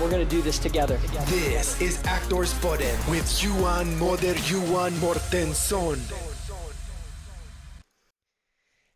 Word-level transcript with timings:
We're 0.00 0.08
going 0.08 0.26
to 0.28 0.36
do 0.36 0.40
this 0.40 0.58
together. 0.58 0.96
This 1.26 1.78
is 1.80 2.02
Actors 2.06 2.54
Podden 2.54 2.96
with 3.10 3.42
Johan 3.42 3.98
Moder 3.98 4.34
Johan 4.46 4.92
Mortensson. 4.98 5.98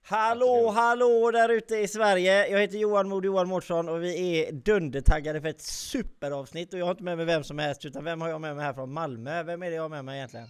Hallå, 0.07 0.71
hallå 0.71 1.31
där 1.31 1.49
ute 1.49 1.77
i 1.77 1.89
Sverige! 1.89 2.49
Jag 2.49 2.61
heter 2.61 2.79
Johan 2.79 3.09
Mod 3.09 3.25
Johan 3.25 3.49
Mårtsson 3.49 3.89
och 3.89 4.03
vi 4.03 4.45
är 4.47 4.53
dundertaggade 4.53 5.41
för 5.41 5.49
ett 5.49 5.61
superavsnitt 5.61 6.73
och 6.73 6.79
jag 6.79 6.85
har 6.85 6.91
inte 6.91 7.05
med 7.05 7.17
mig 7.17 7.27
vem 7.27 7.45
som 7.45 7.59
helst 7.59 7.85
utan 7.85 8.05
vem 8.05 8.21
har 8.21 8.29
jag 8.29 8.41
med 8.41 8.57
mig 8.57 8.65
här 8.65 8.73
från 8.73 8.93
Malmö? 8.93 9.43
Vem 9.43 9.63
är 9.63 9.71
det 9.71 9.77
jag 9.77 9.83
har 9.83 9.89
med 9.89 10.05
mig 10.05 10.17
egentligen? 10.17 10.49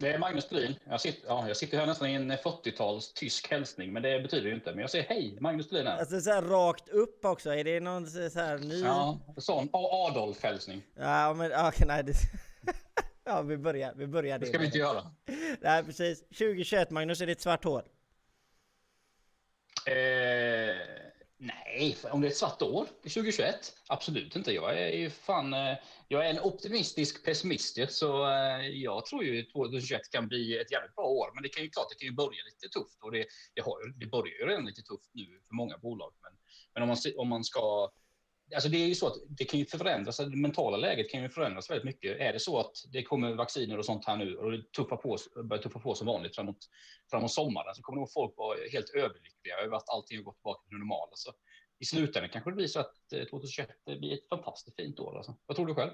Det 0.00 0.12
är 0.12 0.18
Magnus 0.18 0.48
Thulin. 0.48 0.74
Jag 0.84 1.00
sitter, 1.00 1.28
ja, 1.28 1.48
jag 1.48 1.56
sitter 1.56 1.78
här 1.78 1.86
nästan 1.86 2.08
i 2.08 2.14
en 2.14 2.32
40-tals 2.32 3.12
tysk 3.12 3.50
hälsning, 3.50 3.92
men 3.92 4.02
det 4.02 4.20
betyder 4.20 4.48
ju 4.48 4.54
inte. 4.54 4.70
Men 4.70 4.80
jag 4.80 4.90
säger 4.90 5.04
hej, 5.04 5.38
Magnus 5.40 5.68
Thulin 5.68 5.86
här. 5.86 5.98
Alltså 5.98 6.20
så 6.20 6.30
här 6.30 6.42
rakt 6.42 6.88
upp 6.88 7.24
också, 7.24 7.54
är 7.54 7.64
det 7.64 7.80
någon 7.80 8.06
så 8.06 8.40
här 8.40 8.58
ny? 8.58 8.80
Ja, 8.80 9.18
sån 9.36 9.68
Adolf-hälsning. 9.72 10.82
Ja, 10.94 11.34
men 11.34 11.52
okej, 11.66 11.86
nej. 11.86 12.02
Det... 12.02 12.12
ja, 13.24 13.42
vi 13.42 13.56
börjar, 13.56 13.92
vi 13.96 14.06
börjar 14.06 14.38
det. 14.38 14.44
Det 14.44 14.48
ska 14.48 14.58
vi 14.58 14.66
inte 14.66 14.78
göra. 14.78 15.02
Nej, 15.60 15.84
precis. 15.84 16.20
2021 16.20 16.90
Magnus, 16.90 17.20
är 17.20 17.26
det 17.26 17.32
ett 17.32 17.40
svart 17.40 17.64
hår? 17.64 17.84
Eh, 19.86 20.76
nej, 21.40 21.96
om 22.10 22.20
det 22.20 22.26
är 22.26 22.30
ett 22.30 22.36
svart 22.36 22.62
år 22.62 22.86
2021? 23.02 23.74
Absolut 23.86 24.36
inte. 24.36 24.52
Jag 24.52 24.78
är 24.78 24.96
ju 24.96 25.10
fan, 25.10 25.54
eh, 25.54 25.76
jag 26.08 26.26
är 26.26 26.30
en 26.30 26.40
optimistisk 26.40 27.24
pessimist, 27.24 27.78
så 27.88 28.30
eh, 28.30 28.68
jag 28.68 29.06
tror 29.06 29.24
ju 29.24 29.44
2021 29.44 30.00
kan 30.10 30.28
bli 30.28 30.58
ett 30.58 30.72
jävligt 30.72 30.94
bra 30.94 31.04
år. 31.04 31.30
Men 31.34 31.42
det 31.42 31.48
kan 31.48 31.62
ju 31.62 31.70
klart, 31.70 31.86
det 31.90 31.94
kan 31.94 32.08
ju 32.08 32.14
börja 32.14 32.44
lite 32.44 32.78
tufft 32.78 33.02
och 33.02 33.12
det, 33.12 33.26
det, 33.54 33.60
har, 33.60 34.00
det 34.00 34.06
börjar 34.06 34.34
ju 34.40 34.46
redan 34.46 34.64
lite 34.64 34.82
tufft 34.82 35.10
nu 35.12 35.26
för 35.48 35.54
många 35.54 35.78
bolag. 35.78 36.12
Men, 36.22 36.32
men 36.74 36.82
om, 36.82 36.88
man, 36.88 36.96
om 37.16 37.28
man 37.28 37.44
ska 37.44 37.90
Alltså 38.54 38.68
det 38.68 38.76
är 38.76 38.86
ju 38.86 38.94
så 38.94 39.06
att 39.06 39.14
det 39.28 39.44
kan 39.44 39.60
ju 39.60 39.66
förändras, 39.66 40.20
alltså, 40.20 40.30
det 40.30 40.36
mentala 40.36 40.76
läget 40.76 41.10
kan 41.10 41.22
ju 41.22 41.28
förändras 41.28 41.70
väldigt 41.70 41.84
mycket. 41.84 42.20
Är 42.20 42.32
det 42.32 42.40
så 42.40 42.58
att 42.60 42.72
det 42.92 43.02
kommer 43.02 43.34
vacciner 43.34 43.78
och 43.78 43.84
sånt 43.84 44.06
här 44.06 44.16
nu 44.16 44.36
och 44.36 44.50
det 44.50 44.72
tuffar 44.72 44.96
på, 44.96 45.18
börjar 45.44 45.62
tuffa 45.62 45.78
på 45.78 45.94
som 45.94 46.06
vanligt 46.06 46.34
framåt, 46.34 46.68
framåt 47.10 47.32
sommaren 47.32 47.74
så 47.74 47.82
kommer 47.82 48.00
nog 48.00 48.12
folk 48.12 48.36
vara 48.36 48.58
helt 48.72 48.90
överlyckliga 48.90 49.56
över 49.64 49.76
att 49.76 49.88
allting 49.88 50.18
har 50.18 50.24
gått 50.24 50.36
tillbaka 50.36 50.62
till 50.62 50.70
det 50.70 50.78
normala. 50.78 51.10
Så 51.14 51.30
alltså, 51.30 51.32
I 51.78 51.84
slutändan 51.84 52.30
kanske 52.32 52.50
det 52.50 52.56
blir 52.56 52.66
så 52.66 52.80
att 52.80 53.12
eh, 53.12 53.24
2021 53.24 53.68
blir 53.84 54.12
ett 54.12 54.28
fantastiskt 54.28 54.76
fint 54.76 55.00
år. 55.00 55.16
Alltså. 55.16 55.36
Vad 55.46 55.56
tror 55.56 55.66
du 55.66 55.74
själv? 55.74 55.90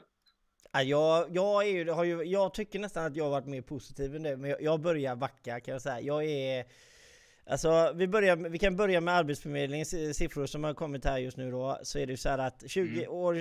Jag, 0.72 1.36
jag, 1.36 1.66
är 1.66 1.70
ju, 1.70 1.90
har 1.90 2.04
ju, 2.04 2.22
jag 2.22 2.54
tycker 2.54 2.78
nästan 2.78 3.06
att 3.06 3.16
jag 3.16 3.24
har 3.24 3.30
varit 3.30 3.46
mer 3.46 3.62
positiv 3.62 4.16
än 4.16 4.22
det, 4.22 4.36
men 4.36 4.50
jag, 4.50 4.62
jag 4.62 4.80
börjar 4.80 5.16
backa 5.16 5.60
kan 5.60 5.72
jag 5.72 5.82
säga. 5.82 6.00
Jag 6.00 6.24
är 6.24 6.66
Alltså 7.48 7.92
vi, 7.94 8.08
börjar, 8.08 8.36
vi 8.36 8.58
kan 8.58 8.76
börja 8.76 9.00
med 9.00 9.14
Arbetsförmedlingens 9.14 10.16
siffror 10.16 10.46
som 10.46 10.64
har 10.64 10.74
kommit 10.74 11.04
här 11.04 11.18
just 11.18 11.36
nu 11.36 11.50
då. 11.50 11.78
Så 11.82 11.98
är 11.98 12.06
det 12.06 12.12
ju 12.12 12.16
så 12.16 12.28
här 12.28 12.38
att 12.38 12.62
20 12.66 12.98
mm. 12.98 13.10
år, 13.10 13.34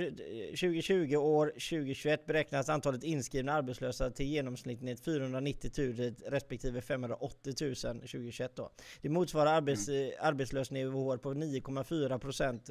2020 0.49 1.15
år 1.15 1.47
2021 1.47 2.25
beräknas 2.25 2.69
antalet 2.69 3.03
inskrivna 3.03 3.53
arbetslösa 3.53 4.11
till 4.11 4.25
genomsnittligt 4.25 5.05
490 5.05 5.71
000 5.77 6.15
respektive 6.27 6.81
580 6.81 7.53
000 7.61 7.75
2021 7.75 8.55
då. 8.55 8.71
Det 9.01 9.09
motsvarar 9.09 9.53
arbets, 9.53 9.89
mm. 9.89 10.11
arbetslösnivåer 10.19 11.17
på 11.17 11.33
9,4 11.33 12.17
procent 12.19 12.69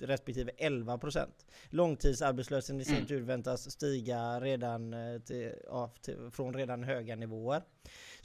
respektive 0.00 0.50
11 0.56 0.98
procent. 0.98 1.46
Långtidsarbetslösheten 1.70 2.80
i 2.80 2.84
sin 2.84 2.94
mm. 2.94 3.06
tur 3.06 3.20
väntas 3.20 3.70
stiga 3.70 4.40
redan 4.40 4.94
eh, 4.94 5.20
till, 5.20 5.52
ja, 5.66 5.94
till, 6.02 6.30
från 6.32 6.54
redan 6.54 6.84
höga 6.84 7.16
nivåer. 7.16 7.62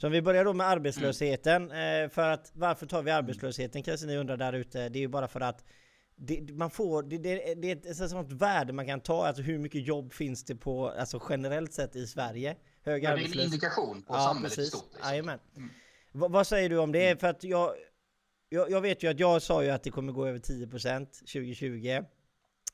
Så 0.00 0.06
om 0.06 0.12
vi 0.12 0.22
börjar 0.22 0.44
då 0.44 0.52
med 0.52 0.66
arbetslösheten. 0.66 1.70
Mm. 1.70 2.10
För 2.10 2.28
att 2.28 2.52
varför 2.54 2.86
tar 2.86 3.02
vi 3.02 3.10
arbetslösheten 3.10 3.82
kanske 3.82 4.06
ni 4.06 4.16
undrar 4.16 4.36
där 4.36 4.52
ute. 4.52 4.88
Det 4.88 4.98
är 4.98 5.00
ju 5.00 5.08
bara 5.08 5.28
för 5.28 5.40
att 5.40 5.64
det, 6.16 6.52
man 6.52 6.70
får, 6.70 7.02
det, 7.02 7.18
det, 7.18 7.54
det 7.54 7.70
är 7.70 7.90
ett 7.90 8.10
sånt 8.10 8.32
värde 8.32 8.72
man 8.72 8.86
kan 8.86 9.00
ta, 9.00 9.26
alltså 9.26 9.42
hur 9.42 9.58
mycket 9.58 9.86
jobb 9.86 10.12
finns 10.12 10.44
det 10.44 10.56
på, 10.56 10.88
alltså 10.88 11.22
generellt 11.30 11.72
sett 11.72 11.96
i 11.96 12.06
Sverige? 12.06 12.56
Hög 12.82 13.04
ja, 13.04 13.16
det 13.16 13.22
är 13.22 13.38
en 13.38 13.44
indikation 13.44 14.02
på 14.02 14.14
ja, 14.14 14.18
samhället 14.18 14.56
precis. 14.56 14.68
stort. 14.68 14.92
Liksom. 14.94 15.38
Mm. 15.56 15.70
vad 16.12 16.46
säger 16.46 16.68
du 16.68 16.78
om 16.78 16.92
det? 16.92 17.06
Mm. 17.06 17.18
För 17.18 17.26
att 17.26 17.44
jag, 17.44 17.74
jag, 18.48 18.70
jag, 18.70 18.80
vet 18.80 19.02
ju 19.02 19.10
att 19.10 19.20
jag 19.20 19.42
sa 19.42 19.64
ju 19.64 19.70
att 19.70 19.82
det 19.82 19.90
kommer 19.90 20.12
gå 20.12 20.26
över 20.26 20.38
10% 20.38 21.06
2020. 21.06 22.04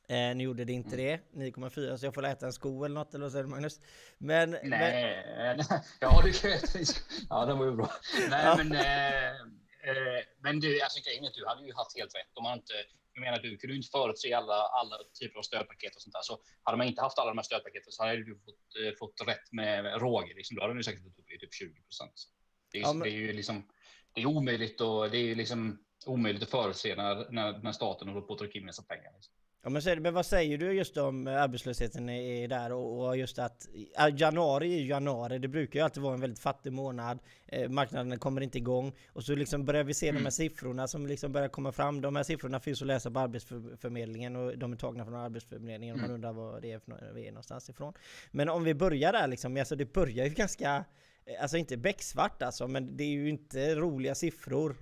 Eh, 0.08 0.36
nu 0.36 0.44
gjorde 0.44 0.64
det 0.64 0.72
inte 0.72 0.96
det, 0.96 1.20
9,4 1.32 1.96
så 1.96 2.06
jag 2.06 2.14
får 2.14 2.24
äta 2.24 2.46
en 2.46 2.52
sko 2.52 2.84
eller 2.84 2.94
något 2.94 3.14
eller 3.14 3.24
vad 3.24 3.32
säger 3.32 3.44
du 3.44 3.50
Magnus? 3.50 3.80
Men, 4.18 4.50
nej, 4.50 5.24
men... 5.36 5.58
ja 6.00 6.22
du 6.24 6.32
kan 6.40 6.50
Ja 7.30 7.46
den 7.46 7.58
var 7.58 7.64
ju 7.66 7.72
bra. 7.72 7.90
Nej 8.30 8.44
ja. 8.44 8.56
men, 8.56 8.72
eh, 8.72 9.30
eh, 9.90 10.22
men 10.42 10.60
du, 10.60 10.80
alltså 10.80 11.00
grejen 11.04 11.24
är 11.24 11.28
att 11.28 11.34
du 11.34 11.46
hade 11.46 11.66
ju 11.66 11.74
haft 11.74 11.98
helt 11.98 12.14
rätt 12.14 12.32
om 12.34 12.42
man 12.42 12.58
inte 12.58 12.74
jag 13.16 13.20
menar, 13.20 13.38
du 13.38 13.56
kunde 13.56 13.72
ju 13.74 13.76
inte 13.76 13.90
förutse 13.90 14.32
alla, 14.32 14.54
alla 14.54 14.96
typer 15.20 15.38
av 15.38 15.42
stödpaket 15.42 15.96
och 15.96 16.02
sånt 16.02 16.12
där. 16.12 16.22
Så 16.22 16.38
hade 16.62 16.78
man 16.78 16.86
inte 16.86 17.02
haft 17.02 17.18
alla 17.18 17.30
de 17.30 17.38
här 17.38 17.42
stödpaketen 17.42 17.92
så 17.92 18.04
hade 18.04 18.24
du 18.24 18.38
fått, 18.44 18.76
eh, 18.84 18.98
fått 18.98 19.28
rätt 19.28 19.52
med 19.52 20.00
råge. 20.00 20.34
Liksom. 20.34 20.56
Då 20.56 20.62
hade 20.62 20.74
du 20.74 20.82
säkert 20.82 21.02
fått 21.02 21.18
upp 21.18 21.30
i 21.30 21.38
typ 21.38 21.54
20 21.54 21.82
procent. 21.82 22.12
Det, 22.72 22.78
ja, 22.78 22.92
men... 22.92 23.08
det 23.08 23.10
är 23.10 23.18
ju 23.18 23.32
liksom 23.32 23.68
det 24.14 24.20
är 24.22 24.26
omöjligt 24.26 24.80
och 24.80 25.10
det 25.10 25.18
är 25.18 25.34
liksom 25.34 25.78
omöjligt 26.06 26.42
att 26.42 26.50
förutse 26.50 26.94
när, 26.96 27.30
när, 27.30 27.58
när 27.58 27.72
staten 27.72 28.08
håller 28.08 28.20
på 28.20 28.32
att 28.32 28.38
trycka 28.38 28.58
in 28.58 28.66
massa 28.66 28.82
pengar. 28.82 29.12
Liksom. 29.14 29.34
Ja, 29.66 29.70
men, 29.70 30.02
men 30.02 30.14
vad 30.14 30.26
säger 30.26 30.58
du 30.58 30.72
just 30.72 30.96
om 30.96 31.26
arbetslösheten 31.26 32.08
är 32.08 32.48
där 32.48 32.72
och, 32.72 33.06
och 33.06 33.16
just 33.16 33.38
att 33.38 33.68
januari 34.12 34.80
är 34.80 34.84
januari, 34.84 35.38
det 35.38 35.48
brukar 35.48 35.80
ju 35.80 35.84
alltid 35.84 36.02
vara 36.02 36.14
en 36.14 36.20
väldigt 36.20 36.38
fattig 36.38 36.72
månad. 36.72 37.18
Eh, 37.46 37.68
marknaden 37.68 38.18
kommer 38.18 38.40
inte 38.40 38.58
igång 38.58 38.92
och 39.12 39.24
så 39.24 39.34
liksom 39.34 39.64
börjar 39.64 39.84
vi 39.84 39.94
se 39.94 40.08
mm. 40.08 40.14
de 40.14 40.18
här 40.18 40.22
mm. 40.22 40.30
siffrorna 40.30 40.88
som 40.88 41.06
liksom 41.06 41.32
börjar 41.32 41.48
komma 41.48 41.72
fram. 41.72 42.00
De 42.00 42.16
här 42.16 42.22
siffrorna 42.22 42.60
finns 42.60 42.82
att 42.82 42.86
läsa 42.86 43.10
på 43.10 43.20
Arbetsförmedlingen 43.20 44.36
och 44.36 44.58
de 44.58 44.72
är 44.72 44.76
tagna 44.76 45.04
från 45.04 45.14
Arbetsförmedlingen 45.14 45.96
mm. 45.96 46.06
man 46.06 46.14
undrar 46.14 46.32
var 46.32 46.60
det 46.60 46.72
är, 46.72 46.80
vi 47.14 47.26
är 47.26 47.30
någonstans 47.30 47.70
ifrån. 47.70 47.92
Men 48.30 48.48
om 48.48 48.64
vi 48.64 48.74
börjar 48.74 49.12
där 49.12 49.26
liksom, 49.26 49.56
alltså 49.56 49.76
det 49.76 49.92
börjar 49.92 50.26
ju 50.26 50.34
ganska 50.34 50.84
Alltså 51.40 51.56
inte 51.56 51.76
becksvart 51.76 52.42
alltså, 52.42 52.68
men 52.68 52.96
det 52.96 53.04
är 53.04 53.08
ju 53.08 53.28
inte 53.28 53.74
roliga 53.74 54.14
siffror 54.14 54.76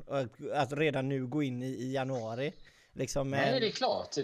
att 0.54 0.72
redan 0.72 1.08
nu 1.08 1.26
gå 1.26 1.42
in 1.42 1.62
i, 1.62 1.66
i 1.66 1.92
januari. 1.92 2.52
Liksom, 2.96 3.30
Nej, 3.30 3.60
det 3.60 3.66
är 3.66 3.70
klart. 3.70 4.12
Det, 4.14 4.22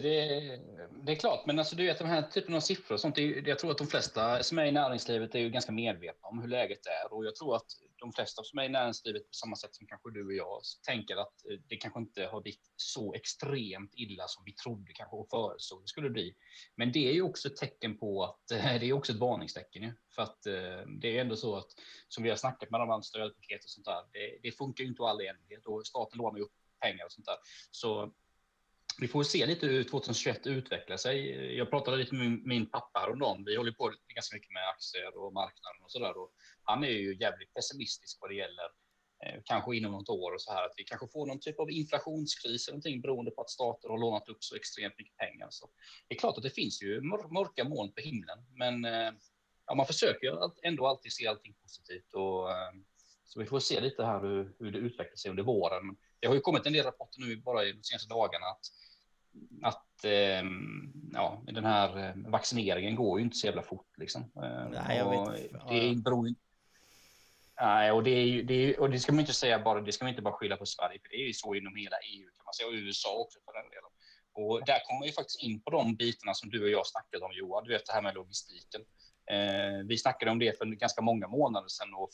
det, 1.03 1.13
är 1.13 1.17
klart, 1.17 1.47
men 1.47 1.59
alltså, 1.59 1.77
du 1.77 1.87
vet, 1.87 1.99
de 1.99 2.09
här 2.09 2.23
typen 2.23 2.55
av 2.55 2.61
siffror 2.61 2.95
och 2.95 3.01
sånt, 3.01 3.19
är, 3.19 3.49
jag 3.49 3.59
tror 3.59 3.71
att 3.71 3.79
de 3.79 3.87
flesta 3.87 4.43
som 4.43 4.59
är 4.59 4.65
i 4.65 4.73
näringslivet 4.73 5.35
är 5.35 5.39
ju 5.39 5.51
ganska 5.51 5.73
medvetna 5.73 6.29
om 6.29 6.39
hur 6.39 6.49
läget 6.49 6.87
är 6.87 7.13
och 7.13 7.25
jag 7.25 7.35
tror 7.35 7.57
att 7.57 7.67
de 8.01 8.13
flesta 8.13 8.43
som 8.45 8.59
är 8.59 8.65
i 8.65 8.69
näringslivet 8.69 9.23
på 9.23 9.33
samma 9.33 9.57
sätt 9.57 9.75
som 9.75 9.87
kanske 9.87 10.11
du 10.11 10.27
och 10.27 10.33
jag 10.33 10.61
tänker 10.87 11.17
att 11.17 11.35
det 11.69 11.77
kanske 11.77 12.01
inte 12.01 12.27
har 12.27 12.41
blivit 12.41 12.61
så 12.77 13.15
extremt 13.15 13.93
illa 13.95 14.29
som 14.29 14.45
vi 14.45 14.53
trodde 14.53 14.93
kanske 14.93 15.17
och 15.17 15.29
förutsåg 15.31 15.83
det 15.83 15.89
skulle 15.89 16.11
bli. 16.11 16.35
Men 16.77 16.93
det 16.93 17.09
är 17.09 17.13
ju 17.13 17.23
också 17.23 17.49
ett 17.49 17.57
tecken 17.57 17.99
på 17.99 18.25
att 18.25 18.49
det 18.81 18.87
är 18.87 18.93
också 18.93 19.13
ett 19.13 19.19
varningstecken 19.19 19.83
ju. 19.83 19.93
för 20.15 20.23
att 20.23 20.47
eh, 20.47 20.87
det 21.01 21.17
är 21.17 21.21
ändå 21.21 21.37
så 21.37 21.57
att 21.57 21.71
som 22.09 22.25
vi 22.25 22.31
har 22.31 22.37
snackat 22.37 22.71
med 22.71 22.81
de 22.81 22.91
andra 22.91 23.03
stödpaket 23.03 23.65
och 23.65 23.71
sånt 23.71 23.87
där. 23.87 24.03
Det, 24.13 24.39
det 24.43 24.53
funkar 24.53 24.85
ju 24.85 24.91
inte 24.91 25.03
all 25.03 25.21
enighet 25.21 25.67
och 25.67 25.87
staten 25.87 26.19
lånar 26.19 26.39
ju 26.39 26.45
upp 26.45 26.53
pengar 26.81 27.05
och 27.05 27.13
sånt 27.13 27.27
där. 27.27 27.37
Så 27.71 28.13
vi 28.99 29.09
får 29.09 29.23
se 29.23 29.47
lite 29.47 29.67
hur 29.67 29.85
2021 29.85 30.47
utvecklar 30.47 30.97
sig. 30.97 31.57
Jag 31.57 31.71
pratade 31.71 31.97
lite 31.97 32.15
med 32.15 32.47
min, 32.47 32.71
pappa 32.71 32.99
häromdagen. 33.01 33.45
Vi 33.45 33.57
håller 33.57 33.73
på 33.73 33.93
ganska 34.15 34.37
mycket 34.37 34.53
med 34.53 34.69
aktier 34.69 35.19
och 35.19 35.33
marknaden 35.33 35.83
och 35.85 35.91
så 35.91 35.99
där. 35.99 36.19
Och 36.19 36.33
han 36.63 36.85
är 36.85 36.89
ju 36.89 37.17
jävligt 37.17 37.55
pessimistisk 37.55 38.19
vad 38.21 38.31
det 38.31 38.35
gäller 38.35 38.69
eh, 39.25 39.41
kanske 39.45 39.77
inom 39.77 39.93
något 39.93 40.09
år 40.09 40.33
och 40.35 40.43
så 40.43 40.53
här 40.53 40.65
att 40.65 40.75
vi 40.77 40.85
kanske 40.85 41.09
får 41.09 41.27
någon 41.27 41.41
typ 41.41 41.61
av 41.61 41.71
inflationskris 41.71 42.69
eller 42.69 42.75
någonting 42.75 43.01
beroende 43.01 43.31
på 43.31 43.41
att 43.41 43.51
stater 43.51 43.89
har 43.89 43.99
lånat 43.99 44.29
upp 44.29 44.45
så 44.45 44.57
extremt 44.57 44.99
mycket 44.99 45.17
pengar. 45.17 45.49
Så 45.51 45.71
det 46.09 46.15
är 46.15 46.19
klart 46.19 46.37
att 46.37 46.43
det 46.43 46.51
finns 46.51 46.83
ju 46.83 47.01
mörka 47.01 47.65
moln 47.65 47.93
på 47.93 48.01
himlen, 48.01 48.39
men 48.55 48.85
eh, 48.85 49.13
ja, 49.67 49.75
man 49.75 49.87
försöker 49.87 50.39
ändå 50.63 50.87
alltid 50.87 51.13
se 51.13 51.27
allting 51.27 51.55
positivt 51.63 52.15
och 52.15 52.51
eh, 52.51 52.73
så 53.25 53.41
vi 53.41 53.47
får 53.47 53.61
se 53.61 53.81
lite 53.81 54.05
här 54.05 54.21
hur, 54.21 54.55
hur 54.59 54.73
det 54.73 54.79
utvecklar 54.79 55.17
sig 55.17 55.31
under 55.31 55.43
våren. 55.43 55.97
Det 56.21 56.27
har 56.29 56.35
ju 56.35 56.41
kommit 56.41 56.67
en 56.67 56.73
del 56.73 56.85
rapporter 56.85 57.21
nu 57.21 57.37
bara 57.37 57.65
de 57.65 57.83
senaste 57.83 58.09
dagarna 58.09 58.47
att 58.47 58.67
att 59.63 60.05
eh, 60.05 60.43
ja, 61.13 61.43
den 61.47 61.65
här 61.65 62.09
eh, 62.09 62.31
vaccineringen 62.31 62.97
går 62.97 63.19
ju 63.19 63.25
inte 63.25 63.37
så 63.37 63.47
jävla 63.47 63.63
fort 63.63 63.99
liksom. 63.99 64.23
Eh, 64.23 64.69
Nej, 64.71 64.99
jag 64.99 65.11
vet. 65.11 65.53
Det 65.69 66.03
beror 66.03 66.29
ju 66.29 66.35
Nej, 67.61 67.93
och 67.93 68.03
det, 68.03 68.11
är, 68.11 68.43
det 68.43 68.55
är, 68.55 68.81
och 68.81 68.91
det 68.91 68.99
ska 69.01 69.13
man 69.13 69.21
inte 69.21 69.33
säga 69.33 69.59
bara, 69.59 69.81
det 69.81 69.93
ska 69.93 70.05
man 70.05 70.11
inte 70.11 70.23
bara 70.23 70.35
skylla 70.35 70.57
på 70.57 70.67
Sverige, 70.67 70.99
för 71.03 71.09
det 71.09 71.17
är 71.17 71.27
ju 71.27 71.33
så 71.33 71.55
inom 71.55 71.77
hela 71.77 71.97
EU 71.97 72.27
kan 72.37 72.45
man 72.45 72.55
säga, 72.55 72.69
och 72.69 72.75
USA 72.75 73.17
också 73.19 73.39
för 73.45 73.53
den 73.53 73.71
delen. 73.71 73.91
Och 74.33 74.65
där 74.67 74.81
kommer 74.87 75.07
ju 75.07 75.13
faktiskt 75.13 75.43
in 75.43 75.63
på 75.63 75.71
de 75.71 75.97
bitarna 75.97 76.35
som 76.35 76.51
du 76.51 76.63
och 76.63 76.71
jag 76.71 76.87
snackat 76.87 77.23
om 77.23 77.33
Johan, 77.33 77.65
du 77.65 77.73
vet 77.73 77.87
det 77.87 77.93
här 77.93 78.03
med 78.03 78.15
logistiken. 78.15 78.81
Eh, 79.31 79.87
vi 79.89 79.99
snackade 79.99 80.31
om 80.31 80.39
det 80.39 80.59
för 80.59 80.67
ganska 80.67 81.03
många 81.03 81.29
månader 81.29 81.69
sedan 81.69 81.95
och 81.95 82.11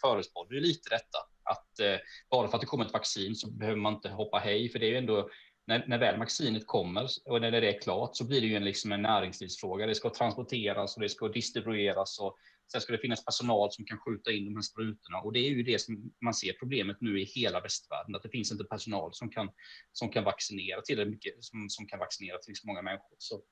förutspådde 0.00 0.60
lite 0.60 0.88
detta. 0.90 1.18
Att 1.50 1.80
eh, 1.80 1.96
bara 2.30 2.48
för 2.48 2.56
att 2.56 2.60
det 2.60 2.66
kommer 2.66 2.84
ett 2.84 2.92
vaccin 2.92 3.34
så 3.34 3.50
behöver 3.50 3.80
man 3.80 3.94
inte 3.94 4.08
hoppa 4.08 4.38
hej, 4.38 4.68
för 4.68 4.78
det 4.78 4.86
är 4.86 4.90
ju 4.90 4.96
ändå 4.96 5.30
när, 5.66 5.84
när 5.88 5.98
väl 5.98 6.18
vaccinet 6.18 6.66
kommer 6.66 7.08
och 7.24 7.40
när 7.40 7.50
det 7.50 7.74
är 7.74 7.80
klart 7.80 8.16
så 8.16 8.26
blir 8.26 8.40
det 8.40 8.46
ju 8.46 8.56
en, 8.56 8.64
liksom 8.64 8.92
en 8.92 9.02
näringslivsfråga. 9.02 9.86
Det 9.86 9.94
ska 9.94 10.10
transporteras 10.10 10.96
och 10.96 11.02
det 11.02 11.08
ska 11.08 11.28
distribueras 11.28 12.18
och 12.18 12.36
sen 12.72 12.80
ska 12.80 12.92
det 12.92 12.98
finnas 12.98 13.24
personal 13.24 13.72
som 13.72 13.84
kan 13.84 13.98
skjuta 13.98 14.32
in 14.32 14.44
de 14.44 14.54
här 14.54 14.62
sprutorna 14.62 15.18
och 15.18 15.32
det 15.32 15.38
är 15.38 15.50
ju 15.50 15.62
det 15.62 15.80
som 15.80 16.12
man 16.24 16.34
ser 16.34 16.52
problemet 16.52 16.96
nu 17.00 17.20
i 17.20 17.24
hela 17.24 17.60
västvärlden, 17.60 18.14
att 18.14 18.22
det 18.22 18.28
finns 18.28 18.52
inte 18.52 18.64
personal 18.64 19.14
som 19.14 19.30
kan 19.30 19.48
som 19.92 20.08
kan 20.10 20.24
vaccinera 20.24 20.80
tillräckligt 20.80 21.14
mycket 21.14 21.44
som, 21.44 21.68
som 21.68 21.86
kan 21.86 21.98
vaccinera 21.98 22.38
till 22.38 22.56
så 22.56 22.66
många 22.66 22.82
människor. 22.82 23.16
Så 23.18 23.42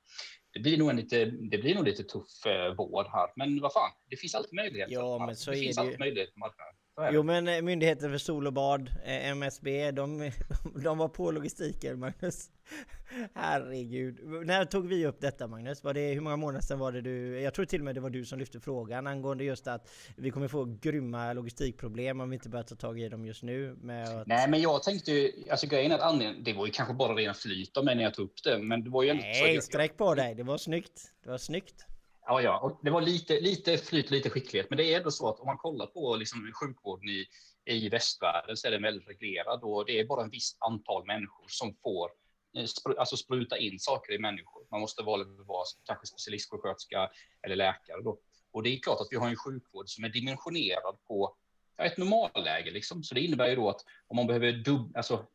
det 0.52 0.60
blir 0.60 0.78
nog 0.78 0.90
en 0.90 0.96
lite. 0.96 1.24
Det 1.24 1.58
blir 1.58 1.74
nog 1.74 1.84
lite 1.84 2.04
tuff 2.04 2.46
eh, 2.46 2.74
vård 2.74 3.06
här, 3.12 3.32
men 3.36 3.60
vad 3.60 3.72
fan, 3.72 3.90
det 4.10 4.16
finns 4.16 4.34
alltid 4.34 4.54
möjligheter. 4.54 4.94
Ja, 4.94 5.26
men 5.26 5.36
så 5.36 5.50
det 5.50 5.56
är 5.56 5.60
finns 5.60 5.76
det 5.76 5.82
alltid 5.82 5.98
möjligheter 5.98 6.32
på 6.32 6.38
marknaden. 6.38 6.74
Jo 7.12 7.22
men 7.22 7.48
eh, 7.48 7.62
Myndigheten 7.62 8.10
för 8.10 8.18
sol 8.18 8.46
och 8.46 8.52
bad, 8.52 8.90
eh, 9.04 9.28
MSB, 9.28 9.90
de, 9.90 10.30
de 10.84 10.98
var 10.98 11.08
på 11.08 11.30
logistiken 11.30 11.98
Magnus. 11.98 12.50
Herregud. 13.34 14.46
När 14.46 14.64
tog 14.64 14.88
vi 14.88 15.06
upp 15.06 15.20
detta 15.20 15.46
Magnus? 15.46 15.84
Var 15.84 15.94
det, 15.94 16.00
hur 16.00 16.20
många 16.20 16.36
månader 16.36 16.60
sedan 16.60 16.78
var 16.78 16.92
det 16.92 17.00
du? 17.00 17.40
Jag 17.40 17.54
tror 17.54 17.64
till 17.64 17.80
och 17.80 17.84
med 17.84 17.94
det 17.94 18.00
var 18.00 18.10
du 18.10 18.24
som 18.24 18.38
lyfte 18.38 18.60
frågan 18.60 19.06
angående 19.06 19.44
just 19.44 19.66
att 19.66 19.90
vi 20.16 20.30
kommer 20.30 20.48
få 20.48 20.64
grymma 20.64 21.32
logistikproblem 21.32 22.20
om 22.20 22.30
vi 22.30 22.34
inte 22.34 22.48
börjar 22.48 22.64
ta 22.64 22.74
tag 22.74 23.00
i 23.00 23.08
dem 23.08 23.24
just 23.26 23.42
nu. 23.42 23.76
Med 23.80 24.20
att... 24.20 24.26
Nej 24.26 24.48
men 24.48 24.60
jag 24.60 24.82
tänkte 24.82 25.12
ju, 25.12 25.32
alltså 25.50 25.66
grejen 25.66 25.92
är 25.92 25.94
att 25.94 26.02
anledningen, 26.02 26.44
det 26.44 26.52
var 26.52 26.66
ju 26.66 26.72
kanske 26.72 26.94
bara 26.94 27.14
rena 27.14 27.34
flyt 27.34 27.76
av 27.76 27.84
mig 27.84 27.94
när 27.94 28.02
jag 28.02 28.14
tog 28.14 28.24
upp 28.24 28.42
det. 28.44 28.58
Men 28.58 28.84
det 28.84 28.90
var 28.90 29.02
ju 29.02 29.14
Nej, 29.14 29.62
sträck 29.62 29.96
på 29.96 30.14
dig. 30.14 30.34
Det 30.34 30.42
var 30.42 30.58
snyggt. 30.58 31.12
Det 31.24 31.30
var 31.30 31.38
snyggt. 31.38 31.86
Ja, 32.26 32.42
ja, 32.42 32.58
och 32.58 32.80
det 32.82 32.90
var 32.90 33.02
lite, 33.02 33.40
lite 33.40 33.78
flyt, 33.78 34.10
lite 34.10 34.30
skicklighet. 34.30 34.70
Men 34.70 34.76
det 34.76 34.84
är 34.84 34.96
ändå 34.96 35.10
så 35.10 35.28
att 35.28 35.40
om 35.40 35.46
man 35.46 35.58
kollar 35.58 35.86
på 35.86 36.16
liksom 36.16 36.52
sjukvården 36.60 37.08
i, 37.08 37.26
i 37.64 37.88
västvärlden 37.88 38.56
så 38.56 38.66
är 38.66 38.70
den 38.70 38.82
väldigt 38.82 39.08
reglerad 39.08 39.60
och 39.62 39.86
det 39.86 40.00
är 40.00 40.04
bara 40.04 40.24
en 40.24 40.30
visst 40.30 40.56
antal 40.60 41.06
människor 41.06 41.44
som 41.48 41.74
får 41.82 42.10
eh, 42.56 42.98
alltså 42.98 43.16
spruta 43.16 43.58
in 43.58 43.78
saker 43.80 44.12
i 44.12 44.18
människor. 44.18 44.66
Man 44.70 44.80
måste 44.80 45.02
vara, 45.02 45.24
vara 45.24 45.64
kanske 45.84 46.06
specialistsjuksköterska 46.06 47.10
eller 47.42 47.56
läkare 47.56 48.02
då. 48.02 48.18
Och 48.52 48.62
det 48.62 48.68
är 48.68 48.78
klart 48.78 49.00
att 49.00 49.08
vi 49.10 49.16
har 49.16 49.28
en 49.28 49.36
sjukvård 49.36 49.88
som 49.88 50.04
är 50.04 50.08
dimensionerad 50.08 50.96
på 51.08 51.36
ett 51.82 51.96
normalläge 51.96 52.70
liksom. 52.70 53.02
Så 53.02 53.14
det 53.14 53.20
innebär 53.20 53.48
ju 53.48 53.56
då 53.56 53.68
att 53.68 53.84
om 54.06 54.16
man 54.16 54.26
behöver 54.26 54.52
dubb, 54.52 54.96
alltså 54.96 55.26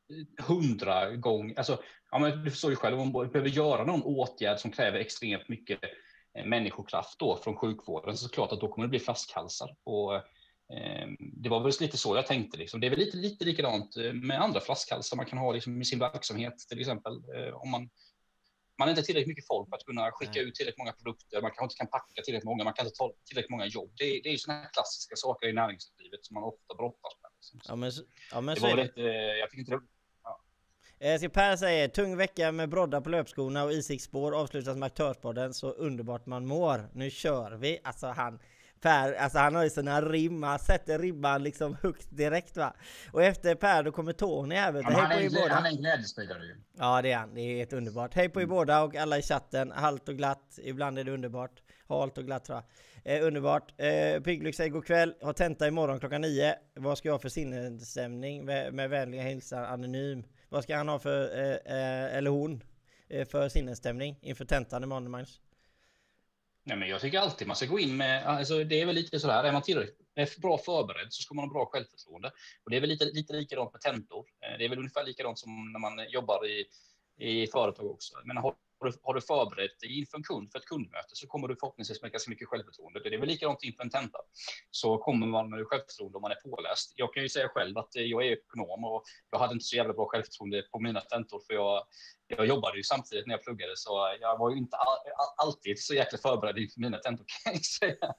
hundra 0.47 1.15
gånger, 1.15 1.57
alltså 1.57 1.81
ja, 2.11 2.19
men 2.19 2.43
du 2.43 2.51
förstår 2.51 2.71
ju 2.71 2.75
själv, 2.75 2.99
om 2.99 3.11
man 3.11 3.31
behöver 3.31 3.49
göra 3.49 3.83
någon 3.83 4.03
åtgärd 4.03 4.59
som 4.59 4.71
kräver 4.71 4.99
extremt 4.99 5.49
mycket 5.49 5.79
människokraft 6.45 7.19
då 7.19 7.37
från 7.37 7.55
sjukvården 7.55 8.17
så 8.17 8.29
klart 8.29 8.51
att 8.51 8.61
då 8.61 8.67
kommer 8.67 8.87
det 8.87 8.89
bli 8.89 8.99
flaskhalsar. 8.99 9.75
Och, 9.83 10.15
eh, 10.15 11.07
det 11.19 11.49
var 11.49 11.63
väl 11.63 11.71
lite 11.79 11.97
så 11.97 12.15
jag 12.15 12.27
tänkte. 12.27 12.57
Liksom. 12.57 12.79
Det 12.79 12.87
är 12.87 12.89
väl 12.89 12.99
lite, 12.99 13.17
lite 13.17 13.45
likadant 13.45 13.97
eh, 13.97 14.13
med 14.13 14.41
andra 14.41 14.59
flaskhalsar 14.59 15.17
man 15.17 15.25
kan 15.25 15.39
ha 15.39 15.51
liksom, 15.51 15.81
i 15.81 15.85
sin 15.85 15.99
verksamhet 15.99 16.57
till 16.69 16.79
exempel. 16.79 17.13
Eh, 17.13 17.53
om 17.53 17.69
man, 17.71 17.89
man 18.79 18.87
är 18.87 18.89
inte 18.89 19.03
tillräckligt 19.03 19.27
mycket 19.27 19.47
folk 19.47 19.69
för 19.69 19.75
att 19.75 19.85
kunna 19.85 20.11
skicka 20.11 20.31
Nej. 20.35 20.43
ut 20.43 20.55
tillräckligt 20.55 20.77
många 20.77 20.91
produkter. 20.91 21.41
Man 21.41 21.51
kanske 21.51 21.63
inte 21.63 21.75
kan 21.75 21.87
packa 21.87 22.21
tillräckligt 22.25 22.49
många. 22.51 22.63
Man 22.63 22.73
kan 22.73 22.85
inte 22.85 22.97
ta 22.97 23.13
tillräckligt 23.25 23.51
många 23.51 23.65
jobb. 23.65 23.91
Det, 23.97 24.05
det 24.23 24.29
är 24.29 24.31
ju 24.31 24.37
sådana 24.37 24.61
här 24.61 24.69
klassiska 24.73 25.15
saker 25.15 25.47
i 25.47 25.53
näringslivet 25.53 26.25
som 26.25 26.33
man 26.33 26.43
ofta 26.43 26.75
brottas 26.75 27.13
med. 27.21 27.31
Liksom. 27.35 27.59
Ja, 27.67 27.75
men, 27.75 27.91
ja, 28.31 28.41
men 28.41 28.55
det 28.55 28.61
var 28.61 28.75
lite, 28.83 29.01
jag 29.41 29.49
fick 29.51 29.59
inte 29.59 29.71
Eh, 31.01 31.19
så 31.19 31.29
Per 31.29 31.55
säger 31.55 31.87
tung 31.87 32.17
vecka 32.17 32.51
med 32.51 32.69
broddar 32.69 33.01
på 33.01 33.09
löpskorna 33.09 33.63
och 33.63 33.71
isikspår 33.71 34.39
avslutas 34.39 34.77
med 34.77 34.87
aktörspodden 34.87 35.53
så 35.53 35.71
underbart 35.71 36.25
man 36.25 36.45
mår. 36.45 36.89
Nu 36.93 37.09
kör 37.09 37.51
vi! 37.51 37.79
Alltså 37.83 38.07
han 38.07 38.39
Per, 38.81 39.13
alltså 39.13 39.39
han 39.39 39.55
har 39.55 39.63
ju 39.63 39.69
såna 39.69 40.01
rim, 40.01 40.43
han 40.43 40.59
sätter 40.59 40.99
ribban 40.99 41.43
liksom 41.43 41.77
högt 41.81 42.07
direkt 42.09 42.57
va. 42.57 42.73
Och 43.11 43.23
efter 43.23 43.55
Per 43.55 43.83
då 43.83 43.91
kommer 43.91 44.13
Tony 44.13 44.55
här 44.55 44.71
vet 44.71 44.87
du. 44.87 44.93
Han, 44.93 45.11
är, 45.11 45.29
båda. 45.29 45.53
han 45.53 45.65
är 45.65 45.69
en 45.69 45.77
glädjespridare 45.77 46.45
ju. 46.45 46.55
Ja 46.77 47.01
det 47.01 47.11
är 47.11 47.17
han, 47.17 47.33
det 47.33 47.41
är 47.41 47.57
helt 47.57 47.73
underbart. 47.73 48.13
Hej 48.13 48.29
på 48.29 48.41
er 48.41 48.45
båda 48.45 48.83
och 48.83 48.95
alla 48.95 49.17
i 49.17 49.21
chatten. 49.21 49.71
Halt 49.71 50.09
och 50.09 50.15
glatt, 50.15 50.59
ibland 50.63 50.99
är 50.99 51.03
det 51.03 51.11
underbart. 51.11 51.61
Halt 51.87 52.17
och 52.17 52.25
glatt 52.25 52.45
tror 52.45 52.61
jag. 53.03 53.17
Eh, 53.17 53.27
underbart. 53.27 53.73
Eh, 53.77 54.21
Pigglux 54.21 54.57
säger 54.57 54.69
god 54.69 54.85
kväll, 54.85 55.15
har 55.21 55.33
tenta 55.33 55.67
imorgon 55.67 55.99
klockan 55.99 56.21
nio. 56.21 56.55
Vad 56.75 56.97
ska 56.97 57.07
jag 57.07 57.13
ha 57.13 57.19
för 57.19 57.29
sinnesstämning? 57.29 58.45
Med, 58.45 58.73
med 58.73 58.89
vänliga 58.89 59.21
hälsar 59.21 59.63
Anonym. 59.63 60.23
Vad 60.49 60.63
ska 60.63 60.77
han 60.77 60.87
ha 60.87 60.99
för, 60.99 61.37
eh, 61.37 61.53
eh 61.53 62.15
eller 62.17 62.29
hon, 62.29 62.63
eh, 63.07 63.27
för 63.27 63.49
sinnesstämning 63.49 64.19
inför 64.21 64.45
tentan 64.45 64.83
imorgon 64.83 65.11
Magnus? 65.11 65.41
Nej, 66.63 66.77
men 66.77 66.89
jag 66.89 67.01
tycker 67.01 67.19
alltid 67.19 67.47
man 67.47 67.55
ska 67.55 67.65
gå 67.65 67.79
in 67.79 67.97
med, 67.97 68.25
alltså 68.25 68.63
det 68.63 68.81
är 68.81 68.85
väl 68.85 68.95
lite 68.95 69.19
sådär, 69.19 69.43
är 69.43 69.51
man 69.51 69.61
tillräckligt 69.61 70.37
bra 70.37 70.57
förberedd 70.57 71.07
så 71.13 71.21
ska 71.21 71.35
man 71.35 71.45
ha 71.45 71.53
bra 71.53 71.65
självförtroende. 71.65 72.31
Och 72.63 72.71
det 72.71 72.77
är 72.77 72.81
väl 72.81 72.89
lite, 72.89 73.05
lite 73.05 73.33
likadant 73.33 73.73
med 73.73 73.81
tentor. 73.81 74.25
Eh, 74.41 74.57
det 74.57 74.65
är 74.65 74.69
väl 74.69 74.79
ungefär 74.79 75.03
likadant 75.03 75.39
som 75.39 75.71
när 75.71 75.79
man 75.79 76.09
jobbar 76.09 76.47
i, 76.47 76.65
i 77.17 77.47
företag 77.47 77.85
också. 77.85 78.17
Men 78.23 78.37
har 78.79 78.87
du, 78.87 78.97
har 79.03 79.13
du 79.13 79.21
förberett 79.21 79.79
dig 79.79 79.99
inför 79.99 80.17
en 80.17 80.23
kund 80.23 80.51
för 80.51 80.59
ett 80.59 80.65
kundmöte 80.65 81.13
så 81.13 81.27
kommer 81.27 81.47
du 81.47 81.55
förhoppningsvis 81.55 82.01
med 82.01 82.11
ganska 82.11 82.29
mycket 82.29 82.47
självförtroende. 82.47 82.99
Det 82.99 83.15
är 83.15 83.19
väl 83.19 83.29
likadant 83.29 83.63
inför 83.63 83.83
en 83.83 83.89
tenta. 83.89 84.19
Så 84.71 84.97
kommer 84.97 85.27
man 85.27 85.49
med 85.49 85.67
självförtroende 85.67 86.17
om 86.17 86.21
man 86.21 86.31
är 86.31 86.49
påläst. 86.49 86.93
Jag 86.95 87.13
kan 87.13 87.23
ju 87.23 87.29
säga 87.29 87.49
själv 87.49 87.77
att 87.77 87.95
eh, 87.95 88.03
jag 88.03 88.25
är 88.25 88.31
ekonom 88.31 88.83
och 88.83 89.03
jag 89.31 89.39
hade 89.39 89.53
inte 89.53 89.65
så 89.65 89.75
jävla 89.75 89.93
bra 89.93 90.05
självförtroende 90.05 90.61
på 90.71 90.79
mina 90.79 91.01
tentor 91.01 91.41
för 91.47 91.53
jag, 91.53 91.83
jag 92.27 92.47
jobbade 92.47 92.77
ju 92.77 92.83
samtidigt 92.83 93.27
när 93.27 93.33
jag 93.33 93.43
pluggade 93.43 93.73
så 93.75 94.17
jag 94.21 94.37
var 94.37 94.51
ju 94.51 94.57
inte 94.57 94.77
all, 94.77 94.97
alltid 95.47 95.79
så 95.79 95.93
jäkla 95.93 96.17
förberedd 96.17 96.57
inför 96.57 96.79
mina 96.79 96.97
tentor 96.97 97.25
kan 97.27 97.53
jag 97.53 97.65
säga. 97.65 98.13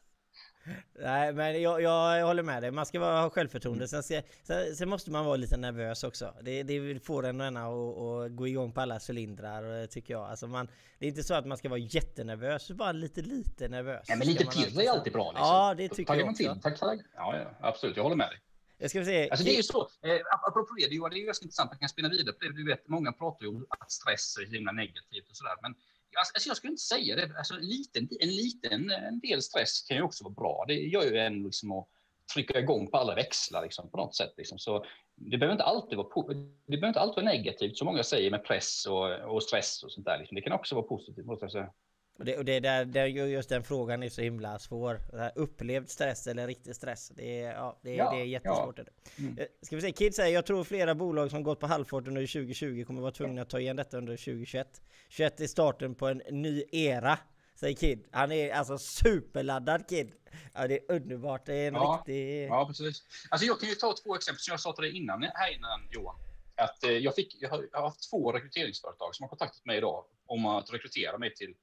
Nej 1.00 1.32
men 1.32 1.62
jag, 1.62 1.82
jag, 1.82 2.26
håller 2.26 2.42
med 2.42 2.62
dig, 2.62 2.70
man 2.70 2.86
ska 2.86 3.00
vara, 3.00 3.20
ha 3.20 3.30
självförtroende. 3.30 3.88
Sen, 3.88 4.02
ska, 4.02 4.22
sen, 4.42 4.76
sen, 4.76 4.88
måste 4.88 5.10
man 5.10 5.24
vara 5.24 5.36
lite 5.36 5.56
nervös 5.56 6.04
också. 6.04 6.34
Det, 6.42 6.62
det 6.62 7.04
får 7.04 7.26
en 7.26 7.56
och 7.56 8.24
att 8.24 8.36
gå 8.36 8.48
igång 8.48 8.72
på 8.72 8.80
alla 8.80 9.00
cylindrar 9.08 9.86
tycker 9.86 10.14
jag. 10.14 10.30
Alltså 10.30 10.46
man, 10.46 10.68
det 10.98 11.06
är 11.06 11.08
inte 11.08 11.22
så 11.22 11.34
att 11.34 11.46
man 11.46 11.58
ska 11.58 11.68
vara 11.68 11.78
jättenervös, 11.78 12.70
bara 12.70 12.92
lite 12.92 13.22
lite 13.22 13.68
nervös. 13.68 14.04
Nej 14.08 14.18
men 14.18 14.26
lite 14.26 14.44
pirr 14.44 14.80
är 14.80 14.90
alltid 14.90 15.12
bra. 15.12 15.30
Liksom. 15.30 15.46
Ja 15.46 15.74
det 15.76 15.88
tycker 15.88 16.14
jag 16.14 16.28
också. 16.28 16.36
Till. 16.36 16.60
Tack, 16.62 16.78
tack. 16.78 17.00
Ja, 17.16 17.36
ja, 17.36 17.68
absolut, 17.68 17.96
jag 17.96 18.02
håller 18.02 18.16
med 18.16 18.28
dig. 18.28 18.38
Jag 18.82 18.90
ska 18.90 19.04
se. 19.04 19.30
Alltså 19.30 19.44
det 19.44 19.52
är 19.52 19.56
ju 19.56 19.62
så, 19.62 19.80
eh, 19.80 20.20
apropå 20.46 20.74
det, 20.78 20.86
det 20.88 20.94
är 20.94 21.18
ju 21.18 21.26
ganska 21.26 21.44
intressant, 21.44 21.70
man 21.70 21.78
kan 21.78 21.88
spinna 21.88 22.08
vidare 22.08 22.32
på 22.32 22.44
det. 22.44 22.52
Du 22.52 22.64
vet, 22.66 22.88
många 22.88 23.12
pratar 23.12 23.42
ju 23.44 23.48
om 23.48 23.66
att 23.68 23.90
stress 23.90 24.36
är 24.36 24.46
himla 24.46 24.72
negativt 24.72 25.30
och 25.30 25.36
sådär. 25.36 25.54
Men 25.62 25.74
Alltså, 26.18 26.48
jag 26.48 26.56
skulle 26.56 26.70
inte 26.70 26.82
säga 26.82 27.16
det. 27.16 27.34
Alltså, 27.38 27.54
en, 27.54 27.60
liten, 27.60 28.08
en 28.20 28.28
liten 28.28 28.90
en 28.90 29.20
del 29.20 29.42
stress 29.42 29.82
kan 29.82 29.96
ju 29.96 30.02
också 30.02 30.24
vara 30.24 30.34
bra. 30.34 30.64
Det 30.68 30.74
gör 30.74 31.02
ju 31.02 31.18
en 31.18 31.42
liksom 31.42 31.72
att 31.72 31.88
trycka 32.34 32.60
igång 32.60 32.90
på 32.90 32.96
alla 32.96 33.14
växlar 33.14 33.62
liksom, 33.62 33.90
på 33.90 33.96
något 33.96 34.14
sätt. 34.14 34.34
Liksom. 34.36 34.58
Så 34.58 34.84
det 35.14 35.38
behöver 35.38 35.52
inte 35.52 35.64
alltid 35.64 35.98
vara, 35.98 36.34
det 36.66 36.76
behöver 36.76 36.88
inte 36.88 37.00
alltid 37.00 37.24
vara 37.24 37.34
negativt, 37.34 37.78
som 37.78 37.86
många 37.86 38.02
säger, 38.02 38.30
med 38.30 38.44
press 38.44 38.86
och, 38.86 39.34
och 39.34 39.42
stress 39.42 39.82
och 39.82 39.92
sånt 39.92 40.06
där. 40.06 40.18
Liksom. 40.18 40.34
Det 40.34 40.42
kan 40.42 40.52
också 40.52 40.74
vara 40.74 40.86
positivt, 40.86 41.26
måste 41.26 41.44
jag 41.44 41.52
säga. 41.52 41.72
Och 42.20 42.26
det, 42.26 42.36
och 42.36 42.44
det 42.44 42.60
där, 42.60 42.84
där 42.84 43.06
just 43.06 43.48
den 43.48 43.64
frågan 43.64 44.02
är 44.02 44.08
så 44.08 44.22
himla 44.22 44.58
svår. 44.58 45.00
Upplevd 45.34 45.90
stress 45.90 46.26
eller 46.26 46.46
riktig 46.46 46.76
stress. 46.76 47.12
Det 47.14 47.40
är, 47.40 47.52
ja, 47.52 47.80
det, 47.82 47.94
ja, 47.94 48.10
det 48.10 48.20
är 48.20 48.24
jättesvårt. 48.24 48.78
Ja. 48.78 48.84
Mm. 49.18 49.38
Eh, 49.38 49.46
ska 49.62 49.76
vi 49.76 49.82
se, 49.82 49.92
Kid 49.92 50.14
säger 50.14 50.34
jag 50.34 50.46
tror 50.46 50.64
flera 50.64 50.94
bolag 50.94 51.30
som 51.30 51.42
gått 51.42 51.60
på 51.60 51.66
halvfart 51.66 52.08
under 52.08 52.26
2020 52.26 52.84
kommer 52.84 53.00
vara 53.00 53.12
tvungna 53.12 53.42
att 53.42 53.50
ta 53.50 53.60
igen 53.60 53.76
detta 53.76 53.98
under 53.98 54.16
2021. 54.16 54.82
21 55.08 55.40
är 55.40 55.46
starten 55.46 55.94
på 55.94 56.06
en 56.08 56.22
ny 56.30 56.64
era. 56.72 57.18
Säger 57.54 57.76
Kid. 57.76 58.04
Han 58.10 58.32
är 58.32 58.52
alltså 58.52 58.78
superladdad 58.78 59.88
Kid. 59.88 60.12
Ja 60.54 60.66
det 60.68 60.74
är 60.74 60.94
underbart. 60.94 61.46
Det 61.46 61.54
är 61.54 61.68
en 61.68 61.74
ja, 61.74 61.96
riktig... 61.98 62.48
Ja 62.48 62.66
precis. 62.66 63.02
Alltså 63.30 63.46
jag 63.46 63.60
kan 63.60 63.68
ju 63.68 63.74
ta 63.74 63.94
två 64.04 64.14
exempel 64.14 64.40
som 64.40 64.52
jag 64.52 64.60
sa 64.60 64.72
till 64.72 64.82
dig 64.82 64.96
innan 64.96 65.22
här 65.22 65.54
innan 65.56 65.88
Johan. 65.90 66.16
Att 66.56 66.84
eh, 66.84 66.90
jag, 66.90 67.14
fick, 67.14 67.36
jag 67.40 67.50
har, 67.50 67.68
jag 67.72 67.78
har 67.78 67.88
haft 67.88 68.10
två 68.10 68.32
rekryteringsföretag 68.32 69.14
som 69.14 69.24
har 69.24 69.28
kontaktat 69.28 69.64
mig 69.64 69.76
idag 69.76 70.04
om 70.26 70.46
att 70.46 70.72
rekrytera 70.72 71.18
mig 71.18 71.34
till 71.34 71.54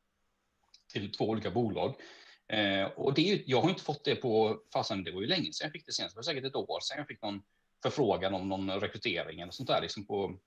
till 0.99 1.11
två 1.11 1.29
olika 1.29 1.51
bolag. 1.51 1.95
Eh, 2.49 2.83
och 2.83 3.13
det 3.13 3.31
är, 3.31 3.43
jag 3.45 3.61
har 3.61 3.69
inte 3.69 3.83
fått 3.83 4.03
det 4.03 4.15
på, 4.15 4.59
fasen 4.73 5.03
det 5.03 5.11
var 5.11 5.21
ju 5.21 5.27
länge 5.27 5.53
sedan 5.53 5.65
jag 5.65 5.71
fick 5.71 5.85
det 5.85 5.91
senast, 5.91 6.15
det 6.15 6.17
var 6.17 6.23
säkert 6.23 6.45
ett 6.45 6.55
år 6.55 6.79
sedan 6.81 6.97
jag 6.97 7.07
fick 7.07 7.21
någon 7.21 7.41
förfrågan 7.83 8.33
om 8.33 8.49
någon 8.49 8.71
rekrytering 8.71 9.41
eller 9.41 9.51
sånt 9.51 9.69
där. 9.69 9.81
Liksom 9.81 10.05
på, 10.05 10.39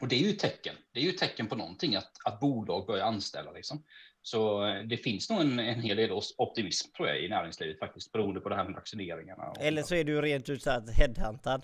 och 0.00 0.08
det 0.08 0.16
är 0.16 0.20
ju 0.20 0.30
ett 0.30 0.38
tecken, 0.38 0.74
det 0.92 1.00
är 1.00 1.04
ju 1.04 1.10
ett 1.10 1.18
tecken 1.18 1.46
på 1.46 1.54
någonting 1.54 1.94
att, 1.94 2.12
att 2.24 2.40
bolag 2.40 2.86
börjar 2.86 3.04
anställa. 3.04 3.52
Liksom. 3.52 3.84
Så 4.22 4.66
eh, 4.66 4.82
det 4.82 4.96
finns 4.96 5.30
nog 5.30 5.40
en, 5.40 5.58
en 5.58 5.80
hel 5.80 5.96
del 5.96 6.20
optimism 6.36 6.92
tror 6.96 7.08
jag 7.08 7.22
i 7.22 7.28
näringslivet 7.28 7.78
faktiskt 7.78 8.12
beroende 8.12 8.40
på 8.40 8.48
det 8.48 8.56
här 8.56 8.64
med 8.64 8.74
vaccineringarna. 8.74 9.52
Eller 9.60 9.82
så 9.82 9.94
är 9.94 10.04
du 10.04 10.22
rent 10.22 10.48
ut 10.48 10.62
sagt 10.62 10.90
headhuntad 10.90 11.62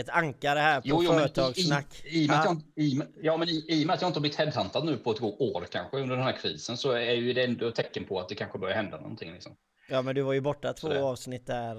ett 0.00 0.08
ankare 0.08 0.58
här 0.58 0.80
på 0.80 0.88
jo, 0.88 1.02
jo, 1.04 1.12
företagssnack. 1.12 2.02
I, 2.04 2.18
i, 2.18 2.24
i, 2.24 2.28
med 2.28 2.40
jag, 2.44 2.84
i, 2.84 3.02
ja, 3.22 3.36
men 3.36 3.48
i, 3.48 3.64
i 3.68 3.82
och 3.82 3.86
med 3.86 3.94
att 3.94 4.02
jag 4.02 4.08
inte 4.08 4.18
har 4.18 4.20
blivit 4.20 4.38
headhuntad 4.38 4.84
nu 4.84 4.96
på 4.96 5.10
ett 5.10 5.22
år 5.22 5.66
kanske 5.70 5.96
under 5.96 6.16
den 6.16 6.24
här 6.24 6.36
krisen 6.36 6.76
så 6.76 6.92
är 6.92 7.12
ju 7.12 7.32
det 7.32 7.44
ändå 7.44 7.70
tecken 7.70 8.04
på 8.04 8.20
att 8.20 8.28
det 8.28 8.34
kanske 8.34 8.58
börjar 8.58 8.76
hända 8.76 8.96
någonting. 8.96 9.32
Liksom. 9.32 9.52
Ja 9.90 10.02
men 10.02 10.14
du 10.14 10.22
var 10.22 10.32
ju 10.32 10.40
borta 10.40 10.72
två 10.72 10.88
så 10.88 11.08
avsnitt 11.08 11.46
där 11.46 11.76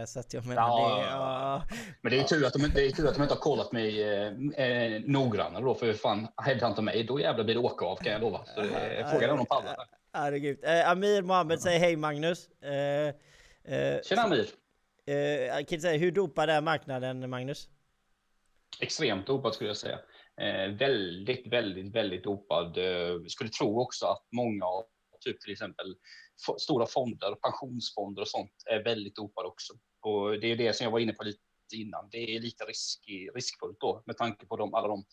eh, 0.00 0.04
så 0.04 0.20
att 0.20 0.34
jag 0.34 0.46
menar 0.46 0.62
ja, 0.62 0.96
det. 0.96 1.06
Ja. 1.10 1.62
Men 2.00 2.10
det 2.10 2.16
är 2.16 2.20
ju 2.20 2.26
tur 2.26 2.46
att 2.46 2.52
de, 2.52 2.70
det 2.74 2.86
är 2.86 2.90
tur 2.90 3.08
att 3.08 3.14
de 3.14 3.22
inte 3.22 3.34
har 3.34 3.40
kollat 3.40 3.72
mig 3.72 4.02
eh, 4.02 4.26
eh 4.66 5.02
noggrannare 5.04 5.64
då 5.64 5.74
för 5.74 5.92
fan 5.92 6.28
headhuntar 6.44 6.82
mig 6.82 7.04
då 7.04 7.20
jävlar 7.20 7.44
blir 7.44 7.54
det 7.54 7.60
åka 7.60 7.84
av 7.84 7.96
kan 7.96 8.12
jag 8.12 8.20
lova. 8.20 8.40
Så, 8.54 8.60
eh, 8.60 8.66
frågan 9.10 9.22
är 9.22 9.30
om 9.30 9.38
de 9.38 9.46
pallar. 9.46 9.76
Herregud. 10.12 10.58
Eh, 10.62 10.90
Amir 10.90 11.22
Mohammed 11.22 11.60
säger 11.60 11.80
hej 11.80 11.96
Magnus. 11.96 12.48
Eh, 12.48 13.08
eh, 13.74 14.02
Tjena 14.02 14.22
Amir. 14.22 14.46
Eh, 15.06 15.64
kan 15.64 15.80
säga, 15.80 15.98
hur 15.98 16.12
dopad 16.12 16.50
är 16.50 16.60
marknaden 16.60 17.30
Magnus? 17.30 17.68
Extremt 18.80 19.26
dopad 19.26 19.54
skulle 19.54 19.70
jag 19.70 19.76
säga. 19.76 19.98
Eh, 20.40 20.70
väldigt, 20.70 21.46
väldigt, 21.46 21.94
väldigt 21.94 22.24
dopad. 22.24 22.78
Eh, 22.78 23.20
skulle 23.26 23.50
tro 23.50 23.80
också 23.80 24.06
att 24.06 24.26
många 24.32 24.64
av 24.64 24.84
typ 25.20 25.40
till 25.40 25.52
exempel 25.52 25.96
stora 26.58 26.86
fonder, 26.86 27.34
pensionsfonder 27.34 28.22
och 28.22 28.28
sånt 28.28 28.52
är 28.70 28.84
väldigt 28.84 29.16
dopade 29.16 29.48
också. 29.48 29.72
Och 30.00 30.40
det 30.40 30.46
är 30.46 30.56
det 30.56 30.72
som 30.72 30.84
jag 30.84 30.90
var 30.90 30.98
inne 30.98 31.12
på 31.12 31.24
lite 31.24 31.40
innan. 31.74 32.08
Det 32.10 32.36
är 32.36 32.40
lite 32.40 32.64
riskig, 32.64 33.30
riskfullt 33.34 33.80
då 33.80 34.02
med 34.06 34.16
tanke 34.16 34.46
på 34.46 34.56
de, 34.56 34.74
alla 34.74 34.88
de 34.88 35.04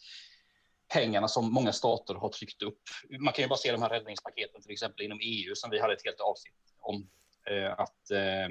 pengarna 0.94 1.28
som 1.28 1.54
många 1.54 1.72
stater 1.72 2.14
har 2.14 2.30
tryckt 2.30 2.62
upp. 2.62 2.82
Man 3.20 3.34
kan 3.34 3.44
ju 3.44 3.50
bara 3.50 3.58
se 3.58 3.72
de 3.72 3.82
här 3.82 3.90
räddningspaketen 3.90 4.62
till 4.62 4.72
exempel 4.72 5.06
inom 5.06 5.20
EU 5.22 5.56
som 5.56 5.70
vi 5.70 5.80
hade 5.80 5.94
ett 5.94 6.06
helt 6.06 6.20
avsnitt 6.20 6.54
om. 6.80 7.10
Eh, 7.50 7.72
att 7.72 8.12
eh, 8.12 8.50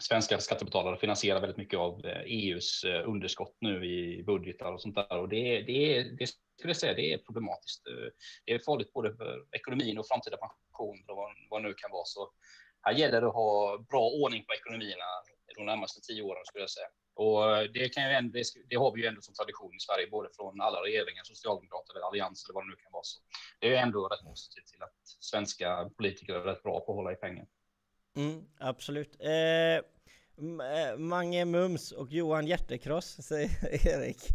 svenska 0.00 0.38
skattebetalare 0.38 0.96
finansierar 0.96 1.40
väldigt 1.40 1.56
mycket 1.56 1.78
av 1.78 2.06
eh, 2.06 2.20
e 2.20 2.24
EUs 2.26 2.84
eh, 2.84 3.08
underskott 3.08 3.56
nu 3.60 3.84
i 3.84 4.22
budgetar 4.22 4.72
och 4.72 4.80
sånt 4.80 4.94
där. 4.94 5.18
Och 5.18 5.28
det, 5.28 5.62
det, 5.62 6.02
det 6.02 6.26
skulle 6.26 6.70
jag 6.70 6.76
säga, 6.76 6.94
det 6.94 7.12
är 7.12 7.18
problematiskt. 7.18 7.86
Eh, 7.86 8.08
det 8.44 8.52
är 8.52 8.58
farligt 8.58 8.92
både 8.92 9.16
för 9.16 9.44
ekonomin 9.52 9.98
och 9.98 10.06
framtida 10.08 10.36
pensioner 10.36 11.10
och 11.10 11.16
vad, 11.16 11.30
vad 11.50 11.62
nu 11.62 11.74
kan 11.74 11.90
vara. 11.90 12.04
Så 12.04 12.30
här 12.82 12.92
gäller 12.92 13.20
det 13.20 13.26
att 13.26 13.34
ha 13.34 13.78
bra 13.90 14.08
ordning 14.08 14.44
på 14.44 14.54
ekonomierna 14.54 15.04
de 15.56 15.66
närmaste 15.66 16.00
tio 16.00 16.22
åren 16.22 16.44
skulle 16.44 16.62
jag 16.62 16.70
säga. 16.70 16.86
Och 17.14 17.72
det, 17.74 17.88
kan 17.88 18.04
ju 18.08 18.10
ändå, 18.10 18.38
det 18.70 18.76
har 18.76 18.92
vi 18.94 19.00
ju 19.00 19.06
ändå 19.06 19.20
som 19.20 19.34
tradition 19.34 19.74
i 19.74 19.80
Sverige, 19.80 20.06
både 20.06 20.28
från 20.36 20.60
alla 20.60 20.82
regeringar, 20.82 21.24
socialdemokrater 21.24 21.94
eller 21.94 22.06
allianser 22.06 22.46
eller 22.46 22.54
vad 22.54 22.64
det 22.64 22.70
nu 22.70 22.76
kan 22.76 22.92
vara. 22.92 23.02
Så 23.02 23.18
det 23.60 23.76
är 23.76 23.82
ändå 23.82 24.08
rätt 24.08 24.24
positivt 24.24 24.66
till 24.66 24.82
att 24.82 24.98
svenska 25.30 25.90
politiker 25.96 26.34
är 26.34 26.40
rätt 26.40 26.62
bra 26.62 26.80
på 26.80 26.92
att 26.92 26.96
hålla 26.96 27.12
i 27.12 27.16
pengar. 27.16 27.46
Mm, 28.16 28.44
absolut. 28.58 29.16
Eh, 29.20 29.30
eh, 29.30 29.82
Mange 30.98 31.44
Mums 31.44 31.92
och 31.92 32.12
Johan 32.12 32.46
Hjärtekross, 32.46 33.22
säger 33.22 33.86
Erik. 33.86 34.28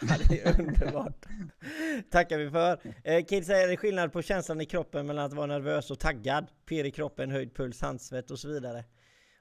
Ja, 0.00 0.16
det 0.28 0.40
är 0.40 0.60
underbart. 0.60 1.26
Tackar 2.10 2.38
vi 2.38 2.50
för. 2.50 2.80
Eh, 3.04 3.24
Kid 3.24 3.46
säger, 3.46 3.66
det 3.66 3.74
är 3.74 3.76
skillnad 3.76 4.12
på 4.12 4.22
känslan 4.22 4.60
i 4.60 4.66
kroppen 4.66 5.06
mellan 5.06 5.24
att 5.24 5.32
vara 5.32 5.46
nervös 5.46 5.90
och 5.90 5.98
taggad? 5.98 6.46
Pirr 6.66 6.84
i 6.84 6.90
kroppen, 6.90 7.30
höjd 7.30 7.54
puls, 7.54 7.80
handsvett 7.80 8.30
och 8.30 8.38
så 8.38 8.48
vidare. 8.48 8.84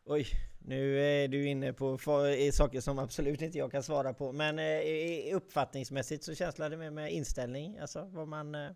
Oj, 0.06 0.28
nu 0.60 1.00
är 1.00 1.28
du 1.28 1.48
inne 1.48 1.74
på 1.74 1.98
saker 2.54 2.80
som 2.82 3.00
absolut 3.00 3.42
inte 3.42 3.58
jag 3.58 3.72
kan 3.72 3.84
svara 3.84 4.14
på. 4.14 4.32
Men 4.32 4.60
eh, 4.60 5.36
uppfattningsmässigt 5.36 6.24
så 6.24 6.36
känslar 6.36 6.70
det 6.70 6.78
mer 6.78 6.92
med 6.92 7.14
inställning. 7.14 7.80
Alltså 7.80 8.10
vad 8.12 8.28
man... 8.28 8.56
Eh, 8.56 8.70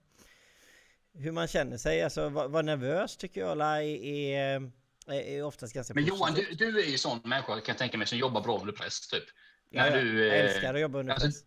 hur 1.13 1.31
man 1.31 1.47
känner 1.47 1.77
sig. 1.77 2.01
Alltså 2.01 2.29
vara 2.29 2.61
nervös 2.61 3.17
tycker 3.17 3.41
jag 3.41 3.61
är, 3.61 3.81
är, 3.81 4.71
är 5.07 5.43
oftast 5.43 5.73
ganska 5.73 5.93
Men 5.93 6.05
Johan, 6.05 6.33
du, 6.33 6.55
du 6.55 6.79
är 6.79 6.85
ju 6.85 6.97
sån 6.97 7.19
människa 7.23 7.53
kan 7.53 7.63
jag 7.65 7.77
tänka 7.77 7.97
mig 7.97 8.07
som 8.07 8.17
jobbar 8.17 8.41
bra 8.41 8.59
under 8.59 8.73
press 8.73 9.07
typ. 9.07 9.23
Ja, 9.69 9.83
när 9.83 10.01
du, 10.01 10.27
jag 10.27 10.37
älskar 10.37 10.73
att 10.73 10.81
jobba 10.81 10.99
under 10.99 11.13
alltså, 11.13 11.27
press. 11.27 11.43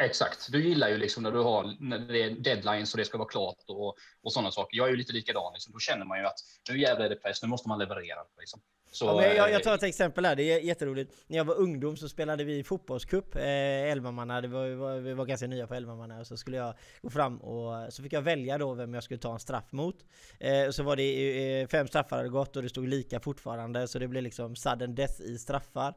Exakt. 0.00 0.52
Du 0.52 0.68
gillar 0.68 0.88
ju 0.88 0.96
liksom 0.96 1.22
när 1.22 1.32
du 1.32 1.38
har 1.38 1.76
när 1.80 1.98
det 1.98 2.22
är 2.22 2.30
deadlines 2.30 2.94
och 2.94 2.98
det 2.98 3.04
ska 3.04 3.18
vara 3.18 3.28
klart 3.28 3.64
och, 3.66 3.96
och 4.22 4.32
sådana 4.32 4.50
saker. 4.50 4.76
Jag 4.76 4.86
är 4.86 4.90
ju 4.90 4.96
lite 4.96 5.12
likadan. 5.12 5.52
Liksom. 5.52 5.72
Då 5.72 5.78
känner 5.78 6.04
man 6.04 6.18
ju 6.18 6.26
att 6.26 6.38
nu 6.70 6.80
jävlar 6.80 7.04
är 7.04 7.08
det 7.08 7.16
press, 7.16 7.42
nu 7.42 7.48
måste 7.48 7.68
man 7.68 7.78
leverera. 7.78 8.20
Liksom. 8.38 8.60
Så, 8.90 9.04
ja, 9.04 9.24
jag, 9.24 9.52
jag, 9.52 9.62
tar 9.62 9.74
ett 9.74 9.82
exempel 9.82 10.26
här, 10.26 10.36
det 10.36 10.42
är 10.42 10.60
jätteroligt. 10.60 11.14
När 11.26 11.36
jag 11.36 11.44
var 11.44 11.54
ungdom 11.54 11.96
så 11.96 12.08
spelade 12.08 12.44
vi 12.44 12.64
fotbollscup, 12.64 13.36
eh, 13.36 13.42
11 13.42 14.10
manna, 14.10 14.40
det 14.40 14.48
var, 14.48 14.68
var, 14.68 14.96
vi 14.96 15.14
var 15.14 15.24
ganska 15.24 15.46
nya 15.46 15.66
på 15.66 15.74
11 15.74 15.94
manna, 15.94 16.20
och 16.20 16.26
så 16.26 16.36
skulle 16.36 16.56
jag 16.56 16.74
gå 17.02 17.10
fram 17.10 17.38
och 17.38 17.92
så 17.92 18.02
fick 18.02 18.12
jag 18.12 18.22
välja 18.22 18.58
då 18.58 18.74
vem 18.74 18.94
jag 18.94 19.02
skulle 19.02 19.18
ta 19.18 19.32
en 19.32 19.38
straff 19.38 19.72
mot. 19.72 19.96
Eh, 20.40 20.66
och 20.66 20.74
så 20.74 20.82
var 20.82 20.96
det 20.96 21.60
eh, 21.60 21.68
fem 21.68 21.88
straffar 21.88 22.16
hade 22.16 22.28
gått 22.28 22.56
och 22.56 22.62
det 22.62 22.68
stod 22.68 22.88
lika 22.88 23.20
fortfarande, 23.20 23.88
så 23.88 23.98
det 23.98 24.08
blev 24.08 24.22
liksom 24.22 24.56
sudden 24.56 24.94
death 24.94 25.22
i 25.22 25.38
straffar. 25.38 25.94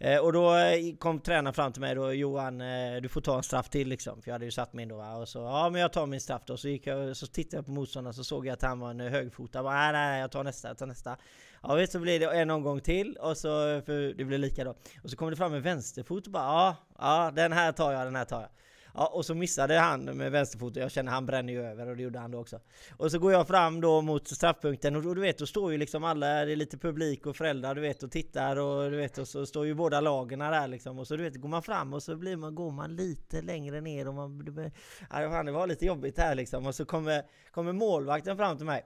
Eh, 0.00 0.18
och 0.18 0.32
då 0.32 0.56
eh, 0.56 0.96
kom 0.98 1.20
tränaren 1.20 1.54
fram 1.54 1.72
till 1.72 1.80
mig 1.80 1.94
då, 1.94 2.12
Johan 2.12 2.60
eh, 2.60 3.00
du 3.02 3.08
får 3.08 3.20
ta 3.20 3.36
en 3.36 3.42
straff 3.42 3.68
till 3.68 3.88
liksom. 3.88 4.22
För 4.22 4.30
jag 4.30 4.34
hade 4.34 4.44
ju 4.44 4.50
satt 4.50 4.72
min 4.72 4.88
då 4.88 4.96
och 4.96 5.28
så, 5.28 5.38
ja 5.38 5.70
men 5.70 5.80
jag 5.80 5.92
tar 5.92 6.06
min 6.06 6.20
straff 6.20 6.42
då. 6.46 6.56
Så 6.56 6.68
gick 6.68 6.86
jag, 6.86 7.16
så 7.16 7.26
tittade 7.26 7.56
jag 7.56 7.66
på 7.66 7.72
motståndaren 7.72 8.14
så 8.14 8.24
såg 8.24 8.46
jag 8.46 8.52
att 8.52 8.62
han 8.62 8.80
var 8.80 8.90
en 8.90 9.00
högfotad. 9.00 9.62
Nej 9.62 9.92
nej, 9.92 10.20
jag 10.20 10.30
tar 10.30 10.44
nästa, 10.44 10.68
jag 10.68 10.78
tar 10.78 10.86
nästa. 10.86 11.16
Ja 11.62 11.74
visst 11.74 11.92
så 11.92 11.98
blir 11.98 12.20
det 12.20 12.26
en 12.26 12.50
omgång 12.50 12.80
till 12.80 13.16
och 13.16 13.36
så, 13.36 13.82
för 13.86 14.14
det 14.14 14.24
blir 14.24 14.38
lika 14.38 14.64
då. 14.64 14.74
Och 15.02 15.10
så 15.10 15.16
kommer 15.16 15.30
det 15.30 15.36
fram 15.36 15.54
en 15.54 15.62
vänsterfot 15.62 16.26
och 16.26 16.32
bara 16.32 16.44
ja, 16.44 16.76
ja 16.98 17.32
den 17.34 17.52
här 17.52 17.72
tar 17.72 17.92
jag, 17.92 18.06
den 18.06 18.16
här 18.16 18.24
tar 18.24 18.40
jag. 18.40 18.50
Ja, 18.94 19.06
och 19.06 19.26
så 19.26 19.34
missade 19.34 19.78
han 19.78 20.04
med 20.04 20.32
vänsterfoten. 20.32 20.82
Jag 20.82 20.90
känner 20.90 21.12
han 21.12 21.26
bränner 21.26 21.52
ju 21.52 21.62
över 21.64 21.88
och 21.88 21.96
det 21.96 22.02
gjorde 22.02 22.18
han 22.18 22.30
då 22.30 22.38
också. 22.38 22.60
Och 22.96 23.10
så 23.10 23.18
går 23.18 23.32
jag 23.32 23.48
fram 23.48 23.80
då 23.80 24.00
mot 24.00 24.28
straffpunkten 24.28 24.96
och 24.96 25.14
du 25.14 25.20
vet, 25.20 25.38
då 25.38 25.46
står 25.46 25.72
ju 25.72 25.78
liksom 25.78 26.04
alla, 26.04 26.26
det 26.26 26.52
är 26.52 26.56
lite 26.56 26.78
publik 26.78 27.26
och 27.26 27.36
föräldrar 27.36 27.74
du 27.74 27.80
vet 27.80 28.02
och 28.02 28.10
tittar 28.10 28.56
och 28.56 28.90
du 28.90 28.96
vet 28.96 29.18
och 29.18 29.28
så 29.28 29.46
står 29.46 29.66
ju 29.66 29.74
båda 29.74 30.00
lagen 30.00 30.38
där 30.38 30.68
liksom 30.68 30.98
och 30.98 31.06
så 31.06 31.16
du 31.16 31.22
vet 31.22 31.40
går 31.40 31.48
man 31.48 31.62
fram 31.62 31.94
och 31.94 32.02
så 32.02 32.16
blir 32.16 32.36
man, 32.36 32.54
går 32.54 32.70
man 32.70 32.96
lite 32.96 33.42
längre 33.42 33.80
ner 33.80 34.08
och 34.08 34.14
man, 34.14 34.44
det, 34.44 34.72
ja, 35.10 35.42
det 35.42 35.52
var 35.52 35.66
lite 35.66 35.86
jobbigt 35.86 36.18
här 36.18 36.34
liksom 36.34 36.66
och 36.66 36.74
så 36.74 36.84
kommer, 36.84 37.22
kommer 37.50 37.72
målvakten 37.72 38.36
fram 38.36 38.56
till 38.56 38.66
mig 38.66 38.84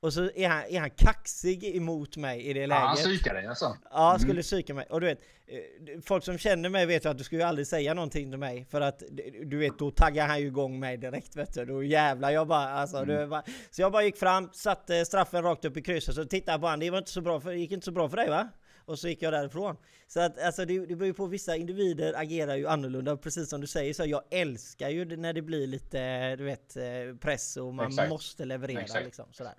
och 0.00 0.12
så 0.12 0.30
är 0.34 0.48
han, 0.48 0.62
är 0.68 0.80
han 0.80 0.90
kaxig 0.90 1.76
emot 1.76 2.16
mig 2.16 2.42
i 2.42 2.52
det 2.52 2.66
läget. 2.66 2.82
Ja, 2.82 2.86
han 2.86 2.96
psykar 2.96 3.34
dig 3.34 3.46
alltså? 3.46 3.76
Ja, 3.90 4.10
mm. 4.10 4.20
skulle 4.20 4.42
psyka 4.42 4.74
mig. 4.74 4.86
Och 4.90 5.00
du 5.00 5.06
vet, 5.06 5.20
eh, 5.46 6.00
folk 6.04 6.24
som 6.24 6.38
känner 6.38 6.68
mig 6.68 6.86
vet 6.86 7.04
ju 7.04 7.08
att 7.08 7.18
du 7.18 7.24
skulle 7.24 7.46
aldrig 7.46 7.66
säga 7.66 7.94
någonting 7.94 8.30
till 8.30 8.38
mig. 8.38 8.66
För 8.70 8.80
att 8.80 9.02
du 9.44 9.58
vet, 9.58 9.78
då 9.78 9.90
taggar 9.90 10.26
han 10.26 10.40
ju 10.40 10.46
igång 10.46 10.80
mig 10.80 10.96
direkt 10.96 11.36
vet 11.36 11.54
du. 11.54 11.64
Då 11.64 11.82
jävlar 11.82 12.30
jag 12.30 12.46
bara, 12.46 12.68
alltså. 12.68 12.96
Mm. 12.96 13.30
Bara, 13.30 13.42
så 13.70 13.82
jag 13.82 13.92
bara 13.92 14.02
gick 14.02 14.16
fram, 14.16 14.50
satte 14.52 15.04
straffen 15.04 15.42
rakt 15.42 15.64
upp 15.64 15.76
i 15.76 15.82
krysset, 15.82 16.14
så 16.14 16.24
tittade 16.24 16.52
jag 16.52 16.60
på 16.60 16.66
honom. 16.66 16.80
Det 16.80 16.90
var 16.90 16.98
inte 16.98 17.10
så 17.10 17.20
bra 17.20 17.40
för, 17.40 17.52
gick 17.52 17.70
inte 17.70 17.84
så 17.84 17.92
bra 17.92 18.08
för 18.08 18.16
dig 18.16 18.28
va? 18.28 18.48
Och 18.84 18.98
så 18.98 19.08
gick 19.08 19.22
jag 19.22 19.32
därifrån. 19.32 19.76
Så 20.06 20.20
att 20.20 20.38
alltså 20.38 20.64
det, 20.64 20.86
det 20.86 20.96
beror 20.96 21.06
ju 21.06 21.14
på, 21.14 21.26
vissa 21.26 21.56
individer 21.56 22.14
agerar 22.16 22.56
ju 22.56 22.66
annorlunda, 22.66 23.16
precis 23.16 23.50
som 23.50 23.60
du 23.60 23.66
säger. 23.66 23.94
Så 23.94 24.04
jag 24.04 24.22
älskar 24.30 24.88
ju 24.88 25.16
när 25.16 25.32
det 25.32 25.42
blir 25.42 25.66
lite, 25.66 26.36
du 26.36 26.44
vet, 26.44 26.76
eh, 26.76 26.82
press 27.20 27.56
och 27.56 27.74
man 27.74 27.86
Exakt. 27.86 28.10
måste 28.10 28.44
leverera 28.44 28.80
Exakt. 28.80 29.04
liksom 29.04 29.26
sådär. 29.32 29.54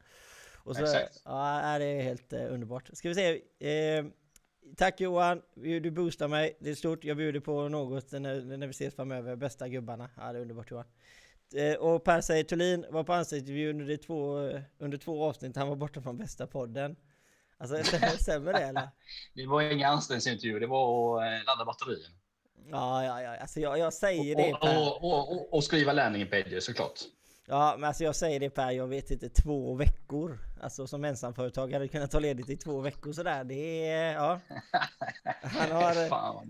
Och 0.64 0.76
så, 0.76 0.82
Exakt. 0.82 1.22
Ja, 1.26 1.76
det 1.80 1.86
är 1.86 2.02
helt 2.02 2.34
eh, 2.34 2.54
underbart. 2.54 2.90
Ska 2.94 3.10
vi 3.10 3.16
se. 3.16 3.42
Eh, 3.70 4.06
tack 4.78 5.02
Johan, 5.02 5.42
du 5.56 5.92
boostar 5.92 6.28
mig. 6.28 6.58
Det 6.60 6.70
är 6.70 6.76
stort. 6.76 7.04
Jag 7.04 7.18
bjuder 7.18 7.40
på 7.40 7.70
något 7.70 8.12
när, 8.12 8.58
när 8.58 8.68
vi 8.68 8.72
ses 8.72 8.96
framöver. 8.96 9.36
Bästa 9.36 9.68
gubbarna. 9.68 10.10
Ja, 10.18 10.34
det 10.34 10.40
är 10.40 10.42
underbart 10.42 10.72
Johan. 10.72 10.86
Eh, 11.56 11.76
och 11.76 12.04
Per 12.04 12.22
säger 12.22 12.44
Thulin 12.44 12.86
var 12.90 13.04
på 13.04 13.14
ansiktsintervju 13.14 13.70
under, 13.70 13.98
två, 13.98 14.38
under 14.78 14.98
två 14.98 15.24
avsnitt. 15.24 15.56
Han 15.56 15.68
var 15.68 15.76
borta 15.76 16.02
från 16.02 16.18
bästa 16.18 16.48
podden. 16.48 16.96
Alltså 17.58 17.84
stämmer 18.20 18.54
det 18.54 18.60
eller? 18.60 18.90
det 19.34 19.48
var 19.48 19.62
inga 19.62 19.88
anställningsintervju, 19.88 20.60
det 20.60 20.68
var 20.68 21.18
att 21.18 21.24
eh, 21.24 21.46
ladda 21.46 21.66
batterien. 21.66 22.12
Ja, 22.72 23.06
ja, 23.06 23.22
ja. 23.22 23.38
Alltså 23.38 23.60
jag, 23.60 23.80
jag 23.80 23.94
säger 23.94 24.36
och, 24.36 24.68
det. 24.68 24.78
Och, 24.78 25.04
och, 25.04 25.32
och, 25.32 25.54
och 25.54 25.64
skriva 25.64 25.94
landing 25.94 26.28
pages 26.28 26.66
såklart. 26.66 27.00
Ja, 27.48 27.76
men 27.78 27.88
alltså 27.88 28.04
jag 28.04 28.16
säger 28.16 28.40
det 28.40 28.50
Per, 28.50 28.72
jag 28.72 28.88
vet 28.88 29.12
inte, 29.12 29.30
två 29.30 29.76
veckor. 29.76 30.40
Alltså 30.62 30.88
som 30.88 31.06
ensamföretagare 31.06 31.76
hade 31.76 31.88
kunnat 31.88 32.12
ta 32.12 32.20
ledigt 32.20 32.50
i 32.50 32.58
två 32.58 32.82
veckor 32.82 33.14
sådär. 33.14 33.44
Det 33.44 33.88
är, 33.88 34.14
ja. 34.14 34.40
Han 35.42 35.72
har, 35.72 36.10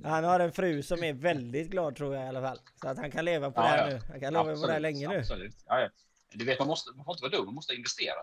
han 0.10 0.24
har 0.24 0.40
en 0.40 0.52
fru 0.52 0.84
som 0.84 1.04
är 1.04 1.14
väldigt 1.14 1.70
glad 1.70 1.96
tror 1.96 2.16
jag 2.16 2.26
i 2.26 2.28
alla 2.28 2.42
fall. 2.42 2.60
Så 2.82 2.88
att 2.88 2.98
han 2.98 3.12
kan 3.12 3.26
leva 3.26 3.52
på 3.52 3.62
ja, 3.62 3.64
det 3.64 3.70
här 3.70 3.90
ja. 3.90 3.94
nu. 3.94 4.02
Han 4.10 4.20
kan 4.20 4.34
leva 4.34 4.40
absolut, 4.40 4.62
på 4.62 4.68
det 4.68 4.74
här 4.74 4.80
länge 4.80 5.08
nu. 5.08 5.18
Absolut. 5.18 5.56
Ja, 5.68 5.80
ja. 5.80 5.90
Du 6.34 6.46
vet, 6.46 6.60
man 6.60 6.68
måste, 6.68 6.92
man 6.96 7.06
får 7.06 7.14
inte 7.14 7.24
vara 7.24 7.32
dum, 7.32 7.46
man 7.46 7.56
måste 7.56 7.74
investera. 7.74 8.16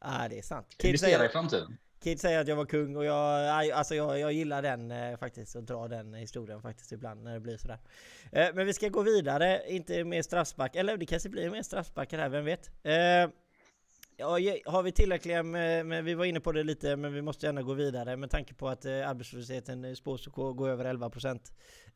Ja, 0.00 0.26
det 0.30 0.38
är 0.38 0.42
sant. 0.42 0.76
investera 0.84 1.26
i 1.26 1.28
framtiden. 1.28 1.76
Kid 2.06 2.20
säger 2.20 2.40
att 2.40 2.48
jag 2.48 2.56
var 2.56 2.66
kung 2.66 2.96
och 2.96 3.04
jag, 3.04 3.70
alltså 3.70 3.94
jag, 3.94 4.18
jag 4.18 4.32
gillar 4.32 4.62
den 4.62 4.90
eh, 4.90 5.16
faktiskt, 5.16 5.56
att 5.56 5.66
dra 5.66 5.88
den 5.88 6.14
historien 6.14 6.62
faktiskt 6.62 6.92
ibland 6.92 7.22
när 7.24 7.34
det 7.34 7.40
blir 7.40 7.56
sådär. 7.56 7.78
Eh, 8.32 8.48
men 8.54 8.66
vi 8.66 8.72
ska 8.72 8.88
gå 8.88 9.02
vidare, 9.02 9.62
inte 9.68 10.04
mer 10.04 10.22
straffspark, 10.22 10.76
eller 10.76 10.96
det 10.96 11.06
kanske 11.06 11.28
blir 11.28 11.50
mer 11.50 11.62
straffsparkar 11.62 12.18
här, 12.18 12.28
vem 12.28 12.44
vet? 12.44 12.70
Eh, 12.82 13.30
ja, 14.16 14.38
har 14.66 14.82
vi 14.82 14.92
tillräckliga 14.92 15.42
med, 15.42 15.86
med, 15.86 16.04
vi 16.04 16.14
var 16.14 16.24
inne 16.24 16.40
på 16.40 16.52
det 16.52 16.62
lite, 16.62 16.96
men 16.96 17.14
vi 17.14 17.22
måste 17.22 17.46
gärna 17.46 17.62
gå 17.62 17.74
vidare 17.74 18.16
med 18.16 18.30
tanke 18.30 18.54
på 18.54 18.68
att 18.68 18.84
eh, 18.84 19.08
arbetslösheten 19.08 19.96
spås 19.96 20.26
att 20.26 20.32
gå 20.32 20.68
över 20.68 20.84
11% 20.84 21.40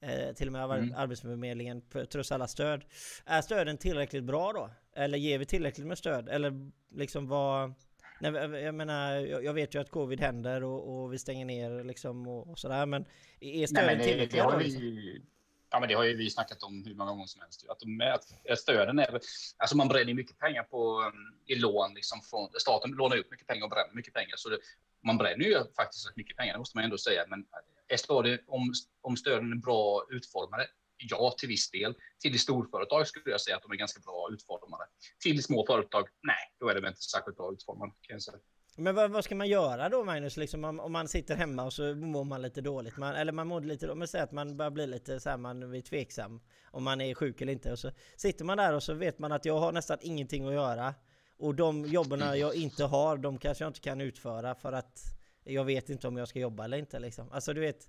eh, 0.00 0.34
Till 0.34 0.46
och 0.46 0.52
med 0.52 0.64
mm. 0.64 0.94
Arbetsförmedlingen 0.96 1.82
trots 2.12 2.32
alla 2.32 2.48
stöd. 2.48 2.84
Är 3.24 3.42
stöden 3.42 3.78
tillräckligt 3.78 4.24
bra 4.24 4.52
då? 4.52 4.70
Eller 4.96 5.18
ger 5.18 5.38
vi 5.38 5.46
tillräckligt 5.46 5.86
med 5.86 5.98
stöd? 5.98 6.28
Eller 6.28 6.70
liksom 6.94 7.28
vad 7.28 7.74
Nej, 8.20 8.32
jag 8.62 8.74
menar, 8.74 9.16
jag 9.16 9.54
vet 9.54 9.74
ju 9.74 9.80
att 9.80 9.90
covid 9.90 10.20
händer 10.20 10.64
och, 10.64 11.02
och 11.02 11.12
vi 11.12 11.18
stänger 11.18 11.44
ner 11.44 11.84
liksom 11.84 12.28
och, 12.28 12.50
och 12.50 12.58
sådär, 12.58 12.86
men 12.86 13.04
är 13.40 13.66
stöden 13.66 14.02
tillräckliga? 14.02 14.50
Det, 14.50 14.58
det 14.58 14.64
vi, 14.64 15.22
ja, 15.70 15.80
men 15.80 15.88
det 15.88 15.94
har 15.94 16.04
ju 16.04 16.16
vi 16.16 16.30
snackat 16.30 16.62
om 16.62 16.84
hur 16.84 16.94
många 16.94 17.10
gånger 17.10 17.26
som 17.26 17.40
helst. 17.40 17.66
Att, 17.68 17.80
de, 17.80 18.00
att 18.00 18.58
stöden 18.58 18.98
är, 18.98 19.20
alltså 19.56 19.76
man 19.76 19.88
bränner 19.88 20.14
mycket 20.14 20.38
pengar 20.38 20.62
på, 20.62 21.00
um, 21.00 21.34
i 21.46 21.54
lån, 21.54 21.94
liksom 21.94 22.20
från, 22.20 22.48
staten 22.58 22.90
lånar 22.90 23.16
ut 23.16 23.30
mycket 23.30 23.46
pengar 23.46 23.64
och 23.64 23.70
bränner 23.70 23.94
mycket 23.94 24.14
pengar. 24.14 24.34
Så 24.36 24.48
det, 24.48 24.58
man 25.04 25.18
bränner 25.18 25.44
ju 25.44 25.56
faktiskt 25.76 26.16
mycket 26.16 26.36
pengar, 26.36 26.52
det 26.52 26.58
måste 26.58 26.76
man 26.76 26.84
ändå 26.84 26.98
säga. 26.98 27.24
Men 27.28 27.44
är 27.88 28.22
det, 28.22 28.38
om, 28.46 28.72
om 29.00 29.16
stöden 29.16 29.52
är 29.52 29.56
bra 29.56 30.06
utformade, 30.10 30.66
Ja, 31.00 31.34
till 31.38 31.48
viss 31.48 31.70
del. 31.70 31.94
Till 32.20 32.38
storföretag 32.38 33.06
skulle 33.06 33.30
jag 33.30 33.40
säga 33.40 33.56
att 33.56 33.62
de 33.62 33.72
är 33.72 33.76
ganska 33.76 34.00
bra 34.00 34.28
utformade. 34.32 34.84
Till 35.22 35.42
små 35.42 35.66
företag, 35.66 36.08
nej, 36.22 36.36
då 36.60 36.68
är 36.68 36.74
de 36.74 36.86
inte 36.88 37.00
särskilt 37.00 37.36
bra 37.36 37.52
utformade 37.52 37.92
kan 38.00 38.14
jag 38.14 38.22
säga. 38.22 38.38
Men 38.76 38.94
vad, 38.94 39.10
vad, 39.10 39.24
ska 39.24 39.34
man 39.34 39.48
göra 39.48 39.88
då 39.88 40.04
Magnus, 40.04 40.36
liksom, 40.36 40.64
om, 40.64 40.80
om, 40.80 40.92
man 40.92 41.08
sitter 41.08 41.36
hemma 41.36 41.64
och 41.64 41.72
så 41.72 41.94
mår 41.94 42.24
man 42.24 42.42
lite 42.42 42.60
dåligt? 42.60 42.96
Man, 42.96 43.14
eller 43.14 43.32
man 43.32 43.46
mår 43.46 43.60
lite, 43.60 43.90
om 43.90 44.06
säger 44.06 44.24
att 44.24 44.32
man 44.32 44.56
börjar 44.56 44.70
bli 44.70 44.86
lite 44.86 45.20
så 45.20 45.30
här, 45.30 45.36
man 45.36 45.70
blir 45.70 45.82
tveksam 45.82 46.40
om 46.70 46.84
man 46.84 47.00
är 47.00 47.14
sjuk 47.14 47.40
eller 47.40 47.52
inte. 47.52 47.72
Och 47.72 47.78
så 47.78 47.90
sitter 48.16 48.44
man 48.44 48.56
där 48.58 48.74
och 48.74 48.82
så 48.82 48.94
vet 48.94 49.18
man 49.18 49.32
att 49.32 49.44
jag 49.44 49.58
har 49.58 49.72
nästan 49.72 49.98
ingenting 50.00 50.46
att 50.46 50.54
göra. 50.54 50.94
Och 51.38 51.54
de 51.54 51.84
jobben 51.84 52.38
jag 52.38 52.54
inte 52.54 52.84
har, 52.84 53.16
de 53.16 53.38
kanske 53.38 53.64
jag 53.64 53.70
inte 53.70 53.80
kan 53.80 54.00
utföra 54.00 54.54
för 54.54 54.72
att 54.72 54.98
jag 55.44 55.64
vet 55.64 55.90
inte 55.90 56.08
om 56.08 56.16
jag 56.16 56.28
ska 56.28 56.38
jobba 56.38 56.64
eller 56.64 56.76
inte 56.76 56.98
liksom. 56.98 57.32
Alltså 57.32 57.52
du 57.52 57.60
vet, 57.60 57.88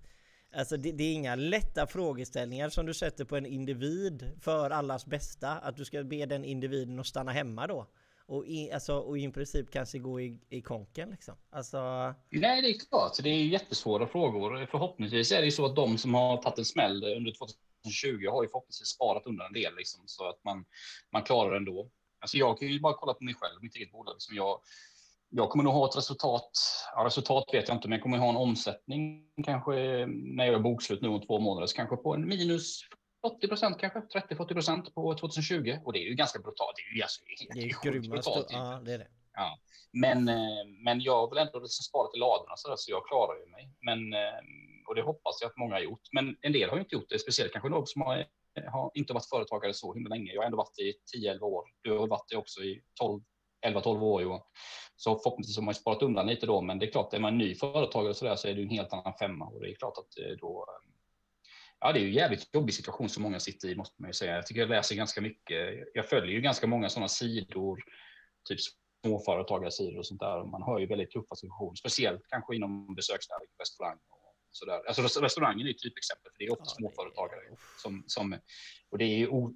alltså 0.53 0.77
det, 0.77 0.91
det 0.91 1.03
är 1.03 1.13
inga 1.13 1.35
lätta 1.35 1.87
frågeställningar 1.87 2.69
som 2.69 2.85
du 2.85 2.93
sätter 2.93 3.25
på 3.25 3.37
en 3.37 3.45
individ 3.45 4.31
för 4.41 4.69
allas 4.69 5.05
bästa. 5.05 5.49
Att 5.49 5.77
du 5.77 5.85
ska 5.85 6.03
be 6.03 6.25
den 6.25 6.45
individen 6.45 6.99
att 6.99 7.07
stanna 7.07 7.31
hemma 7.31 7.67
då 7.67 7.87
och, 8.31 8.45
i, 8.47 8.71
alltså, 8.71 8.97
och 8.97 9.17
i 9.17 9.31
princip 9.31 9.71
kanske 9.71 9.97
gå 9.99 10.21
i, 10.21 10.39
i 10.49 10.61
konken 10.61 11.09
liksom? 11.09 11.35
Alltså... 11.49 11.77
Nej, 12.29 12.61
det 12.61 12.69
är 12.69 12.79
klart. 12.89 13.23
Det 13.23 13.29
är 13.29 13.45
jättesvåra 13.45 14.07
frågor. 14.07 14.65
Förhoppningsvis 14.65 15.31
är 15.31 15.39
det 15.39 15.45
ju 15.45 15.51
så 15.51 15.65
att 15.65 15.75
de 15.75 15.97
som 15.97 16.13
har 16.13 16.37
tagit 16.37 16.57
en 16.57 16.65
smäll 16.65 17.03
under 17.03 17.31
2020 17.31 18.27
har 18.31 18.43
ju 18.43 18.49
förhoppningsvis 18.49 18.87
sparat 18.87 19.25
undan 19.25 19.47
en 19.47 19.53
del 19.53 19.75
liksom, 19.75 20.01
så 20.05 20.29
att 20.29 20.43
man, 20.43 20.65
man 21.11 21.23
klarar 21.23 21.51
det 21.51 21.57
ändå. 21.57 21.89
Alltså 22.19 22.37
jag 22.37 22.59
kan 22.59 22.67
ju 22.67 22.79
bara 22.79 22.93
kolla 22.93 23.13
på 23.13 23.23
mig 23.23 23.33
själv, 23.33 23.61
mitt 23.61 23.75
eget 23.75 23.91
bolag. 23.91 24.13
Liksom 24.15 24.35
jag, 24.35 24.61
jag 25.31 25.49
kommer 25.49 25.63
nog 25.63 25.73
ha 25.73 25.89
ett 25.89 25.97
resultat. 25.97 26.51
Ja, 26.95 27.05
resultat 27.05 27.45
vet 27.53 27.67
jag 27.67 27.77
inte, 27.77 27.87
men 27.87 27.95
jag 27.95 28.03
kommer 28.03 28.17
ha 28.17 28.29
en 28.29 28.37
omsättning 28.37 29.23
kanske 29.45 29.71
när 30.07 30.45
jag 30.45 30.55
är 30.55 30.59
bokslut 30.59 31.01
nu 31.01 31.07
om 31.07 31.21
två 31.21 31.39
månader, 31.39 31.67
så 31.67 31.75
kanske 31.75 31.95
på 31.95 32.13
en 32.13 32.27
minus 32.27 32.81
80 33.23 33.47
procent 33.47 33.77
kanske, 33.79 33.99
30-40 33.99 34.53
procent 34.53 34.95
på 34.95 35.15
2020. 35.15 35.77
Och 35.85 35.93
det 35.93 35.99
är 35.99 36.09
ju 36.09 36.15
ganska 36.15 36.39
brutalt. 36.39 36.75
Det 36.75 36.93
är 36.93 36.95
ju 36.95 37.01
alltså, 37.01 37.21
det 37.53 37.59
är, 37.59 37.91
grymt 37.91 38.25
Ja, 38.49 38.81
det 38.85 38.93
är 38.93 38.97
det. 38.97 39.07
Ja. 39.33 39.57
Men, 39.93 40.27
eh, 40.27 40.65
men 40.85 41.01
jag 41.01 41.29
vill 41.29 41.39
ändå 41.39 41.59
liksom 41.59 41.83
spara 41.83 42.07
till 42.07 42.19
ladorna 42.19 42.53
så, 42.55 42.69
där, 42.69 42.75
så 42.75 42.91
jag 42.91 43.07
klarar 43.07 43.39
ju 43.39 43.45
mig. 43.51 43.69
Men, 43.81 44.13
eh, 44.13 44.39
och 44.87 44.95
det 44.95 45.01
hoppas 45.01 45.37
jag 45.41 45.49
att 45.49 45.57
många 45.57 45.73
har 45.75 45.81
gjort. 45.81 46.01
Men 46.11 46.37
en 46.41 46.53
del 46.53 46.69
har 46.69 46.79
inte 46.79 46.95
gjort 46.95 47.09
det, 47.09 47.19
speciellt 47.19 47.51
kanske 47.51 47.69
någon 47.69 47.87
som 47.87 48.01
har, 48.01 48.25
har 48.71 48.91
inte 48.93 49.13
varit 49.13 49.29
företagare 49.29 49.73
så 49.73 49.93
himla 49.93 50.09
länge. 50.09 50.33
Jag 50.33 50.41
har 50.41 50.45
ändå 50.45 50.57
varit 50.57 50.79
i 50.79 50.93
10-11 51.17 51.39
år. 51.41 51.65
Du 51.81 51.97
har 51.97 52.07
varit 52.07 52.29
det 52.29 52.37
också 52.37 52.61
i 52.61 52.81
12, 52.99 53.21
11-12 53.67 54.01
år 54.01 54.21
Johan. 54.21 54.41
Så 54.95 55.19
förhoppningsvis 55.19 55.57
har 55.57 55.63
man 55.63 55.73
sparat 55.73 56.01
undan 56.01 56.27
lite 56.27 56.45
då, 56.45 56.61
men 56.61 56.79
det 56.79 56.85
är 56.85 56.91
klart, 56.91 57.13
är 57.13 57.19
man 57.19 57.37
ny 57.37 57.55
företagare 57.55 58.13
så, 58.13 58.25
där, 58.25 58.35
så 58.35 58.47
är 58.47 58.53
det 58.53 58.61
en 58.61 58.69
helt 58.69 58.93
annan 58.93 59.13
femma 59.19 59.45
och 59.45 59.61
det 59.61 59.71
är 59.71 59.75
klart 59.75 59.97
att 59.97 60.25
eh, 60.25 60.37
då 60.39 60.65
eh, 60.67 60.91
ja, 61.79 61.91
det 61.91 61.99
är 61.99 62.01
ju 62.01 62.07
en 62.07 62.13
jävligt 62.13 62.53
jobbig 62.53 62.73
situation 62.73 63.09
som 63.09 63.23
många 63.23 63.39
sitter 63.39 63.67
i 63.67 63.75
måste 63.75 64.01
man 64.01 64.09
ju 64.09 64.13
säga. 64.13 64.35
Jag 64.35 64.47
tycker 64.47 64.61
jag 64.61 64.69
läser 64.69 64.95
ganska 64.95 65.21
mycket. 65.21 65.73
Jag 65.93 66.09
följer 66.09 66.35
ju 66.35 66.41
ganska 66.41 66.67
många 66.67 66.89
sådana 66.89 67.07
sidor, 67.07 67.79
typ 68.49 68.59
småföretagarsidor 69.05 69.97
och 69.97 70.05
sånt 70.05 70.19
där. 70.19 70.43
Man 70.43 70.61
har 70.61 70.79
ju 70.79 70.85
väldigt 70.85 71.11
tuffa 71.11 71.35
situationer, 71.35 71.75
speciellt 71.75 72.21
kanske 72.27 72.55
inom 72.55 72.95
besöksnäring, 72.95 73.47
restaurang 73.59 73.97
sådär. 74.51 74.81
Alltså 74.87 75.21
restaurangen 75.21 75.67
är 75.67 75.71
ett 75.71 75.77
typexempel, 75.77 76.31
för 76.31 76.39
det 76.39 76.45
är 76.45 76.51
ofta 76.51 76.63
ja, 76.67 76.75
småföretagare. 76.77 77.41
Som, 77.77 78.03
som, 78.07 78.39
och 78.91 78.97
det 78.97 79.05
är, 79.05 79.27
o, 79.33 79.53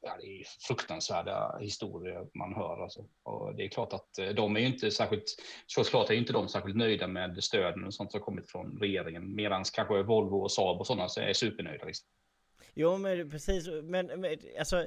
ja, 0.00 0.16
det 0.20 0.26
är 0.26 0.44
fruktansvärda 0.66 1.58
historier 1.60 2.26
man 2.34 2.54
hör. 2.54 2.82
Alltså. 2.82 3.04
Och 3.22 3.54
det 3.56 3.64
är 3.64 3.68
klart 3.68 3.92
att 3.92 4.18
eh, 4.18 4.28
de 4.28 4.56
är 4.56 4.60
inte 4.60 4.90
särskilt, 4.90 5.24
såklart 5.66 6.10
är 6.10 6.14
inte 6.14 6.32
de 6.32 6.48
särskilt 6.48 6.76
nöjda 6.76 7.06
med 7.06 7.44
stöden 7.44 7.84
och 7.84 7.94
sånt 7.94 8.12
som 8.12 8.20
kommit 8.20 8.50
från 8.50 8.78
regeringen, 8.80 9.34
medan 9.34 9.64
kanske 9.72 10.02
Volvo 10.02 10.36
och 10.36 10.52
Saab 10.52 10.80
och 10.80 10.86
sådana 10.86 11.08
är 11.16 11.32
supernöjda. 11.32 11.84
Liksom. 11.84 12.08
Jo, 12.74 12.98
men 12.98 13.30
precis. 13.30 13.68
Men, 13.82 14.06
men 14.06 14.38
alltså 14.58 14.86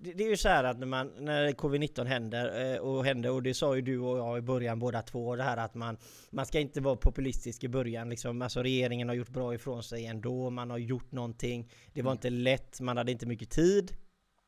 det, 0.00 0.24
är 0.24 0.28
ju 0.28 0.36
så 0.36 0.48
här 0.48 0.64
att 0.64 0.78
när, 0.78 0.86
man, 0.86 1.12
när 1.18 1.50
covid-19 1.52 2.04
händer 2.04 2.74
eh, 2.74 2.78
och 2.78 3.04
händer 3.04 3.30
och 3.30 3.42
det 3.42 3.54
sa 3.54 3.76
ju 3.76 3.82
du 3.82 3.98
och 3.98 4.18
jag 4.18 4.38
i 4.38 4.40
början 4.40 4.78
båda 4.78 5.02
två 5.02 5.36
det 5.36 5.42
här 5.42 5.56
att 5.56 5.74
man 5.74 5.96
man 6.30 6.46
ska 6.46 6.60
inte 6.60 6.80
vara 6.80 6.96
populistisk 6.96 7.64
i 7.64 7.68
början 7.68 8.08
liksom. 8.08 8.42
Alltså 8.42 8.62
regeringen 8.62 9.08
har 9.08 9.14
gjort 9.14 9.28
bra 9.28 9.54
ifrån 9.54 9.82
sig 9.82 10.06
ändå. 10.06 10.50
Man 10.50 10.70
har 10.70 10.78
gjort 10.78 11.12
någonting. 11.12 11.70
Det 11.92 12.02
var 12.02 12.10
mm. 12.10 12.16
inte 12.16 12.30
lätt. 12.30 12.80
Man 12.80 12.96
hade 12.96 13.12
inte 13.12 13.26
mycket 13.26 13.50
tid 13.50 13.92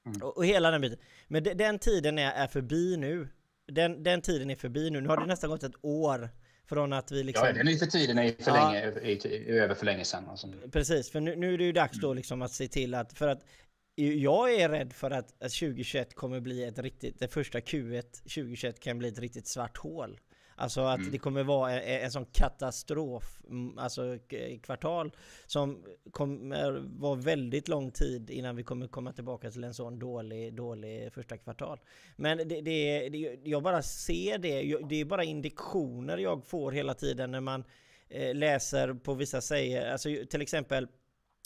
mm. 0.07 0.23
och, 0.23 0.37
och, 0.37 0.47
hela 0.47 0.71
den 0.71 0.81
biten. 0.81 0.99
Men 1.29 1.43
de, 1.43 1.55
den 1.55 1.79
tiden 1.79 2.19
är, 2.19 2.33
är 2.33 2.47
förbi 2.47 2.97
nu. 2.97 3.29
Den, 3.67 4.03
den 4.03 4.23
tiden 4.23 4.51
är 4.51 4.57
förbi 4.57 4.91
nu. 4.91 5.01
Nu 5.01 5.09
har 5.09 5.17
det 5.17 5.27
nästan 5.27 5.51
gått 5.51 5.63
ett 5.63 5.77
år 5.83 6.29
från 6.69 6.93
att 6.93 7.13
vi 7.13 7.23
liksom... 7.25 7.47
Ja, 7.47 7.53
den 7.53 7.69
är 7.69 7.77
för 7.77 7.87
tiden 7.87 8.19
är 8.19 8.33
för 8.43 8.51
ja. 8.51 8.73
länge, 8.73 8.87
är 9.05 9.63
över 9.63 9.75
för 9.75 9.87
länge 9.87 10.05
sedan. 10.05 10.25
Alltså. 10.29 10.49
Precis, 10.73 11.11
för 11.11 11.21
nu, 11.21 11.37
nu 11.37 11.55
är 11.55 11.59
det 11.59 11.65
ju 11.65 11.73
dags 11.73 12.01
då 12.01 12.15
liksom 12.15 12.43
att 12.43 12.53
se 12.53 12.69
till 12.69 12.95
att, 12.95 13.13
för 13.13 13.29
att 13.29 13.45
jag 14.01 14.55
är 14.55 14.69
rädd 14.69 14.93
för 14.93 15.11
att, 15.11 15.29
2021 15.29 16.15
kommer 16.15 16.41
bli 16.41 16.65
ett 16.65 16.79
riktigt, 16.79 17.19
det 17.19 17.29
första 17.29 17.59
Q1 17.59 18.03
2021 18.13 18.81
kan 18.81 18.99
bli 18.99 19.09
ett 19.09 19.19
riktigt 19.19 19.47
svart 19.47 19.79
hål. 19.79 20.21
Alltså 20.61 20.81
att 20.81 20.99
mm. 20.99 21.13
det 21.13 21.19
kommer 21.19 21.43
vara 21.43 21.81
en, 21.81 22.05
en 22.05 22.11
sån 22.11 22.25
katastrof, 22.25 23.43
mm, 23.49 23.79
alltså 23.79 24.19
kvartal 24.63 25.13
som 25.47 25.85
kommer 26.11 26.73
vara 27.01 27.15
väldigt 27.15 27.69
lång 27.69 27.91
tid 27.91 28.31
innan 28.31 28.57
vi 28.57 28.63
kommer 28.63 28.89
komma 28.89 29.13
tillbaka 29.13 29.51
till 29.51 29.65
en 29.65 29.75
sån 29.75 29.99
dålig, 29.99 30.55
dålig 30.55 31.13
första 31.13 31.37
kvartal. 31.37 31.79
Men 32.17 32.39
det, 32.39 32.61
det, 32.61 33.09
det 33.09 33.39
jag 33.45 33.63
bara 33.63 33.83
ser 33.83 34.39
det, 34.39 34.79
det 34.89 35.01
är 35.01 35.05
bara 35.05 35.25
indikationer 35.25 36.19
jag 36.19 36.47
får 36.47 36.73
hela 36.73 36.95
tiden 36.95 37.31
när 37.31 37.41
man 37.41 37.65
eh, 38.09 38.35
läser 38.35 38.95
på 38.95 39.15
vissa 39.15 39.41
säger, 39.41 39.93
alltså 39.93 40.09
till 40.31 40.43
exempel 40.43 40.89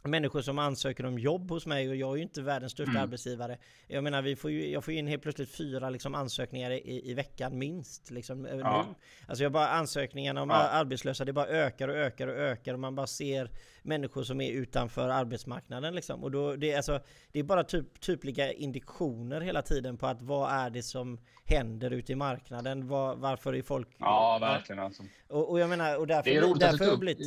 människor 0.09 0.41
som 0.41 0.59
ansöker 0.59 1.07
om 1.07 1.19
jobb 1.19 1.51
hos 1.51 1.67
mig 1.67 1.89
och 1.89 1.97
jag 1.97 2.13
är 2.13 2.17
ju 2.17 2.23
inte 2.23 2.43
världens 2.43 2.73
största 2.73 2.91
mm. 2.91 3.03
arbetsgivare. 3.03 3.59
Jag 3.87 4.05
menar, 4.05 4.23
vi 4.23 4.37
får 4.37 4.51
ju, 4.51 4.71
jag 4.71 4.85
får 4.85 4.95
in 4.95 5.07
helt 5.07 5.23
plötsligt 5.23 5.51
fyra 5.51 5.91
liksom, 5.91 6.15
ansökningar 6.15 6.71
i, 6.71 7.11
i 7.11 7.15
veckan 7.15 7.59
minst. 7.59 8.11
Liksom, 8.11 8.45
ja. 8.45 8.87
nu. 8.89 8.95
Alltså 9.29 9.43
jag 9.43 9.53
bara 9.53 9.69
ansökningarna 9.69 10.43
om 10.43 10.51
ja. 10.51 10.57
arbetslösa, 10.57 11.25
det 11.25 11.33
bara 11.33 11.47
ökar 11.47 11.89
och 11.89 11.95
ökar 11.95 12.29
och 12.29 12.35
ökar 12.35 12.75
och 12.75 12.81
man 12.81 12.95
bara 12.95 13.07
ser 13.07 13.51
människor 13.83 14.23
som 14.23 14.41
är 14.41 14.53
utanför 14.53 15.09
arbetsmarknaden 15.09 15.95
liksom. 15.95 16.25
Och 16.25 16.31
då, 16.31 16.57
det, 16.57 16.75
alltså, 16.75 17.01
det 17.33 17.39
är 17.39 17.43
bara 17.43 17.65
typ, 17.65 18.01
typliga 18.01 18.53
indikationer 18.53 19.41
hela 19.41 19.63
tiden 19.63 19.97
på 19.97 20.07
att 20.07 20.23
vad 20.23 20.53
är 20.53 20.71
det 20.71 20.83
som 20.83 21.19
händer 21.45 21.91
ute 21.91 22.13
i 22.13 22.15
marknaden? 22.15 22.89
Var, 22.89 23.17
varför 23.17 23.55
är 23.55 23.63
folk... 23.63 23.89
Ja, 23.99 24.39
verkligen 24.41 24.79
alltså. 24.79 25.03
Och, 25.29 25.51
och 25.51 25.61
jag 25.61 25.71
menar, 25.71 25.99
och 25.99 26.07
därför, 26.07 26.31
blir, 26.31 26.55
därför 26.55 26.91
har 26.91 26.97
blivit... 26.97 27.27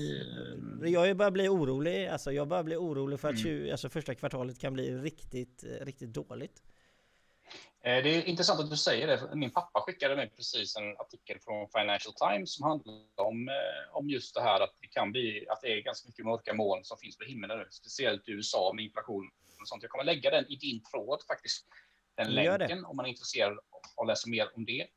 Jag 0.83 1.17
börjar 1.17 1.31
bli 1.31 1.49
orolig, 1.49 2.07
alltså 2.07 2.31
jag 2.31 2.47
börjar 2.47 2.63
bli 2.67 2.75
orolig 2.75 3.19
för 3.19 3.27
att 3.27 3.35
mm. 3.35 3.43
20, 3.43 3.71
alltså 3.71 3.89
första 3.89 4.15
kvartalet 4.15 4.59
kan 4.59 4.73
bli 4.73 4.97
riktigt, 4.97 5.63
riktigt 5.81 6.13
dåligt. 6.13 6.61
Eh, 7.87 8.03
det 8.03 8.09
är 8.09 8.23
intressant 8.23 8.59
att 8.59 8.69
du 8.69 8.77
säger 8.77 9.07
det. 9.07 9.35
Min 9.35 9.51
pappa 9.51 9.81
skickade 9.81 10.15
mig 10.15 10.29
precis 10.35 10.75
en 10.75 10.97
artikel 10.97 11.39
från 11.39 11.67
Financial 11.69 12.13
Times 12.13 12.53
som 12.55 12.63
handlar 12.63 12.93
om, 13.15 13.49
eh, 13.49 13.95
om 13.97 14.09
just 14.09 14.35
det 14.35 14.41
här 14.41 14.61
att 14.61 14.75
det 14.81 14.87
kan 14.87 15.11
bli 15.11 15.45
att 15.49 15.61
det 15.61 15.67
är 15.67 15.81
ganska 15.81 16.07
mycket 16.07 16.25
mörka 16.25 16.53
moln 16.53 16.83
som 16.83 16.97
finns 16.97 17.17
på 17.17 17.23
himlen 17.23 17.57
nu, 17.57 17.67
speciellt 17.71 18.29
i 18.29 18.31
USA 18.31 18.73
med 18.75 18.85
inflation 18.85 19.29
och 19.61 19.67
sånt. 19.67 19.83
Jag 19.83 19.91
kommer 19.91 20.03
lägga 20.03 20.29
den 20.31 20.45
i 20.51 20.55
din 20.55 20.83
tråd 20.83 21.23
faktiskt, 21.27 21.65
den 22.15 22.35
länken 22.35 22.85
om 22.85 22.95
man 22.95 23.05
är 23.05 23.09
intresserad 23.09 23.51
av 23.51 24.01
att 24.01 24.07
läsa 24.07 24.29
mer 24.29 24.49
om 24.55 24.65
det. 24.65 24.87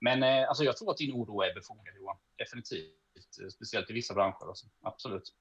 Men 0.00 0.22
eh, 0.22 0.48
alltså, 0.48 0.64
jag 0.64 0.76
tror 0.76 0.90
att 0.90 0.96
din 0.96 1.12
oro 1.12 1.42
är 1.42 1.54
befogad 1.54 1.96
Johan, 1.96 2.16
definitivt, 2.36 3.52
speciellt 3.52 3.90
i 3.90 3.92
vissa 3.92 4.14
branscher. 4.14 4.48
Alltså. 4.48 4.66
Absolut. 4.82 5.34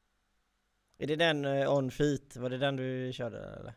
Är 1.00 1.08
det 1.08 1.16
den 1.16 1.46
on 1.68 1.92
feet? 1.92 2.36
Var 2.36 2.50
det 2.50 2.58
den 2.58 2.76
du 2.76 3.14
körde 3.14 3.38
eller? 3.38 3.74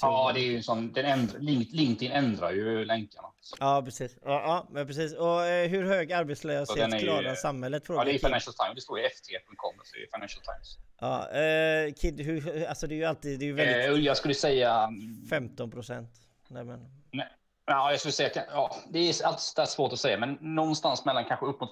Ja, 0.00 0.30
det 0.34 0.40
är 0.40 0.44
ju 0.44 0.62
som 0.62 0.92
den 0.92 1.04
ändra, 1.04 1.38
LinkedIn 1.38 2.12
ändrar 2.12 2.50
ju 2.52 2.84
länkarna. 2.84 3.28
Så. 3.40 3.56
Ja, 3.60 3.82
precis. 3.84 4.18
Ja, 4.24 4.30
ja, 4.30 4.68
men 4.70 4.86
precis. 4.86 5.14
Och 5.14 5.46
eh, 5.46 5.68
hur 5.68 5.84
hög 5.84 6.12
arbetslöshet 6.12 7.00
klarar 7.00 7.30
ju, 7.30 7.36
samhälet? 7.36 7.84
Ja, 7.88 8.04
det 8.04 8.14
är 8.14 8.18
Financial 8.18 8.54
Times. 8.54 8.74
Det 8.74 8.80
står 8.80 9.00
i 9.00 9.06
ft.com, 9.06 9.74
så 9.84 9.96
det 9.96 10.02
är 10.02 10.08
Financial 10.18 10.42
Times. 10.44 10.78
Ja, 11.00 11.30
eh, 11.30 11.92
Kid, 11.92 12.20
hur, 12.20 12.66
alltså 12.66 12.86
det 12.86 12.94
är 12.94 12.96
ju 12.96 13.04
alltid, 13.04 13.38
det 13.38 13.44
är 13.44 13.46
ju 13.46 13.52
väldigt... 13.52 13.98
Eh, 13.98 14.04
jag 14.04 14.16
skulle 14.16 14.34
säga... 14.34 14.88
15 15.30 15.70
procent. 15.70 16.10
Nej, 16.48 16.64
men... 16.64 16.80
Nej. 17.10 17.28
Ja, 17.66 17.90
jag 17.90 18.00
skulle 18.00 18.12
säga, 18.12 18.30
ja, 18.48 18.76
det 18.88 18.98
är 18.98 19.26
alltid 19.26 19.68
svårt 19.68 19.92
att 19.92 19.98
säga, 19.98 20.18
men 20.18 20.38
någonstans 20.40 21.04
mellan 21.04 21.24
kanske 21.24 21.46
upp 21.46 21.60
mot 21.60 21.70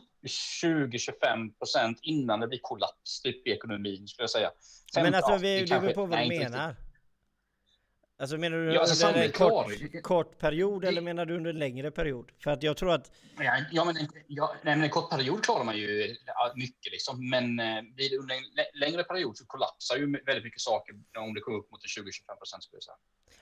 20-25 0.62 1.59
procent 1.59 1.98
innan 2.03 2.40
det 2.40 2.48
blir 2.48 2.61
kollaps 2.62 3.22
typ, 3.22 3.46
i 3.46 3.51
ekonomin, 3.51 4.09
skulle 4.09 4.22
jag 4.22 4.31
säga. 4.31 4.51
Sen, 4.94 5.03
men 5.03 5.14
alltså, 5.14 5.33
ja, 5.33 5.38
vi, 5.38 5.64
det 5.64 5.81
beror 5.81 5.92
på 5.92 6.07
vad 6.07 6.18
du 6.18 6.29
menar. 6.29 6.68
Riktigt. 6.68 6.88
Alltså 8.20 8.37
menar 8.37 8.59
du 8.59 8.74
ja, 8.74 8.81
alltså, 8.81 9.07
under 9.07 9.24
en 9.24 9.33
kort, 9.33 10.03
kort, 10.03 10.38
period 10.38 10.85
eller 10.85 11.01
menar 11.01 11.27
du 11.27 11.37
under 11.37 11.51
en 11.51 11.59
längre 11.59 11.90
period? 11.90 12.31
För 12.42 12.51
att 12.51 12.62
jag 12.62 12.77
tror 12.77 12.92
att... 12.92 13.11
Ja, 13.70 13.85
men, 13.85 13.96
ja, 14.29 14.55
nej, 14.62 14.77
men 14.77 14.83
en 14.83 14.90
kort 14.90 15.11
period 15.11 15.44
klarar 15.44 15.64
man 15.64 15.77
ju 15.77 16.16
mycket 16.55 16.92
liksom. 16.92 17.31
Men 17.31 17.61
eh, 17.61 17.79
under 18.20 18.35
en 18.35 18.81
längre 18.81 19.05
period 19.05 19.38
så 19.38 19.46
kollapsar 19.46 19.96
ju 19.96 20.22
väldigt 20.27 20.44
mycket 20.44 20.61
saker 20.61 20.94
om 21.18 21.35
det 21.35 21.40
kommer 21.40 21.59
upp 21.59 21.70
mot 21.70 21.81
20-25 21.81 22.37
procent 22.38 22.62
skulle 22.62 22.77
jag 22.77 22.85
säga. 22.85 22.96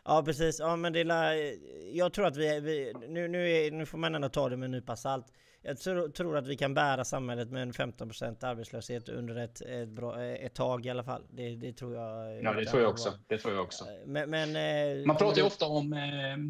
Ja 0.08 0.22
precis, 0.22 0.58
ja 0.58 0.76
men 0.76 0.92
det 0.92 1.00
är 1.00 1.54
Jag 1.96 2.12
tror 2.12 2.26
att 2.26 2.36
vi, 2.36 2.60
vi 2.60 2.92
nu, 3.08 3.28
nu, 3.28 3.52
är, 3.52 3.70
nu 3.70 3.86
får 3.86 3.98
man 3.98 4.14
ändå 4.14 4.28
ta 4.28 4.48
det 4.48 4.56
med 4.56 4.64
en 4.64 4.70
nypa 4.70 4.96
salt. 4.96 5.26
jag 5.62 5.78
tror, 5.78 6.08
tror 6.08 6.36
att 6.36 6.46
vi 6.46 6.56
kan 6.56 6.74
bära 6.74 7.04
samhället 7.04 7.50
med 7.50 7.62
en 7.62 7.72
15% 7.72 8.44
arbetslöshet 8.44 9.08
under 9.08 9.36
ett, 9.36 9.60
ett, 9.60 9.88
bra, 9.88 10.24
ett 10.24 10.54
tag 10.54 10.86
i 10.86 10.90
alla 10.90 11.04
fall. 11.04 11.22
Det, 11.30 11.56
det 11.56 11.72
tror 11.72 11.94
jag. 11.94 12.42
Ja, 12.44 12.52
det 12.52 12.64
tror 12.64 12.82
jag 12.82 12.90
också. 12.90 13.12
Det 13.26 13.38
tror 13.38 13.54
jag 13.54 13.62
också. 13.62 13.84
Men, 14.04 14.30
men, 14.30 15.06
Man 15.06 15.16
pratar 15.16 15.36
ju 15.36 15.46
ofta 15.46 15.66
om, 15.66 15.90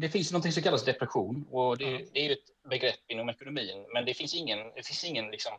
det 0.01 0.09
finns 0.09 0.31
något 0.31 0.53
som 0.53 0.63
kallas 0.63 0.85
depression 0.85 1.45
och 1.51 1.77
det, 1.77 1.85
det 2.13 2.19
är 2.19 2.23
ju 2.23 2.31
ett 2.31 2.69
begrepp 2.69 2.99
inom 3.07 3.29
ekonomin, 3.29 3.85
men 3.93 4.05
det 4.05 4.13
finns 4.13 4.35
ingen, 4.35 4.59
det 4.75 4.85
finns 4.85 5.03
ingen 5.05 5.31
liksom, 5.31 5.53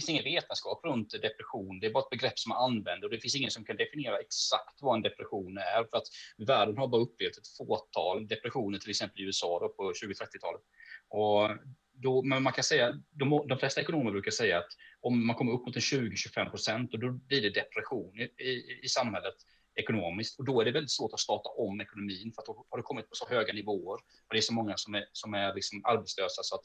finns 0.00 0.08
ingen 0.08 0.24
vetenskap 0.24 0.84
runt 0.84 1.10
depression. 1.22 1.80
Det 1.80 1.86
är 1.86 1.90
bara 1.90 2.04
ett 2.04 2.10
begrepp 2.10 2.38
som 2.38 2.50
man 2.50 2.64
använder 2.64 3.06
och 3.06 3.10
det 3.10 3.20
finns 3.20 3.36
ingen 3.36 3.50
som 3.50 3.64
kan 3.64 3.76
definiera 3.76 4.18
exakt 4.18 4.76
vad 4.80 4.96
en 4.96 5.02
depression 5.02 5.58
är. 5.58 5.84
För 5.90 5.96
att 5.96 6.08
världen 6.38 6.78
har 6.78 6.88
bara 6.88 7.02
upplevt 7.02 7.38
ett 7.38 7.48
fåtal 7.58 8.28
depressioner, 8.28 8.78
till 8.78 8.90
exempel 8.90 9.20
i 9.20 9.24
USA 9.24 9.58
då, 9.60 9.68
på 9.68 9.92
20-30-talet. 9.92 10.62
Och 11.08 11.50
då, 11.92 12.22
men 12.22 12.42
man 12.42 12.52
kan 12.52 12.64
säga, 12.64 12.92
de, 13.10 13.46
de 13.48 13.58
flesta 13.58 13.80
ekonomer 13.80 14.10
brukar 14.10 14.30
säga 14.30 14.58
att 14.58 14.70
om 15.00 15.26
man 15.26 15.36
kommer 15.36 15.52
upp 15.52 15.66
mot 15.66 15.76
20-25 15.76 16.50
procent, 16.50 16.92
då 16.92 17.12
blir 17.12 17.42
det 17.42 17.50
depression 17.50 18.18
i, 18.18 18.22
i, 18.22 18.80
i 18.82 18.88
samhället 18.88 19.34
ekonomiskt 19.78 20.38
och 20.38 20.44
då 20.44 20.60
är 20.60 20.64
det 20.64 20.72
väldigt 20.72 20.90
svårt 20.90 21.12
att 21.12 21.20
starta 21.20 21.48
om 21.48 21.80
ekonomin 21.80 22.32
för 22.34 22.42
att 22.42 22.46
då 22.46 22.66
har 22.70 22.78
det 22.78 22.82
kommit 22.82 23.08
på 23.08 23.14
så 23.14 23.28
höga 23.28 23.52
nivåer 23.52 23.94
och 24.26 24.32
det 24.32 24.38
är 24.38 24.42
så 24.42 24.54
många 24.54 24.76
som 24.76 24.94
är, 24.94 25.04
som 25.12 25.34
är 25.34 25.54
liksom 25.54 25.84
arbetslösa 25.84 26.42
så 26.42 26.54
att 26.54 26.64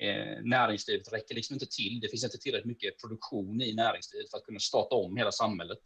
eh, 0.00 0.42
näringslivet 0.42 1.12
räcker 1.12 1.34
liksom 1.34 1.54
inte 1.54 1.66
till. 1.66 2.00
Det 2.00 2.08
finns 2.08 2.24
inte 2.24 2.38
tillräckligt 2.38 2.66
mycket 2.66 3.00
produktion 3.00 3.62
i 3.62 3.74
näringslivet 3.74 4.30
för 4.30 4.38
att 4.38 4.44
kunna 4.44 4.58
starta 4.58 4.94
om 4.94 5.16
hela 5.16 5.32
samhället. 5.32 5.82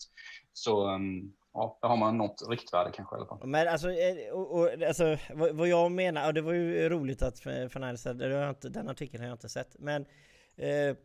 Så 0.53 0.89
ehm, 0.89 1.33
ja, 1.53 1.79
där 1.83 1.89
har 1.89 1.97
man 1.97 2.19
något 2.19 2.47
riktvärde 2.51 2.91
kanske 2.95 3.17
i 3.17 3.19
alla 3.19 3.27
fall. 3.27 3.47
Men 3.47 3.69
alltså, 3.69 3.91
eh, 3.91 4.33
och, 4.33 4.59
och, 4.59 4.83
alltså 4.83 5.19
vad, 5.35 5.57
vad, 5.57 5.69
jag 5.69 5.93
menar, 5.93 6.27
och 6.27 6.35
det 6.35 6.41
var 6.41 6.53
ju 6.53 6.89
roligt 6.89 7.23
att 7.23 7.47
eh, 7.47 7.69
Fernandes 7.69 8.03
den 8.63 8.89
artikeln 8.89 9.23
har 9.23 9.29
jag 9.29 9.35
inte 9.35 9.49
sett, 9.49 9.77
men 9.79 10.07
eh, 10.57 10.97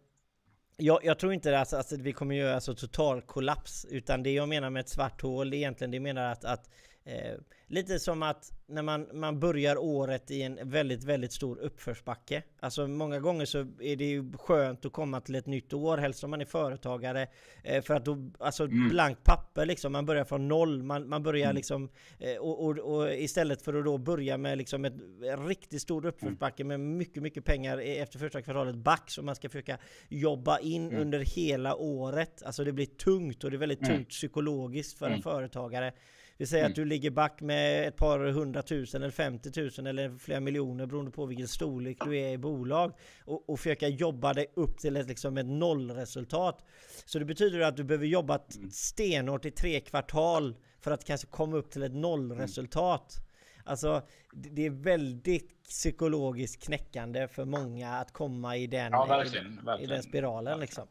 jag, 0.77 1.05
jag, 1.05 1.19
tror 1.19 1.33
inte 1.33 1.59
att, 1.59 1.73
att 1.73 1.91
vi 1.91 2.13
kommer 2.13 2.35
göra 2.35 2.55
alltså 2.55 2.75
total 2.75 3.21
kollaps, 3.21 3.85
utan 3.89 4.23
det 4.23 4.31
jag 4.31 4.49
menar 4.49 4.69
med 4.69 4.79
ett 4.79 4.89
svart 4.89 5.21
hål 5.21 5.53
egentligen, 5.53 5.91
det 5.91 5.99
menar 5.99 6.31
att, 6.31 6.45
att 6.45 6.69
eh, 7.03 7.33
lite 7.69 7.99
som 7.99 8.23
att 8.23 8.51
när 8.67 8.81
man, 8.81 9.07
man 9.13 9.39
börjar 9.39 9.77
året 9.77 10.31
i 10.31 10.41
en 10.41 10.59
väldigt, 10.69 11.03
väldigt 11.03 11.33
stor 11.33 11.59
uppförsbacke. 11.59 12.43
Alltså 12.59 12.87
många 12.87 13.19
gånger 13.19 13.45
så 13.45 13.59
är 13.79 13.95
det 13.95 14.05
ju 14.05 14.33
skönt 14.33 14.85
att 14.85 14.93
komma 14.93 15.21
till 15.21 15.35
ett 15.35 15.45
nytt 15.45 15.73
år, 15.73 15.97
helst 15.97 16.23
om 16.23 16.31
man 16.31 16.41
är 16.41 16.45
företagare. 16.45 17.27
Eh, 17.63 17.81
för 17.81 17.93
att 17.93 18.05
då, 18.05 18.31
alltså 18.39 18.63
mm. 18.63 18.89
blankt 18.89 19.23
papper 19.23 19.65
liksom, 19.65 19.91
man 19.91 20.05
börjar 20.05 20.23
från 20.23 20.47
noll. 20.47 20.83
Man, 20.83 21.09
man 21.09 21.23
börjar 21.23 21.45
mm. 21.45 21.55
liksom, 21.55 21.89
eh, 22.19 22.37
och, 22.37 22.65
och, 22.65 22.77
och, 22.77 23.13
istället 23.13 23.61
för 23.61 23.73
att 23.73 23.85
då 23.85 23.97
börja 23.97 24.37
med 24.37 24.57
liksom 24.57 24.85
ett, 24.85 24.93
en 25.23 25.47
riktigt 25.47 25.81
stor 25.81 26.05
uppförsbacke 26.05 26.63
med 26.63 26.79
mycket, 26.79 27.23
mycket 27.23 27.45
pengar 27.45 27.77
efter 27.77 28.19
första 28.19 28.41
kvartalet 28.41 28.75
back 28.75 29.11
som 29.11 29.25
man 29.25 29.35
ska 29.35 29.49
försöka 29.49 29.77
jobba 30.09 30.59
in 30.59 30.89
mm. 30.89 31.01
under 31.01 31.19
hela 31.19 31.75
året. 31.75 32.43
Alltså 32.43 32.63
det 32.63 32.71
blir 32.71 32.85
tungt 32.85 33.43
och 33.43 33.51
det 33.51 33.57
är 33.57 33.59
väldigt 33.59 33.81
mm. 33.81 33.95
tungt 33.95 34.09
psykologiskt 34.09 34.99
för 34.99 35.05
en 35.05 35.11
mm. 35.11 35.21
företagare. 35.21 35.93
Vi 36.39 36.45
säger 36.45 36.63
mm. 36.63 36.71
att 36.71 36.75
du 36.75 36.85
ligger 36.85 37.11
back 37.11 37.41
med 37.41 37.87
ett 37.87 37.95
par 37.95 38.19
hundratusen 38.19 39.01
eller 39.01 39.11
50 39.11 39.61
000 39.81 39.87
eller 39.87 40.17
flera 40.17 40.39
miljoner 40.39 40.85
beroende 40.85 41.11
på 41.11 41.25
vilken 41.25 41.47
storlek 41.47 41.97
du 42.05 42.17
är 42.17 42.29
i 42.29 42.37
bolag 42.37 42.93
och, 43.25 43.49
och 43.49 43.59
försöka 43.59 43.87
jobba 43.87 44.33
dig 44.33 44.51
upp 44.55 44.77
till 44.77 44.97
ett, 44.97 45.07
liksom 45.07 45.37
ett 45.37 45.45
nollresultat. 45.45 46.65
Så 47.05 47.19
det 47.19 47.25
betyder 47.25 47.59
att 47.59 47.77
du 47.77 47.83
behöver 47.83 48.05
jobba 48.05 48.39
mm. 48.55 48.71
stenhårt 48.71 49.45
i 49.45 49.51
tre 49.51 49.79
kvartal 49.79 50.55
för 50.79 50.91
att 50.91 51.05
kanske 51.05 51.27
komma 51.27 51.57
upp 51.57 51.71
till 51.71 51.83
ett 51.83 51.93
nollresultat. 51.93 53.15
Alltså, 53.63 54.01
det 54.33 54.65
är 54.65 54.69
väldigt 54.69 55.63
psykologiskt 55.63 56.63
knäckande 56.63 57.27
för 57.27 57.45
många 57.45 57.93
att 57.93 58.13
komma 58.13 58.57
i 58.57 58.67
den, 58.67 58.91
ja, 58.91 59.05
verkligen, 59.05 59.65
verkligen. 59.65 59.91
I 59.91 59.93
den 59.93 60.03
spiralen 60.03 60.59
liksom. 60.59 60.87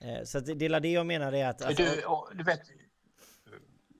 Eh, 0.00 0.24
så 0.24 0.40
det 0.40 0.66
är 0.66 0.80
det 0.80 0.88
jag 0.88 1.06
menar 1.06 1.32
är 1.32 1.48
att... 1.48 1.62
Alltså, 1.62 1.82
du, 1.82 2.38
du 2.38 2.44
vet, 2.44 2.60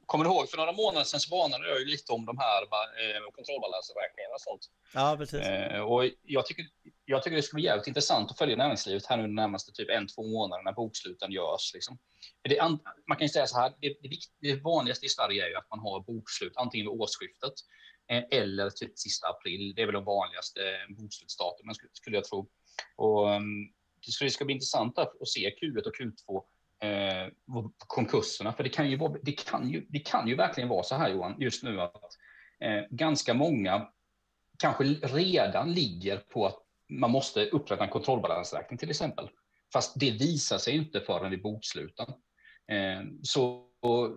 kommer 0.08 0.24
du 0.24 0.30
ihåg 0.30 0.50
för 0.50 0.56
några 0.56 0.72
månader 0.72 1.04
sedan 1.04 1.20
så 1.20 1.36
varnade 1.36 1.68
jag 1.68 1.80
ju 1.80 1.86
lite 1.86 2.12
om 2.12 2.24
de 2.26 2.38
här 2.38 2.62
eh, 2.62 3.30
kontrollbalansräkningarna 3.36 4.34
och 4.34 4.40
sånt. 4.40 4.64
Ja, 4.94 5.16
precis. 5.18 5.40
Eh, 5.40 5.80
och 5.80 6.04
jag 6.22 6.46
tycker, 6.46 6.64
jag 7.04 7.22
tycker 7.22 7.36
det 7.36 7.42
skulle 7.42 7.60
bli 7.60 7.64
jävligt 7.64 7.86
intressant 7.86 8.30
att 8.30 8.38
följa 8.38 8.56
näringslivet 8.56 9.06
här 9.06 9.16
nu 9.16 9.22
de 9.22 9.34
närmaste 9.34 9.72
typ 9.72 9.90
en, 9.90 10.06
två 10.06 10.22
månader 10.22 10.62
när 10.62 10.72
boksluten 10.72 11.32
görs. 11.32 11.74
Liksom. 11.74 11.98
Det, 12.42 12.60
man 13.08 13.16
kan 13.18 13.26
ju 13.26 13.28
säga 13.28 13.46
så 13.46 13.58
här, 13.58 13.72
det, 13.80 13.88
det, 14.02 14.10
det, 14.40 14.62
vanligaste 14.62 15.06
i 15.06 15.08
Sverige 15.08 15.44
är 15.44 15.48
ju 15.48 15.56
att 15.56 15.70
man 15.70 15.80
har 15.80 16.00
bokslut 16.00 16.56
antingen 16.56 16.86
vid 16.86 17.00
årsskiftet 17.00 17.56
eh, 18.10 18.40
eller 18.40 18.70
typ 18.70 18.98
sista 18.98 19.28
april. 19.28 19.74
Det 19.76 19.82
är 19.82 19.86
väl 19.86 19.94
de 19.94 20.04
vanligaste 20.04 20.60
bokslutsdatumen 20.88 21.74
skulle 21.92 22.16
jag 22.16 22.24
tro. 22.24 22.48
Och, 22.96 23.28
um, 23.28 23.72
det 24.20 24.30
ska 24.30 24.44
bli 24.44 24.54
intressant 24.54 24.98
att 24.98 25.28
se 25.28 25.54
Q1 25.60 25.82
och 25.86 25.96
Q2 25.96 26.44
eh, 26.80 27.32
konkurserna. 27.76 28.52
För 28.52 28.62
det 28.62 28.68
kan, 28.68 28.90
ju 28.90 28.96
vara, 28.96 29.18
det, 29.22 29.32
kan 29.32 29.70
ju, 29.70 29.86
det 29.88 29.98
kan 29.98 30.28
ju 30.28 30.34
verkligen 30.34 30.68
vara 30.68 30.82
så 30.82 30.94
här 30.94 31.08
Johan, 31.08 31.34
just 31.38 31.62
nu 31.62 31.80
att 31.80 31.94
eh, 32.60 32.80
ganska 32.90 33.34
många 33.34 33.88
kanske 34.58 34.84
redan 34.84 35.72
ligger 35.72 36.16
på 36.16 36.46
att 36.46 36.56
man 36.88 37.10
måste 37.10 37.46
upprätta 37.46 37.84
en 37.84 37.90
kontrollbalansräkning 37.90 38.78
till 38.78 38.90
exempel. 38.90 39.30
Fast 39.72 40.00
det 40.00 40.10
visar 40.10 40.58
sig 40.58 40.76
inte 40.76 41.00
förrän 41.00 41.30
vid 41.30 41.42
boksluten. 41.42 42.06
Eh, 42.72 43.00
så 43.22 43.64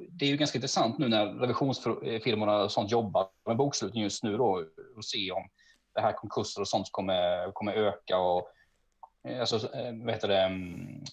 det 0.09 0.25
är 0.25 0.29
ju 0.29 0.37
ganska 0.37 0.57
intressant 0.57 0.97
nu 0.97 1.07
när 1.07 1.25
revisionsfirmorna 1.25 2.63
och 2.63 2.71
sånt 2.71 2.91
jobbar 2.91 3.27
med 3.47 3.57
boksluten 3.57 4.01
just 4.01 4.23
nu 4.23 4.37
då 4.37 4.65
och 4.95 5.05
se 5.05 5.31
om 5.31 5.49
det 5.93 6.01
här 6.01 6.13
konkurser 6.13 6.61
och 6.61 6.67
sånt 6.67 6.87
kommer, 6.91 7.51
kommer 7.51 7.73
öka 7.73 8.17
och 8.17 8.47
eh, 9.27 9.39
alltså, 9.39 9.55
eh, 9.55 9.93
vad 10.03 10.13
heter 10.13 10.27
det, 10.27 10.41
mm, 10.41 11.03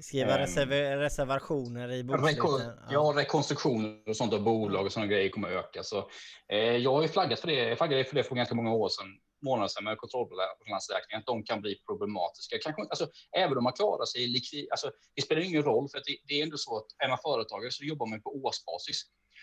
Skriva 0.00 0.34
ehm, 0.34 0.38
reserv 0.38 0.70
reservationer 0.98 1.92
i 1.92 2.04
boksluten. 2.04 2.72
Ja, 2.90 3.12
rekonstruktioner 3.16 4.08
och 4.08 4.16
sånt 4.16 4.32
av 4.32 4.42
bolag 4.42 4.86
och 4.86 4.92
sådana 4.92 5.12
grejer 5.12 5.30
kommer 5.30 5.48
att 5.48 5.64
öka. 5.64 5.82
Så, 5.82 6.10
eh, 6.48 6.58
jag 6.58 6.92
har 6.92 7.02
ju 7.02 7.08
flaggat 7.08 7.40
för 7.40 7.48
det. 7.48 7.54
Jag 7.54 7.78
flaggade 7.78 8.04
för 8.04 8.14
det 8.14 8.24
för 8.24 8.34
ganska 8.34 8.54
många 8.54 8.72
år 8.72 8.88
sedan, 8.88 9.06
månader 9.42 9.68
sedan 9.68 9.84
med 9.84 9.98
kontrollbalansräkningar, 9.98 11.18
att 11.18 11.26
de 11.26 11.44
kan 11.44 11.60
bli 11.60 11.76
problematiska. 11.88 12.58
Kanske, 12.62 12.82
alltså, 12.82 13.06
även 13.36 13.58
om 13.58 13.64
man 13.64 13.72
klarar 13.72 14.04
sig 14.04 14.26
likvid, 14.26 14.66
alltså, 14.70 14.90
det 15.16 15.22
spelar 15.22 15.42
ingen 15.42 15.62
roll, 15.62 15.88
för 15.88 15.98
det, 15.98 16.16
det, 16.28 16.34
är 16.40 16.42
ändå 16.42 16.56
så 16.56 16.76
att 16.76 16.86
är 17.04 17.08
man 17.08 17.18
företagare 17.18 17.70
så 17.70 17.84
jobbar 17.84 18.06
man 18.06 18.22
på 18.22 18.30
årsbasis. 18.44 19.02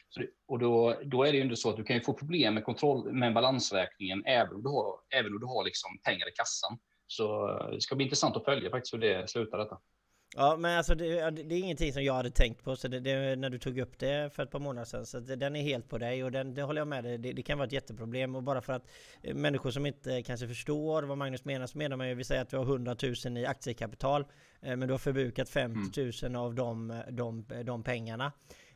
Så 0.09 0.19
det, 0.19 0.27
och 0.47 0.59
då, 0.59 1.01
då 1.03 1.23
är 1.23 1.31
det 1.31 1.37
ju 1.37 1.41
ändå 1.41 1.55
så 1.55 1.69
att 1.69 1.77
du 1.77 1.83
kan 1.83 2.01
få 2.01 2.13
problem 2.13 2.53
med 2.53 2.63
kontroll 2.65 3.13
med 3.13 3.33
balansräkningen 3.33 4.25
även 4.25 4.55
om 4.55 4.63
du 4.63 4.69
har, 4.69 4.93
även 5.09 5.33
om 5.33 5.39
du 5.39 5.45
har 5.45 5.63
liksom 5.63 5.99
pengar 6.03 6.27
i 6.29 6.31
kassan. 6.31 6.79
Så 7.11 7.49
eh, 7.49 7.69
det 7.71 7.81
ska 7.81 7.95
bli 7.95 8.05
intressant 8.05 8.37
att 8.37 8.45
följa 8.45 8.69
faktiskt 8.69 8.93
hur 8.93 8.99
det 8.99 9.29
slutar 9.29 9.57
detta. 9.57 9.77
Ja 10.35 10.57
men 10.57 10.77
alltså 10.77 10.95
det, 10.95 11.31
det, 11.31 11.55
är 11.55 11.59
ingenting 11.59 11.93
som 11.93 12.03
jag 12.03 12.13
hade 12.13 12.31
tänkt 12.31 12.63
på 12.63 12.75
så 12.75 12.87
det, 12.87 12.99
det, 12.99 13.35
när 13.35 13.49
du 13.49 13.59
tog 13.59 13.79
upp 13.79 13.99
det 13.99 14.33
för 14.33 14.43
ett 14.43 14.51
par 14.51 14.59
månader 14.59 14.85
sedan. 14.85 15.05
Så 15.05 15.19
den 15.19 15.55
är 15.55 15.61
helt 15.61 15.89
på 15.89 15.97
dig 15.97 16.23
och 16.23 16.31
den, 16.31 16.53
det 16.53 16.61
håller 16.61 16.81
jag 16.81 16.87
med 16.87 17.03
dig. 17.03 17.17
Det, 17.17 17.33
det, 17.33 17.41
kan 17.41 17.57
vara 17.57 17.67
ett 17.67 17.73
jätteproblem 17.73 18.35
och 18.35 18.43
bara 18.43 18.61
för 18.61 18.73
att 18.73 18.87
eh, 19.21 19.35
människor 19.35 19.71
som 19.71 19.85
inte 19.85 20.23
kanske 20.23 20.47
förstår 20.47 21.03
vad 21.03 21.17
Magnus 21.17 21.45
menar 21.45 21.67
så 21.67 21.77
menar 21.77 21.97
man 21.97 22.07
ju, 22.09 22.15
vi 22.15 22.23
säger 22.23 22.41
att 22.41 22.49
du 22.49 22.57
har 22.57 22.63
100 22.63 22.95
000 23.25 23.37
i 23.37 23.45
aktiekapital 23.45 24.25
eh, 24.61 24.75
men 24.75 24.87
du 24.87 24.93
har 24.93 24.99
förbrukat 24.99 25.49
50 25.49 26.01
000 26.01 26.11
mm. 26.23 26.35
av 26.35 26.55
de, 26.55 27.01
de, 27.09 27.45
de 27.63 27.83
pengarna. 27.83 28.31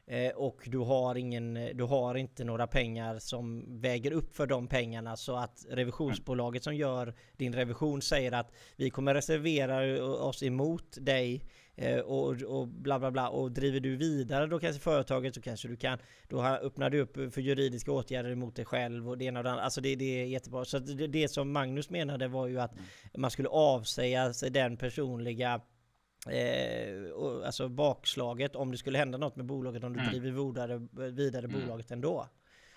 Eh, 0.07 0.31
och 0.31 0.61
du 0.65 0.77
har, 0.77 1.15
ingen, 1.15 1.53
du 1.53 1.83
har 1.83 2.15
inte 2.15 2.43
några 2.43 2.67
pengar 2.67 3.19
som 3.19 3.65
väger 3.81 4.11
upp 4.11 4.35
för 4.35 4.47
de 4.47 4.67
pengarna 4.67 5.17
så 5.17 5.35
att 5.35 5.65
revisionsbolaget 5.69 6.63
som 6.63 6.75
gör 6.75 7.13
din 7.37 7.53
revision 7.53 8.01
säger 8.01 8.31
att 8.31 8.51
vi 8.75 8.89
kommer 8.89 9.13
reservera 9.13 10.03
oss 10.03 10.43
emot 10.43 10.97
dig 11.01 11.43
eh, 11.75 11.99
och, 11.99 12.41
och 12.41 12.67
bla 12.67 12.99
bla 12.99 13.11
bla 13.11 13.29
och 13.29 13.51
driver 13.51 13.79
du 13.79 13.95
vidare 13.95 14.47
då 14.47 14.59
kanske 14.59 14.81
företaget 14.81 15.35
så 15.35 15.41
kanske 15.41 15.67
du 15.67 15.75
kan 15.75 15.97
då 16.27 16.43
öppnar 16.43 16.89
du 16.89 17.01
upp 17.01 17.33
för 17.33 17.41
juridiska 17.41 17.91
åtgärder 17.91 18.35
mot 18.35 18.55
dig 18.55 18.65
själv 18.65 19.09
och 19.09 19.17
det 19.17 19.25
ena 19.25 19.39
och 19.39 19.43
det 19.43 19.51
andra. 19.51 19.63
Alltså 19.63 19.81
det, 19.81 19.95
det 19.95 20.21
är 20.21 20.25
jättebra. 20.25 20.65
Så 20.65 20.79
det, 20.79 21.07
det 21.07 21.27
som 21.27 21.51
Magnus 21.51 21.89
menade 21.89 22.27
var 22.27 22.47
ju 22.47 22.59
att 22.59 22.73
man 23.17 23.31
skulle 23.31 23.49
avsäga 23.49 24.33
sig 24.33 24.49
den 24.49 24.77
personliga 24.77 25.61
Eh, 26.29 27.11
och, 27.11 27.45
alltså 27.45 27.69
bakslaget 27.69 28.55
om 28.55 28.71
det 28.71 28.77
skulle 28.77 28.97
hända 28.97 29.17
något 29.17 29.35
med 29.35 29.45
bolaget 29.45 29.83
om 29.83 29.93
du 29.93 29.99
mm. 29.99 30.11
driver 30.11 30.31
vidare, 30.31 30.87
vidare 31.11 31.45
mm. 31.45 31.61
bolaget 31.61 31.91
ändå. 31.91 32.27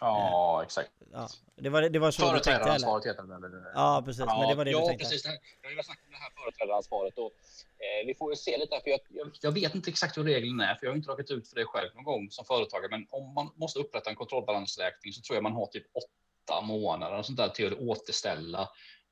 Ja, 0.00 0.58
eh, 0.60 0.64
exakt. 0.64 0.90
Ja, 1.12 1.28
det 1.56 1.68
var, 1.68 1.82
det 1.82 1.98
var 1.98 2.10
så 2.10 2.32
du 2.32 2.40
tänkte 2.40 2.70
eller? 2.70 3.08
heter 3.08 3.48
det. 3.48 3.72
Ja, 3.74 4.02
precis. 4.04 4.24
Ja, 4.26 4.38
men 4.40 4.48
det 4.48 4.54
var 4.54 4.64
det 4.64 4.70
ja, 4.70 4.80
du 4.80 4.86
tänkte. 4.86 5.04
precis. 5.04 5.24
Jag 5.62 5.76
har 5.76 5.82
snackat 5.82 6.04
om 6.04 6.10
det 6.10 6.16
här 6.16 6.32
företrädaransvaret 6.36 7.18
och 7.18 7.32
eh, 7.78 8.06
vi 8.06 8.14
får 8.14 8.32
ju 8.32 8.36
se 8.36 8.58
lite. 8.58 8.80
För 8.84 8.90
jag, 8.90 9.00
jag, 9.08 9.30
jag, 9.40 9.52
vet 9.52 9.74
inte 9.74 9.90
exakt 9.90 10.18
hur 10.18 10.24
reglerna 10.24 10.70
är, 10.70 10.74
för 10.74 10.86
jag 10.86 10.92
har 10.92 10.96
inte 10.96 11.10
råkat 11.10 11.30
ut 11.30 11.48
för 11.48 11.56
det 11.56 11.64
själv 11.64 11.88
någon 11.94 12.04
gång 12.04 12.30
som 12.30 12.44
företagare. 12.44 12.90
Men 12.90 13.06
om 13.10 13.34
man 13.34 13.50
måste 13.56 13.78
upprätta 13.78 14.10
en 14.10 14.16
kontrollbalansräkning 14.16 15.12
så 15.12 15.20
tror 15.22 15.36
jag 15.36 15.42
man 15.42 15.52
har 15.52 15.66
typ 15.66 15.86
åtta 15.94 16.60
månader 16.60 17.18
och 17.18 17.26
sånt 17.26 17.38
där 17.38 17.48
till 17.48 17.72
att 17.72 17.78
återställa 17.78 18.68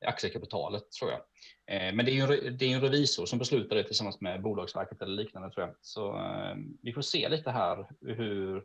aktiekapitalet 0.06 0.92
tror 0.92 1.10
jag. 1.10 1.20
Eh, 1.66 1.94
men 1.94 2.04
det 2.04 2.10
är 2.10 2.14
ju 2.14 2.50
det 2.50 2.64
är 2.64 2.74
en 2.74 2.80
revisor 2.80 3.26
som 3.26 3.38
beslutar 3.38 3.76
det 3.76 3.84
tillsammans 3.84 4.20
med 4.20 4.42
Bolagsverket 4.42 5.02
eller 5.02 5.22
liknande 5.22 5.50
tror 5.50 5.66
jag. 5.66 5.74
Så 5.80 6.16
eh, 6.16 6.54
vi 6.82 6.92
får 6.92 7.02
se 7.02 7.28
lite 7.28 7.50
här 7.50 7.86
hur 8.00 8.62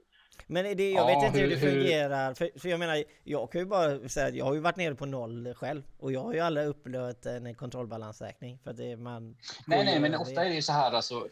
Men 0.48 0.78
det, 0.78 0.92
jag 0.92 1.02
Ja, 1.12 1.20
vet 1.20 1.26
inte 1.28 1.40
hur, 1.40 1.48
hur- 1.48 1.56
det 1.56 1.62
hur- 1.62 1.72
fungerar, 1.82 2.34
för, 2.34 2.60
för 2.60 2.70
jag 2.70 2.80
menar, 2.80 3.04
jag 3.24 3.52
kan 3.52 3.62
ju 3.62 3.66
bara 3.68 4.10
säga 4.10 4.28
att 4.28 4.36
jag 4.36 4.46
har 4.46 4.54
ju 4.54 4.60
varit 4.60 4.76
nere 4.76 4.96
på 4.96 5.06
noll 5.06 5.54
själv 5.54 5.84
och 5.98 6.12
jag 6.12 6.22
har 6.24 6.34
ju 6.34 6.40
aldrig 6.40 6.68
upplevt 6.68 7.26
en 7.26 7.56
kontrollbalansräkning 7.56 8.60
för 8.64 8.72
att 8.72 8.78
det, 8.78 8.98
man... 8.98 9.38
Nej, 9.68 9.86
nej, 9.86 10.00
men 10.00 10.16
ofta 10.16 10.44
är 10.46 10.50
det 10.50 10.56
ju 10.56 10.62
så 10.62 10.72
här 10.72 10.92
alltså. 10.92 11.28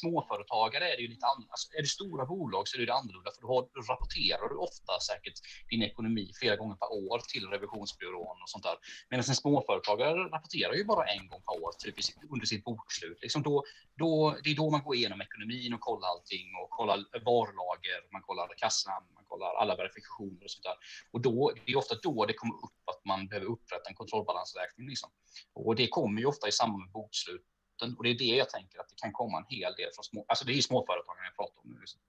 Småföretagare 0.00 0.92
är 0.92 0.96
det 0.96 1.02
ju 1.02 1.08
lite 1.08 1.26
annorlunda. 1.26 1.52
Alltså, 1.52 1.68
är 1.78 1.82
det 1.82 1.88
stora 1.88 2.24
bolag 2.26 2.68
så 2.68 2.72
är 2.76 2.86
det 2.86 2.94
annorlunda 2.94 3.30
för 3.34 3.42
då, 3.42 3.68
rapporterar 3.90 4.48
du 4.48 4.56
ofta 4.56 5.00
säkert 5.00 5.36
din 5.70 5.82
ekonomi 5.82 6.32
flera 6.40 6.56
gånger 6.56 6.76
per 6.76 6.92
år 6.92 7.18
till 7.32 7.46
revisionsbyrån 7.48 8.36
och 8.42 8.50
sånt 8.50 8.64
där. 8.64 8.76
Medan 9.10 9.24
en 9.28 9.34
småföretagare 9.34 10.18
rapporterar 10.34 10.74
ju 10.74 10.84
bara 10.84 11.04
en 11.06 11.28
gång 11.28 11.42
per 11.46 11.62
år 11.62 11.72
typ 11.78 11.94
under 12.30 12.46
sitt 12.46 12.64
bokslut. 12.64 13.18
Liksom 13.22 13.42
då, 13.42 13.64
då, 13.96 14.36
det 14.44 14.50
är 14.50 14.56
då 14.56 14.70
man 14.70 14.82
går 14.82 14.94
igenom 14.94 15.20
ekonomin 15.20 15.74
och 15.74 15.80
kollar 15.80 16.08
allting 16.08 16.46
och 16.62 16.70
kollar 16.70 16.98
varulager, 17.24 18.00
man 18.12 18.22
kollar 18.22 18.48
kassan, 18.56 19.02
man 19.14 19.24
kollar 19.24 19.54
alla 19.54 19.76
verifikationer 19.76 20.44
och 20.44 20.50
sånt 20.50 20.64
där. 20.64 20.76
Och 21.12 21.20
då, 21.20 21.52
det 21.66 21.72
är 21.72 21.76
ofta 21.76 21.94
då 22.02 22.26
det 22.26 22.34
kommer 22.34 22.54
upp 22.54 22.82
att 22.92 23.04
man 23.04 23.28
behöver 23.28 23.46
upprätta 23.46 23.88
en 23.88 23.94
kontrollbalansräkning. 23.94 24.88
Liksom. 24.88 25.10
Och 25.54 25.76
det 25.76 25.88
kommer 25.88 26.20
ju 26.20 26.26
ofta 26.26 26.48
i 26.48 26.52
samband 26.52 26.82
med 26.82 26.92
bokslut 26.92 27.46
och 27.82 28.04
det 28.04 28.10
är 28.10 28.18
det 28.18 28.24
jag 28.24 28.50
tänker 28.50 28.80
att 28.80 28.88
det 28.88 28.94
kan 28.96 29.12
komma 29.12 29.38
en 29.38 29.44
hel 29.48 29.72
del 29.74 29.90
från 29.94 30.04
små, 30.04 30.24
alltså 30.28 30.44
det 30.44 30.52
är 30.52 30.54
ju 30.54 30.62
småföretagen 30.62 31.24
jag 31.24 31.36
pratar 31.36 31.60
om 31.64 31.70
nu. 31.70 31.80
Liksom. 31.80 32.00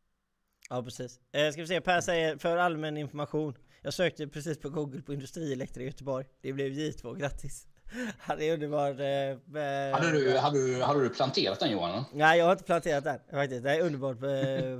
Ja 0.70 0.84
precis. 0.84 1.20
Eh, 1.32 1.52
ska 1.52 1.62
vi 1.62 1.68
se, 1.68 1.82
Per 1.82 2.02
säger 2.02 2.38
för 2.38 2.58
allmän 2.58 2.98
information. 2.98 3.58
Jag 3.82 3.94
sökte 3.94 4.28
precis 4.28 4.60
på 4.60 4.70
Google 4.70 5.02
på 5.02 5.14
industrielektra 5.14 5.84
i 5.84 5.86
Göteborg. 5.86 6.26
Det 6.42 6.54
blev 6.54 6.72
J2, 6.72 7.18
grattis. 7.18 7.68
Han 8.20 8.42
är 8.42 8.54
underbar. 8.54 9.00
Eh, 9.00 9.08
eh, 9.64 9.96
Hade 9.96 10.12
du, 10.12 10.38
hade, 10.38 10.68
du, 10.68 10.82
hade 10.84 11.04
du 11.04 11.10
planterat 11.10 11.60
den 11.60 11.72
Johan? 11.72 12.04
Nej 12.14 12.40
jag 12.40 12.46
har 12.46 12.52
inte 12.52 12.64
planterat 12.64 13.04
den 13.04 13.20
faktiskt. 13.32 13.64
Det 13.64 13.72
är 13.72 13.82
underbart 13.82 14.24
eh, 14.24 14.30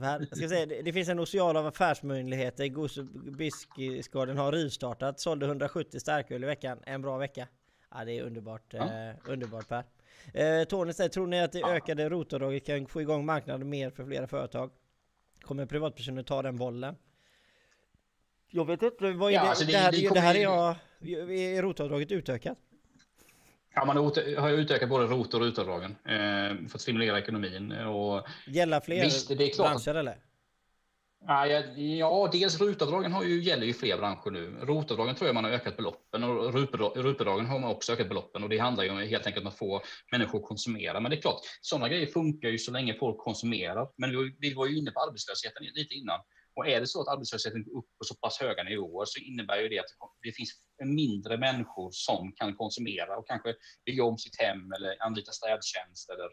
här. 0.10 0.28
Jag 0.30 0.38
ska 0.38 0.48
säga, 0.48 0.66
det, 0.66 0.82
det 0.82 0.94
finns 0.94 1.10
en 1.10 1.20
ocean 1.20 1.58
av 1.58 1.68
affärsmöjligheter. 1.68 2.68
Gose 2.68 3.04
Biskisgården 3.38 4.38
har 4.38 4.52
rivstartat. 4.52 5.20
Sålde 5.20 5.46
170 5.46 6.00
starköl 6.00 6.44
i 6.44 6.48
veckan. 6.48 6.80
En 6.86 7.02
bra 7.02 7.18
vecka. 7.18 7.48
Ja 7.92 8.06
det 8.06 8.18
är 8.18 8.24
underbart. 8.24 8.74
Eh, 8.74 8.84
underbart 9.26 9.68
Per. 9.68 9.84
Eh, 10.34 10.64
Tony 10.64 10.94
säger, 10.94 11.10
tror 11.10 11.28
ni 11.28 11.42
att 11.42 11.52
det 11.52 11.64
ökade 11.64 12.10
rotavdraget 12.10 12.66
kan 12.66 12.88
få 12.88 13.02
igång 13.02 13.26
marknaden 13.26 13.70
mer 13.70 13.90
för 13.90 14.06
flera 14.06 14.28
företag? 14.28 14.72
Kommer 15.42 15.66
privatpersoner 15.66 16.24
ta 16.24 16.42
den 16.42 16.58
bollen? 16.58 16.96
Jag 18.50 18.66
vet 18.66 18.82
inte, 18.82 19.12
vad 19.12 19.32
är 19.32 19.36
Ja, 19.36 19.44
det? 19.44 19.50
alltså 19.50 19.66
det- 19.66 19.72
det, 19.72 19.78
här, 19.78 19.92
det 19.92 20.10
det, 20.14 20.20
här 20.20 20.36
är 20.36 20.42
jag... 20.42 20.76
Är 21.32 21.62
rotavdraget 21.62 22.12
utökat? 22.12 22.58
Ja, 23.74 23.86
man 23.86 23.98
har 23.98 24.50
utökat 24.52 24.90
både 24.90 25.06
ROT 25.06 25.34
och 25.34 25.42
RUT-avdragen 25.42 25.92
eh, 26.06 26.68
för 26.68 26.76
att 26.76 26.82
stimulera 26.82 27.20
ekonomin. 27.20 27.72
Och, 27.72 28.28
Gälla 28.48 28.82
fler 28.82 29.04
Visst, 29.04 29.28
det 29.28 29.34
är 29.44 29.54
klart 29.54 29.76
att- 29.76 29.84
branscher 29.86 30.00
eller? 30.00 30.18
Ja, 31.26 31.48
ja, 31.76 32.30
dels 32.32 32.62
RUT-avdragen 32.62 33.12
har 33.12 33.24
ju, 33.24 33.44
gäller 33.44 33.66
ju 33.66 33.74
fler 33.74 33.98
branscher 33.98 34.32
nu. 34.32 34.60
ROT-avdragen 34.62 35.16
tror 35.16 35.28
jag 35.28 35.36
man 35.36 35.44
har 35.44 35.52
ökat 35.52 35.78
beloppen 35.78 36.24
och 36.24 36.54
RUT-avdragen 36.54 37.46
har 37.46 37.60
man 37.60 37.72
också 37.72 37.94
ökat 37.94 38.10
beloppen 38.10 38.44
och 38.44 38.50
det 38.50 38.58
handlar 38.58 38.84
ju 38.84 38.90
om 38.90 38.98
helt 38.98 39.28
enkelt 39.28 39.44
om 39.44 39.48
att 39.48 39.58
få 39.58 39.82
människor 40.12 40.40
att 40.40 40.46
konsumera. 40.46 41.00
Men 41.00 41.12
det 41.12 41.18
är 41.18 41.22
klart, 41.22 41.40
sådana 41.62 41.90
grejer 41.90 42.08
funkar 42.08 42.50
ju 42.50 42.58
så 42.58 42.72
länge 42.72 42.94
folk 42.94 43.18
konsumerar. 43.18 43.90
Men 43.98 44.10
vi, 44.10 44.36
vi 44.40 44.54
var 44.54 44.68
ju 44.68 44.78
inne 44.78 44.92
på 44.92 45.00
arbetslösheten 45.00 45.66
lite 45.76 45.94
innan. 45.94 46.20
Och 46.56 46.68
är 46.68 46.80
det 46.80 46.88
så 46.88 47.02
att 47.02 47.08
arbetslösheten 47.08 47.64
går 47.64 47.80
upp 47.80 47.86
på 47.98 48.04
så 48.04 48.16
pass 48.16 48.40
höga 48.40 48.64
nivåer 48.64 49.06
så 49.06 49.20
innebär 49.20 49.62
ju 49.62 49.70
det 49.70 49.80
att 49.80 49.86
det 50.22 50.32
finns 50.32 50.52
mindre 50.86 51.38
människor 51.38 51.90
som 51.92 52.34
kan 52.36 52.56
konsumera 52.56 53.18
och 53.18 53.28
kanske 53.28 53.56
bygga 53.86 54.04
om 54.04 54.18
sitt 54.18 54.42
hem 54.42 54.72
eller 54.72 55.04
anlita 55.04 55.32
städtjänst 55.32 56.10
eller 56.10 56.30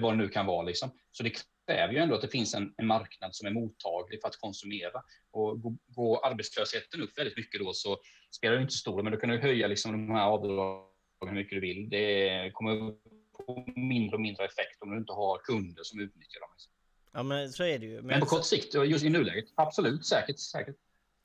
vad 0.00 0.12
det 0.12 0.16
nu 0.16 0.28
kan 0.28 0.46
vara. 0.46 0.62
Liksom. 0.62 0.90
Så 1.12 1.22
det 1.22 1.32
kräver 1.66 1.92
ju 1.92 1.98
ändå 1.98 2.14
att 2.14 2.22
det 2.22 2.28
finns 2.28 2.54
en, 2.54 2.74
en 2.76 2.86
marknad 2.86 3.34
som 3.34 3.46
är 3.46 3.50
mottaglig 3.50 4.20
för 4.20 4.28
att 4.28 4.40
konsumera. 4.40 5.02
Och 5.30 5.60
går, 5.60 5.76
går 5.86 6.26
arbetslösheten 6.26 7.02
upp 7.02 7.18
väldigt 7.18 7.36
mycket 7.36 7.60
då 7.60 7.72
så 7.72 7.98
spelar 8.36 8.56
det 8.56 8.62
inte 8.62 8.74
stor 8.74 8.92
roll, 8.92 9.04
men 9.04 9.12
då 9.12 9.18
kan 9.18 9.30
du 9.30 9.38
höja 9.38 9.66
liksom 9.66 9.92
de 9.92 10.14
här 10.14 10.26
avdragen 10.26 10.84
hur 11.26 11.34
mycket 11.34 11.56
du 11.56 11.60
vill. 11.60 11.88
Det 11.88 12.50
kommer 12.52 12.94
få 13.36 13.66
mindre 13.76 14.16
och 14.16 14.20
mindre 14.20 14.44
effekt 14.44 14.82
om 14.82 14.90
du 14.90 14.98
inte 14.98 15.12
har 15.12 15.38
kunder 15.38 15.82
som 15.82 16.00
utnyttjar 16.00 16.40
dem. 16.40 16.50
Liksom. 16.52 16.72
Ja 17.12 17.22
men 17.22 17.52
så 17.52 17.64
är 17.64 17.78
det 17.78 17.86
ju. 17.86 18.02
Men 18.02 18.20
på 18.20 18.26
kort 18.26 18.44
sikt, 18.44 18.74
just 18.74 19.04
i 19.04 19.08
nuläget, 19.08 19.44
absolut, 19.54 20.06
säkert, 20.06 20.38
säkert. 20.38 20.76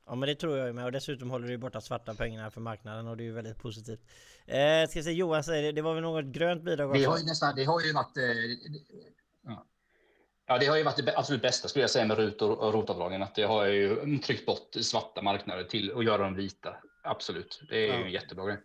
Ja 0.08 0.16
men 0.16 0.30
det 0.30 0.36
tror 0.36 0.58
jag 0.58 0.68
ju 0.68 0.74
med 0.74 0.86
och 0.86 0.92
dessutom 0.92 1.30
håller 1.32 1.48
ju 1.48 1.58
borta 1.58 1.82
svarta 1.82 2.14
pengarna 2.14 2.52
för 2.52 2.62
marknaden 2.62 3.08
och 3.08 3.18
det 3.18 3.24
är 3.24 3.26
ju 3.26 3.34
väldigt 3.34 3.58
positivt. 3.58 4.00
Eh, 4.46 4.90
ska 4.90 5.04
säga 5.04 5.12
Johan 5.16 5.44
säger 5.44 5.64
det, 5.64 5.72
det 5.72 5.82
var 5.82 5.94
väl 5.94 6.04
något 6.04 6.26
grönt 6.26 6.64
bidrag 6.64 6.90
också? 6.90 7.02
Det 7.02 7.06
har 7.08 7.18
ju 7.18 7.24
nästan, 7.26 7.56
det 7.56 7.64
har 7.64 7.82
ju 7.82 7.94
varit... 7.94 8.18
Eh, 8.18 8.24
ja. 9.46 9.66
ja, 10.48 10.58
det 10.58 10.66
har 10.66 10.78
ju 10.78 10.84
varit 10.84 11.06
det 11.06 11.18
absolut 11.18 11.42
bästa 11.42 11.68
skulle 11.68 11.84
jag 11.84 11.90
säga 11.90 12.06
med 12.06 12.18
RUT 12.18 12.42
och 12.42 12.74
ROT-avdragen. 12.74 13.24
Att 13.24 13.36
det 13.36 13.44
har 13.44 13.66
ju 13.66 14.18
tryckt 14.18 14.46
bort 14.46 14.70
svarta 14.82 15.22
marknader 15.22 15.64
till 15.64 15.92
att 15.98 16.06
göra 16.06 16.24
dem 16.24 16.36
vita. 16.36 16.76
Absolut, 17.04 17.62
det 17.70 17.78
är 17.78 17.88
Ja. 17.88 18.00
ju 18.00 18.04
en 18.06 18.12
jättebra 18.12 18.46
grej. 18.46 18.58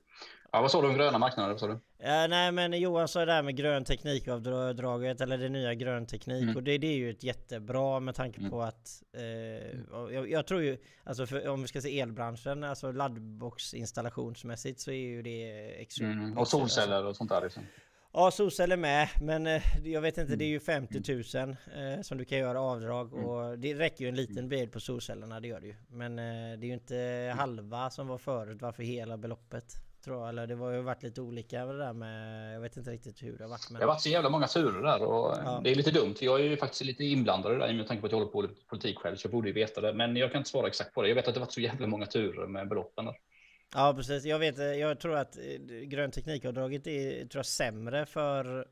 Ja, 0.52 0.60
vad 0.60 0.70
sa 0.70 0.82
du 0.82 0.88
om 0.88 0.94
gröna 0.94 1.18
marknader? 1.18 1.56
Sa 1.56 1.66
du? 1.66 1.78
Ja, 1.98 2.26
nej 2.26 2.52
men 2.52 2.72
Johan 2.80 3.08
sa 3.08 3.24
det 3.24 3.32
här 3.32 3.42
med 3.42 3.56
grön 3.56 3.84
teknikavdraget 3.84 5.20
eller 5.20 5.38
det 5.38 5.48
nya 5.48 5.74
grön 5.74 6.06
teknik 6.06 6.42
Mm. 6.42 6.56
och 6.56 6.62
det, 6.62 6.78
det 6.78 6.86
är 6.86 6.96
ju 6.96 7.10
ett 7.10 7.22
jättebra 7.22 8.00
med 8.00 8.14
tanke 8.14 8.38
Mm. 8.38 8.50
på 8.50 8.62
att 8.62 9.02
eh, 9.16 9.22
jag, 10.14 10.30
jag 10.30 10.46
tror 10.46 10.62
ju 10.62 10.78
alltså 11.04 11.26
för, 11.26 11.48
om 11.48 11.62
vi 11.62 11.68
ska 11.68 11.80
se 11.80 12.00
elbranschen 12.00 12.64
alltså 12.64 12.92
laddboxinstallationsmässigt 12.92 14.80
så 14.80 14.90
är 14.90 14.94
ju 14.94 15.22
det 15.22 15.50
extremt 15.82 16.12
Mm. 16.22 16.38
Och 16.38 16.48
solceller 16.48 17.04
och 17.06 17.16
sånt 17.16 17.30
där. 17.30 17.40
Liksom. 17.42 17.62
Ja 18.12 18.30
solceller 18.30 18.76
med 18.76 19.08
men 19.22 19.46
eh, 19.46 19.62
jag 19.84 20.00
vet 20.00 20.18
inte 20.18 20.36
det 20.36 20.44
är 20.44 20.48
ju 20.48 20.60
Mm. 20.68 20.86
50 20.88 21.12
000 21.38 21.56
eh, 21.96 22.02
som 22.02 22.18
du 22.18 22.24
kan 22.24 22.38
göra 22.38 22.60
avdrag 22.60 23.14
och 23.14 23.58
det 23.58 23.74
räcker 23.74 24.04
ju 24.04 24.08
en 24.08 24.14
Mm. 24.14 24.26
liten 24.28 24.48
bil 24.48 24.68
på 24.68 24.80
solcellerna 24.80 25.40
det 25.40 25.48
gör 25.48 25.60
det 25.60 25.66
ju. 25.66 25.74
Men 25.88 26.18
eh, 26.18 26.58
det 26.58 26.66
är 26.66 26.68
ju 26.68 26.74
inte 26.74 27.34
halva 27.38 27.90
som 27.90 28.06
var 28.08 28.18
förut 28.18 28.58
varför 28.62 28.82
hela 28.82 29.16
beloppet. 29.16 29.74
Tror 30.04 30.20
jag, 30.20 30.28
eller 30.28 30.46
det 30.46 30.54
var 30.54 30.72
ju 30.72 30.80
varit 30.80 31.02
lite 31.02 31.20
olika 31.20 31.66
det 31.66 31.78
där 31.78 31.92
med 31.92 32.54
Jag 32.54 32.60
vet 32.60 32.76
inte 32.76 32.90
riktigt 32.90 33.22
hur 33.22 33.38
det 33.38 33.44
har 33.44 33.50
varit 33.50 33.70
men... 33.70 33.78
Det 33.78 33.84
har 33.84 33.92
varit 33.92 34.02
så 34.02 34.08
jävla 34.08 34.30
många 34.30 34.46
turer 34.46 34.82
där 34.82 35.02
och 35.02 35.36
Ja. 35.44 35.60
det 35.64 35.70
är 35.70 35.74
lite 35.74 35.90
dumt. 35.90 36.14
Jag 36.20 36.40
är 36.40 36.44
ju 36.44 36.56
faktiskt 36.56 36.84
lite 36.84 37.04
inblandad 37.04 37.52
i 37.52 37.54
det 37.54 37.66
där 37.66 37.74
med 37.74 37.86
tanke 37.86 38.00
på 38.00 38.06
att 38.06 38.12
jag 38.12 38.18
håller 38.18 38.32
på 38.32 38.42
med 38.42 38.50
politik 38.68 38.98
själv 38.98 39.16
så 39.16 39.26
jag 39.26 39.32
borde 39.32 39.48
ju 39.48 39.54
veta 39.54 39.80
det. 39.80 39.94
Men 39.94 40.16
jag 40.16 40.32
kan 40.32 40.38
inte 40.38 40.50
svara 40.50 40.66
exakt 40.66 40.94
på 40.94 41.02
det. 41.02 41.08
Jag 41.08 41.14
vet 41.14 41.28
att 41.28 41.34
det 41.34 41.40
varit 41.40 41.52
så 41.52 41.60
jävla 41.60 41.86
många 41.86 42.06
turer 42.06 42.46
med 42.46 42.68
beloppen 42.68 43.04
där. 43.04 43.14
Ja 43.74 43.94
precis, 43.96 44.24
jag 44.24 44.38
vet, 44.38 44.58
eh, 44.58 44.64
jag 44.64 45.00
tror 45.00 45.16
att 45.16 45.36
eh, 45.36 45.42
grön 45.86 46.10
teknikavdraget 46.10 46.86
är 46.86 47.26
tror 47.26 47.38
jag, 47.38 47.46
sämre 47.46 48.06
för 48.06 48.58
eh, 48.58 48.64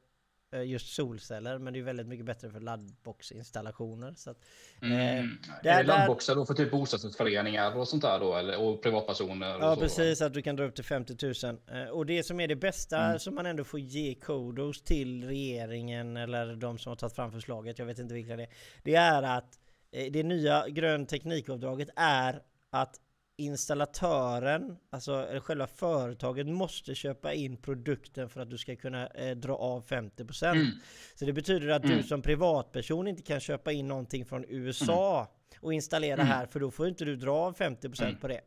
just 0.57 0.95
solceller 0.95 1.59
men 1.59 1.73
det 1.73 1.79
är 1.79 1.83
väldigt 1.83 2.07
mycket 2.07 2.27
bättre 2.27 2.51
för 2.51 2.61
laddboxinstallationer. 2.61 4.15
Så 4.17 4.31
att, 4.31 4.37
eh, 4.83 4.89
Mm. 5.19 5.39
där- 5.63 5.71
är 5.71 5.83
det 5.83 5.89
laddboxar 5.89 6.35
då 6.35 6.47
för 6.47 6.55
typ 6.55 6.71
bostadsrättsföreningar 6.71 7.77
och 7.77 7.89
sånt 7.89 8.03
där 8.03 8.21
då? 8.21 8.35
Eller, 8.37 8.61
och 8.61 8.83
privatpersoner? 8.83 9.57
och 9.57 9.63
Ja 9.63 9.75
så, 9.75 9.81
precis, 9.81 10.21
att 10.23 10.35
du 10.35 10.43
kan 10.43 10.57
dra 10.57 10.65
upp 10.65 10.75
till 10.75 10.85
50 10.85 11.47
000. 11.47 11.59
Eh, 11.83 11.89
Och 11.89 12.07
det 12.07 12.23
som 12.23 12.41
är 12.41 12.49
det 12.49 12.57
bästa 12.57 12.99
Mm. 13.05 13.19
som 13.19 13.35
man 13.35 13.47
ändå 13.47 13.65
får 13.65 13.81
ge 13.81 14.15
kodos 14.15 14.83
till 14.83 15.25
regeringen 15.25 16.17
eller 16.17 16.57
de 16.57 16.79
som 16.79 16.91
har 16.91 16.97
tagit 16.97 17.15
fram 17.15 17.33
förslaget, 17.33 17.79
jag 17.79 17.87
vet 17.87 17.99
inte 17.99 18.15
vilka 18.15 18.37
det 18.37 18.43
är. 18.43 18.49
Det 18.83 18.95
är 18.95 19.23
att 19.23 19.59
eh, 19.93 20.13
det 20.13 20.23
nya 20.23 20.69
grön 20.69 21.07
teknikavdraget 21.07 21.89
är 21.97 22.43
att 22.71 23.01
installatören, 23.39 24.77
alltså 24.91 25.41
själva 25.43 25.67
företaget 25.67 26.47
måste 26.47 26.95
köpa 26.95 27.33
in 27.33 27.57
produkten 27.57 28.29
för 28.29 28.41
att 28.41 28.51
du 28.51 28.59
ska 28.59 28.77
kunna 28.77 29.07
eh, 29.07 29.37
dra 29.37 29.57
av 29.57 29.85
50%. 29.87 30.51
Mm. 30.51 30.67
Så 31.15 31.25
det 31.25 31.33
betyder 31.33 31.69
att 31.69 31.83
du 31.83 32.03
som 32.03 32.23
privatperson 32.23 33.09
inte 33.09 33.23
kan 33.23 33.41
köpa 33.41 33.73
in 33.73 33.89
någonting 33.89 34.27
från 34.27 34.45
USA 34.49 35.29
och 35.61 35.75
installera 35.75 36.23
här 36.23 36.47
för 36.47 36.61
då 36.61 36.71
får 36.71 36.89
inte 36.89 37.05
du 37.05 37.17
dra 37.17 37.33
av 37.33 37.57
50% 37.57 38.21
på 38.21 38.29
det. 38.29 38.41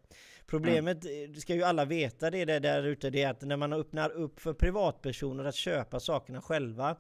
Problemet, 0.46 1.06
eh, 1.06 1.10
det 1.34 1.42
ska 1.42 1.56
ju 1.56 1.64
alla 1.64 1.86
veta 1.86 2.30
det 2.30 2.60
där 2.60 2.84
ute, 2.84 3.10
det 3.10 3.24
är 3.24 3.30
att 3.30 3.42
när 3.42 3.58
man 3.58 3.74
öppnar 3.74 4.10
upp 4.10 4.40
för 4.40 4.54
privatpersoner 4.54 5.46
att 5.46 5.56
köpa 5.56 6.00
sakerna 6.00 6.42
själva 6.42 6.96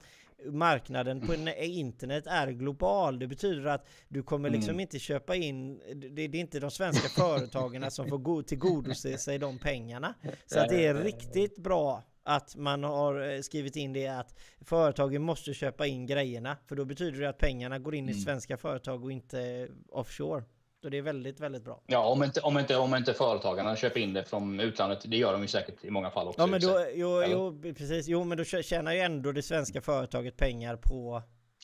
Marknaden 0.45 1.21
på 1.27 1.33
ne- 1.33 1.63
internet 1.63 2.27
är 2.27 2.47
global. 2.51 3.19
Det 3.19 3.27
betyder 3.27 3.65
att 3.65 3.87
du 4.07 4.23
kommer 4.23 4.49
liksom 4.49 4.79
inte 4.79 4.99
köpa 4.99 5.35
in, 5.35 5.77
det, 5.95 6.09
det 6.27 6.37
är 6.37 6.41
inte 6.41 6.59
de 6.59 6.71
svenska 6.71 7.07
företagen 7.09 7.91
som 7.91 8.07
får 8.09 8.17
go- 8.17 8.43
tillgodose 8.43 9.17
sig 9.17 9.37
de 9.39 9.59
pengarna. 9.59 10.13
Så 10.45 10.59
att 10.59 10.69
det 10.69 10.85
är 10.85 10.93
riktigt 10.93 11.57
bra 11.57 12.03
att 12.23 12.55
man 12.55 12.83
har 12.83 13.33
eh, 13.33 13.41
skrivit 13.41 13.75
in 13.75 13.93
det 13.93 14.07
att 14.07 14.35
företagen 14.61 15.21
måste 15.21 15.53
köpa 15.53 15.87
in 15.87 16.05
grejerna. 16.05 16.57
För 16.67 16.75
då 16.75 16.85
betyder 16.85 17.19
det 17.19 17.29
att 17.29 17.37
pengarna 17.37 17.79
går 17.79 17.95
in 17.95 18.09
i 18.09 18.13
svenska 18.13 18.57
företag 18.57 19.03
och 19.03 19.11
inte 19.11 19.67
offshore. 19.89 20.43
Så 20.81 20.89
det 20.89 20.97
är 20.97 21.01
väldigt, 21.01 21.39
väldigt 21.39 21.63
bra. 21.63 21.81
Ja, 21.87 22.05
om 22.07 22.23
inte, 22.23 22.41
om, 22.41 22.59
inte, 22.59 22.75
om 22.77 22.95
inte 22.95 23.13
företagarna 23.13 23.75
köper 23.75 23.99
in 23.99 24.13
det 24.13 24.23
från 24.23 24.59
utlandet. 24.59 24.99
Det 25.05 25.17
gör 25.17 25.33
de 25.33 25.41
ju 25.41 25.47
säkert 25.47 25.83
i 25.85 25.89
många 25.89 26.09
fall 26.11 26.27
också. 26.27 26.41
Ja 26.41 26.47
men 26.47 26.61
då, 26.61 26.85
jo, 26.93 27.23
jo, 27.27 27.61
precis. 27.77 28.07
Jo 28.07 28.23
men 28.23 28.37
då 28.37 28.43
tjä- 28.43 28.61
tjänar 28.63 28.93
ju 28.93 28.99
ändå 28.99 29.31
det 29.31 29.41
svenska 29.41 29.81
företaget 29.81 30.37
pengar 30.37 30.75
på 30.75 31.21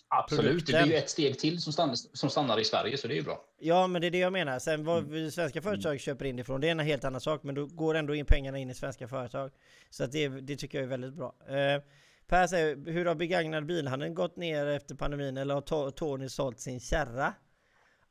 Absolut, 0.09 0.41
det 0.43 0.49
produkten. 0.49 0.83
blir 0.83 0.91
ju 0.93 0.97
ett 1.03 1.09
steg 1.09 1.39
till 1.39 1.61
som 1.61 1.73
stannar, 1.73 1.95
som 1.95 2.29
stannar 2.29 2.59
i 2.59 2.63
Sverige, 2.65 2.97
så 2.97 3.07
det 3.07 3.13
är 3.13 3.15
ju 3.15 3.23
bra. 3.23 3.41
Ja 3.59 3.87
men 3.87 4.01
det 4.01 4.07
är 4.07 4.11
det 4.11 4.17
jag 4.17 4.33
menar. 4.33 4.59
Sen 4.59 4.83
vad 4.85 5.03
Mm. 5.03 5.31
svenska 5.31 5.61
företag 5.61 5.99
köper 5.99 6.25
in 6.25 6.39
ifrån 6.39 6.61
det 6.61 6.67
är 6.67 6.71
en 6.71 6.79
helt 6.79 7.03
annan 7.03 7.21
sak. 7.21 7.43
Men 7.43 7.55
då 7.55 7.65
går 7.65 7.95
ändå 7.95 8.15
in 8.15 8.25
pengarna 8.25 8.57
in 8.57 8.69
i 8.69 8.73
svenska 8.73 9.07
företag. 9.07 9.51
Så 9.89 10.03
att 10.03 10.11
det, 10.11 10.27
det 10.27 10.55
tycker 10.55 10.77
jag 10.77 10.83
är 10.85 10.89
väldigt 10.89 11.13
bra. 11.13 11.35
Eh, 11.49 11.81
per 12.27 12.47
säger, 12.47 12.91
hur 12.91 13.05
har 13.05 13.15
begagnad 13.15 13.65
bilhandeln 13.65 14.15
gått 14.15 14.35
ner 14.35 14.65
efter 14.65 14.95
pandemin? 14.95 15.37
Eller 15.37 15.53
har 15.53 15.61
To- 15.61 15.91
Tony 15.91 16.29
sålt 16.29 16.59
sin 16.59 16.79
kärra? 16.79 17.33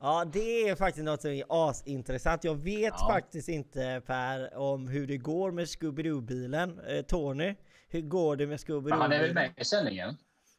Ja, 0.01 0.25
det 0.33 0.69
är 0.69 0.75
faktiskt 0.75 1.05
något 1.05 1.23
som 1.23 1.31
är 1.31 1.45
asintressant. 1.49 2.45
Jag 2.45 2.55
vet 2.55 2.95
Ja. 2.99 3.09
faktiskt 3.11 3.49
inte 3.49 4.03
Per 4.07 4.57
om 4.57 4.89
hur 4.89 5.07
det 5.07 5.17
går 5.17 5.51
med 5.51 5.65
Scooby-Doo-bilen. 5.67 6.81
Eh, 6.89 7.03
Tony, 7.03 7.55
hur 7.89 8.01
går 8.01 8.37
det 8.37 8.47
med 8.47 8.61
Men 8.69 8.93
han 8.93 9.13
är 9.13 9.21
väl 9.23 9.35
med 9.35 9.53
i 9.57 9.65
sändningen? 9.65 10.17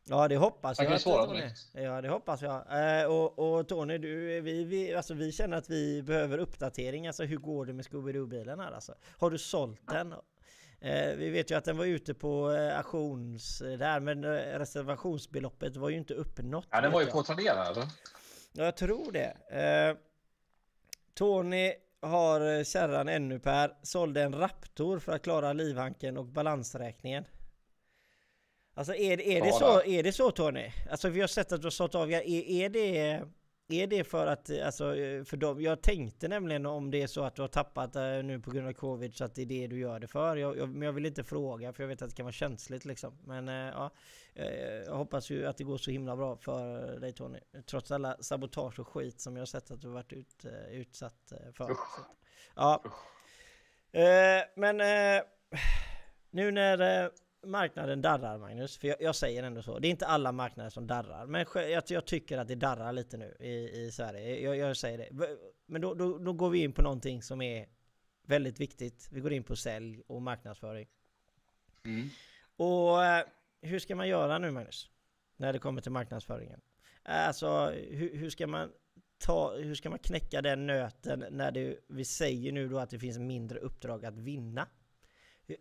Ja, 0.10 0.28
det 0.28 0.38
hoppas 0.38 0.80
jag. 0.80 0.92
direkt. 1.30 1.60
Ja, 1.74 2.02
det 2.02 2.10
hoppas 2.10 2.42
jag. 2.42 2.56
Eh, 3.02 3.06
och, 3.06 3.40
och 3.60 3.68
Tony, 3.68 3.98
du, 3.98 4.42
vi, 4.42 4.64
vi, 4.64 4.96
alltså, 4.96 5.14
vi 5.14 5.32
känner 5.32 5.58
att 5.58 5.70
vi 5.70 6.02
behöver 6.04 6.38
uppdatering. 6.38 7.08
Alltså, 7.08 7.24
hur 7.24 7.38
går 7.38 7.66
det 7.66 7.74
med 7.74 7.86
Scooby-Doo-bilen 7.86 8.60
här 8.60 8.72
alltså? 8.72 8.94
Har 9.18 9.30
du 9.30 9.38
sålt 9.38 9.82
den? 9.92 10.14
Eh, 10.82 11.16
vi 11.18 11.30
vet 11.30 11.52
ju 11.52 11.56
att 11.58 11.66
den 11.66 11.78
var 11.78 11.86
ute 11.86 12.14
på 12.14 12.52
eh, 12.52 12.78
auktions 12.78 13.62
eh, 13.62 13.78
där, 13.78 14.00
men 14.00 14.24
eh, 14.24 14.30
reservationsbeloppet 14.60 15.76
var 15.78 15.90
ju 15.90 15.98
inte 15.98 16.14
uppnått. 16.14 16.68
Ja, 16.72 16.82
den 16.82 16.92
var 16.92 17.02
ju 17.02 17.08
på 17.08 17.18
jag. 17.18 17.26
Tradera 17.26 17.66
eller? 17.66 17.86
Ja, 18.58 18.64
jag 18.64 18.76
tror 18.78 19.12
det. 19.12 19.38
Eh, 19.50 19.98
Tony 21.14 21.74
har 22.02 22.58
eh, 22.58 22.64
kärran 22.64 23.10
ännu 23.10 23.40
Per, 23.40 23.74
sålde 23.82 24.22
en 24.24 24.36
Raptor 24.36 25.00
för 25.00 25.12
att 25.12 25.24
klara 25.24 25.54
livhanken 25.54 26.18
och 26.18 26.26
balansräkningen. 26.26 27.26
Alltså 28.74 28.96
är, 28.96 29.22
är, 29.22 29.42
det, 29.42 29.52
så, 29.52 29.84
är 29.84 30.04
det 30.04 30.12
så 30.12 30.32
Tony? 30.32 30.72
Alltså 30.92 31.10
vi 31.10 31.22
har 31.22 31.28
sett 31.28 31.52
att 31.52 31.62
du 31.62 31.66
har 31.66 31.72
sålt 31.72 31.96
av, 31.96 32.12
är, 32.12 32.28
är 32.28 32.70
det 32.70 33.22
är 33.70 33.88
det 33.88 34.04
för 34.04 34.28
att, 34.28 34.50
alltså 34.64 34.84
för 35.26 35.38
dem, 35.38 35.62
jag 35.62 35.82
tänkte 35.82 36.28
nämligen 36.28 36.66
om 36.66 36.92
det 36.92 37.02
är 37.02 37.08
så 37.08 37.24
att 37.24 37.36
du 37.36 37.42
har 37.42 37.50
tappat 37.50 37.96
eh, 37.96 38.24
nu 38.24 38.40
på 38.40 38.52
grund 38.52 38.68
av 38.68 38.74
covid 38.74 39.16
så 39.16 39.24
att 39.24 39.36
det 39.36 39.42
är 39.42 39.46
det 39.46 39.68
du 39.68 39.80
gör 39.80 40.00
det 40.00 40.08
för. 40.08 40.36
Jag, 40.36 40.58
jag, 40.58 40.70
men 40.70 40.82
jag 40.82 40.94
vill 40.94 41.06
inte 41.06 41.24
fråga 41.24 41.74
för 41.74 41.84
jag 41.84 41.88
vet 41.88 42.02
att 42.02 42.10
det 42.10 42.16
kan 42.16 42.26
vara 42.26 42.34
känsligt 42.34 42.86
liksom. 42.86 43.18
Men 43.24 43.50
eh, 43.50 43.56
ja, 43.56 43.92
eh, 44.36 44.46
jag 44.86 44.96
hoppas 44.96 45.30
ju 45.30 45.46
att 45.46 45.58
det 45.58 45.64
går 45.64 45.78
så 45.78 45.92
himla 45.92 46.16
bra 46.16 46.38
för 46.38 47.00
dig 47.00 47.14
Tony. 47.14 47.40
Trots 47.66 47.92
alla 47.92 48.18
sabotage 48.20 48.80
och 48.80 48.88
skit 48.88 49.22
som 49.22 49.36
jag 49.36 49.42
har 49.42 49.46
sett 49.46 49.72
att 49.72 49.82
du 49.82 49.88
har 49.88 49.94
varit 49.94 50.14
ut, 50.14 50.46
utsatt 50.72 51.34
för. 51.54 51.68
Så 51.68 51.78
Ja. 52.56 52.84
Men 54.56 54.78
nu 56.32 56.52
när 56.52 57.12
marknaden 57.44 58.02
darrar 58.02 58.38
Magnus, 58.38 58.78
för 58.78 58.88
jag, 58.88 59.02
jag 59.02 59.16
säger 59.16 59.44
ändå 59.44 59.62
så. 59.62 59.80
Det 59.80 59.88
är 59.88 59.90
inte 59.90 60.08
alla 60.08 60.32
marknader 60.32 60.70
som 60.70 60.88
darrar, 60.88 61.26
men 61.26 61.46
jag, 61.56 61.84
jag 61.88 62.06
tycker 62.06 62.38
att 62.38 62.48
det 62.48 62.56
darrar 62.56 62.92
lite 62.92 63.18
nu 63.18 63.38
i, 63.40 63.86
i 63.86 63.92
Sverige. 63.92 64.40
Jag, 64.40 64.58
jag 64.58 64.78
säger 64.78 64.98
det. 64.98 65.38
Men 65.66 65.82
då, 65.82 65.94
då, 65.94 66.18
då 66.18 66.34
går 66.34 66.50
vi 66.50 66.60
in 66.60 66.74
på 66.74 66.82
någonting 66.82 67.22
som 67.22 67.42
är 67.42 67.68
väldigt 68.28 68.60
viktigt. 68.60 69.08
Vi 69.12 69.20
går 69.20 69.34
in 69.34 69.44
på 69.44 69.56
sälj 69.56 70.02
och 70.08 70.22
marknadsföring. 70.22 70.88
Mm. 71.86 72.10
Och 72.56 73.06
eh, 73.06 73.26
hur 73.62 73.80
ska 73.80 73.96
man 73.96 74.08
göra 74.08 74.38
nu 74.38 74.52
Magnus? 74.52 74.90
När 75.38 75.54
det 75.54 75.60
kommer 75.60 75.82
till 75.82 75.92
marknadsföringen. 75.92 76.62
Alltså 77.04 77.70
hur, 77.70 78.16
hur 78.18 78.30
ska 78.30 78.48
man 78.48 78.72
ta, 79.18 79.56
hur 79.56 79.76
ska 79.76 79.90
man 79.90 80.00
knäcka 80.00 80.42
den 80.42 80.68
nöten 80.68 81.26
när 81.32 81.52
det, 81.52 81.78
vi 81.88 82.06
säger 82.06 82.52
nu 82.52 82.70
då 82.70 82.80
att 82.80 82.90
det 82.90 83.00
finns 83.00 83.20
mindre 83.20 83.60
uppdrag 83.60 84.06
att 84.06 84.18
vinna? 84.18 84.68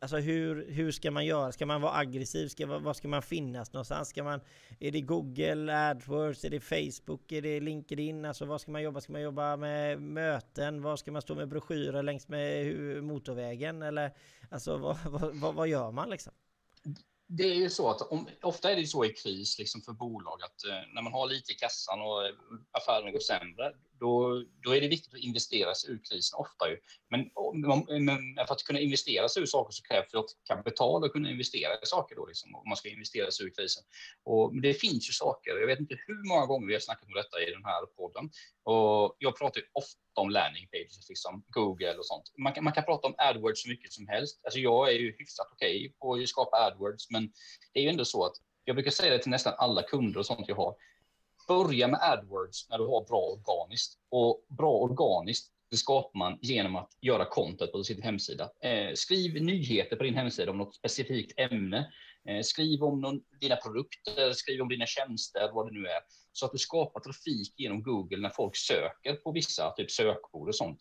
Alltså 0.01 0.17
hur, 0.17 0.71
hur 0.71 0.93
ska 0.93 1.11
man 1.11 1.27
göra? 1.27 1.53
Ska 1.53 1.67
man 1.67 1.81
vara 1.81 1.97
aggressiv? 1.97 2.49
Ska, 2.49 2.67
var 2.67 2.95
ska 2.95 3.09
man 3.09 3.23
finnas 3.23 3.73
någonstans? 3.73 4.09
Ska 4.09 4.25
man, 4.25 4.41
är 4.81 4.91
det 4.91 5.01
Google, 5.01 5.89
AdWords, 5.91 6.45
är 6.45 6.51
det 6.51 6.61
Facebook, 6.61 7.33
är 7.33 7.43
det 7.43 7.61
LinkedIn? 7.61 8.25
Alltså 8.25 8.45
vad 8.45 8.61
ska 8.61 8.71
man 8.71 8.83
jobba? 8.83 9.01
Ska 9.01 9.13
man 9.13 9.23
jobba 9.23 9.57
med 9.57 10.03
möten? 10.03 10.83
Var 10.83 10.97
ska 10.97 11.13
man 11.13 11.23
stå 11.23 11.35
med 11.35 11.49
broschyrer 11.49 12.03
längs 12.03 12.29
med 12.29 12.77
motorvägen? 13.05 13.83
Eller 13.83 14.13
alltså 14.51 14.77
vad, 14.77 14.97
vad, 15.05 15.35
vad, 15.37 15.55
vad 15.55 15.69
gör 15.69 15.91
man 15.91 16.11
liksom? 16.11 16.33
Det 17.29 17.43
är 17.43 17.55
ju 17.55 17.71
så 17.71 17.91
att 17.91 18.01
om, 18.01 18.29
ofta 18.43 18.71
är 18.71 18.77
det 18.77 18.87
så 18.87 19.05
i 19.05 19.09
kris 19.09 19.59
liksom 19.59 19.83
för 19.83 19.93
bolag 19.93 20.43
att 20.43 20.65
eh, 20.65 20.95
när 20.95 21.03
man 21.03 21.13
har 21.13 21.29
lite 21.29 21.53
i 21.53 21.55
kassan 21.55 22.01
och 22.01 22.23
affären 22.71 23.13
går 23.13 23.21
sämre, 23.21 23.73
då, 24.01 24.45
då 24.63 24.77
är 24.77 24.81
det 24.81 24.89
viktigt 24.89 25.15
att 25.15 25.21
investera 25.21 25.75
sig 25.75 25.91
ur 25.91 26.01
krisen 26.11 26.39
ofta 26.39 26.71
ju. 26.71 26.79
Men, 27.11 27.31
men 28.05 28.47
för 28.47 28.55
att 28.55 28.65
kunna 28.65 28.81
investera 28.81 29.29
sig 29.29 29.43
ur 29.43 29.47
saker 29.47 29.73
så 29.73 29.83
krävs 29.83 30.11
det 30.13 30.55
kapital 30.55 31.05
att 31.05 31.13
kunna 31.13 31.31
investera 31.31 31.73
i 31.75 31.87
saker 31.87 32.17
då 32.17 32.27
liksom, 32.27 32.55
om 32.55 32.69
man 32.69 32.77
ska 32.77 32.89
investera 32.89 33.31
sig 33.31 33.47
ur 33.47 33.51
krisen. 33.51 33.85
Och 34.25 34.53
men 34.53 34.63
det 34.63 34.75
finns 34.75 35.09
ju 35.09 35.13
saker, 35.13 35.51
jag 35.51 35.67
vet 35.67 35.81
inte 35.81 35.97
hur 36.07 36.29
många 36.29 36.47
gånger 36.47 36.67
vi 36.67 36.73
har 36.73 36.81
snackat 36.81 37.09
om 37.09 37.15
detta 37.15 37.43
i 37.43 37.51
den 37.51 37.65
här 37.65 37.87
podden. 37.87 38.31
Och 38.65 39.17
jag 39.19 39.39
pratar 39.39 39.61
ju 39.61 39.67
ofta 39.73 40.21
om 40.21 40.31
landing 40.31 40.69
pages, 40.73 41.09
liksom 41.09 41.45
Google 41.49 41.95
och 41.95 42.07
sånt. 42.07 42.33
Man 42.39 42.53
kan, 42.53 42.65
man 42.65 42.73
kan 42.73 42.85
prata 42.85 43.07
om 43.09 43.15
AdWords 43.19 43.63
så 43.63 43.69
mycket 43.69 43.93
som 43.93 44.09
helst. 44.09 44.41
Alltså 44.45 44.59
jag 44.59 44.89
är 44.89 44.99
ju 44.99 45.17
hyfsat 45.19 45.49
okej 45.53 45.95
på 46.01 46.15
att 46.15 46.29
skapa 46.29 46.57
AdWords, 46.57 47.11
men 47.11 47.33
det 47.73 47.81
är 47.81 47.85
ju 47.85 47.91
ändå 47.91 48.05
så 48.05 48.25
att 48.25 48.37
jag 48.65 48.77
brukar 48.77 48.91
säga 48.91 49.13
det 49.13 49.19
till 49.19 49.31
nästan 49.31 49.55
alla 49.59 49.83
kunder 49.83 50.19
och 50.19 50.27
sånt 50.27 50.49
jag 50.49 50.57
har. 50.57 50.75
Börja 51.49 51.89
med 51.89 52.01
AdWords 52.03 52.69
när 52.71 52.79
du 52.79 52.85
har 52.85 53.05
bra 53.05 53.21
organiskt. 53.21 53.99
Och 54.09 54.47
bra 54.49 54.73
organiskt, 54.73 55.53
det 55.71 55.77
skapar 55.77 56.19
man 56.19 56.39
genom 56.43 56.77
att 56.77 56.91
göra 57.01 57.25
content 57.25 57.73
på 57.73 57.85
sin 57.85 58.03
hemsida. 58.03 58.51
Eh, 58.61 58.95
skriv 58.95 59.43
nyheter 59.43 59.97
på 59.97 60.03
din 60.03 60.15
hemsida 60.15 60.51
om 60.51 60.59
något 60.59 60.75
specifikt 60.75 61.41
ämne. 61.41 61.93
Eh, 62.29 62.43
skriv 62.43 62.83
om 62.83 63.01
någon, 63.01 63.21
dina 63.41 63.57
produkter, 63.57 64.33
skriv 64.33 64.61
om 64.61 64.69
dina 64.69 64.87
tjänster, 64.87 65.51
vad 65.53 65.67
det 65.67 65.73
nu 65.73 65.87
är. 65.87 66.01
Så 66.33 66.47
att 66.47 66.53
du 66.53 66.59
skapar 66.59 67.01
trafik 67.01 67.55
genom 67.57 67.83
Google 67.83 68.19
när 68.19 68.31
folk 68.31 68.57
söker 68.57 69.15
på 69.15 69.33
vissa 69.33 69.71
typ 69.71 69.91
sökord 69.91 70.49
och 70.49 70.55
sånt. 70.55 70.81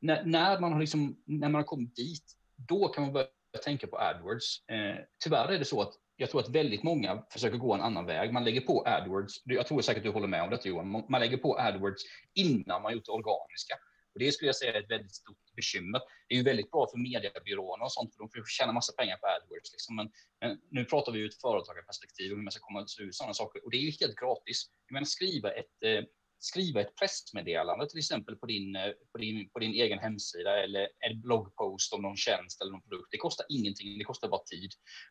När, 0.00 0.24
när, 0.24 0.60
man 0.60 0.72
har 0.72 0.80
liksom, 0.80 1.22
när 1.24 1.48
man 1.48 1.54
har 1.54 1.66
kommit 1.66 1.96
dit, 1.96 2.24
då 2.68 2.88
kan 2.88 3.04
man 3.04 3.12
börja 3.12 3.28
tänka 3.64 3.86
på 3.86 3.98
AdWords. 3.98 4.68
Eh, 4.68 4.96
tyvärr 5.24 5.48
är 5.48 5.58
det 5.58 5.64
så 5.64 5.82
att 5.82 5.94
jag 6.20 6.30
tror 6.30 6.40
att 6.40 6.48
väldigt 6.48 6.82
många 6.82 7.22
försöker 7.30 7.58
gå 7.58 7.74
en 7.74 7.80
annan 7.80 8.06
väg. 8.06 8.32
Man 8.32 8.44
lägger 8.44 8.60
på 8.60 8.82
AdWords. 8.86 9.42
Jag 9.44 9.66
tror 9.66 9.80
säkert 9.80 10.02
du 10.02 10.10
håller 10.10 10.26
med 10.26 10.42
om 10.42 10.50
detta 10.50 10.68
Johan. 10.68 11.04
Man 11.08 11.20
lägger 11.20 11.36
på 11.36 11.58
AdWords 11.58 12.02
innan 12.34 12.82
man 12.82 12.92
gjort 12.92 13.04
det 13.04 13.12
organiska. 13.12 13.74
Och 14.14 14.18
det 14.18 14.32
skulle 14.32 14.48
jag 14.48 14.56
säga 14.56 14.72
är 14.72 14.82
ett 14.82 14.90
väldigt 14.90 15.14
stort 15.14 15.54
bekymmer. 15.56 16.00
Det 16.28 16.34
är 16.34 16.38
ju 16.38 16.44
väldigt 16.44 16.70
bra 16.70 16.86
för 16.90 16.98
mediebyråerna 16.98 17.84
och 17.84 17.92
sånt, 17.92 18.14
för 18.14 18.18
de 18.18 18.28
får 18.30 18.44
tjäna 18.46 18.72
massa 18.72 18.92
pengar 18.92 19.16
på 19.16 19.26
AdWords. 19.26 19.72
Liksom. 19.72 19.96
Men, 19.96 20.10
men 20.40 20.60
nu 20.70 20.84
pratar 20.84 21.12
vi 21.12 21.18
ur 21.20 21.28
ett 21.28 21.40
företagarperspektiv 21.40 22.28
hur 22.30 22.36
man 22.36 22.52
ska 22.52 22.60
komma 22.66 22.80
ur 23.00 23.10
sådana 23.12 23.34
saker. 23.34 23.64
Och 23.64 23.70
det 23.70 23.76
är 23.76 23.86
ju 23.88 23.92
helt 24.00 24.16
gratis. 24.22 24.58
Jag 24.86 24.92
menar, 24.92 25.04
skriva 25.04 25.50
ett, 25.50 25.76
eh, 25.84 26.04
skriva 26.38 26.80
ett 26.80 26.96
pressmeddelande 26.96 27.88
till 27.88 27.98
exempel 27.98 28.36
på 28.36 28.46
din, 28.46 28.76
eh, 28.76 28.90
på, 29.12 29.18
din, 29.18 29.50
på 29.50 29.58
din 29.58 29.72
egen 29.72 29.98
hemsida 29.98 30.62
eller 30.62 30.88
en 31.10 31.20
bloggpost 31.20 31.92
om 31.92 32.02
någon 32.02 32.16
tjänst 32.16 32.62
eller 32.62 32.72
någon 32.72 32.82
produkt. 32.82 33.08
Det 33.10 33.18
kostar 33.18 33.46
ingenting, 33.48 33.98
det 33.98 34.04
kostar 34.04 34.28
bara 34.28 34.42
tid. 34.44 34.70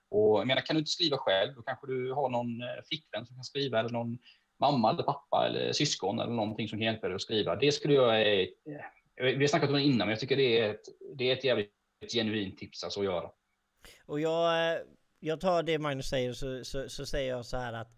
Och 0.10 0.40
jag 0.40 0.48
menar, 0.48 0.62
kan 0.62 0.76
du 0.76 0.80
inte 0.80 0.92
skriva 0.92 1.18
själv, 1.18 1.56
då 1.56 1.62
kanske 1.62 1.88
du 1.88 2.14
har 2.14 2.30
någon 2.30 2.62
eh, 2.62 2.84
flickvän 2.88 3.26
som 3.26 3.36
kan 3.36 3.44
skriva 3.44 3.80
eller 3.80 3.90
någon 3.90 4.18
mamma 4.60 4.90
eller 4.90 5.04
pappa 5.04 5.48
eller 5.48 5.74
syskon 5.74 6.20
eller 6.20 6.34
någonting 6.34 6.68
som 6.68 6.80
kan 6.80 6.86
hjälpa 6.86 7.08
dig 7.08 7.16
att 7.16 7.22
skriva. 7.22 7.56
Det 7.56 7.72
skulle 7.72 7.94
jag... 7.94 8.22
Eh, 8.22 8.48
vi 9.16 9.36
har 9.36 9.48
snackat 9.48 9.70
om 9.70 9.76
det 9.76 9.82
innan, 9.82 9.98
men 9.98 10.10
jag 10.10 10.20
tycker 10.20 10.38
det 10.38 10.60
är 10.60 10.70
ett, 10.70 10.86
det 11.16 11.30
är 11.30 11.34
ett 11.34 11.44
jävligt 11.44 11.72
genuint 12.14 12.58
tips 12.58 12.84
alltså 12.84 13.00
att 13.00 13.06
göra. 13.06 13.32
Och 14.06 14.20
jag, 14.20 14.80
jag 15.20 15.40
tar 15.40 15.64
det 15.64 15.80
Magnus 15.80 16.10
säger 16.10 16.34
så, 16.34 16.64
så, 16.64 16.90
så 16.90 17.06
säger 17.06 17.30
jag 17.30 17.46
så 17.46 17.58
här 17.58 17.74
att 17.74 17.97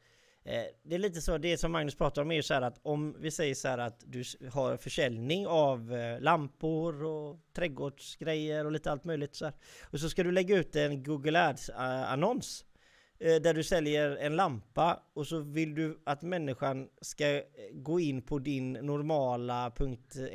det 0.84 0.96
är 0.96 1.00
lite 1.00 1.22
så, 1.22 1.38
det 1.38 1.58
som 1.58 1.72
Magnus 1.72 1.96
pratar 1.96 2.22
om 2.22 2.32
är 2.32 2.36
ju 2.36 2.44
så 2.44 2.54
här 2.54 2.62
att 2.62 2.80
om 2.84 3.16
vi 3.20 3.32
säger 3.32 3.56
så 3.56 3.68
här 3.68 3.78
att 3.78 4.04
du 4.06 4.24
har 4.52 4.78
försäljning 4.78 5.48
av 5.48 5.94
eh, 5.94 6.22
lampor 6.22 7.04
och 7.04 7.40
trädgårdsgrejer 7.54 8.66
och 8.66 8.72
lite 8.72 8.92
allt 8.92 9.04
möjligt 9.04 9.36
så 9.36 9.46
här. 9.46 9.54
Och 9.84 10.00
så 10.00 10.10
ska 10.10 10.24
du 10.24 10.32
lägga 10.32 10.58
ut 10.58 10.76
en 10.76 11.04
Google 11.04 11.48
Ads 11.48 11.70
eh, 11.70 12.14
eh, 12.14 13.42
där 13.42 13.54
du 13.54 13.64
säljer 13.64 14.16
en 14.16 14.36
lampa 14.36 15.04
och 15.14 15.28
så 15.28 15.40
vill 15.40 15.76
du 15.76 16.02
att 16.04 16.22
människan 16.22 16.90
ska 17.02 17.36
eh, 17.36 17.44
gå 17.72 18.00
in 18.00 18.22
på 18.22 18.40
din 18.40 18.74
normala 18.74 19.72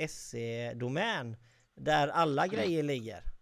.se-domän 0.09 1.37
där 1.77 2.09
alla 2.09 2.46
grejer 2.46 2.83
ligger. 2.83 3.33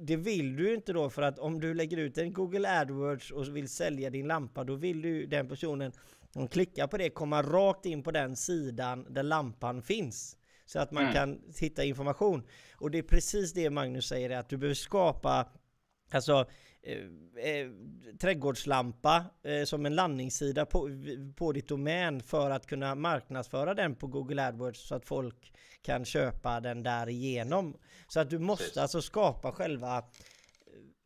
Det 0.00 0.16
vill 0.16 0.56
du 0.56 0.74
inte 0.74 0.92
då 0.92 1.10
för 1.10 1.22
att 1.22 1.38
om 1.38 1.60
du 1.60 1.74
lägger 1.74 1.96
ut 1.96 2.18
en 2.18 2.32
Google 2.32 2.80
AdWords 2.80 3.30
och 3.30 3.56
vill 3.56 3.68
sälja 3.68 4.10
din 4.10 4.26
lampa 4.26 4.64
då 4.64 4.74
vill 4.74 5.02
du 5.02 5.26
den 5.26 5.48
personen 5.48 5.92
som 6.30 6.48
klickar 6.48 6.86
på 6.86 6.96
det 6.98 7.10
komma 7.10 7.42
rakt 7.42 7.86
in 7.86 8.02
på 8.02 8.10
den 8.10 8.36
sidan 8.36 9.06
där 9.14 9.22
lampan 9.22 9.82
finns. 9.82 10.36
Så 10.66 10.78
att 10.78 10.90
man 10.92 11.02
Mm. 11.02 11.14
kan 11.14 11.40
hitta 11.60 11.84
information. 11.84 12.42
Och 12.76 12.90
det 12.90 12.98
är 12.98 13.02
precis 13.02 13.52
det 13.52 13.70
Magnus 13.70 14.06
säger 14.08 14.30
att 14.30 14.48
du 14.48 14.56
behöver 14.56 14.74
skapa 14.74 15.48
Alltså 16.10 16.46
eh, 16.86 17.44
eh, 17.44 17.70
trädgårdslampa 18.20 19.24
eh, 19.42 19.64
som 19.64 19.86
en 19.86 19.94
landningssida 19.94 20.66
på, 20.66 20.90
på 21.36 21.52
ditt 21.52 21.68
domän 21.68 22.22
för 22.22 22.50
att 22.50 22.66
kunna 22.66 22.94
marknadsföra 22.94 23.74
den 23.74 23.94
på 23.94 24.06
Google 24.06 24.46
AdWords 24.46 24.88
så 24.88 24.94
att 24.94 25.06
folk 25.06 25.52
kan 25.82 26.04
köpa 26.04 26.60
den 26.60 26.82
där 26.82 27.08
igenom. 27.08 27.76
Så 28.08 28.20
att 28.20 28.30
du 28.30 28.38
måste 28.38 28.64
Precis. 28.64 28.78
alltså 28.78 29.02
skapa 29.02 29.52
själva 29.52 29.98
eh, 29.98 30.02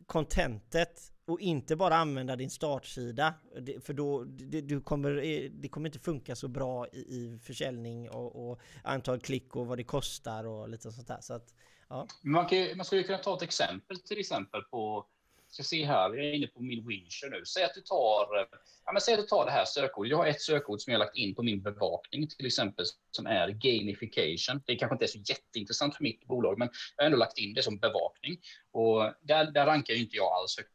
contentet 0.07 1.13
och 1.25 1.41
inte 1.41 1.77
bara 1.77 1.97
använda 1.97 2.37
din 2.37 2.51
startsida. 2.51 3.35
För 3.83 3.93
då 3.93 4.25
det, 4.25 4.61
du 4.61 4.81
kommer, 4.81 5.17
eh, 5.17 5.51
det 5.51 5.69
kommer 5.69 5.89
inte 5.89 5.99
funka 5.99 6.37
så 6.37 6.49
bra 6.49 6.89
i, 6.89 6.99
i 6.99 7.39
försäljning 7.43 8.11
och, 8.11 8.51
och 8.51 8.61
antal 8.85 9.21
klick 9.21 9.57
och 9.57 9.67
vad 9.67 9.79
det 9.79 9.85
kostar 9.85 10.45
och 10.45 10.69
lite 10.69 10.93
sånt 10.93 11.09
där. 11.09 11.21
Så 11.21 11.35
att, 11.35 11.55
ja. 11.89 12.07
Man, 12.23 12.47
kan, 12.47 12.77
man 12.77 12.87
skulle 12.87 13.03
kunna 13.03 13.19
ta 13.19 13.37
ett 13.37 13.43
exempel 13.43 14.01
till 14.01 14.19
exempel 14.19 14.63
på 14.63 15.07
ska 15.49 15.63
se 15.63 15.85
här, 15.85 16.15
jag 16.15 16.27
är 16.27 16.33
inne 16.33 16.47
på 16.47 16.63
min 16.63 16.89
winsher 16.89 17.31
nu. 17.31 17.45
Säg 17.45 17.65
att 17.65 17.75
du 17.75 17.81
tar, 17.81 18.41
eh, 18.41 18.47
ja, 18.85 18.93
men 18.93 19.01
säg 19.01 19.15
att 19.15 19.21
du 19.21 19.27
tar 19.27 19.45
det 19.45 19.51
här 19.51 19.65
sökordet. 19.65 20.11
Jag 20.11 20.17
har 20.17 20.27
ett 20.27 20.43
sökord 20.43 20.81
som 20.81 20.93
jag 20.93 21.01
har 21.01 21.07
lagt 21.07 21.17
in 21.17 21.35
på 21.35 21.43
min 21.43 21.63
bevakning 21.63 22.29
till 22.29 22.47
exempel 22.47 22.85
som 23.11 23.27
är 23.27 23.49
gamification. 23.49 24.63
Det 24.67 24.77
kanske 24.77 24.95
inte 24.95 25.05
är 25.05 25.07
så 25.07 25.19
jätteintressant 25.19 25.97
för 25.97 26.03
mitt 26.03 26.25
bolag, 26.25 26.59
men 26.59 26.69
jag 26.97 27.05
har 27.05 27.07
ändå 27.07 27.19
lagt 27.19 27.39
in 27.39 27.55
det 27.55 27.63
som 27.63 27.79
bevakning 27.79 28.39
och 28.71 29.15
där, 29.23 29.51
där 29.51 29.67
rankar 29.67 29.95
ju 29.95 30.01
inte 30.01 30.17
jag 30.17 30.33
alls 30.33 30.57
högt. 30.59 30.73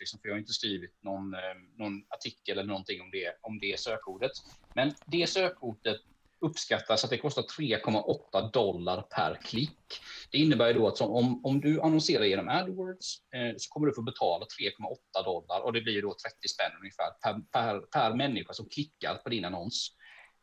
Liksom, 0.00 0.20
för 0.20 0.28
jag 0.28 0.34
har 0.34 0.38
inte 0.38 0.52
skrivit 0.52 1.02
någon, 1.02 1.34
eh, 1.34 1.40
någon 1.76 2.02
artikel 2.08 2.58
eller 2.58 2.68
någonting 2.68 3.00
om 3.00 3.10
det, 3.10 3.38
om 3.40 3.58
det 3.58 3.80
sökordet. 3.80 4.32
Men 4.74 4.94
det 5.06 5.26
sökordet 5.26 6.00
uppskattas 6.40 7.04
att 7.04 7.10
det 7.10 7.18
kostar 7.18 7.42
3,8 7.42 8.52
dollar 8.52 9.02
per 9.02 9.34
klick. 9.34 10.00
Det 10.30 10.38
innebär 10.38 10.74
då 10.74 10.88
att 10.88 10.96
som, 10.96 11.10
om, 11.10 11.44
om 11.44 11.60
du 11.60 11.80
annonserar 11.80 12.24
genom 12.24 12.48
AdWords 12.48 13.16
eh, 13.34 13.54
så 13.56 13.70
kommer 13.70 13.86
du 13.86 13.94
få 13.94 14.02
betala 14.02 14.46
3,8 14.60 15.24
dollar 15.24 15.60
och 15.60 15.72
det 15.72 15.80
blir 15.80 16.02
då 16.02 16.08
30 16.08 16.48
spänn 16.48 16.72
ungefär 16.80 17.10
per, 17.22 17.40
per, 17.52 17.80
per 17.80 18.16
människa 18.16 18.52
som 18.52 18.68
klickar 18.68 19.14
på 19.14 19.28
din 19.28 19.44
annons. 19.44 19.94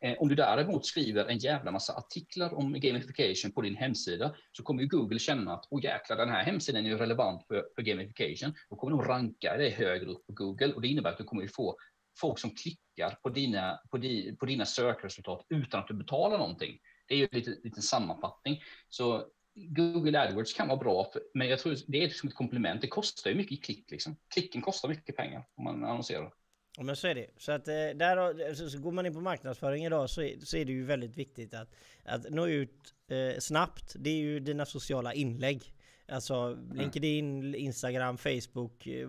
Eh, 0.04 0.14
om 0.18 0.28
du 0.28 0.34
däremot 0.34 0.86
skriver 0.86 1.24
en 1.24 1.38
jävla 1.38 1.70
massa 1.70 1.92
artiklar 1.92 2.54
om 2.54 2.72
gamification 2.72 3.52
på 3.52 3.62
din 3.62 3.76
hemsida 3.76 4.34
så 4.52 4.62
kommer 4.62 4.82
ju 4.82 4.88
Google 4.88 5.18
känna 5.18 5.54
att 5.54 5.64
åh 5.70 5.84
jäklar, 5.84 6.16
den 6.16 6.28
här 6.28 6.44
hemsidan 6.44 6.86
är 6.86 6.90
ju 6.90 6.98
relevant 6.98 7.46
för, 7.46 7.64
för 7.74 7.82
gamification. 7.82 8.54
Då 8.70 8.76
kommer 8.76 8.96
de 8.96 9.08
ranka 9.08 9.56
dig 9.56 9.70
högre 9.70 10.06
upp 10.06 10.26
på 10.26 10.32
Google 10.32 10.72
och 10.72 10.82
det 10.82 10.88
innebär 10.88 11.10
att 11.10 11.18
du 11.18 11.24
kommer 11.24 11.42
ju 11.42 11.48
få 11.48 11.76
folk 12.16 12.38
som 12.38 12.50
klickar 12.50 13.18
på 13.22 13.28
dina, 13.28 13.80
på, 13.90 13.98
di, 13.98 14.36
på 14.36 14.46
dina 14.46 14.66
sökresultat 14.66 15.46
utan 15.48 15.80
att 15.80 15.88
du 15.88 15.94
betalar 15.94 16.38
någonting. 16.38 16.78
Det 17.08 17.14
är 17.14 17.18
ju 17.18 17.24
en 17.24 17.38
liten, 17.38 17.54
liten 17.64 17.82
sammanfattning. 17.82 18.62
Så 18.88 19.26
Google 19.54 20.20
AdWords 20.20 20.54
kan 20.54 20.68
vara 20.68 20.78
bra, 20.78 21.10
för, 21.12 21.22
men 21.34 21.48
jag 21.48 21.58
tror 21.58 21.76
det 21.86 22.04
är 22.04 22.08
som 22.08 22.28
ett 22.28 22.34
komplement. 22.34 22.80
Det 22.80 22.88
kostar 22.88 23.30
ju 23.30 23.36
mycket 23.36 23.52
i 23.52 23.56
klick. 23.56 23.90
Liksom. 23.90 24.16
Klicken 24.34 24.62
kostar 24.62 24.88
mycket 24.88 25.16
pengar 25.16 25.46
om 25.54 25.64
man 25.64 25.84
annonserar. 25.84 26.32
Ja 26.76 26.82
men 26.82 26.96
så 26.96 27.06
är 27.06 27.14
det. 27.14 27.26
Så 27.36 27.52
att 27.52 27.68
eh, 27.68 27.74
där, 27.74 28.54
så, 28.54 28.70
så 28.70 28.78
går 28.78 28.92
man 28.92 29.06
in 29.06 29.14
på 29.14 29.20
marknadsföring 29.20 29.84
idag 29.84 30.10
så 30.10 30.22
är, 30.22 30.38
så 30.40 30.56
är 30.56 30.64
det 30.64 30.72
ju 30.72 30.84
väldigt 30.84 31.16
viktigt 31.16 31.54
att, 31.54 31.68
att 32.04 32.30
nå 32.30 32.46
ut 32.46 32.94
eh, 33.08 33.38
snabbt. 33.38 33.96
Det 33.98 34.10
är 34.10 34.16
ju 34.16 34.40
dina 34.40 34.66
sociala 34.66 35.14
inlägg. 35.14 35.62
Alltså 36.08 36.34
mm. 36.34 36.76
LinkedIn, 36.76 37.54
Instagram, 37.54 38.18
Facebook, 38.18 38.86
eh, 38.86 39.08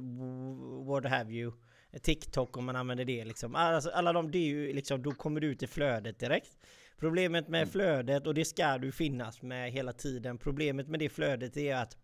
what 0.86 1.06
have 1.06 1.34
you. 1.34 1.52
TikTok 2.02 2.58
om 2.58 2.66
man 2.66 2.76
använder 2.76 3.06
det 3.06 3.26
liksom. 3.26 3.56
Alltså, 3.56 3.90
alla 3.90 4.14
de, 4.14 4.32
det 4.32 4.38
är 4.38 4.48
ju 4.48 4.74
liksom, 4.74 5.04
då 5.04 5.12
kommer 5.12 5.42
du 5.42 5.48
ut 5.48 5.64
i 5.64 5.68
flödet 5.68 6.20
direkt. 6.20 6.58
Problemet 6.98 7.48
med 7.48 7.62
mm. 7.62 7.72
flödet, 7.72 8.28
och 8.28 8.34
det 8.34 8.46
ska 8.46 8.78
du 8.78 8.92
finnas 8.92 9.42
med 9.42 9.72
hela 9.72 9.94
tiden. 9.94 10.38
Problemet 10.38 10.88
med 10.88 11.00
det 11.00 11.10
flödet 11.10 11.58
är 11.58 11.76
att 11.76 11.98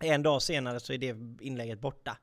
en 0.00 0.22
dag 0.22 0.42
senare 0.42 0.80
så 0.80 0.92
är 0.92 0.98
det 0.98 1.44
inlägget 1.44 1.80
borta. 1.80 2.18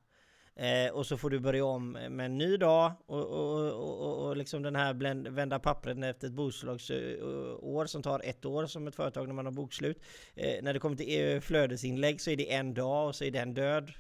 Eh, 0.58 0.92
och 0.92 1.06
så 1.06 1.18
får 1.18 1.30
du 1.30 1.40
börja 1.40 1.66
om 1.66 1.92
med 1.92 2.26
en 2.26 2.38
ny 2.38 2.58
dag 2.58 2.92
och, 3.06 3.26
och, 3.26 3.72
och, 3.72 4.28
och 4.28 4.38
liksom 4.38 4.64
den 4.64 4.76
här 4.76 4.94
bländ, 4.94 5.28
vända 5.28 5.60
pappren 5.60 6.04
efter 6.04 6.28
ett 6.28 6.34
bokslagsår 6.34 7.86
som 7.86 8.02
tar 8.02 8.22
ett 8.24 8.46
år 8.46 8.66
som 8.66 8.88
ett 8.88 8.96
företag 8.96 9.28
när 9.28 9.34
man 9.34 9.46
har 9.46 9.54
bokslut. 9.54 10.02
Eh, 10.36 10.64
när 10.64 10.74
det 10.74 10.80
kommer 10.80 10.96
till 10.96 11.42
flödesinlägg 11.42 12.22
så 12.22 12.30
är 12.32 12.36
det 12.36 12.54
en 12.54 12.74
dag 12.74 13.08
och 13.08 13.16
så 13.16 13.24
är 13.24 13.32
den 13.32 13.54
död. 13.54 13.92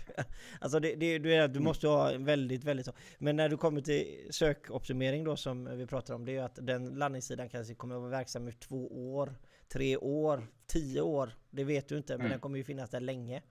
alltså 0.60 0.80
det, 0.80 0.94
det, 0.94 1.18
du, 1.18 1.48
du 1.48 1.60
måste 1.60 1.88
ha 1.88 2.12
väldigt, 2.18 2.64
väldigt... 2.64 2.88
Men 3.18 3.36
när 3.36 3.48
du 3.48 3.56
kommer 3.56 3.80
till 3.80 4.28
sökoptimering 4.30 5.24
då 5.24 5.36
som 5.36 5.78
vi 5.78 5.86
pratar 5.86 6.14
om, 6.14 6.24
det 6.24 6.36
är 6.36 6.42
att 6.42 6.58
den 6.62 6.86
landningssidan 6.86 7.48
kanske 7.48 7.74
kommer 7.74 7.94
att 7.94 8.00
vara 8.00 8.10
verksam 8.10 8.48
i 8.48 8.52
två 8.52 9.14
år, 9.14 9.34
tre 9.68 9.96
år, 9.96 10.46
tio 10.66 11.00
år. 11.00 11.30
Det 11.50 11.64
vet 11.64 11.88
du 11.88 11.96
inte, 11.96 12.12
men 12.12 12.20
mm. 12.20 12.30
den 12.30 12.40
kommer 12.40 12.58
ju 12.58 12.64
finnas 12.64 12.90
där 12.90 13.00
länge. 13.00 13.42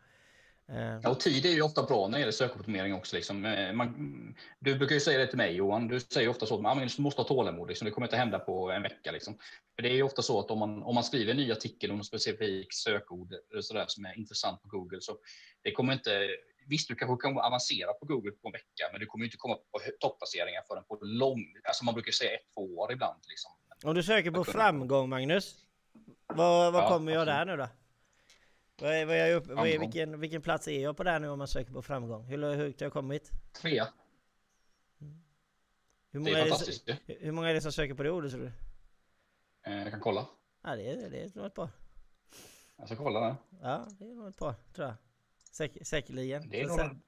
Eh. 0.70 1.00
Ja, 1.04 1.10
och 1.10 1.20
tid 1.20 1.46
är 1.46 1.50
ju 1.50 1.62
ofta 1.62 1.84
bra 1.84 2.08
när 2.08 2.14
det 2.14 2.20
gäller 2.20 2.32
sökoptimering 2.32 2.94
också. 2.94 3.16
Liksom. 3.16 3.46
Eh, 3.46 3.74
man, 3.74 4.36
du 4.60 4.76
brukar 4.76 4.96
ju 4.96 5.02
säga 5.02 5.20
det 5.20 5.28
till 5.28 5.38
mig 5.38 5.56
Johan, 5.56 5.88
du 5.88 6.00
säger 6.00 6.30
ofta 6.30 6.46
så 6.46 6.68
att 6.68 6.96
du 6.96 7.02
måste 7.02 7.22
ha 7.22 7.28
tålamod, 7.28 7.68
liksom. 7.68 7.86
det 7.86 7.92
kommer 7.92 8.08
inte 8.08 8.18
hända 8.18 8.40
på 8.40 8.72
en 8.72 8.82
vecka. 8.82 9.12
Liksom. 9.12 9.38
För 9.76 9.84
det 9.84 9.90
är 9.90 9.94
ju 9.94 10.04
ofta 10.04 10.22
så 10.22 10.40
att 10.40 10.52
om 10.52 10.60
man, 10.60 10.84
om 10.84 10.96
man 10.96 11.04
skriver 11.04 11.32
en 11.32 11.38
ny 11.38 11.52
artikel 11.52 11.92
om 11.92 11.98
en 11.98 12.04
specifik 12.04 12.74
sökord 12.74 13.34
så 13.62 13.86
som 13.88 14.06
är 14.06 14.18
intressant 14.18 14.62
på 14.62 14.68
Google, 14.68 15.02
så 15.02 15.18
det 15.64 15.72
kommer 15.72 15.94
inte 15.94 16.28
Visst, 16.68 16.88
du 16.88 16.96
kanske 16.96 17.28
kan 17.28 17.38
avancera 17.38 17.94
på 17.94 18.06
Google 18.06 18.32
på 18.32 18.48
en 18.48 18.52
vecka, 18.52 18.90
men 18.92 19.00
du 19.00 19.06
kommer 19.06 19.26
inte 19.26 19.38
komma 19.38 19.56
på 19.56 19.80
topplaceringar 20.00 20.62
förrän 20.68 20.84
på 20.84 21.00
lång, 21.02 21.42
alltså 21.64 21.86
man 21.86 21.94
brukar 21.94 22.12
säga 22.12 22.32
ett, 22.32 22.54
två 22.54 22.78
år 22.78 22.92
ibland. 22.92 23.20
Liksom. 23.28 23.52
Om 23.84 23.96
du 23.96 24.04
söker 24.04 24.32
på 24.32 24.44
framgång, 24.44 25.10
Magnus, 25.10 25.56
vad, 26.28 26.74
vad 26.74 26.84
ja, 26.84 26.90
kommer 26.90 27.12
jag 27.12 27.28
där 27.28 27.46
nu 27.46 27.58
då? 27.58 27.68
Vad 28.82 28.94
är, 28.94 29.06
vad 29.06 29.16
är 29.16 29.26
jag 29.26 29.36
upp, 29.36 29.48
vad 29.48 29.68
är, 29.68 29.80
vilken, 29.80 30.20
vilken 30.20 30.42
plats 30.42 30.68
är 30.68 30.84
jag 30.84 30.98
på 30.98 31.04
där 31.04 31.20
nu 31.20 31.30
om 31.30 31.38
man 31.38 31.48
söker 31.48 31.72
på 31.72 31.82
framgång? 31.82 32.24
Hur 32.26 32.56
högt 32.56 32.80
har 32.80 32.86
jag 32.86 32.94
kommit? 32.94 33.32
Trea. 33.62 33.88
Mm. 35.02 35.24
Hur 36.12 36.20
många 36.20 36.32
det 36.32 36.40
är, 36.40 36.46
är 36.46 36.50
fantastiskt 36.50 36.86
det, 36.86 37.00
Hur 37.20 37.32
många 37.32 37.50
är 37.50 37.54
det 37.54 37.62
som 37.62 37.72
söker 37.72 37.94
på 37.94 38.04
det 38.04 38.12
ordet 38.12 38.32
tror 38.32 38.42
du? 38.42 38.52
Eh, 39.72 39.78
jag 39.78 39.92
kan 39.92 40.00
kolla. 40.00 40.28
Ja 40.64 40.76
det 40.76 40.90
är, 40.90 41.10
det 41.10 41.24
är 41.24 41.32
nog 41.36 41.46
ett 41.46 41.54
par. 41.54 41.70
Jag 42.78 42.88
ska 42.88 42.98
kolla 42.98 43.20
det. 43.20 43.36
Ja 43.62 43.88
det 44.00 44.06
är 44.06 44.16
nog 44.16 44.28
ett 44.28 44.38
par 44.38 44.54
tror 44.74 44.88
jag. 44.88 44.96
Säker, 45.52 45.84
säkerligen. 45.84 46.50
Det 46.50 46.62
är 46.62 46.68
nog 46.68 47.00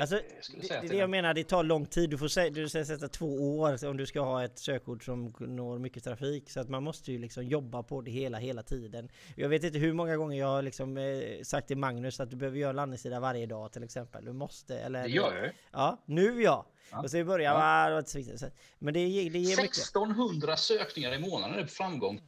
alltså, 0.00 0.20
det, 0.68 0.88
det 0.88 0.96
jag 0.96 1.10
menar, 1.10 1.34
det 1.34 1.44
tar 1.44 1.62
lång 1.62 1.86
tid. 1.86 2.10
Du 2.10 2.18
får 2.18 2.50
du 2.50 2.68
ska 2.68 2.84
sätta 2.84 3.08
två 3.08 3.58
år 3.58 3.84
om 3.86 3.96
du 3.96 4.06
ska 4.06 4.20
ha 4.20 4.44
ett 4.44 4.58
sökord 4.58 5.04
som 5.04 5.34
når 5.38 5.78
mycket 5.78 6.04
trafik. 6.04 6.50
Så 6.50 6.60
att 6.60 6.68
man 6.68 6.82
måste 6.82 7.12
ju 7.12 7.18
liksom 7.18 7.44
jobba 7.44 7.82
på 7.82 8.00
det 8.00 8.10
hela, 8.10 8.38
hela 8.38 8.62
tiden. 8.62 9.08
Jag 9.36 9.48
vet 9.48 9.64
inte 9.64 9.78
hur 9.78 9.92
många 9.92 10.16
gånger 10.16 10.38
jag 10.38 10.46
har 10.46 10.62
liksom 10.62 10.96
eh, 10.96 11.42
sagt 11.42 11.68
till 11.68 11.78
Magnus 11.78 12.20
att 12.20 12.30
du 12.30 12.36
behöver 12.36 12.58
göra 12.58 12.72
landningssida 12.72 13.20
varje 13.20 13.46
dag 13.46 13.72
till 13.72 13.82
exempel. 13.82 14.24
Du 14.24 14.32
måste, 14.32 14.78
eller... 14.78 15.02
Det 15.02 15.08
gör 15.08 15.34
jag 15.34 15.52
Ja, 15.72 16.02
nu 16.06 16.42
ja. 16.42 16.66
ja. 16.90 17.02
Och 17.02 17.10
så 17.10 17.16
i 17.16 17.24
början, 17.24 17.54
ja. 17.54 17.60
var 17.60 17.90
det 17.90 18.18
inte 18.18 18.50
Men 18.78 18.94
det, 18.94 19.00
det 19.00 19.06
ger 19.06 19.56
mycket. 19.56 19.76
1600 19.76 20.56
sökningar 20.56 21.14
i 21.14 21.18
månaden 21.18 21.58
är 21.58 21.66
framgång. 21.66 22.20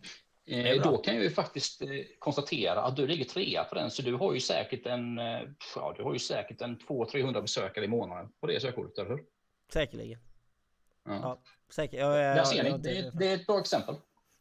Eh, 0.47 0.83
då 0.83 0.99
kan 0.99 1.15
jag 1.15 1.25
ju 1.25 1.31
faktiskt 1.31 1.83
eh, 1.83 1.89
konstatera 2.19 2.83
att 2.83 2.97
du 2.97 3.07
ligger 3.07 3.25
trea 3.25 3.65
på 3.65 3.75
den, 3.75 3.91
så 3.91 4.03
du 4.03 4.15
har 4.15 4.35
ju 4.35 4.41
säkert 4.41 4.87
en, 4.87 5.19
eh, 5.19 5.41
ja, 5.75 5.95
du 5.97 6.03
har 6.03 6.13
ju 6.13 6.19
säkert 6.19 6.61
en 6.61 6.79
200-300 6.79 7.43
besökare 7.43 7.85
i 7.85 7.89
månaden 7.89 8.33
på 8.41 8.47
det 8.47 8.61
sökordet, 8.61 8.99
eller 8.99 9.11
hur? 9.11 9.25
Säkerligen. 9.73 10.19
Ja. 11.05 11.13
ja 11.13 11.43
säkert. 11.71 12.01
Ja, 12.01 12.19
ja, 12.19 12.35
Där 12.35 12.45
ser 12.45 12.63
ni, 12.63 12.71
det, 12.71 13.11
det, 13.19 13.27
är 13.27 13.35
ett 13.35 13.47
bra 13.47 13.61
exempel. 13.61 13.95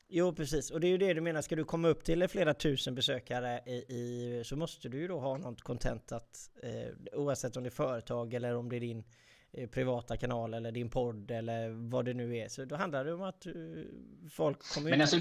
Jo 0.07 0.35
precis, 0.35 0.71
och 0.71 0.79
det 0.79 0.87
är 0.87 0.89
ju 0.89 0.97
det 0.97 1.13
du 1.13 1.21
menar, 1.21 1.41
ska 1.41 1.55
du 1.55 1.63
komma 1.63 1.87
upp 1.87 2.03
till 2.03 2.27
flera 2.27 2.53
tusen 2.53 2.95
besökare 2.95 3.61
i, 3.65 3.71
i 3.71 4.41
så 4.45 4.55
måste 4.55 4.89
du 4.89 4.99
ju 4.99 5.07
då 5.07 5.19
ha 5.19 5.37
något 5.37 5.61
content 5.61 6.11
att 6.11 6.49
eh, 6.63 7.19
oavsett 7.19 7.57
om 7.57 7.63
det 7.63 7.69
är 7.69 7.71
företag 7.71 8.33
eller 8.33 8.55
om 8.55 8.69
det 8.69 8.75
är 8.75 8.79
din 8.79 9.03
privata 9.71 10.17
kanal 10.17 10.53
eller 10.53 10.71
din 10.71 10.89
podd 10.89 11.31
eller 11.31 11.69
vad 11.89 12.05
det 12.05 12.13
nu 12.13 12.37
är. 12.37 12.47
Så 12.47 12.65
då 12.65 12.75
handlar 12.75 13.05
det 13.05 13.13
om 13.13 13.21
att 13.21 13.45
folk 14.31 14.73
kommer 14.73 14.89
Men. 14.89 15.01
Alltså, 15.01 15.17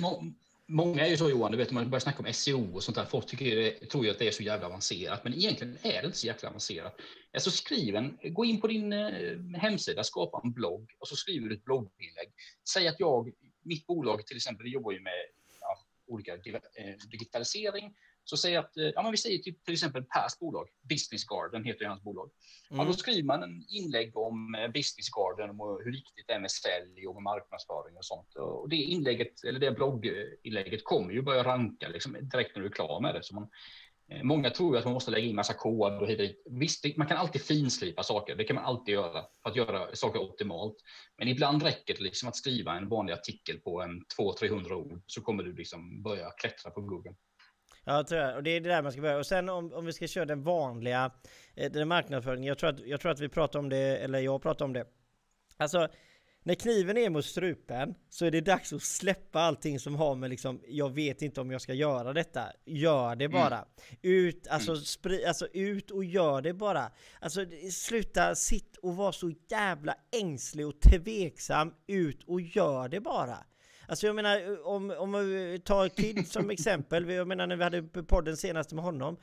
Många 0.73 1.07
är 1.07 1.11
ju 1.11 1.17
så 1.17 1.31
Johan, 1.31 1.53
du 1.53 1.59
vet 1.59 1.71
man 1.71 1.91
börjar 1.91 2.01
snacka 2.01 2.19
om 2.19 2.33
SEO 2.33 2.75
och 2.75 2.83
sånt 2.83 2.97
där. 2.97 3.05
Folk 3.05 3.27
tycker, 3.27 3.73
tror 3.87 4.05
ju 4.05 4.11
att 4.11 4.19
det 4.19 4.29
är 4.29 4.33
så 4.33 4.43
jävla 4.43 4.67
avancerat, 4.67 5.25
men 5.25 5.35
egentligen 5.35 5.79
är 5.83 6.01
det 6.01 6.07
inte 6.07 6.19
så 6.19 6.27
jäkla 6.27 6.49
avancerat. 6.49 7.01
Alltså 7.33 7.51
skriv 7.51 7.97
en, 7.97 8.19
gå 8.23 8.45
in 8.45 8.61
på 8.61 8.67
din 8.67 8.93
eh, 8.93 9.39
hemsida, 9.55 10.05
skapa 10.05 10.41
en 10.45 10.53
blogg 10.53 10.91
och 10.99 11.09
så 11.09 11.17
skriver 11.17 11.49
du 11.49 11.55
ett 11.55 11.65
blogginlägg. 11.65 12.33
Säg 12.73 12.89
att 12.89 13.01
jag, 13.01 13.33
mitt 13.63 13.87
bolag 13.87 14.27
till 14.27 14.37
exempel, 14.37 14.65
vi 14.65 14.71
jobbar 14.71 14.93
ju 14.93 15.01
med 15.01 15.27
ja, 15.61 15.79
olika 16.07 16.35
eh, 16.35 16.97
digitalisering 17.11 17.95
så 18.31 18.37
säg 18.37 18.57
att, 18.57 18.77
eh, 18.77 18.85
ja 18.85 19.03
men 19.03 19.11
vi 19.11 19.17
säger 19.17 19.39
typ, 19.39 19.65
till 19.65 19.75
exempel 19.75 20.03
Pers 20.03 20.39
bolag, 20.39 20.69
Business 20.89 21.25
Garden 21.25 21.65
heter 21.65 21.85
hans 21.85 22.03
bolag. 22.03 22.31
Mm. 22.71 22.81
Ja, 22.81 22.85
då 22.85 22.93
skriver 22.93 23.23
man 23.23 23.43
en 23.43 23.65
inlägg 23.69 24.17
om 24.17 24.55
eh, 24.55 24.69
Business 24.69 25.11
Garden 25.17 25.61
och 25.61 25.83
hur 25.85 25.93
viktigt 25.93 26.27
det 26.27 26.33
är 26.33 26.41
med 26.41 26.51
sälj 26.51 27.07
och 27.07 27.15
med 27.15 27.23
marknadsföring 27.23 27.97
och 27.97 28.05
sånt. 28.05 28.35
Och 28.35 28.69
det 28.69 28.77
inlägget, 28.77 29.45
eller 29.45 29.61
det 29.61 29.71
blogginlägget 29.71 30.85
kommer 30.85 31.13
ju 31.13 31.23
börja 31.23 31.45
ranka 31.45 31.89
liksom, 31.89 32.17
direkt 32.21 32.57
när 32.57 32.63
du 32.63 32.69
är 32.69 32.73
klar 32.73 33.01
med 33.01 33.15
det. 33.15 33.23
Så 33.23 33.35
man, 33.35 33.49
eh, 34.09 34.23
Många 34.23 34.51
tror 34.51 34.77
att 34.77 34.85
man 34.85 34.95
måste 34.95 35.11
lägga 35.11 35.27
in 35.27 35.37
massa 35.37 35.55
kod 35.55 36.03
och 36.03 36.09
hit 36.09 36.19
dit. 36.19 36.43
Visst, 36.51 36.97
man 36.97 37.07
kan 37.07 37.17
alltid 37.17 37.43
finslipa 37.43 38.03
saker. 38.03 38.37
Det 38.37 38.45
kan 38.45 38.57
man 38.57 38.65
alltid 38.65 38.95
göra 38.95 39.25
för 39.43 39.51
att 39.51 39.57
göra 39.57 39.97
saker 39.97 40.21
optimalt. 40.21 40.77
Men 41.19 41.29
ibland 41.29 41.63
räcker 41.63 41.95
det 41.95 42.03
liksom 42.03 42.29
att 42.29 42.37
skriva 42.37 42.77
en 42.77 42.89
vanlig 42.89 43.13
artikel 43.13 43.61
på 43.61 43.83
en 43.83 44.05
200-300 44.19 44.73
ord 44.73 45.03
så 45.07 45.21
kommer 45.23 45.43
du 45.43 45.53
liksom 45.57 46.03
börja 46.03 46.31
klättra 46.31 46.71
på 46.71 46.81
Google. 46.81 47.15
Ja, 47.91 48.05
tror 48.05 48.21
jag. 48.21 48.37
Och 48.37 48.43
det 48.43 48.51
är 48.51 48.61
det 48.61 48.69
där 48.69 48.83
man 48.83 48.93
ska 48.93 49.01
börja. 49.01 49.19
Och 49.19 49.27
sen 49.27 49.49
om, 49.49 49.73
om 49.73 49.87
vi 49.87 49.93
ska 49.93 50.07
köra 50.07 50.25
den 50.25 50.43
vanliga 50.43 51.11
eh, 51.55 51.73
den 51.73 51.89
marknadsföringen. 51.89 52.45
Jag 52.45 52.59
tror, 52.59 52.71
att, 52.71 52.81
jag 52.81 53.01
tror 53.01 53.13
att 53.13 53.21
vi 53.21 53.29
pratar 53.29 53.59
om 53.59 53.69
det, 53.69 53.97
eller 53.97 54.19
jag 54.19 54.43
pratar 54.43 54.65
om 54.65 54.73
det. 54.73 54.85
Alltså, 55.57 55.89
när 56.43 56.55
kniven 56.55 56.97
är 56.97 57.11
mot 57.11 57.25
strupen 57.25 57.95
så 58.11 58.25
är 58.25 58.31
det 58.31 58.41
dags 58.41 58.73
att 58.73 58.83
släppa 58.83 59.41
allting 59.41 59.81
som 59.81 59.95
har 59.95 60.15
med 60.15 60.31
liksom, 60.31 60.61
jag 60.69 60.95
vet 60.95 61.23
inte 61.23 61.41
om 61.41 61.51
jag 61.51 61.61
ska 61.61 61.75
göra 61.75 62.13
detta. 62.13 62.45
Gör 62.65 63.17
det 63.17 63.29
bara. 63.29 63.57
Mm. 63.57 63.69
Ut, 64.03 64.47
alltså, 64.49 64.71
mm. 64.71 64.83
spri, 64.83 65.25
alltså 65.25 65.47
ut 65.47 65.91
och 65.91 66.05
gör 66.05 66.43
det 66.43 66.53
bara. 66.53 66.93
Alltså 67.21 67.47
sluta 67.73 68.35
sitt 68.35 68.77
och 68.77 68.97
vara 68.97 69.13
så 69.13 69.33
jävla 69.51 69.95
ängslig 70.21 70.67
och 70.67 70.81
tveksam. 70.81 71.75
Ut 71.87 72.23
och 72.25 72.41
gör 72.41 72.89
det 72.89 73.01
bara. 73.01 73.39
Alltså 73.91 74.07
jag 74.07 74.17
menar, 74.17 74.67
om, 74.67 74.91
om 74.91 75.13
vi 75.13 75.61
tar 75.65 75.89
Kid 75.89 76.29
som 76.29 76.51
exempel, 76.51 77.11
jag 77.11 77.29
menar 77.29 77.47
när 77.47 77.57
vi 77.57 77.65
hade 77.65 77.83
podden 77.83 78.37
senaste 78.37 78.75
med 78.75 78.85
honom, 78.85 79.17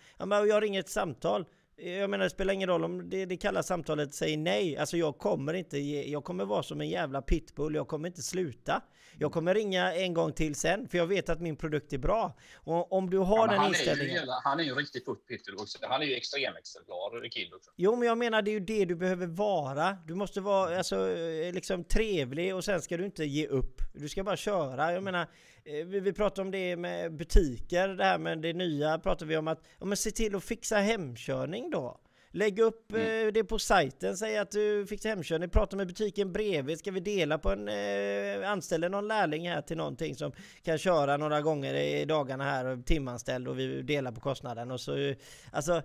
jag 0.47 0.63
ringer 0.63 0.79
ett 0.79 0.89
samtal, 0.89 1.45
Jag 1.79 2.09
menar 2.09 2.23
det 2.23 2.29
spelar 2.29 2.53
ingen 2.53 2.69
roll 2.69 2.83
om 2.83 3.09
det, 3.09 3.25
det 3.25 3.37
kalla 3.37 3.63
samtalet 3.63 4.13
säger 4.13 4.37
nej. 4.37 4.77
Alltså 4.77 4.97
jag 4.97 5.17
kommer 5.17 5.53
inte, 5.53 5.77
ge, 5.79 6.03
jag 6.11 6.23
kommer 6.23 6.45
vara 6.45 6.63
som 6.63 6.81
en 6.81 6.89
jävla 6.89 7.21
pitbull, 7.21 7.75
jag 7.75 7.87
kommer 7.87 8.07
inte 8.07 8.21
sluta. 8.21 8.81
Jag 9.19 9.31
kommer 9.31 9.53
ringa 9.55 9.93
en 9.93 10.13
gång 10.13 10.33
till 10.33 10.55
sen, 10.55 10.87
för 10.87 10.97
jag 10.97 11.07
vet 11.07 11.29
att 11.29 11.41
min 11.41 11.55
produkt 11.55 11.93
är 11.93 11.97
bra. 11.97 12.37
Och 12.55 12.93
om 12.93 13.09
du 13.09 13.17
har 13.17 13.37
Ja, 13.37 13.47
den 13.47 13.57
han, 13.57 13.65
är 13.65 13.69
inställningen... 13.69 14.13
ju, 14.13 14.19
hela- 14.19 14.41
han 14.43 14.59
är 14.59 14.63
ju 14.63 14.75
riktigt 14.75 15.05
pitbull 15.27 15.55
också. 15.57 15.77
Han 15.81 16.01
är 16.01 16.05
ju 16.05 16.13
extremexemplar, 16.15 17.29
Kid 17.29 17.53
också. 17.53 17.71
Jo 17.75 17.95
men 17.95 18.07
jag 18.07 18.17
menar 18.17 18.41
det 18.41 18.51
är 18.51 18.53
ju 18.53 18.59
det 18.59 18.85
du 18.85 18.95
behöver 18.95 19.27
vara. 19.27 19.97
Du 20.07 20.15
måste 20.15 20.41
vara 20.41 20.77
alltså, 20.77 21.09
eh, 21.17 21.53
liksom 21.53 21.83
trevlig 21.83 22.55
och 22.55 22.63
sen 22.63 22.81
ska 22.81 22.97
du 22.97 23.05
inte 23.05 23.25
ge 23.25 23.47
upp. 23.47 23.81
Du 23.93 24.09
ska 24.09 24.23
bara 24.23 24.37
köra. 24.37 24.93
Jag 24.93 25.03
menar, 25.03 25.27
Eh, 25.67 25.85
vi, 25.85 25.99
vi 25.99 26.13
pratar 26.13 26.41
om 26.41 26.51
det 26.51 26.77
med 26.77 27.13
butiker, 27.13 27.87
det 27.87 28.03
här 28.03 28.17
med 28.17 28.41
det 28.41 28.53
nya 28.53 28.99
pratar 28.99 29.25
vi 29.25 29.37
om 29.37 29.47
att, 29.47 29.63
ja 29.79 29.85
men 29.85 29.97
se 29.97 30.11
till 30.11 30.35
att 30.35 30.43
fixa 30.43 30.77
hemkörning 30.77 31.69
då. 31.69 31.99
Lägg 32.31 32.59
upp 32.59 32.93
eh, 32.93 32.97
det 33.33 33.43
på 33.43 33.59
sajten, 33.59 34.17
säg 34.17 34.37
att 34.37 34.51
du 34.51 34.85
fixar 34.87 35.09
hemkörning, 35.09 35.49
prata 35.49 35.77
med 35.77 35.87
butiken 35.87 36.33
bredvid, 36.33 36.79
ska 36.79 36.91
vi 36.91 36.99
dela 36.99 37.37
på 37.37 37.51
en, 37.51 37.67
eh, 37.67 38.51
anställa 38.51 38.89
någon 38.89 39.07
lärling 39.07 39.49
här 39.49 39.61
till 39.61 39.77
någonting 39.77 40.15
som 40.15 40.31
kan 40.63 40.77
köra 40.77 41.17
några 41.17 41.41
gånger 41.41 41.73
i 41.73 42.05
dagarna 42.05 42.43
här, 42.43 42.65
och 42.65 42.85
timanställd 42.85 43.47
och 43.47 43.59
vi 43.59 43.81
delar 43.81 44.11
på 44.11 44.21
kostnaden? 44.21 44.71
Och 44.71 44.81
så, 44.81 45.13
alltså, 45.51 45.81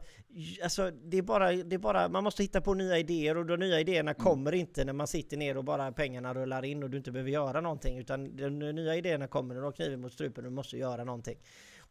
alltså 0.62 0.90
det 0.90 1.18
är 1.18 1.22
bara, 1.22 1.52
det 1.52 1.76
är 1.76 1.78
bara, 1.78 2.08
man 2.08 2.24
måste 2.24 2.42
hitta 2.42 2.60
på 2.60 2.74
nya 2.74 2.98
idéer 2.98 3.36
och 3.36 3.46
de 3.46 3.56
nya 3.56 3.80
idéerna 3.80 4.14
kommer 4.14 4.52
inte 4.54 4.84
när 4.84 4.92
man 4.92 5.06
sitter 5.06 5.36
ner 5.36 5.56
och 5.56 5.64
bara 5.64 5.92
pengarna 5.92 6.34
rullar 6.34 6.64
in 6.64 6.82
och 6.82 6.90
du 6.90 6.98
inte 6.98 7.12
behöver 7.12 7.30
göra 7.30 7.60
någonting. 7.60 7.98
Utan 7.98 8.36
de 8.36 8.58
nya 8.58 8.96
idéerna 8.96 9.26
kommer 9.26 9.54
när 9.54 9.60
du 9.60 9.66
har 9.66 9.72
kniven 9.72 10.00
mot 10.00 10.12
strupen 10.12 10.44
och 10.44 10.50
du 10.50 10.54
måste 10.54 10.76
göra 10.76 11.04
någonting. 11.04 11.38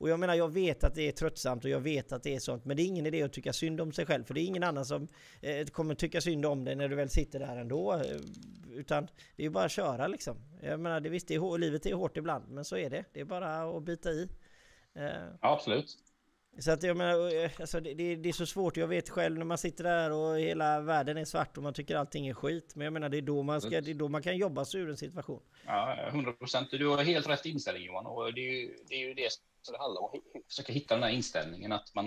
Och 0.02 0.10
jag 0.10 0.20
menar, 0.20 0.36
jag 0.36 0.54
vet 0.54 0.84
att 0.84 0.96
det 0.96 1.08
är 1.08 1.12
tröttsamt 1.12 1.64
och 1.64 1.70
jag 1.70 1.80
vet 1.80 2.12
att 2.12 2.24
det 2.24 2.36
är 2.36 2.40
sånt, 2.40 2.66
men 2.66 2.78
det 2.78 2.84
är 2.84 2.86
ingen 2.86 3.06
idé 3.06 3.24
att 3.24 3.34
tycka 3.34 3.54
synd 3.54 3.82
om 3.82 3.92
sig 3.92 4.06
själv, 4.06 4.24
för 4.24 4.34
det 4.34 4.42
är 4.42 4.46
ingen 4.46 4.64
annan 4.64 4.86
som 4.86 5.08
eh, 5.42 5.66
kommer 5.66 5.96
tycka 5.96 6.22
synd 6.22 6.46
om 6.46 6.66
dig 6.66 6.76
när 6.76 6.90
du 6.90 6.96
väl 6.96 7.10
sitter 7.10 7.40
där 7.40 7.58
ändå. 7.58 7.94
Eh, 7.94 8.22
utan 8.72 9.06
det 9.36 9.44
är 9.44 9.44
ju 9.44 9.50
bara 9.50 9.66
att 9.66 9.72
köra 9.72 10.08
liksom. 10.08 10.38
Jag 10.62 10.80
menar, 10.80 11.00
det, 11.00 11.10
visst, 11.10 11.28
det 11.28 11.36
är, 11.36 11.58
livet 11.58 11.86
är 11.86 11.94
hårt 11.94 12.18
ibland, 12.18 12.50
men 12.50 12.66
så 12.66 12.78
är 12.78 12.90
det. 12.90 13.06
Det 13.14 13.20
är 13.20 13.26
bara 13.26 13.78
att 13.78 13.84
bita 13.84 14.10
i. 14.12 14.28
Eh, 14.96 15.04
Ja, 15.42 15.54
absolut. 15.54 15.98
så 16.60 16.72
att 16.72 16.84
jag 16.84 16.98
menar, 16.98 17.44
eh, 17.44 17.52
alltså 17.60 17.80
det, 17.80 17.94
det, 17.94 18.16
det 18.16 18.30
är 18.30 18.34
så 18.34 18.46
svårt. 18.46 18.78
Jag 18.78 18.88
vet 18.88 19.10
själv 19.10 19.38
när 19.38 19.46
man 19.46 19.58
sitter 19.58 19.84
där 19.84 20.12
och 20.12 20.40
hela 20.40 20.80
världen 20.82 21.18
är 21.18 21.26
svart 21.26 21.58
och 21.58 21.64
man 21.64 21.74
tycker 21.74 21.96
allting 21.96 22.28
är 22.28 22.34
skit. 22.34 22.76
Men 22.76 22.86
jag 22.86 22.94
menar, 22.94 23.10
det 23.10 23.18
är 23.18 23.22
då 23.22 23.44
man, 23.44 23.62
ska, 23.62 23.82
det 23.82 23.92
är 23.92 23.96
då 23.96 24.08
man 24.08 24.22
kan 24.22 24.38
jobba 24.38 24.66
sig 24.66 24.82
ur 24.82 24.90
en 24.90 24.98
situation. 24.98 25.42
Ja, 25.66 25.98
100 26.08 26.32
procent. 26.32 26.72
Du 26.72 26.88
har 26.88 27.04
helt 27.04 27.30
rätt 27.30 27.46
inställning 27.46 27.86
Johan. 27.86 28.06
Och 28.06 28.34
det 28.34 28.42
är 28.42 28.62
ju 28.62 28.78
det, 28.88 28.96
är 28.96 29.08
ju 29.08 29.14
det 29.14 29.30
som 29.66 29.74
det 29.74 29.80
handlar 29.80 30.02
om. 30.02 30.10
Att 30.10 30.48
försöka 30.50 30.74
hitta 30.74 30.94
den 30.94 31.04
här 31.04 31.10
inställningen 31.10 31.72
att 31.72 31.96
man, 31.96 32.06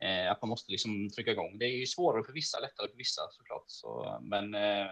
eh, 0.00 0.30
att 0.30 0.42
man 0.42 0.48
måste 0.48 0.72
liksom 0.72 1.10
trycka 1.10 1.30
igång. 1.30 1.58
Det 1.58 1.64
är 1.64 1.76
ju 1.76 1.86
svårare 1.86 2.24
för 2.24 2.32
vissa, 2.32 2.60
lättare 2.60 2.88
för 2.88 2.96
vissa 2.96 3.22
såklart. 3.30 3.64
Så, 3.66 4.18
men 4.22 4.54
eh, 4.54 4.86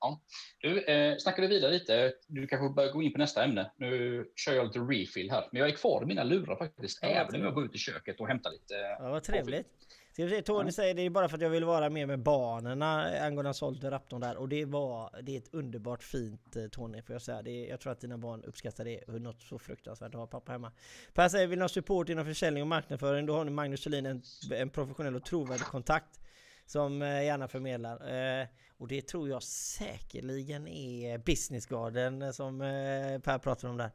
ja. 0.00 0.20
Du, 0.60 0.84
eh, 0.84 1.16
snackar 1.18 1.42
du 1.42 1.48
vidare 1.48 1.72
lite. 1.72 2.12
Du 2.26 2.46
kanske 2.46 2.74
börjar 2.74 2.92
gå 2.92 3.02
in 3.02 3.12
på 3.12 3.18
nästa 3.18 3.44
ämne. 3.44 3.72
Nu 3.76 4.24
kör 4.36 4.54
jag 4.54 4.66
lite 4.66 4.78
refill 4.78 5.30
här. 5.30 5.48
Men 5.52 5.60
jag 5.60 5.70
är 5.70 5.76
kvar 5.76 6.02
i 6.02 6.06
mina 6.06 6.24
lurar 6.24 6.56
faktiskt. 6.56 6.98
Ja, 7.02 7.08
även 7.08 7.34
om 7.34 7.42
jag 7.42 7.54
går 7.54 7.64
ut 7.64 7.74
i 7.74 7.78
köket 7.78 8.20
och 8.20 8.28
hämtar 8.28 8.50
lite. 8.50 8.74
Ja, 8.74 9.10
vad 9.10 9.22
trevligt. 9.22 9.66
Ska 10.12 10.24
vi 10.24 10.30
se, 10.30 10.42
Tony 10.42 10.72
säger 10.72 10.94
det 10.94 11.02
är 11.02 11.10
bara 11.10 11.28
för 11.28 11.36
att 11.36 11.42
jag 11.42 11.50
vill 11.50 11.64
vara 11.64 11.90
med 11.90 12.08
med 12.08 12.18
barnen 12.18 12.82
angående 12.82 13.54
Salt 13.54 13.84
och 13.84 13.90
Raptorn 13.90 14.20
där. 14.20 14.36
Och 14.36 14.48
det 14.48 14.64
var, 14.64 15.20
det 15.22 15.36
är 15.36 15.38
ett 15.38 15.54
underbart 15.54 16.02
fint 16.02 16.56
eh, 16.56 16.66
Tony 16.66 17.02
får 17.02 17.14
jag 17.14 17.22
säga. 17.22 17.42
Det 17.42 17.50
är, 17.50 17.68
jag 17.68 17.80
tror 17.80 17.92
att 17.92 18.00
dina 18.00 18.18
barn 18.18 18.44
uppskattar 18.44 18.84
det. 18.84 19.08
Något 19.08 19.42
så 19.42 19.58
fruktansvärt 19.58 20.14
att 20.14 20.20
ha 20.20 20.26
pappa 20.26 20.52
hemma. 20.52 20.72
Per 21.14 21.28
säger, 21.28 21.46
vill 21.46 21.58
ni 21.58 21.62
ha 21.62 21.68
support 21.68 22.08
inom 22.08 22.24
försäljning 22.24 22.62
och 22.62 22.66
marknadsföring? 22.66 23.26
Då 23.26 23.34
har 23.34 23.44
ni 23.44 23.50
Magnus 23.50 23.80
Kjellin, 23.80 24.06
en, 24.06 24.22
en 24.52 24.70
professionell 24.70 25.16
och 25.16 25.24
trovärdig 25.24 25.64
kontakt. 25.64 26.20
Som 26.66 27.02
eh, 27.02 27.24
gärna 27.24 27.48
förmedlar. 27.48 28.14
Eh, 28.40 28.46
och 28.78 28.88
det 28.88 29.02
tror 29.02 29.28
jag 29.28 29.42
säkerligen 29.42 30.68
är 30.68 31.18
Business 31.18 31.66
Garden 31.66 32.22
eh, 32.22 32.30
som 32.30 32.60
eh, 32.60 33.18
Per 33.18 33.38
pratar 33.38 33.68
om 33.68 33.76
där. 33.76 33.90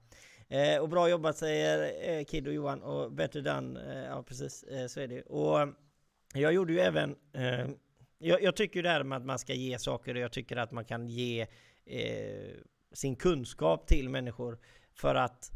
Eh, 0.47 0.81
och 0.81 0.89
bra 0.89 1.09
jobbat 1.09 1.37
säger 1.37 2.09
eh, 2.09 2.23
Kid 2.25 2.47
och 2.47 2.53
Johan 2.53 2.81
och 2.81 3.11
better 3.11 3.41
done. 3.41 3.93
Eh, 3.93 4.05
ja 4.05 4.23
precis, 4.23 4.63
eh, 4.63 4.87
så 4.87 4.99
är 4.99 5.07
det. 5.07 5.21
Och 5.21 5.61
eh, 5.61 5.67
jag 6.41 6.53
gjorde 6.53 6.73
ju 6.73 6.79
även 6.79 7.15
eh, 7.33 7.67
jag, 8.17 8.43
jag 8.43 8.55
tycker 8.55 8.75
ju 8.75 8.81
det 8.81 8.89
här 8.89 9.03
med 9.03 9.17
att 9.17 9.25
man 9.25 9.39
ska 9.39 9.53
ge 9.53 9.79
saker 9.79 10.15
och 10.15 10.21
jag 10.21 10.31
tycker 10.31 10.57
att 10.57 10.71
man 10.71 10.85
kan 10.85 11.09
ge 11.09 11.47
eh, 11.85 12.55
sin 12.93 13.15
kunskap 13.15 13.87
till 13.87 14.09
människor 14.09 14.59
för 14.93 15.15
att 15.15 15.51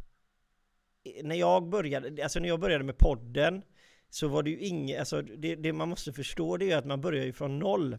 eh, 1.04 1.26
när 1.26 1.36
jag 1.36 1.70
började, 1.70 2.24
alltså 2.24 2.40
när 2.40 2.50
jag 2.50 2.60
började 2.60 2.84
med 2.84 2.98
podden 2.98 3.64
så 4.10 4.28
var 4.28 4.44
det 4.44 4.50
ju 4.50 4.60
inget, 4.60 5.00
alltså 5.00 5.22
det, 5.22 5.56
det 5.56 5.74
man 5.74 5.90
måste 5.90 6.14
förstå 6.14 6.58
det 6.58 6.66
är 6.66 6.68
ju 6.68 6.74
att 6.74 6.86
man 6.86 7.02
börjar 7.02 7.26
ju 7.26 7.34
från 7.34 7.60
noll. 7.60 7.98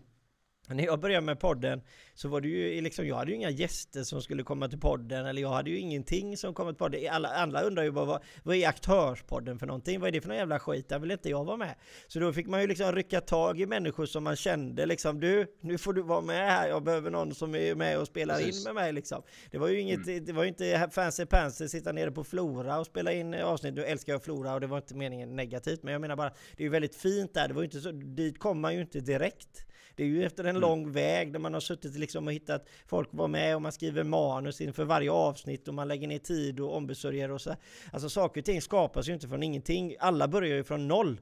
När 0.75 0.85
jag 0.85 1.01
började 1.01 1.27
med 1.27 1.41
podden 1.41 1.83
så 2.15 2.29
var 2.29 2.41
det 2.41 2.49
ju 2.49 2.81
liksom, 2.81 3.07
jag 3.07 3.17
hade 3.17 3.31
ju 3.31 3.37
inga 3.37 3.51
gäster 3.51 4.03
som 4.03 4.23
skulle 4.23 4.43
komma 4.43 4.69
till 4.69 4.81
podden 4.81 5.27
eller 5.27 5.43
jag 5.43 5.49
hade 5.49 5.71
ju 5.71 5.79
ingenting 5.79 6.37
som 6.37 6.55
kom 6.55 6.67
till 6.67 6.75
podden. 6.75 7.01
Alla, 7.11 7.29
alla 7.29 7.63
undrar 7.63 7.83
ju 7.83 7.91
bara 7.91 8.05
vad, 8.05 8.23
vad 8.43 8.57
är 8.57 8.69
aktörspodden 8.69 9.59
för 9.59 9.67
någonting? 9.67 10.01
Vad 10.01 10.09
är 10.09 10.13
det 10.13 10.21
för 10.21 10.29
någon 10.29 10.37
jävla 10.37 10.59
skit? 10.59 10.89
Där 10.89 10.99
vill 10.99 11.11
inte 11.11 11.31
jag 11.31 11.45
vara 11.45 11.57
med. 11.57 11.75
Så 12.07 12.21
då 12.21 12.33
fick 12.33 12.47
man 12.47 12.61
ju 12.61 12.67
liksom 12.67 12.93
rycka 12.93 13.21
tag 13.21 13.61
i 13.61 13.67
människor 13.67 14.07
som 14.07 14.25
man 14.25 14.37
kände 14.37 14.87
liksom, 14.87 15.21
du, 15.21 15.47
nu 15.61 15.79
får 15.79 15.93
du 15.93 16.03
vara 16.03 16.21
med 16.21 16.51
här, 16.51 16.69
jag 16.69 16.83
behöver 16.83 17.11
någon 17.11 17.35
som 17.35 17.55
är 17.55 17.75
med 17.75 17.99
och 17.99 18.07
spelar 18.07 18.37
Precis. 18.37 18.57
in 18.57 18.65
med 18.65 18.75
mig 18.75 18.93
liksom. 18.93 19.23
Det 19.51 19.59
var 19.59 19.69
ju 19.69 19.81
inget, 19.81 20.27
det 20.27 20.33
var 20.33 20.43
ju 20.43 20.49
inte 20.49 20.89
fancy 20.93 21.27
pansy 21.27 21.69
sitta 21.69 21.93
nere 21.93 22.11
på 22.11 22.25
Flora 22.25 22.79
och 22.79 22.87
spela 22.87 23.13
in 23.13 23.35
avsnitt. 23.35 23.75
Nu 23.75 23.85
älskar 23.85 24.13
jag 24.13 24.23
Flora 24.23 24.55
och 24.55 24.61
det 24.61 24.67
var 24.67 24.77
inte 24.77 24.95
meningen 24.95 25.37
negativt, 25.37 25.83
men 25.83 25.93
jag 25.93 26.01
menar 26.01 26.17
bara, 26.17 26.31
det 26.57 26.63
är 26.63 26.65
ju 26.65 26.69
väldigt 26.69 26.95
fint 26.95 27.35
där. 27.35 27.49
Det 27.49 27.55
var 27.55 27.63
ju 27.63 27.67
inte 27.67 27.81
så, 27.81 27.93
dit 27.93 28.39
kom 28.39 28.61
man 28.61 28.75
ju 28.75 28.81
inte 28.81 29.01
direkt. 29.01 29.67
Det 29.97 30.03
är 30.03 30.07
ju 30.07 30.25
efter 30.25 30.45
en 30.45 30.61
lång 30.61 30.93
väg 30.93 31.33
där 31.33 31.39
man 31.39 31.55
har 31.55 31.61
suttit 31.61 31.99
liksom 31.99 32.27
och 32.27 32.33
hittat 32.33 32.69
folk 32.87 33.09
var 33.13 33.29
med 33.29 33.57
och 33.57 33.63
man 33.63 33.73
skriver 33.73 34.05
manus 34.05 34.61
inför 34.61 34.85
varje 34.85 35.11
avsnitt 35.11 35.69
och 35.69 35.75
man 35.75 35.89
lägger 35.89 36.09
ner 36.09 36.19
tid 36.19 36.61
och 36.61 36.77
ombesörjer 36.77 37.31
och 37.31 37.41
så. 37.41 37.57
Alltså 37.93 38.09
saker 38.09 38.41
och 38.41 38.45
ting 38.45 38.63
skapas 38.63 39.09
ju 39.09 39.13
inte 39.13 39.29
från 39.29 39.43
ingenting. 39.43 39.97
Alla 40.01 40.29
börjar 40.29 40.57
ju 40.57 40.65
från 40.65 40.89
noll. 40.89 41.21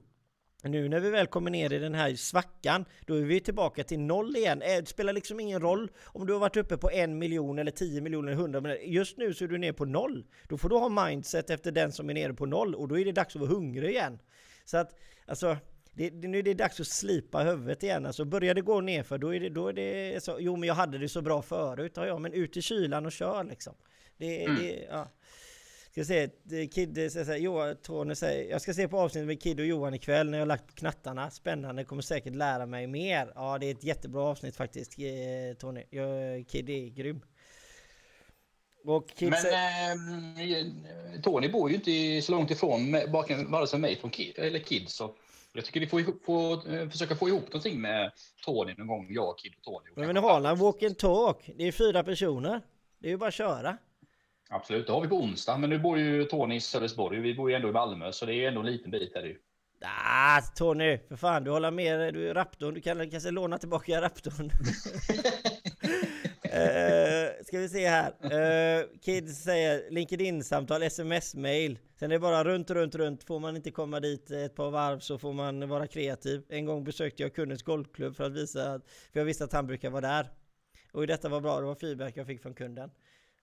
Nu 0.62 0.88
när 0.88 1.00
vi 1.00 1.10
väl 1.10 1.26
kommer 1.26 1.50
ner 1.50 1.72
i 1.72 1.78
den 1.78 1.94
här 1.94 2.14
svackan, 2.14 2.84
då 3.06 3.14
är 3.14 3.22
vi 3.22 3.40
tillbaka 3.40 3.84
till 3.84 4.00
noll 4.00 4.36
igen. 4.36 4.62
Eh, 4.62 4.76
Det 4.76 4.88
spelar 4.88 5.12
liksom 5.12 5.40
ingen 5.40 5.60
roll 5.60 5.90
om 6.04 6.26
du 6.26 6.32
har 6.32 6.40
varit 6.40 6.56
uppe 6.56 6.76
på 6.76 6.90
en 6.90 7.18
miljon 7.18 7.58
eller 7.58 7.70
10 7.70 8.00
miljoner 8.00 8.32
eller 8.32 8.40
100 8.42 8.60
miljoner. 8.60 8.84
Just 8.84 9.18
nu 9.18 9.34
så 9.34 9.44
är 9.44 9.48
du 9.48 9.58
ner 9.58 9.72
på 9.72 9.84
noll. 9.84 10.26
Då 10.48 10.58
får 10.58 10.68
du 10.68 10.76
ha 10.76 10.88
mindset 11.06 11.50
efter 11.50 11.72
den 11.72 11.92
som 11.92 12.10
är 12.10 12.14
nere 12.14 12.34
på 12.34 12.46
noll 12.46 12.74
och 12.74 12.88
då 12.88 12.98
är 12.98 13.04
det 13.04 13.12
dags 13.12 13.36
att 13.36 13.40
vara 13.40 13.50
hungrig 13.50 13.90
igen. 13.90 14.18
Så 14.64 14.76
att, 14.76 14.98
alltså, 15.26 15.56
det, 15.92 16.10
det, 16.10 16.28
nu 16.28 16.38
är 16.38 16.42
det 16.42 16.54
dags 16.54 16.80
att 16.80 16.86
slipa 16.86 17.38
huvudet 17.38 17.82
igen. 17.82 18.06
Alltså 18.06 18.24
börjar 18.24 18.54
det 18.54 18.60
gå 18.60 18.80
ner 18.80 19.02
för 19.02 19.18
då 19.18 19.34
är 19.34 19.40
det, 19.40 19.48
då 19.48 19.68
är 19.68 19.72
det 19.72 20.24
så, 20.24 20.36
jo 20.40 20.56
men 20.56 20.66
jag 20.66 20.74
hade 20.74 20.98
det 20.98 21.08
så 21.08 21.22
bra 21.22 21.42
förut, 21.42 21.92
ja, 21.96 22.06
ja 22.06 22.18
men 22.18 22.32
ut 22.32 22.56
i 22.56 22.62
kylan 22.62 23.06
och 23.06 23.12
kör 23.12 23.44
liksom. 23.44 23.74
Det, 24.16 24.46
det, 24.46 24.86
ja. 24.90 25.08
Ska 25.90 26.04
se, 26.04 26.28
Kid 26.72 26.94
säger 26.94 27.24
så 27.24 27.30
här, 27.30 27.38
Johan, 27.38 27.76
Tony 27.82 28.14
säger, 28.14 28.50
jag 28.50 28.62
ska 28.62 28.74
se 28.74 28.88
på 28.88 28.98
avsnittet 28.98 29.26
med 29.26 29.42
Kid 29.42 29.60
och 29.60 29.66
Johan 29.66 29.94
ikväll 29.94 30.30
när 30.30 30.38
jag 30.38 30.42
har 30.42 30.46
lagt 30.46 30.74
knattarna. 30.74 31.30
Spännande, 31.30 31.84
kommer 31.84 32.02
säkert 32.02 32.34
lära 32.34 32.66
mig 32.66 32.86
mer. 32.86 33.32
Ja, 33.34 33.58
det 33.58 33.66
är 33.66 33.70
ett 33.70 33.84
jättebra 33.84 34.22
avsnitt 34.22 34.56
faktiskt, 34.56 34.98
eh, 34.98 35.56
Tony. 35.58 35.84
Jag, 35.90 36.46
Kid 36.48 36.70
är 36.70 36.88
grym. 36.88 37.20
Och 38.84 39.08
Kid 39.08 39.30
Men 39.30 39.40
säger, 39.40 39.90
eh, 41.14 41.20
Tony 41.22 41.48
bor 41.48 41.70
ju 41.70 41.76
inte 41.76 42.26
så 42.26 42.32
långt 42.32 42.50
ifrån 42.50 42.92
vare 43.48 43.66
sig 43.66 43.78
mig 43.78 43.96
från 43.96 44.10
Kid, 44.10 44.38
eller 44.38 44.58
Kid. 44.58 44.88
Så 44.88 45.14
jag 45.58 45.64
tycker 45.64 45.80
vi 45.80 45.86
får, 45.86 46.24
får 46.24 46.74
eh, 46.74 46.88
försöka 46.88 47.16
få 47.16 47.28
ihop 47.28 47.46
någonting 47.46 47.80
med 47.80 48.12
Tony 48.44 48.74
någon 48.78 48.86
gång. 48.86 49.06
Jag, 49.10 49.38
Kid 49.38 49.52
och 49.56 49.62
Tony. 49.62 49.90
Men, 49.94 50.14
kanske 50.14 50.30
har 50.30 50.40
han 50.40 50.58
walk 50.58 50.82
and 50.82 50.98
talk? 50.98 51.50
Det 51.56 51.64
är 51.64 51.72
fyra 51.72 52.04
personer. 52.04 52.60
Det 52.98 53.08
är 53.08 53.10
ju 53.10 53.16
bara 53.16 53.28
att 53.28 53.34
köra. 53.34 53.76
Absolut, 54.50 54.86
det 54.86 54.92
har 54.92 55.00
vi 55.00 55.08
på 55.08 55.16
onsdag. 55.16 55.58
Men 55.58 55.70
nu 55.70 55.78
bor 55.78 55.98
ju 55.98 56.24
Tony 56.24 56.56
i 56.56 56.60
Sölvesborg. 56.60 57.20
Vi 57.20 57.34
bor 57.34 57.50
ju 57.50 57.56
ändå 57.56 57.68
i 57.68 57.72
Malmö, 57.72 58.12
så 58.12 58.26
det 58.26 58.32
är 58.32 58.34
ju 58.34 58.46
ändå 58.46 58.60
en 58.60 58.66
liten 58.66 58.90
bit 58.90 59.12
här 59.14 59.22
ju. 59.22 59.38
Ah, 59.84 60.40
Tony, 60.40 60.98
för 61.08 61.16
fan, 61.16 61.44
du 61.44 61.50
håller 61.50 61.70
med. 61.70 62.14
Du 62.14 62.30
är 62.30 62.34
Raptorn, 62.34 62.74
du 62.74 62.80
kan 62.80 63.10
kanske 63.10 63.30
låna 63.30 63.58
tillbaka 63.58 64.00
Raptorn. 64.00 64.50
uh, 67.28 67.44
ska 67.44 67.58
vi 67.58 67.68
se 67.68 67.88
här. 67.88 68.14
Uh, 68.22 68.86
Kid 69.00 69.36
säger 69.36 69.90
LinkedIn-samtal, 69.90 70.82
sms-mail. 70.82 71.78
Sen 71.98 72.10
är 72.10 72.14
det 72.14 72.20
bara 72.20 72.44
runt, 72.44 72.70
runt, 72.70 72.94
runt. 72.94 73.24
Får 73.24 73.40
man 73.40 73.56
inte 73.56 73.70
komma 73.70 74.00
dit 74.00 74.30
ett 74.30 74.54
par 74.54 74.70
varv 74.70 74.98
så 74.98 75.18
får 75.18 75.32
man 75.32 75.68
vara 75.68 75.86
kreativ. 75.86 76.42
En 76.48 76.64
gång 76.64 76.84
besökte 76.84 77.22
jag 77.22 77.34
kundens 77.34 77.62
golfklubb 77.62 78.16
för 78.16 78.24
att 78.24 78.32
visa 78.32 78.72
att, 78.72 78.82
för 79.12 79.20
jag 79.20 79.24
visste 79.24 79.44
att 79.44 79.52
han 79.52 79.66
brukar 79.66 79.90
vara 79.90 80.00
där. 80.00 80.30
Och 80.92 81.06
detta 81.06 81.28
var 81.28 81.40
bra, 81.40 81.60
det 81.60 81.66
var 81.66 81.74
feedback 81.74 82.16
jag 82.16 82.26
fick 82.26 82.42
från 82.42 82.54
kunden. 82.54 82.90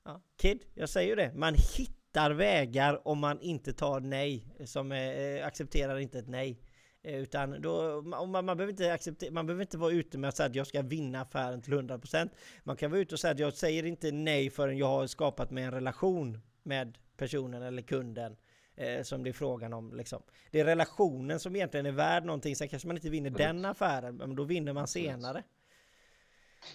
Ja, 0.05 0.21
Kid, 0.37 0.63
jag 0.73 0.89
säger 0.89 1.09
ju 1.09 1.15
det. 1.15 1.33
Man 1.35 1.55
hittar 1.77 2.31
vägar 2.31 3.07
om 3.07 3.19
man 3.19 3.41
inte 3.41 3.73
tar 3.73 3.99
nej. 3.99 4.47
Som 4.65 4.91
eh, 4.91 5.45
accepterar 5.45 5.99
inte 5.99 6.19
ett 6.19 6.27
nej. 6.27 6.59
Eh, 7.05 7.15
Utan 7.15 7.61
då, 7.61 8.01
man, 8.01 8.31
man, 8.31 8.45
behöver 8.45 8.69
inte 8.69 8.93
acceptera, 8.93 9.31
man 9.31 9.45
behöver 9.45 9.63
inte 9.63 9.77
vara 9.77 9.91
ute 9.91 10.17
med 10.17 10.27
att 10.27 10.37
säga 10.37 10.47
att 10.49 10.55
jag 10.55 10.67
ska 10.67 10.81
vinna 10.81 11.21
affären 11.21 11.61
till 11.61 11.73
100%. 11.73 12.29
Man 12.63 12.75
kan 12.75 12.91
vara 12.91 13.01
ute 13.01 13.15
och 13.15 13.19
säga 13.19 13.31
att 13.31 13.39
jag 13.39 13.53
säger 13.53 13.85
inte 13.85 14.11
nej 14.11 14.49
förrän 14.49 14.77
jag 14.77 14.87
har 14.87 15.07
skapat 15.07 15.51
mig 15.51 15.63
en 15.63 15.71
relation 15.71 16.39
med 16.63 16.97
personen 17.17 17.61
eller 17.63 17.81
kunden. 17.81 18.35
eh, 18.77 19.03
som 19.03 19.23
det 19.23 19.29
är 19.29 19.33
frågan 19.33 19.73
om. 19.73 19.93
Liksom. 19.93 20.21
Det 20.51 20.59
är 20.59 20.65
relationen 20.65 21.39
som 21.39 21.55
egentligen 21.55 21.85
är 21.85 21.91
värd 21.91 22.25
någonting. 22.25 22.55
Sen 22.55 22.67
kanske 22.67 22.87
man 22.87 22.97
inte 22.97 23.09
vinner 23.09 23.29
den 23.29 23.65
affären, 23.65 24.15
men 24.15 24.35
då 24.35 24.43
vinner 24.43 24.73
man 24.73 24.87
senare. 24.87 25.43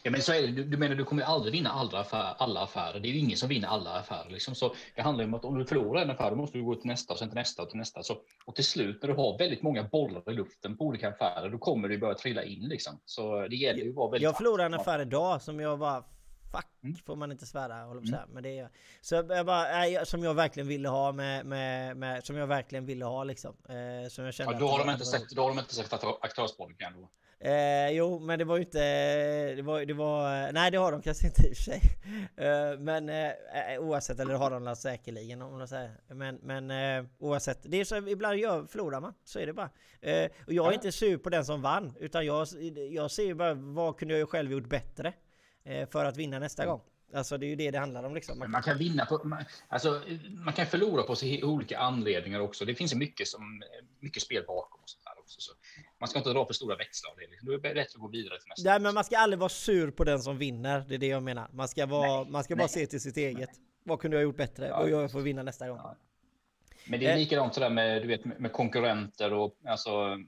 Ja, 0.03 0.11
men 0.11 0.23
så 0.23 0.33
är 0.33 0.43
det. 0.43 0.47
Du, 0.47 0.65
du 0.65 0.77
menar 0.77 0.95
du 0.95 1.05
kommer 1.05 1.23
aldrig 1.23 1.53
vinna 1.53 1.71
alla, 1.71 2.01
affär, 2.01 2.35
alla 2.39 2.61
affärer. 2.61 3.01
Det 3.01 3.09
är 3.09 3.13
ju 3.13 3.19
ingen 3.19 3.37
som 3.37 3.49
vinner 3.49 3.69
alla 3.69 3.91
affärer. 3.91 4.31
Liksom. 4.31 4.55
Så 4.55 4.75
det 4.95 5.03
handlar 5.03 5.25
om 5.25 5.35
att 5.35 5.45
om 5.45 5.59
du 5.59 5.65
förlorar 5.65 6.03
en 6.03 6.11
affär, 6.11 6.31
då 6.31 6.37
måste 6.37 6.59
du 6.59 6.65
gå 6.65 6.75
till 6.75 6.87
nästa 6.87 7.13
och 7.13 7.19
sen 7.19 7.29
till 7.29 7.39
nästa 7.39 7.63
och 7.63 7.71
till 7.71 7.79
nästa. 7.79 8.03
Så, 8.03 8.17
och 8.45 8.55
till 8.55 8.65
slut 8.65 9.03
när 9.03 9.09
du 9.09 9.15
har 9.15 9.39
väldigt 9.39 9.63
många 9.63 9.83
bollar 9.83 10.31
i 10.31 10.35
luften 10.35 10.77
på 10.77 10.85
olika 10.85 11.09
affärer, 11.09 11.51
då 11.51 11.59
kommer 11.59 11.89
du 11.89 11.99
börja 11.99 12.15
trilla 12.15 12.45
in 12.45 12.69
liksom. 12.69 13.01
Så 13.05 13.49
det 13.49 13.57
gäller 13.57 13.83
ju 13.83 13.91
att 13.91 13.97
vara 13.97 14.11
väldigt... 14.11 14.23
Jag 14.23 14.37
förlorade 14.37 14.65
en 14.65 14.75
affär 14.75 15.01
idag 15.01 15.43
som 15.43 15.61
jag 15.61 15.79
bara 15.79 16.05
Fuck 16.53 16.67
mm. 16.85 16.97
får 17.07 17.17
man 17.17 17.33
inte 17.33 17.47
svära 17.47 17.85
håller 17.85 18.01
på 18.01 18.09
mm. 18.09 18.31
men 18.33 18.43
det 18.43 18.59
är 18.59 18.71
Så 19.01 19.15
jag 19.15 19.47
bara, 19.47 20.05
som 20.05 20.25
jag 20.25 20.35
verkligen 20.35 20.69
ville 20.69 20.89
ha 20.89 21.13
med, 21.13 21.47
med, 21.47 21.97
med 21.97 22.25
som 22.25 22.37
jag 22.37 22.47
verkligen 22.47 22.87
ville 22.87 23.05
ha 23.05 23.25
liksom. 23.25 23.57
Eh, 23.69 24.09
som 24.09 24.25
jag 24.25 24.35
kände 24.35 24.53
ja, 24.53 24.59
då, 24.59 24.67
har 24.69 24.79
de 24.79 24.91
inte 24.91 25.05
sett, 25.05 25.31
då 25.31 25.43
har 25.43 25.49
de 25.49 25.59
inte 25.59 25.75
sett 25.75 25.93
aktörspolitiken 26.21 26.93
då. 26.97 27.09
Eh, 27.45 27.91
jo, 27.91 28.19
men 28.19 28.39
det 28.39 28.45
var 28.45 28.57
ju 28.57 28.63
inte... 28.63 28.79
Det 29.55 29.63
var, 29.63 29.85
det 29.85 29.95
var, 29.95 30.53
nej, 30.53 30.71
det 30.71 30.79
har 30.79 30.93
de 30.93 31.03
kanske 31.03 31.27
inte 31.27 31.43
i 31.43 31.53
och 31.53 31.57
för 31.57 31.63
sig. 31.63 31.83
Eh, 32.37 32.79
men 32.79 33.09
eh, 33.09 33.33
oavsett, 33.79 34.21
eller 34.21 34.33
det 34.33 34.39
har 34.39 34.61
de 34.61 34.77
säkerligen 34.77 35.43
om 35.43 35.59
man 35.59 35.69
säger. 35.69 35.91
Men, 36.09 36.37
men 36.43 36.71
eh, 36.71 37.11
oavsett, 37.19 37.59
det 37.63 37.81
är 37.81 37.85
så 37.85 37.97
ibland 37.97 38.39
gör, 38.39 38.67
förlorar 38.67 39.01
man. 39.01 39.15
Så 39.25 39.39
är 39.39 39.47
det 39.47 39.53
bara. 39.53 39.71
Eh, 40.01 40.31
och 40.47 40.53
jag 40.53 40.69
är 40.69 40.73
inte 40.73 40.93
sur 40.93 41.19
på 41.19 41.31
den 41.31 41.45
som 41.45 41.63
vann, 41.63 41.93
utan 42.01 42.27
jag, 42.27 42.47
jag 42.91 43.11
ser 43.11 43.25
ju 43.25 43.35
bara 43.35 43.55
vad 43.55 43.99
kunde 43.99 44.19
jag 44.19 44.29
själv 44.29 44.53
gjort 44.53 44.69
bättre 44.69 45.13
eh, 45.65 45.89
för 45.89 46.05
att 46.05 46.17
vinna 46.17 46.39
nästa 46.39 46.67
gång. 46.67 46.81
Alltså 47.15 47.39
det 47.39 47.47
är 47.47 47.49
ju 47.49 47.57
det 47.57 47.71
det 47.71 47.79
handlar 47.79 48.05
om 48.05 48.15
liksom. 48.15 48.39
Man, 48.39 48.51
man 48.51 48.63
kan 48.63 48.79
vinna 48.79 49.07
på, 49.07 49.21
man, 49.25 49.45
alltså, 49.69 50.03
man 50.45 50.55
kan 50.55 50.67
förlora 50.67 51.03
på 51.03 51.17
sig 51.17 51.45
olika 51.45 51.79
anledningar 51.79 52.41
också. 52.41 52.65
Det 52.65 52.75
finns 52.75 52.95
mycket, 52.95 53.29
som, 53.29 53.63
mycket 54.01 54.23
spel 54.23 54.45
bakom. 54.47 54.81
Och 54.83 54.91
sånt 54.91 55.03
här 55.05 55.19
också, 55.21 55.41
så 55.41 55.53
man 56.01 56.09
ska 56.09 56.19
inte 56.19 56.31
dra 56.31 56.47
för 56.47 56.55
stora 56.55 56.77
växlar 56.77 57.13
det. 57.17 57.27
Liksom. 57.31 57.47
Då 57.47 57.53
är 57.53 57.57
det 57.57 57.63
bättre 57.63 57.83
att 57.83 57.95
gå 57.95 58.09
vidare 58.09 58.41
till 58.41 58.49
nästa. 58.49 58.71
Nej, 58.71 58.81
men 58.81 58.95
man 58.95 59.05
ska 59.05 59.19
aldrig 59.19 59.39
vara 59.39 59.49
sur 59.49 59.91
på 59.91 60.05
den 60.05 60.21
som 60.21 60.39
vinner. 60.39 60.85
Det 60.89 60.95
är 60.95 60.99
det 60.99 61.07
jag 61.07 61.23
menar. 61.23 61.49
Man 61.53 61.69
ska, 61.69 61.87
vara, 61.87 62.25
man 62.25 62.45
ska 62.45 62.57
bara 62.57 62.69
se 62.69 62.87
till 62.87 63.01
sitt 63.01 63.17
eget. 63.17 63.51
Nej. 63.53 63.67
Vad 63.85 64.01
kunde 64.01 64.17
jag 64.17 64.25
gjort 64.25 64.37
bättre? 64.37 64.67
Ja. 64.67 64.77
Och 64.77 64.91
jag 64.91 65.13
får 65.13 65.21
vinna 65.21 65.43
nästa 65.43 65.69
gång. 65.69 65.79
Ja. 65.83 65.97
Men 66.87 67.01
det 67.01 67.07
är 67.07 67.13
eh. 67.13 67.19
likadant 67.19 67.55
sådär 67.55 67.71
med, 67.71 68.03
du 68.03 68.09
vet, 68.09 68.25
med 68.25 68.53
konkurrenter 68.53 69.33
och 69.33 69.57
alltså 69.65 70.19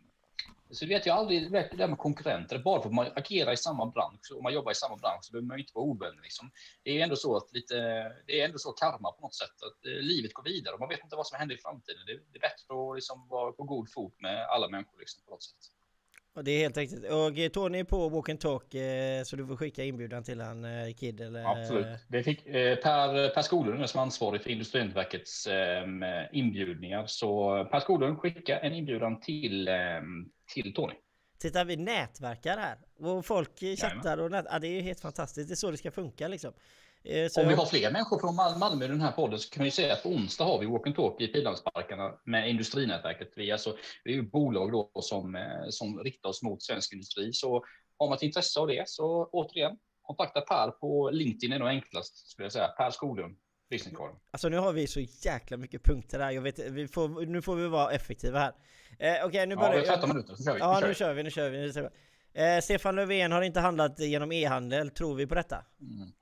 så 0.72 0.86
vet 0.86 1.06
jag 1.06 1.18
aldrig 1.18 1.52
det 1.52 1.76
där 1.76 1.88
med 1.88 1.98
konkurrenter. 1.98 2.58
Bara 2.58 2.82
för 2.82 2.88
att 2.88 2.94
man 2.94 3.06
agerar 3.16 3.52
i 3.52 3.56
samma 3.56 3.86
bransch 3.86 4.32
och 4.34 4.42
man 4.42 4.54
jobbar 4.54 4.72
i 4.72 4.74
samma 4.74 4.96
bransch 4.96 5.24
så 5.24 5.32
behöver 5.32 5.48
man 5.48 5.56
ju 5.56 5.62
inte 5.62 5.72
vara 5.74 5.84
ovänner. 5.84 6.22
Liksom. 6.22 6.50
Det 6.82 6.90
är 6.98 7.02
ändå 7.02 7.16
så 7.16 7.36
att 7.36 7.52
lite, 7.52 7.74
det 8.26 8.40
är 8.40 8.44
ändå 8.44 8.58
så 8.58 8.72
karma 8.72 9.12
på 9.12 9.20
något 9.20 9.34
sätt. 9.34 9.56
Att 9.66 9.86
eh, 9.86 9.92
livet 9.92 10.32
går 10.32 10.42
vidare 10.42 10.74
och 10.74 10.80
man 10.80 10.88
vet 10.88 11.04
inte 11.04 11.16
vad 11.16 11.26
som 11.26 11.38
händer 11.38 11.54
i 11.54 11.58
framtiden. 11.58 12.06
Det, 12.06 12.12
det 12.12 12.38
är 12.38 12.40
bättre 12.40 12.90
att 12.90 12.96
liksom 12.96 13.28
vara 13.28 13.52
på 13.52 13.64
god 13.64 13.92
fot 13.92 14.20
med 14.20 14.46
alla 14.46 14.68
människor 14.68 14.98
liksom, 14.98 15.22
på 15.24 15.30
något 15.30 15.42
sätt. 15.42 15.81
Och 16.34 16.44
det 16.44 16.50
är 16.50 16.58
helt 16.58 16.76
riktigt. 16.76 17.04
Och 17.10 17.38
eh, 17.38 17.48
Tony 17.48 17.78
är 17.78 17.84
på 17.84 18.08
Walk 18.08 18.28
and 18.28 18.40
Talk 18.40 18.74
eh, 18.74 19.22
så 19.22 19.36
du 19.36 19.46
får 19.46 19.56
skicka 19.56 19.84
inbjudan 19.84 20.22
till 20.24 20.40
han 20.40 20.66
Kid 20.94 21.20
eller... 21.20 21.44
Absolut. 21.44 21.86
Det 22.08 22.22
fick 22.22 22.44
Per, 22.44 23.34
per 23.34 23.42
Skoglund 23.42 23.90
som 23.90 24.00
ansvarig 24.00 24.42
för 24.42 24.50
Industriverkets 24.50 25.48
inbjudningar. 26.32 27.06
Så 27.06 27.64
Per 27.64 27.80
Skoglund 27.80 28.18
skicka 28.18 28.58
en 28.58 28.72
inbjudan 28.72 29.20
till 29.20 29.68
till 30.54 30.74
Tony. 30.74 30.94
Titta, 31.38 31.64
vi 31.64 31.76
nätverkar 31.76 32.56
här 32.56 32.78
och 32.98 33.26
folk 33.26 33.50
chattar 33.80 34.18
och 34.18 34.30
nät... 34.30 34.46
ja, 34.50 34.58
det 34.58 34.66
är 34.66 34.82
helt 34.82 35.00
fantastiskt. 35.00 35.48
Det 35.48 35.54
är 35.54 35.56
så 35.56 35.70
det 35.70 35.76
ska 35.76 35.90
funka 35.90 36.28
liksom. 36.28 36.52
Eh, 37.04 37.28
så 37.28 37.42
Om 37.42 37.48
vi 37.48 37.54
har 37.54 37.66
fler 37.66 37.90
människor 37.90 38.18
från 38.18 38.34
Malmö 38.34 38.84
i 38.84 38.88
den 38.88 39.00
här 39.00 39.12
podden 39.12 39.38
så 39.38 39.50
kan 39.50 39.64
vi 39.64 39.70
säga 39.70 39.92
att 39.92 40.02
på 40.02 40.08
onsdag 40.08 40.44
har 40.44 40.58
vi 40.58 40.66
Walk 40.66 40.86
and 40.86 40.96
Talk 40.96 41.20
i 41.20 41.28
Pildammsparkarna 41.28 42.14
med 42.24 42.50
industrinätverket. 42.50 43.32
Vi, 43.36 43.52
alltså, 43.52 43.76
vi 44.04 44.12
är 44.12 44.16
ju 44.16 44.30
bolag 44.30 44.72
då 44.72 44.90
som, 44.94 45.34
eh, 45.36 45.42
som 45.70 45.98
riktar 45.98 46.28
oss 46.28 46.42
mot 46.42 46.62
svensk 46.62 46.92
industri. 46.92 47.32
Så 47.32 47.64
har 47.98 48.08
man 48.08 48.16
ett 48.16 48.22
intresse 48.22 48.60
av 48.60 48.66
det 48.66 48.88
så 48.88 49.28
återigen 49.32 49.76
kontakta 50.02 50.40
Per 50.40 50.70
på 50.70 51.10
LinkedIn 51.10 51.52
är 51.52 51.58
nog 51.58 51.68
enklast 51.68 52.30
skulle 52.30 52.44
jag 52.44 52.52
säga. 52.52 52.68
Per 52.68 52.90
Skoglund. 52.90 53.36
Alltså 54.30 54.48
nu 54.48 54.58
har 54.58 54.72
vi 54.72 54.86
så 54.86 55.00
jäkla 55.00 55.56
mycket 55.56 55.82
punkter 55.82 56.20
här. 56.20 56.30
Jag 56.30 56.42
vet, 56.42 56.58
vi 56.58 56.88
får, 56.88 57.26
nu 57.26 57.42
får 57.42 57.56
vi 57.56 57.68
vara 57.68 57.90
effektiva 57.90 58.38
här. 58.38 58.52
Eh, 58.98 59.12
Okej, 59.12 59.24
okay, 59.24 59.46
nu 59.46 59.56
börjar... 59.56 59.74
Ja, 59.74 59.80
vi 59.80 59.88
har 59.88 59.94
13 59.94 60.08
minuter, 60.08 60.34
så 60.34 60.44
kör 60.44 60.54
vi. 60.54 60.60
Ja, 60.60 60.80
nu 60.80 60.94
kör 60.94 61.14
vi, 61.14 61.22
nu 61.22 61.30
kör 61.30 61.50
vi. 61.50 61.60
Nu 61.60 61.72
kör 61.72 61.82
vi. 61.82 61.88
Eh, 62.42 62.60
Stefan 62.60 62.96
Löfven 62.96 63.32
har 63.32 63.42
inte 63.42 63.60
handlat 63.60 63.98
genom 63.98 64.32
e-handel, 64.32 64.90
tror 64.90 65.14
vi 65.14 65.26
på 65.26 65.34
detta? 65.34 65.64
Mm. 65.80 66.12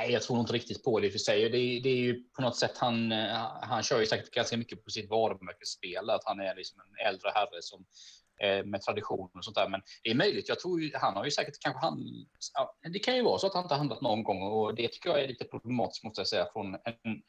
Nej, 0.00 0.12
jag 0.12 0.22
tror 0.22 0.40
inte 0.40 0.52
riktigt 0.52 0.84
på 0.84 1.00
det 1.00 1.10
för 1.10 1.18
sig. 1.18 1.42
Det, 1.42 1.80
det 1.80 1.88
är 1.88 1.96
ju 1.96 2.24
på 2.36 2.42
något 2.42 2.56
sätt 2.56 2.78
han, 2.78 3.12
eh, 3.12 3.46
han 3.62 3.82
kör 3.82 4.00
ju 4.00 4.06
säkert 4.06 4.30
ganska 4.30 4.56
mycket 4.56 4.84
på 4.84 4.90
sitt 4.90 5.10
varumärkesspel, 5.10 6.10
att 6.10 6.24
han 6.24 6.40
är 6.40 6.54
liksom 6.54 6.80
en 6.80 7.06
äldre 7.06 7.30
herre 7.34 7.62
som 7.62 7.84
eh, 8.42 8.64
med 8.64 8.82
tradition 8.82 9.30
och 9.34 9.44
sånt 9.44 9.56
där. 9.56 9.68
Men 9.68 9.82
det 10.02 10.10
är 10.10 10.14
möjligt. 10.14 10.48
Jag 10.48 10.60
tror 10.60 10.80
ju, 10.80 10.90
han 10.94 11.16
har 11.16 11.24
ju 11.24 11.30
säkert 11.30 11.54
kanske 11.60 11.80
han. 11.80 12.26
Ja, 12.54 12.76
det 12.92 12.98
kan 12.98 13.16
ju 13.16 13.22
vara 13.22 13.38
så 13.38 13.46
att 13.46 13.54
han 13.54 13.62
inte 13.62 13.74
handlat 13.74 14.00
någon 14.00 14.24
gång 14.24 14.42
och 14.42 14.74
det 14.74 14.88
tycker 14.88 15.10
jag 15.10 15.22
är 15.22 15.28
lite 15.28 15.44
problematiskt 15.44 16.04
måste 16.04 16.20
jag 16.20 16.28
säga 16.28 16.46
från 16.52 16.74
en 16.74 17.22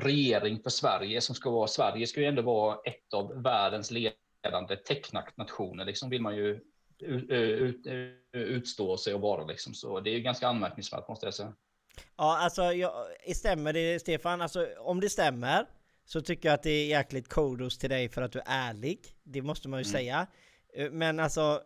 regering 0.00 0.62
för 0.62 0.70
Sverige 0.70 1.20
som 1.20 1.34
ska 1.34 1.50
vara. 1.50 1.66
Sverige 1.66 2.06
ska 2.06 2.20
ju 2.20 2.26
ändå 2.26 2.42
vara 2.42 2.78
ett 2.84 3.14
av 3.14 3.42
världens 3.42 3.90
ledande 3.90 4.76
technationer. 4.88 5.84
Liksom 5.84 6.10
vill 6.10 6.22
man 6.22 6.36
ju 6.36 6.60
ut, 6.98 7.30
ut, 7.30 7.86
utstå 8.32 8.96
sig 8.96 9.14
och 9.14 9.20
vara 9.20 9.44
liksom. 9.44 9.74
Så 9.74 10.00
det 10.00 10.10
är 10.10 10.20
ganska 10.20 10.48
anmärkningsvärt 10.48 11.08
måste 11.08 11.26
jag 11.26 11.34
säga. 11.34 11.54
Ja, 12.16 12.38
alltså 12.38 12.62
jag, 12.62 12.92
stämmer 13.34 13.72
det 13.72 14.00
Stefan? 14.00 14.40
Alltså 14.40 14.66
om 14.78 15.00
det 15.00 15.10
stämmer 15.10 15.66
så 16.04 16.20
tycker 16.20 16.48
jag 16.48 16.54
att 16.54 16.62
det 16.62 16.70
är 16.70 16.86
jäkligt 16.86 17.28
kodos 17.28 17.78
till 17.78 17.90
dig 17.90 18.08
för 18.08 18.22
att 18.22 18.32
du 18.32 18.38
är 18.38 18.44
ärlig. 18.46 18.98
Det 19.24 19.42
måste 19.42 19.68
man 19.68 19.80
ju 19.80 19.88
mm. 19.88 19.92
säga. 19.92 20.26
Eh, 20.76 20.90
men 20.90 21.20
alltså 21.20 21.62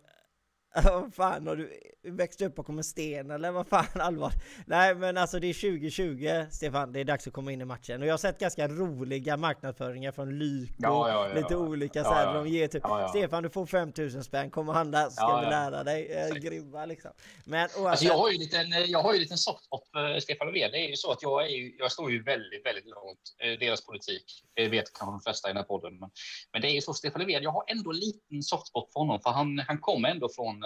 vad 0.84 1.14
fan 1.14 1.46
har 1.46 1.56
du 1.56 1.80
växt 2.02 2.42
upp 2.42 2.54
bakom 2.54 2.78
en 2.78 2.84
sten 2.84 3.30
eller 3.30 3.50
vad 3.50 3.68
fan 3.68 3.86
allvar? 4.00 4.32
Nej 4.66 4.94
men 4.94 5.16
alltså 5.16 5.40
det 5.40 5.46
är 5.46 5.54
2020 5.54 6.46
Stefan, 6.50 6.92
det 6.92 7.00
är 7.00 7.04
dags 7.04 7.26
att 7.26 7.32
komma 7.32 7.52
in 7.52 7.60
i 7.60 7.64
matchen. 7.64 8.02
Och 8.02 8.08
jag 8.08 8.12
har 8.12 8.18
sett 8.18 8.38
ganska 8.38 8.68
roliga 8.68 9.36
marknadsföringar 9.36 10.12
från 10.12 10.38
Lyko, 10.38 10.74
ja, 10.78 11.08
ja, 11.08 11.28
ja, 11.28 11.34
lite 11.34 11.56
olika 11.56 12.04
så 12.04 12.10
här, 12.10 12.34
de 12.34 12.48
ger 12.48 12.68
typ 12.68 12.82
Stefan 13.08 13.42
du 13.42 13.50
får 13.50 13.66
5000 13.66 14.24
spänn, 14.24 14.50
kom 14.50 14.68
och 14.68 14.74
handla 14.74 15.04
så 15.04 15.10
ska 15.10 15.40
vi 15.40 15.46
lära 15.46 15.84
dig, 15.84 16.12
eh, 16.12 16.34
grymma 16.34 16.86
liksom. 16.86 17.10
Men 17.44 17.62
oavsett... 17.62 17.86
alltså, 17.86 18.04
jag 18.04 18.18
har 18.18 18.30
ju 18.30 18.38
lite 18.38 18.58
en, 18.58 18.90
jag 18.90 19.02
har 19.02 19.14
ju 19.14 19.26
en 19.30 19.38
softspot 19.38 19.88
för 19.92 20.20
Stefan 20.20 20.46
Löfven, 20.46 20.70
det 20.70 20.78
är 20.78 20.88
ju 20.88 20.96
så 20.96 21.12
att 21.12 21.22
jag 21.22 21.44
är 21.44 21.48
ju, 21.48 21.76
jag 21.78 21.92
står 21.92 22.10
ju 22.10 22.22
väldigt, 22.22 22.66
väldigt 22.66 22.86
långt 22.86 23.20
eh, 23.38 23.58
deras 23.58 23.86
politik, 23.86 24.24
det 24.54 24.68
vet 24.68 24.92
kanske 24.92 25.12
de 25.12 25.20
flesta 25.20 25.48
i 25.48 25.50
den 25.50 25.56
här 25.56 25.64
podden, 25.64 25.98
men, 25.98 26.10
men 26.52 26.62
det 26.62 26.68
är 26.68 26.74
ju 26.74 26.80
så 26.80 26.94
Stefan 26.94 27.20
Löfven, 27.20 27.42
jag 27.42 27.50
har 27.50 27.64
ändå 27.66 27.90
en 27.90 27.98
liten 27.98 28.42
softspot 28.42 28.92
för 28.92 29.00
honom 29.00 29.20
för 29.20 29.30
han, 29.30 29.58
han 29.58 29.78
kommer 29.78 30.08
ändå 30.08 30.28
från 30.28 30.59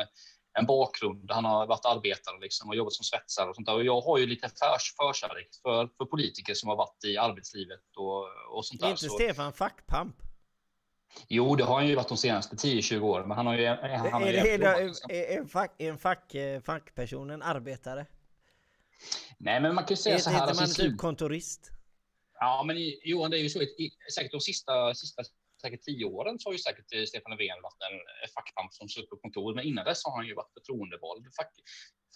en 0.59 0.67
bakgrund. 0.67 1.31
Han 1.31 1.45
har 1.45 1.67
varit 1.67 1.85
arbetare 1.85 2.41
liksom 2.41 2.69
och 2.69 2.77
jobbat 2.77 2.93
som 2.93 3.05
svetsare 3.05 3.49
och 3.49 3.55
sånt 3.55 3.67
där. 3.67 3.75
Och 3.75 3.85
jag 3.85 4.01
har 4.01 4.19
ju 4.19 4.27
lite 4.27 4.49
förs, 4.49 4.95
förkärlek 4.97 5.49
för, 5.63 5.89
för 5.97 6.05
politiker 6.05 6.55
som 6.55 6.69
har 6.69 6.77
varit 6.77 7.05
i 7.05 7.17
arbetslivet 7.17 7.81
och, 7.97 8.57
och 8.57 8.67
sånt 8.67 8.81
där. 8.81 8.89
Är 8.89 8.91
inte 8.91 9.09
Stefan 9.09 9.53
fackpamp? 9.53 10.17
Jo, 11.29 11.57
det 11.57 11.65
har 11.65 11.75
han 11.75 11.89
ju 11.89 11.95
varit 11.95 12.09
de 12.09 12.17
senaste 12.17 12.57
10-20 12.57 13.01
åren, 13.01 13.29
men 13.29 13.37
han 13.37 13.47
har 13.47 13.55
ju... 13.55 13.67
Han 13.67 14.13
har 14.13 14.23
är, 14.23 14.47
är, 14.47 14.59
det, 14.59 14.87
liksom. 14.87 15.11
är, 15.11 15.39
en, 15.39 15.49
fack, 15.49 15.75
en 15.79 15.99
fack, 15.99 16.35
fackperson 16.65 17.31
en 17.31 17.43
arbetare? 17.43 18.07
Nej, 19.39 19.61
men 19.61 19.75
man 19.75 19.85
kan 19.85 19.93
ju 19.93 19.97
säga 19.97 20.19
så 20.19 20.31
här... 20.31 20.47
Är 20.47 20.51
inte 20.51 20.63
man 20.63 20.71
typ 20.71 20.99
kontorist? 20.99 21.71
Ja, 22.41 22.65
men 22.67 22.77
Johan, 23.05 23.31
det 23.31 23.39
är 23.39 23.43
ju 23.43 23.51
så, 23.51 23.61
säkert 24.15 24.33
de 24.33 24.41
sista, 24.41 24.95
sista 24.95 25.23
säkert 25.65 25.83
tio 25.83 26.05
åren 26.05 26.39
så 26.39 26.49
har 26.49 26.55
ju 26.59 26.63
säkert 26.69 26.89
eh, 26.95 27.05
Stefan 27.11 27.31
Löfven 27.33 27.63
varit 27.69 27.83
en 27.89 27.97
fackpamp 28.35 28.71
som 28.75 28.89
suttit 28.89 29.11
på 29.11 29.17
kontor, 29.17 29.55
men 29.55 29.65
innan 29.65 29.85
dess 29.85 30.05
har 30.05 30.17
han 30.19 30.27
ju 30.27 30.35
varit 30.35 30.53
förtroendevald 30.59 31.25
fack, 31.39 31.53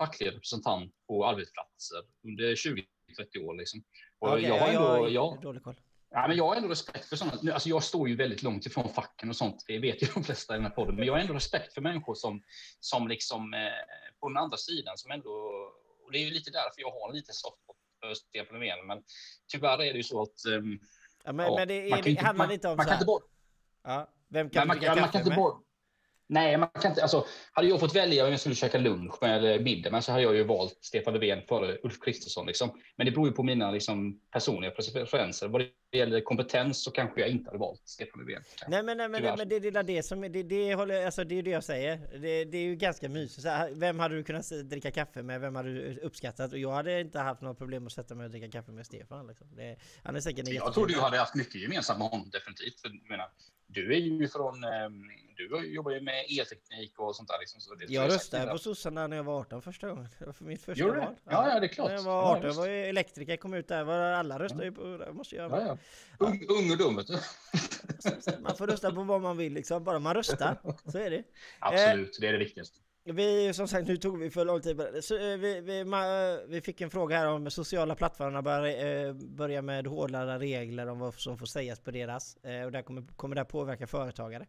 facklig 0.01 0.27
representant 0.37 0.93
på 1.09 1.15
arbetsplatser 1.31 2.01
under 2.29 2.49
20-30 2.55 3.47
år. 3.47 3.55
Liksom. 3.61 3.79
Och 4.19 4.29
okay, 4.33 4.43
jag 4.49 4.59
har 4.59 4.69
ändå, 4.69 5.09
jag, 5.11 5.43
dålig 5.43 5.63
koll. 5.63 5.81
Ja, 6.11 6.29
men 6.29 6.37
jag 6.37 6.49
har 6.49 6.57
ändå 6.57 6.69
respekt 6.69 7.05
för 7.05 7.17
sådana. 7.17 7.53
Alltså 7.53 7.69
jag 7.69 7.83
står 7.83 8.09
ju 8.09 8.17
väldigt 8.17 8.43
långt 8.43 8.67
ifrån 8.67 8.89
facken 8.89 9.29
och 9.29 9.37
sånt. 9.37 9.65
Det 9.67 9.79
vet 9.79 10.03
ju 10.03 10.07
de 10.15 10.25
flesta 10.25 10.55
i 10.55 10.57
den 10.57 10.67
här 10.67 10.73
podden. 10.73 10.97
Men 10.97 11.07
jag 11.07 11.15
har 11.15 11.21
ändå 11.21 11.35
respekt 11.35 11.75
för 11.75 11.81
människor 11.81 12.15
som, 12.15 12.43
som 12.81 13.09
liksom 13.09 13.55
eh, 13.55 13.61
på 14.21 14.29
den 14.29 14.37
andra 14.37 14.57
sidan 14.57 14.99
som 14.99 15.11
ändå. 15.11 15.31
Och 16.05 16.13
det 16.13 16.19
är 16.19 16.25
ju 16.25 16.31
lite 16.31 16.51
därför 16.51 16.81
jag 16.81 16.91
har 16.91 17.13
lite 17.13 17.33
soft 17.33 17.57
för 18.01 18.15
Stefan 18.15 18.61
Löfven. 18.61 18.87
Men 18.87 19.03
tyvärr 19.53 19.83
är 19.83 19.93
det 19.93 19.97
ju 19.97 20.03
så 20.03 20.23
att. 20.23 20.45
Eh, 20.47 20.53
ja, 21.25 21.33
men, 21.33 21.47
ja, 21.47 21.55
men 21.57 21.69
det, 21.69 21.91
är, 21.91 22.03
det 22.03 22.21
handlar 22.21 22.49
lite 22.49 22.69
om 22.69 22.77
man, 22.77 22.87
så 22.87 22.93
här. 22.93 23.05
Ja, 23.85 24.09
vem 24.29 24.51
kan 24.51 24.69
man, 24.69 24.77
du 24.77 24.81
dricka 24.81 25.09
kaffe 25.09 25.29
med? 25.29 25.53
Nej, 26.31 26.57
man 26.57 26.69
kan 26.69 26.91
inte. 26.91 27.03
Alltså, 27.03 27.27
hade 27.53 27.69
jag 27.69 27.81
fått 27.81 27.97
välja 27.97 28.25
vem 28.25 28.33
jag 28.33 28.41
skulle 28.41 28.55
käka 28.55 28.79
lunch 28.79 29.15
med 29.21 29.37
eller 29.37 29.61
middag 29.61 29.91
med 29.91 30.05
så 30.05 30.13
hade 30.13 30.25
jag 30.25 30.37
ju 30.37 30.45
valt 30.45 30.79
Stefan 30.81 31.15
Löfven 31.15 31.43
före 31.49 31.79
Ulf 31.83 32.01
Kristersson. 32.01 32.47
Liksom. 32.47 32.81
Men 32.97 33.07
det 33.07 33.13
beror 33.13 33.29
ju 33.29 33.35
på 33.35 33.43
mina 33.43 33.71
liksom, 33.71 34.21
personliga 34.33 34.71
preferenser. 34.71 35.49
Vad 35.49 35.61
det 35.91 35.99
gäller 35.99 36.21
kompetens 36.21 36.85
så 36.85 36.91
kanske 36.91 37.21
jag 37.21 37.31
inte 37.31 37.49
hade 37.49 37.59
valt 37.59 37.81
Stefan 37.85 38.21
Löfven. 38.21 38.43
Nej 38.69 38.83
men, 38.83 38.97
nej, 38.97 39.09
men, 39.09 39.23
nej, 39.23 39.35
men 39.39 39.49
det, 39.49 39.57
är 39.57 39.83
det 39.83 40.03
som 40.03 40.21
det, 40.21 40.43
det 40.43 40.75
håller, 40.75 41.05
alltså, 41.05 41.25
det 41.25 41.39
är 41.39 41.43
det 41.43 41.51
jag 41.51 41.65
säger. 41.65 42.19
Det, 42.19 42.45
det 42.45 42.59
är 42.59 42.63
ju 42.63 42.77
ganska 42.77 43.09
mysigt. 43.09 43.43
Så 43.43 43.69
vem 43.73 43.99
hade 43.99 44.17
du 44.17 44.25
kunnat 44.25 44.49
dricka 44.65 44.91
kaffe 44.91 45.23
med? 45.23 45.41
Vem 45.41 45.55
hade 45.55 45.75
du 45.75 46.01
uppskattat? 46.01 46.53
Och 46.53 46.59
jag 46.59 46.71
hade 46.71 47.01
inte 47.01 47.19
haft 47.19 47.41
några 47.41 47.55
problem 47.55 47.87
att 47.87 47.93
sätta 47.93 48.15
mig 48.15 48.25
och 48.25 48.31
dricka 48.31 48.51
kaffe 48.51 48.73
med 48.73 48.87
Stefan. 48.87 49.27
Liksom. 49.27 49.47
Det, 49.57 49.77
han 50.03 50.17
är 50.17 50.21
säkert 50.21 50.49
jag 50.49 50.75
tror 50.75 50.87
du 50.87 51.01
hade 51.01 51.19
haft 51.19 51.35
mycket 51.35 51.55
gemensamt 51.55 51.99
med 51.99 52.09
honom 52.09 52.31
definitivt. 52.31 52.81
För, 52.81 53.09
menar, 53.09 53.29
du 53.69 53.95
är 53.95 53.99
ju 53.99 54.29
från 54.29 54.65
um, 54.65 55.11
du 55.37 55.75
jobbar 55.75 55.91
ju 55.91 56.01
med 56.01 56.25
elteknik 56.39 56.99
och 56.99 57.17
sånt 57.17 57.29
där. 57.29 57.39
Liksom, 57.39 57.61
så 57.61 57.75
det 57.75 57.85
jag 57.89 58.09
röstade 58.09 58.53
på 58.53 58.59
sossarna 58.59 59.07
när 59.07 59.17
jag 59.17 59.25
var 59.25 59.41
18 59.41 59.63
första 59.63 59.89
gången. 59.89 60.09
Det 60.19 60.27
var 60.27 60.33
för 60.33 60.45
mitt 60.45 60.63
första 60.63 60.87
val. 60.87 60.97
Ja, 60.99 61.15
ja, 61.25 61.61
det 61.61 61.67
är 61.67 61.69
klart. 61.69 61.89
När 61.89 61.97
jag 61.97 62.03
var 62.03 62.37
18, 62.37 62.51
ja, 62.51 62.53
var 62.53 62.69
elektriker, 62.69 63.37
kom 63.37 63.55
ut 63.55 63.69
där. 63.69 63.85
Var 63.85 63.99
alla 63.99 64.39
röstade 64.39 64.65
ju 64.65 64.73
på, 64.73 64.83
det 64.83 65.13
måste 65.13 65.37
jag 65.37 65.51
ja, 65.51 65.63
ja. 65.67 65.79
Ung, 66.19 66.47
ung 66.49 66.71
och 66.71 66.79
dum, 66.79 66.97
vet 66.97 67.07
du. 67.07 67.19
Man 68.43 68.57
får 68.57 68.67
rösta 68.67 68.93
på 68.93 69.03
vad 69.03 69.21
man 69.21 69.37
vill 69.37 69.53
liksom, 69.53 69.85
bara 69.85 69.99
man 69.99 70.15
röstar. 70.15 70.61
Så 70.93 70.99
är 70.99 71.11
det. 71.11 71.23
Absolut, 71.59 72.17
eh, 72.17 72.21
det 72.21 72.29
är 72.29 72.33
det 72.33 72.39
viktigaste. 72.39 72.79
Vi, 73.13 73.53
som 73.55 73.69
sagt, 73.69 73.89
nu 73.89 73.97
tog 73.97 74.19
vi 74.19 74.31
för 74.31 74.45
lång 74.45 74.61
tid 74.61 74.81
så, 75.03 75.15
eh, 75.15 75.37
vi, 75.37 75.61
vi, 75.61 75.85
vi, 76.49 76.61
fick 76.61 76.81
en 76.81 76.91
fråga 76.91 77.19
här 77.19 77.27
om 77.27 77.51
sociala 77.51 77.95
plattformarna 77.95 78.43
börjar 78.43 79.07
eh, 79.07 79.13
börja 79.13 79.63
med 79.63 79.87
hårdare 79.87 80.39
regler 80.39 80.87
om 80.87 80.99
vad 80.99 81.15
som 81.15 81.39
får 81.39 81.47
sägas 81.47 81.81
på 81.81 81.91
deras. 81.91 82.37
Eh, 82.37 82.63
och 82.63 82.73
där 82.73 82.83
kommer, 82.83 83.03
kommer 83.17 83.37
det 83.37 83.45
påverka 83.45 83.87
företagare? 83.87 84.47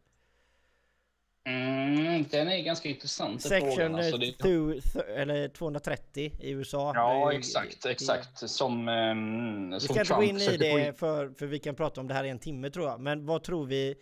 Mm, 1.45 2.25
den 2.31 2.47
är 2.47 2.63
ganska 2.63 2.89
intressant. 2.89 3.41
Section 3.41 3.71
frågan, 3.71 3.95
alltså 3.95 4.17
det... 4.17 5.05
eller 5.15 5.47
230 5.47 6.31
i 6.39 6.51
USA. 6.51 6.91
Ja, 6.95 7.33
exakt, 7.33 7.85
exakt. 7.85 8.49
Som, 8.49 8.87
um, 8.87 9.71
vi 9.71 9.79
ska 9.79 9.99
inte 9.99 10.13
gå 10.13 10.23
in 10.23 10.37
i 10.37 10.57
det 10.57 10.99
för, 10.99 11.29
för 11.29 11.45
vi 11.45 11.59
kan 11.59 11.75
prata 11.75 12.01
om 12.01 12.07
det 12.07 12.13
här 12.13 12.23
i 12.23 12.29
en 12.29 12.39
timme 12.39 12.69
tror 12.69 12.85
jag. 12.85 12.99
Men 12.99 13.25
vad 13.25 13.43
tror 13.43 13.65
vi? 13.65 13.95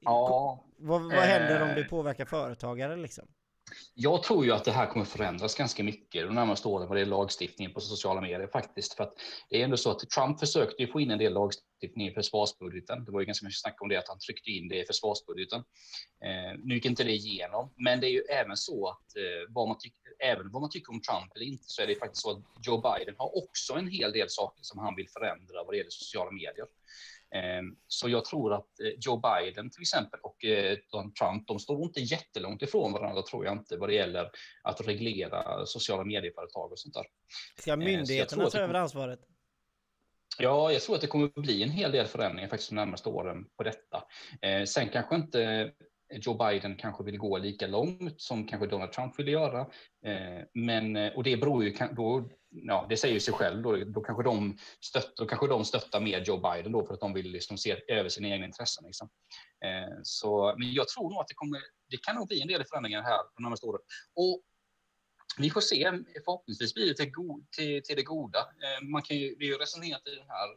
Ja, 0.00 0.64
vad, 0.76 1.02
vad 1.02 1.12
händer 1.12 1.62
om 1.62 1.68
det 1.68 1.84
påverkar 1.84 2.24
företagare 2.24 2.96
liksom? 2.96 3.28
Jag 3.94 4.22
tror 4.22 4.44
ju 4.44 4.52
att 4.52 4.64
det 4.64 4.72
här 4.72 4.86
kommer 4.86 5.04
förändras 5.04 5.54
ganska 5.54 5.82
mycket 5.82 6.26
de 6.26 6.34
närmaste 6.34 6.68
åren 6.68 6.88
vad 6.88 6.96
det 6.96 7.00
är 7.00 7.06
lagstiftningen 7.06 7.72
på 7.74 7.80
sociala 7.80 8.20
medier 8.20 8.46
faktiskt. 8.52 8.94
För 8.94 9.04
att 9.04 9.14
det 9.50 9.60
är 9.60 9.64
ändå 9.64 9.76
så 9.76 9.90
att 9.90 10.10
Trump 10.10 10.40
försökte 10.40 10.82
ju 10.82 10.88
få 10.88 11.00
in 11.00 11.10
en 11.10 11.18
del 11.18 11.32
lagstiftning 11.32 12.08
i 12.08 12.14
försvarsbudgeten. 12.14 13.04
Det 13.04 13.12
var 13.12 13.20
ju 13.20 13.26
ganska 13.26 13.46
mycket 13.46 13.60
snack 13.60 13.76
om 13.82 13.88
det, 13.88 13.96
att 13.96 14.08
han 14.08 14.18
tryckte 14.18 14.50
in 14.50 14.68
det 14.68 14.82
i 14.82 14.84
försvarsbudgeten. 14.84 15.60
Eh, 16.24 16.58
nu 16.64 16.74
gick 16.74 16.86
inte 16.86 17.04
det 17.04 17.12
igenom, 17.12 17.72
men 17.76 18.00
det 18.00 18.06
är 18.06 18.12
ju 18.12 18.20
även 18.20 18.56
så 18.56 18.88
att 18.88 19.16
eh, 19.16 19.52
vad 19.54 19.68
man 19.68 19.78
tycker, 19.78 19.98
även 20.24 20.50
vad 20.52 20.62
man 20.62 20.70
tycker 20.70 20.92
om 20.92 21.00
Trump 21.00 21.36
eller 21.36 21.46
inte, 21.46 21.64
så 21.66 21.82
är 21.82 21.86
det 21.86 21.94
faktiskt 21.94 22.22
så 22.22 22.30
att 22.30 22.66
Joe 22.66 22.80
Biden 22.80 23.14
har 23.18 23.36
också 23.44 23.74
en 23.74 23.88
hel 23.88 24.12
del 24.12 24.28
saker 24.28 24.60
som 24.62 24.78
han 24.78 24.94
vill 24.96 25.08
förändra 25.08 25.64
vad 25.64 25.72
det 25.72 25.76
gäller 25.76 25.90
sociala 25.90 26.30
medier. 26.30 26.66
Ehm, 27.34 27.76
så 27.88 28.08
jag 28.08 28.24
tror 28.24 28.54
att 28.54 28.80
eh, 28.80 28.90
Joe 29.00 29.16
Biden 29.20 29.70
till 29.70 29.80
exempel 29.80 30.20
och 30.22 30.44
eh, 30.44 30.78
Donald 30.90 31.14
Trump, 31.14 31.46
de 31.46 31.58
står 31.58 31.82
inte 31.82 32.00
jättelångt 32.00 32.62
ifrån 32.62 32.92
varandra 32.92 33.22
tror 33.22 33.44
jag 33.44 33.54
inte 33.54 33.76
vad 33.76 33.88
det 33.88 33.94
gäller 33.94 34.30
att 34.62 34.88
reglera 34.88 35.66
sociala 35.66 36.04
medieföretag 36.04 36.72
och 36.72 36.78
sånt 36.78 36.94
där. 36.94 37.06
Ska 37.58 37.72
ehm, 37.72 37.78
myndigheterna 37.78 38.50
ta 38.50 38.58
över 38.58 38.74
ansvaret? 38.74 39.20
Ja, 40.38 40.72
jag 40.72 40.82
tror 40.82 40.94
att 40.94 41.00
det 41.00 41.06
kommer 41.06 41.26
att 41.26 41.34
bli 41.34 41.62
en 41.62 41.70
hel 41.70 41.92
del 41.92 42.06
förändringar 42.06 42.48
faktiskt 42.48 42.70
de 42.70 42.76
närmaste 42.76 43.08
åren 43.08 43.44
på 43.56 43.62
detta. 43.62 44.04
Sen 44.66 44.88
kanske 44.88 45.14
inte 45.14 45.72
Joe 46.12 46.34
Biden 46.34 46.76
kanske 46.76 47.04
vill 47.04 47.18
gå 47.18 47.38
lika 47.38 47.66
långt 47.66 48.20
som 48.20 48.46
kanske 48.46 48.66
Donald 48.66 48.92
Trump 48.92 49.18
ville 49.18 49.30
göra. 49.30 49.66
Men, 50.54 50.96
och 50.96 51.22
det 51.22 51.36
beror 51.36 51.64
ju 51.64 51.76
då 51.96 52.28
ja, 52.52 52.86
det 52.88 52.96
säger 52.96 53.20
sig 53.20 53.34
själv 53.34 53.62
då, 53.62 53.76
då 53.76 54.00
kanske 54.00 54.22
de 54.22 54.58
stöttar, 54.80 55.12
då 55.16 55.26
kanske 55.26 55.46
de 55.46 55.64
stöttar 55.64 56.00
mer 56.00 56.20
Joe 56.20 56.36
Biden 56.36 56.72
då 56.72 56.86
för 56.86 56.94
att 56.94 57.00
de 57.00 57.12
vill 57.12 57.30
liksom 57.30 57.58
se 57.58 57.80
över 57.88 58.08
sina 58.08 58.28
egna 58.28 58.46
intressen. 58.46 58.84
Liksom. 58.86 59.08
Eh, 59.64 59.98
så, 60.02 60.54
men 60.58 60.72
jag 60.72 60.88
tror 60.88 61.10
nog 61.10 61.20
att 61.20 61.28
det 61.28 61.34
kommer, 61.34 61.60
det 61.90 61.96
kan 62.02 62.16
nog 62.16 62.28
bli 62.28 62.42
en 62.42 62.48
del 62.48 62.64
förändringar 62.64 63.02
här 63.02 63.20
de 63.36 63.42
närmaste 63.42 63.66
åren. 63.66 63.80
Och 64.14 64.42
vi 65.38 65.50
får 65.50 65.60
se, 65.60 65.90
förhoppningsvis 66.24 66.74
blir 66.74 66.86
det 66.86 66.94
till, 66.94 67.10
go 67.10 67.40
till, 67.56 67.82
till 67.82 67.96
det 67.96 68.02
goda. 68.02 68.38
Eh, 68.38 68.88
man 68.88 69.02
kan 69.02 69.16
ju, 69.16 69.36
vi 69.38 69.52
har 69.52 69.58
resonerat 69.58 70.06
i 70.06 70.14
den 70.14 70.28
här 70.28 70.48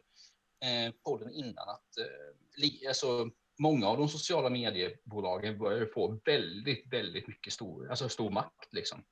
eh, 0.86 0.92
podden 1.04 1.30
innan 1.30 1.68
att 1.68 1.98
eh, 1.98 2.36
li, 2.56 2.86
alltså, 2.88 3.30
många 3.58 3.88
av 3.88 3.98
de 3.98 4.08
sociala 4.08 4.50
mediebolagen 4.50 5.58
börjar 5.58 5.86
få 5.86 6.20
väldigt, 6.24 6.92
väldigt 6.92 7.28
mycket 7.28 7.52
stor, 7.52 7.90
alltså 7.90 8.08
stor 8.08 8.30
makt. 8.30 8.72
Liksom. 8.72 9.04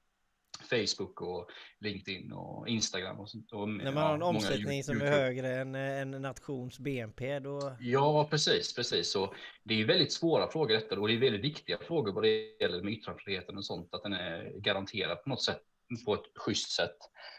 Facebook 0.63 1.21
och 1.21 1.51
LinkedIn 1.81 2.33
och 2.33 2.69
Instagram 2.69 3.21
och 3.21 3.31
sånt. 3.31 3.53
Och, 3.53 3.69
När 3.69 3.85
man 3.85 3.95
ja, 3.95 4.01
har 4.01 4.15
en 4.15 4.23
omsättning 4.23 4.85
som 4.85 5.01
är 5.01 5.07
högre 5.07 5.61
än 5.61 5.75
en 5.75 6.11
nations 6.11 6.79
BNP 6.79 7.39
då? 7.39 7.77
Ja, 7.81 8.29
precis, 8.31 8.75
precis. 8.75 9.13
Så 9.13 9.35
det 9.65 9.81
är 9.81 9.85
väldigt 9.85 10.13
svåra 10.13 10.51
frågor 10.51 10.75
detta 10.75 11.01
och 11.01 11.09
det 11.09 11.15
är 11.15 11.19
väldigt 11.19 11.45
viktiga 11.45 11.79
frågor 11.79 12.13
vad 12.13 12.25
det 12.25 12.61
gäller 12.61 12.83
med 12.83 12.93
yttrandefriheten 12.93 13.57
och 13.57 13.65
sånt, 13.65 13.95
att 13.95 14.03
den 14.03 14.13
är 14.13 14.61
garanterad 14.61 15.23
på 15.23 15.29
något 15.29 15.43
sätt 15.43 15.61
på 16.07 16.15
ett 16.15 16.39
schysst 16.39 16.71
sätt. 16.71 16.97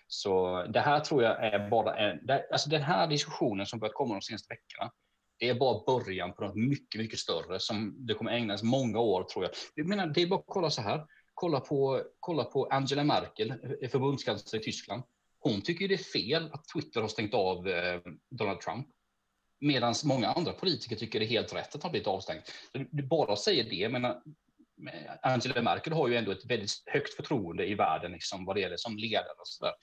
Så 0.08 0.64
det 0.64 0.80
här 0.80 1.00
tror 1.00 1.24
jag 1.24 1.46
är 1.46 1.70
bara 1.70 1.98
en, 1.98 2.26
det, 2.26 2.48
alltså 2.52 2.70
den 2.70 2.82
här 2.82 3.08
diskussionen 3.08 3.66
som 3.66 3.80
börjat 3.80 3.94
komma 3.94 4.14
de 4.14 4.22
senaste 4.22 4.54
veckorna, 4.54 4.92
det 5.40 5.50
är 5.50 5.56
bara 5.56 5.84
början 5.86 6.34
på 6.34 6.44
något 6.44 6.56
mycket, 6.56 7.02
mycket 7.02 7.20
större 7.20 7.60
som 7.60 8.06
det 8.06 8.14
kommer 8.14 8.32
ägnas 8.32 8.64
många 8.64 9.00
år 9.00 9.24
tror 9.24 9.46
jag. 9.46 9.54
Jag 9.76 9.88
menar, 9.88 10.08
det 10.08 10.22
är 10.22 10.28
bara 10.28 10.40
att 10.40 10.46
kolla 10.48 10.70
så 10.70 10.82
här 10.82 11.06
kolla 11.36 11.60
på, 11.60 12.04
kolla 12.20 12.44
på 12.44 12.66
Angela 12.66 13.04
Merkel, 13.04 13.54
eh, 13.82 13.90
förbundskansler 13.90 14.60
i 14.60 14.64
Tyskland. 14.64 15.04
Hon 15.40 15.62
tycker 15.62 15.88
det 15.88 15.94
är 15.94 15.98
fel 15.98 16.50
att 16.54 16.68
Twitter 16.68 17.02
har 17.02 17.08
stängt 17.08 17.34
av 17.34 17.68
eh, 17.68 18.02
Donald 18.30 18.62
Trump. 18.62 18.88
Medan 19.60 19.94
många 20.04 20.28
andra 20.28 20.54
politiker 20.54 20.96
tycker 20.96 21.20
det 21.20 21.26
är 21.26 21.30
helt 21.30 21.56
rätt 21.56 21.76
att 21.76 21.84
han 21.84 21.92
blivit 21.92 22.08
avstängd. 22.08 22.42
Du 22.92 23.04
bara 23.04 23.36
säger 23.36 23.70
det, 23.70 23.90
men 23.90 24.06
eh, 24.06 24.14
Angela 25.22 25.62
Merkel 25.62 25.94
har 25.94 26.08
ju 26.08 26.16
ändå 26.16 26.32
ett 26.32 26.46
väldigt 26.46 26.84
högt 26.86 27.14
förtroende 27.14 27.68
i 27.68 27.76
världen 27.76 28.12
liksom, 28.12 28.46
vad 28.46 28.56
det 28.56 28.60
gäller 28.60 28.78
som 28.78 28.98
ledare. 28.98 29.40
Och 29.40 29.48
så 29.48 29.66
där. 29.66 29.74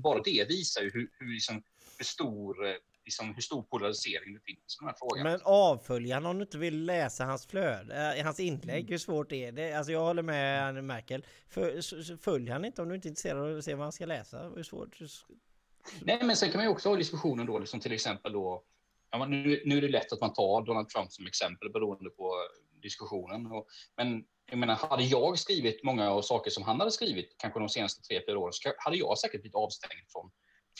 Bara 0.00 0.22
det 0.22 0.48
visar 0.48 0.82
ju 0.82 0.90
hur, 0.90 1.10
hur, 1.18 1.34
liksom, 1.34 1.62
hur 1.98 2.04
stor 2.04 2.56
liksom 3.04 3.34
hur 3.34 3.42
stor 3.42 3.62
polarisering 3.62 4.34
det 4.34 4.40
finns 4.40 4.58
i 4.58 4.78
den 4.80 4.88
här 4.88 4.96
frågan. 4.98 5.24
Men 5.24 5.40
avfölja 5.44 6.18
om 6.18 6.36
du 6.36 6.42
inte 6.42 6.58
vill 6.58 6.84
läsa 6.84 7.24
hans 7.24 7.46
flöde, 7.46 8.16
eh, 8.18 8.24
hans 8.24 8.40
inlägg, 8.40 8.80
mm. 8.80 8.90
hur 8.90 8.98
svårt 8.98 9.32
är 9.32 9.52
det? 9.52 9.72
Alltså 9.72 9.92
jag 9.92 10.00
håller 10.00 10.22
med 10.22 10.84
Merkel. 10.84 11.26
Följ 12.20 12.50
han 12.50 12.64
inte 12.64 12.82
om 12.82 12.88
du 12.88 12.94
inte 12.94 13.08
är 13.08 13.10
intresserad 13.10 13.50
av 13.50 13.58
att 13.58 13.64
se 13.64 13.74
vad 13.74 13.84
han 13.84 13.92
ska 13.92 14.06
läsa. 14.06 14.52
Hur 14.56 14.62
svårt? 14.62 14.98
Nej, 16.00 16.18
men 16.22 16.36
sen 16.36 16.50
kan 16.50 16.58
man 16.58 16.64
ju 16.64 16.70
också 16.70 16.88
ha 16.88 16.96
diskussionen 16.96 17.46
då, 17.46 17.58
liksom 17.58 17.80
till 17.80 17.92
exempel 17.92 18.32
då. 18.32 18.64
Ja, 19.10 19.26
nu, 19.26 19.62
nu 19.64 19.76
är 19.76 19.82
det 19.82 19.88
lätt 19.88 20.12
att 20.12 20.20
man 20.20 20.32
tar 20.32 20.66
Donald 20.66 20.88
Trump 20.88 21.12
som 21.12 21.26
exempel 21.26 21.70
beroende 21.70 22.10
på 22.10 22.32
diskussionen. 22.82 23.46
Och, 23.46 23.66
men 23.96 24.24
jag 24.50 24.58
menar, 24.58 24.74
hade 24.74 25.02
jag 25.02 25.38
skrivit 25.38 25.84
många 25.84 26.10
av 26.10 26.22
saker 26.22 26.50
som 26.50 26.62
han 26.62 26.80
hade 26.80 26.90
skrivit, 26.90 27.34
kanske 27.38 27.60
de 27.60 27.68
senaste 27.68 28.02
tre, 28.02 28.22
fyra 28.26 28.38
åren, 28.38 28.52
så 28.52 28.72
hade 28.78 28.96
jag 28.96 29.18
säkert 29.18 29.40
blivit 29.40 29.54
avstängd 29.54 30.10
från 30.12 30.30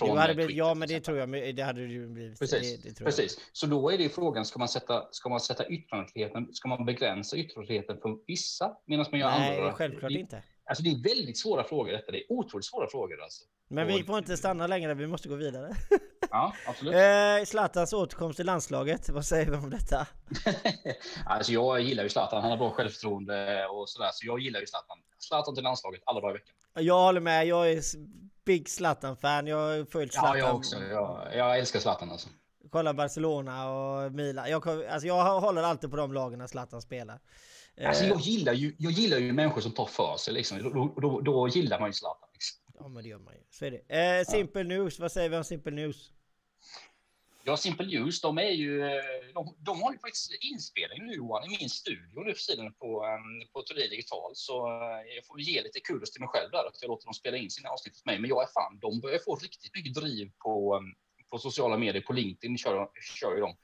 från 0.06 0.18
hade 0.18 0.34
blivit, 0.34 0.56
ja, 0.56 0.74
men 0.74 0.88
det 0.88 1.00
tror 1.00 1.18
jag. 1.18 1.56
Det 1.56 1.62
hade 1.62 1.86
du 1.86 2.06
blivit. 2.06 2.38
Precis. 2.38 2.82
Det, 2.82 2.88
det 2.88 3.04
Precis. 3.04 3.38
Så 3.52 3.66
då 3.66 3.90
är 3.90 3.98
det 3.98 4.08
frågan, 4.08 4.44
ska 4.44 4.58
man 4.58 4.68
sätta, 4.68 5.08
ska 5.10 5.28
man 5.28 5.40
sätta 5.40 5.68
yttrandefriheten, 5.68 6.54
ska 6.54 6.68
man 6.68 6.84
begränsa 6.84 7.36
yttrandefriheten 7.36 7.98
för 8.02 8.18
vissa 8.26 8.76
medan 8.86 9.06
man 9.10 9.20
gör 9.20 9.30
Nej, 9.30 9.50
andra? 9.50 9.64
Nej, 9.64 9.72
självklart 9.72 10.12
det, 10.12 10.18
inte. 10.18 10.42
Alltså 10.64 10.82
det 10.82 10.90
är 10.90 11.14
väldigt 11.14 11.38
svåra 11.38 11.64
frågor 11.64 11.92
detta. 11.92 12.12
Det 12.12 12.18
är 12.18 12.32
otroligt 12.32 12.66
svåra 12.66 12.90
frågor 12.90 13.22
alltså. 13.22 13.44
Men 13.68 13.86
vi 13.86 14.04
får 14.04 14.18
inte 14.18 14.36
stanna 14.36 14.66
längre, 14.66 14.94
vi 14.94 15.06
måste 15.06 15.28
gå 15.28 15.34
vidare. 15.34 15.76
Ja, 16.32 16.52
absolut. 16.66 16.94
Eh, 16.94 17.44
Zlatans 17.46 17.92
återkomst 17.92 18.36
till 18.36 18.46
landslaget, 18.46 19.08
vad 19.08 19.24
säger 19.24 19.50
vi 19.50 19.56
om 19.56 19.70
detta? 19.70 20.06
alltså 21.26 21.52
jag 21.52 21.80
gillar 21.80 22.02
ju 22.02 22.08
Zlatan, 22.08 22.42
han 22.42 22.50
har 22.50 22.58
bra 22.58 22.70
självförtroende 22.70 23.66
och 23.66 23.88
sådär, 23.88 24.10
så 24.12 24.26
jag 24.26 24.40
gillar 24.40 24.60
ju 24.60 24.66
Zlatan. 24.66 24.98
Zlatan 25.18 25.54
till 25.54 25.64
landslaget 25.64 26.02
alla 26.04 26.20
dagar 26.20 26.34
i 26.34 26.38
veckan. 26.38 26.54
Jag 26.74 26.98
håller 26.98 27.20
med, 27.20 27.46
jag 27.46 27.70
är 27.72 27.82
big 28.44 28.68
Zlatan-fan. 28.68 29.46
Jag 29.46 29.56
har 29.56 29.84
följt 29.84 30.12
Zlatan. 30.12 30.38
Ja, 30.38 30.46
jag 30.46 30.56
också. 30.56 30.76
Jag, 30.82 31.28
jag 31.34 31.58
älskar 31.58 31.80
Zlatan 31.80 32.10
alltså. 32.10 32.28
Kolla 32.70 32.94
Barcelona 32.94 33.70
och 33.70 34.12
Milan. 34.12 34.50
Jag, 34.50 34.68
alltså 34.68 35.06
jag 35.06 35.40
håller 35.40 35.62
alltid 35.62 35.90
på 35.90 35.96
de 35.96 36.12
lagen 36.12 36.38
när 36.38 36.46
Zlatan 36.46 36.82
spelar. 36.82 37.20
Alltså 37.86 38.04
jag 38.04 38.20
gillar 38.20 38.52
ju, 38.52 38.74
jag 38.78 38.92
gillar 38.92 39.18
ju 39.18 39.32
människor 39.32 39.60
som 39.60 39.72
tar 39.72 39.86
för 39.86 40.16
sig 40.16 40.34
liksom. 40.34 40.62
Då, 40.62 41.00
då, 41.00 41.20
då 41.20 41.48
gillar 41.48 41.80
man 41.80 41.88
ju 41.88 41.92
Zlatan. 41.92 42.28
Liksom. 42.32 42.58
Ja 42.78 42.88
men 42.88 43.02
det 43.02 43.08
gör 43.08 43.18
man 43.18 43.34
ju. 43.34 43.40
Så 43.50 43.64
är 43.64 43.70
det. 43.70 44.18
Eh, 44.18 44.24
Simple 44.24 44.60
ja. 44.60 44.66
News, 44.68 44.98
vad 44.98 45.12
säger 45.12 45.28
vi 45.28 45.36
om 45.36 45.44
Simple 45.44 45.72
News? 45.72 46.12
Ja, 47.44 47.56
Simple 47.56 47.86
News, 47.86 48.20
de 48.20 48.38
är 48.38 48.50
ju, 48.50 48.82
eh, 48.82 49.32
de, 49.34 49.54
de 49.58 49.82
har 49.82 49.92
ju 49.92 49.98
faktiskt 49.98 50.32
inspelning 50.40 51.06
nu 51.06 51.14
Johan, 51.14 51.44
i 51.44 51.56
min 51.60 51.70
studio 51.70 52.20
nu 52.24 52.34
för 52.34 52.42
tiden 52.42 52.72
på, 52.72 53.04
ehm, 53.04 53.48
på 53.52 53.62
Thulin 53.62 53.90
Digital. 53.90 54.30
Så 54.34 54.66
eh, 54.66 55.14
jag 55.16 55.26
får 55.26 55.40
ge 55.40 55.62
lite 55.62 55.80
kudos 55.80 56.10
till 56.10 56.20
mig 56.20 56.28
själv 56.28 56.50
där, 56.50 56.66
att 56.68 56.82
jag 56.82 56.88
låter 56.88 57.06
dem 57.06 57.14
spela 57.14 57.36
in 57.36 57.50
sina 57.50 57.68
avsnitt 57.68 57.94
hos 57.94 58.04
mig. 58.04 58.18
Men 58.18 58.30
jag 58.30 58.42
är 58.42 58.46
fan, 58.46 58.78
de 58.78 59.00
börjar 59.00 59.18
få 59.18 59.36
riktigt 59.36 59.74
mycket 59.74 59.94
driv 59.94 60.30
på, 60.38 60.74
ehm, 60.76 60.94
på 61.30 61.38
sociala 61.38 61.76
medier, 61.76 62.02
på 62.02 62.12
LinkedIn 62.12 62.58
kör, 62.58 62.88
kör 63.20 63.34
ju 63.34 63.40
de. 63.40 63.56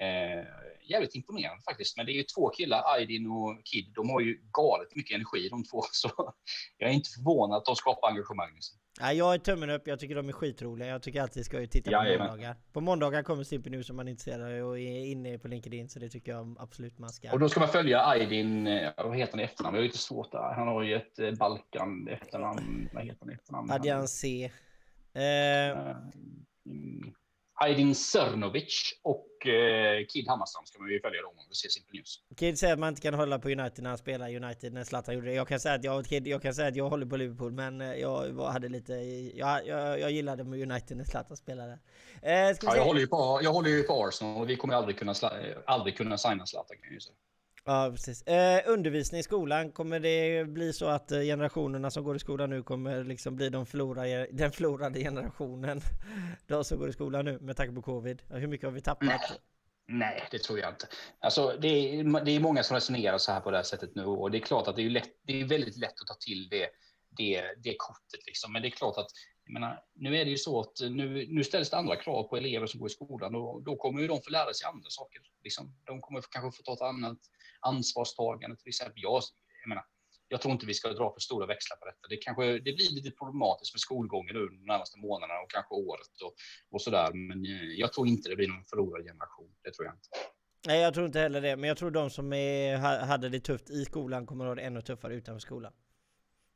Eh, 0.00 0.44
jävligt 0.82 1.14
imponerande 1.14 1.62
faktiskt. 1.62 1.96
Men 1.96 2.06
det 2.06 2.12
är 2.12 2.14
ju 2.14 2.22
två 2.22 2.48
killar, 2.48 2.82
Aydin 2.94 3.26
och 3.26 3.64
Kid. 3.64 3.92
De 3.94 4.10
har 4.10 4.20
ju 4.20 4.40
galet 4.52 4.96
mycket 4.96 5.14
energi 5.14 5.48
de 5.48 5.64
två. 5.64 5.82
Så 5.92 6.32
jag 6.78 6.90
är 6.90 6.94
inte 6.94 7.10
förvånad 7.10 7.58
att 7.58 7.64
de 7.64 7.76
skapar 7.76 8.08
engagemang. 8.08 8.54
Liksom. 8.54 8.79
Nej, 9.00 9.16
jag 9.16 9.34
är 9.34 9.38
tummen 9.38 9.70
upp. 9.70 9.86
Jag 9.86 10.00
tycker 10.00 10.14
de 10.14 10.28
är 10.28 10.32
skitroliga. 10.32 10.88
Jag 10.88 11.02
tycker 11.02 11.22
alltid 11.22 11.44
ska 11.44 11.60
ju 11.60 11.66
titta 11.66 11.90
på 11.90 12.18
måndagar. 12.18 12.56
På 12.72 12.80
måndagar 12.80 13.22
kommer 13.22 13.44
Simply 13.44 13.70
News 13.70 13.90
om 13.90 13.96
man 13.96 14.06
är 14.06 14.10
intresserad 14.10 14.62
och 14.62 14.78
är 14.78 15.04
inne 15.04 15.38
på 15.38 15.48
LinkedIn. 15.48 15.88
Så 15.88 15.98
det 15.98 16.08
tycker 16.08 16.32
jag 16.32 16.56
absolut 16.58 16.98
man 16.98 17.10
ska. 17.10 17.32
Och 17.32 17.38
då 17.38 17.48
ska 17.48 17.60
man 17.60 17.68
följa 17.68 18.06
Aydin, 18.06 18.66
eh, 18.66 18.90
vad 18.96 19.16
heter 19.16 19.32
han 19.32 19.40
i 19.40 19.44
efternamn? 19.44 19.76
Det 19.76 19.80
är 19.80 19.84
lite 19.84 19.98
svårt 19.98 20.32
där. 20.32 20.54
Han 20.54 20.68
har 20.68 20.82
ju 20.82 20.94
ett 20.94 21.18
eh, 21.18 21.32
Balkan 21.32 22.08
efternamn. 22.08 22.88
Vad 22.92 23.04
heter 23.04 23.20
han 23.20 23.30
i 23.30 23.34
efternamn? 23.34 23.70
Adjan 23.70 24.08
C. 24.08 24.50
Eh... 25.14 25.20
Mm. 26.66 27.14
Aydin 27.64 27.94
Srnovic 27.94 29.00
och 29.02 29.46
eh, 29.46 30.06
Kid 30.06 30.28
Hammarström 30.28 30.66
ska 30.66 30.78
man 30.78 30.90
ju 30.90 31.00
följa 31.00 31.22
dem 31.22 31.32
om 31.36 31.44
vi 31.48 31.54
ser 31.54 31.68
Simple 31.68 31.98
News. 31.98 32.20
Kid 32.36 32.58
säger 32.58 32.72
att 32.72 32.78
man 32.78 32.88
inte 32.88 33.00
kan 33.00 33.14
hålla 33.14 33.38
på 33.38 33.48
United 33.48 33.82
när 33.82 33.90
han 33.90 33.98
spelar 33.98 34.34
United 34.34 34.72
när 34.72 34.84
Zlatan 34.84 35.14
gjorde 35.14 35.26
det. 35.26 35.34
Jag 35.34 35.48
kan 35.48 35.60
säga 35.60 35.74
att 35.74 35.84
jag, 35.84 36.06
Kid, 36.06 36.26
jag, 36.26 36.42
kan 36.42 36.54
säga 36.54 36.68
att 36.68 36.76
jag 36.76 36.88
håller 36.88 37.06
på 37.06 37.16
Liverpool 37.16 37.52
men 37.52 37.80
eh, 37.80 37.94
jag 37.94 38.34
hade 38.34 38.68
lite... 38.68 38.92
Jag, 39.34 39.66
jag, 39.66 40.00
jag 40.00 40.10
gillade 40.10 40.44
med 40.44 40.70
United 40.70 40.96
när 40.96 41.04
Zlatan 41.04 41.36
spelade. 41.36 41.78
Eh, 42.22 42.32
ja, 42.32 42.56
jag, 42.62 42.84
håller 42.84 43.00
ju 43.00 43.06
på, 43.06 43.40
jag 43.42 43.52
håller 43.52 43.70
ju 43.70 43.82
på 43.82 44.04
Arsenal 44.04 44.40
och 44.40 44.50
vi 44.50 44.56
kommer 44.56 44.74
aldrig 44.74 44.98
kunna, 44.98 45.14
aldrig 45.66 45.96
kunna 45.96 46.18
signa 46.18 46.46
Zlatan 46.46 46.76
kan 46.76 46.84
jag 46.84 46.94
ju 46.94 47.00
säga. 47.00 47.16
Ja, 47.64 47.88
precis. 47.90 48.22
Eh, 48.22 48.62
undervisning 48.66 49.18
i 49.18 49.22
skolan, 49.22 49.72
kommer 49.72 50.00
det 50.00 50.44
bli 50.48 50.72
så 50.72 50.86
att 50.86 51.12
eh, 51.12 51.20
generationerna 51.20 51.90
som 51.90 52.04
går 52.04 52.16
i 52.16 52.18
skolan 52.18 52.50
nu 52.50 52.62
kommer 52.62 53.04
liksom 53.04 53.36
bli 53.36 53.48
de 53.48 53.66
förlorade, 53.66 54.28
den 54.32 54.52
förlorade 54.52 55.00
generationen? 55.00 55.80
De 56.46 56.64
som 56.64 56.78
går 56.78 56.88
i 56.88 56.92
skolan 56.92 57.24
nu 57.24 57.38
med 57.40 57.56
tanke 57.56 57.74
på 57.74 57.82
covid. 57.82 58.22
Hur 58.28 58.46
mycket 58.46 58.66
har 58.66 58.72
vi 58.72 58.80
tappat? 58.80 59.08
Nej, 59.08 59.20
Nej 59.88 60.28
det 60.30 60.38
tror 60.38 60.58
jag 60.58 60.70
inte. 60.70 60.86
Alltså, 61.20 61.56
det, 61.60 61.68
är, 61.68 62.24
det 62.24 62.30
är 62.30 62.40
många 62.40 62.62
som 62.62 62.74
resonerar 62.74 63.18
så 63.18 63.32
här 63.32 63.40
på 63.40 63.50
det 63.50 63.56
här 63.56 63.64
sättet 63.64 63.94
nu 63.94 64.04
och 64.04 64.30
det 64.30 64.38
är 64.38 64.42
klart 64.42 64.68
att 64.68 64.76
det 64.76 64.82
är, 64.82 64.90
lätt, 64.90 65.10
det 65.22 65.40
är 65.40 65.44
väldigt 65.44 65.76
lätt 65.76 66.00
att 66.00 66.06
ta 66.06 66.14
till 66.14 66.48
det, 66.48 66.68
det, 67.10 67.42
det 67.62 67.74
kortet. 67.78 68.26
Liksom. 68.26 68.52
Men 68.52 68.62
det 68.62 68.68
är 68.68 68.70
klart 68.70 68.98
att 68.98 69.10
menar, 69.52 69.84
nu 69.94 70.16
är 70.16 70.24
det 70.24 70.30
ju 70.30 70.38
så 70.38 70.60
att 70.60 70.80
nu, 70.80 71.26
nu 71.28 71.44
ställs 71.44 71.70
det 71.70 71.76
andra 71.76 71.96
krav 71.96 72.22
på 72.22 72.36
elever 72.36 72.66
som 72.66 72.80
går 72.80 72.90
i 72.90 72.92
skolan 72.92 73.34
och 73.34 73.62
då 73.62 73.76
kommer 73.76 74.00
ju 74.00 74.08
de 74.08 74.22
få 74.22 74.30
lära 74.30 74.52
sig 74.54 74.68
andra 74.68 74.90
saker. 74.90 75.22
Liksom. 75.42 75.74
De 75.84 76.00
kommer 76.00 76.22
kanske 76.30 76.56
få 76.56 76.62
ta 76.62 76.72
ett 76.72 76.94
annat 76.94 77.18
ansvarstagande 77.60 78.56
till 78.56 78.68
exempel. 78.68 79.02
Jag, 79.02 79.22
jag, 79.62 79.68
menar, 79.68 79.84
jag 80.28 80.40
tror 80.40 80.52
inte 80.52 80.66
vi 80.66 80.74
ska 80.74 80.88
dra 80.88 81.12
för 81.12 81.20
stora 81.20 81.46
växlar 81.46 81.76
på 81.76 81.86
detta. 81.86 82.08
Det, 82.08 82.16
kanske, 82.16 82.44
det 82.52 82.72
blir 82.72 82.90
lite 82.94 83.10
problematiskt 83.10 83.74
med 83.74 83.80
skolgången 83.80 84.34
nu 84.34 84.46
de 84.46 84.66
närmaste 84.72 84.98
månaderna 84.98 85.40
och 85.40 85.50
kanske 85.50 85.74
året 85.74 86.14
och, 86.24 86.34
och 86.70 86.82
sådär. 86.82 87.12
Men 87.12 87.44
eh, 87.44 87.80
jag 87.82 87.92
tror 87.92 88.08
inte 88.08 88.28
det 88.28 88.36
blir 88.36 88.48
någon 88.48 88.64
förlorad 88.64 89.04
generation. 89.04 89.50
Det 89.62 89.70
tror 89.70 89.86
jag 89.86 89.94
inte. 89.94 90.08
Nej, 90.66 90.80
jag 90.80 90.94
tror 90.94 91.06
inte 91.06 91.20
heller 91.20 91.40
det. 91.40 91.56
Men 91.56 91.68
jag 91.68 91.76
tror 91.78 91.90
de 91.90 92.10
som 92.10 92.32
är, 92.32 92.76
hade 93.06 93.28
det 93.28 93.40
tufft 93.40 93.70
i 93.70 93.84
skolan 93.84 94.26
kommer 94.26 94.44
att 94.44 94.50
ha 94.50 94.54
det 94.54 94.62
ännu 94.62 94.82
tuffare 94.82 95.14
utanför 95.14 95.40
skolan. 95.40 95.72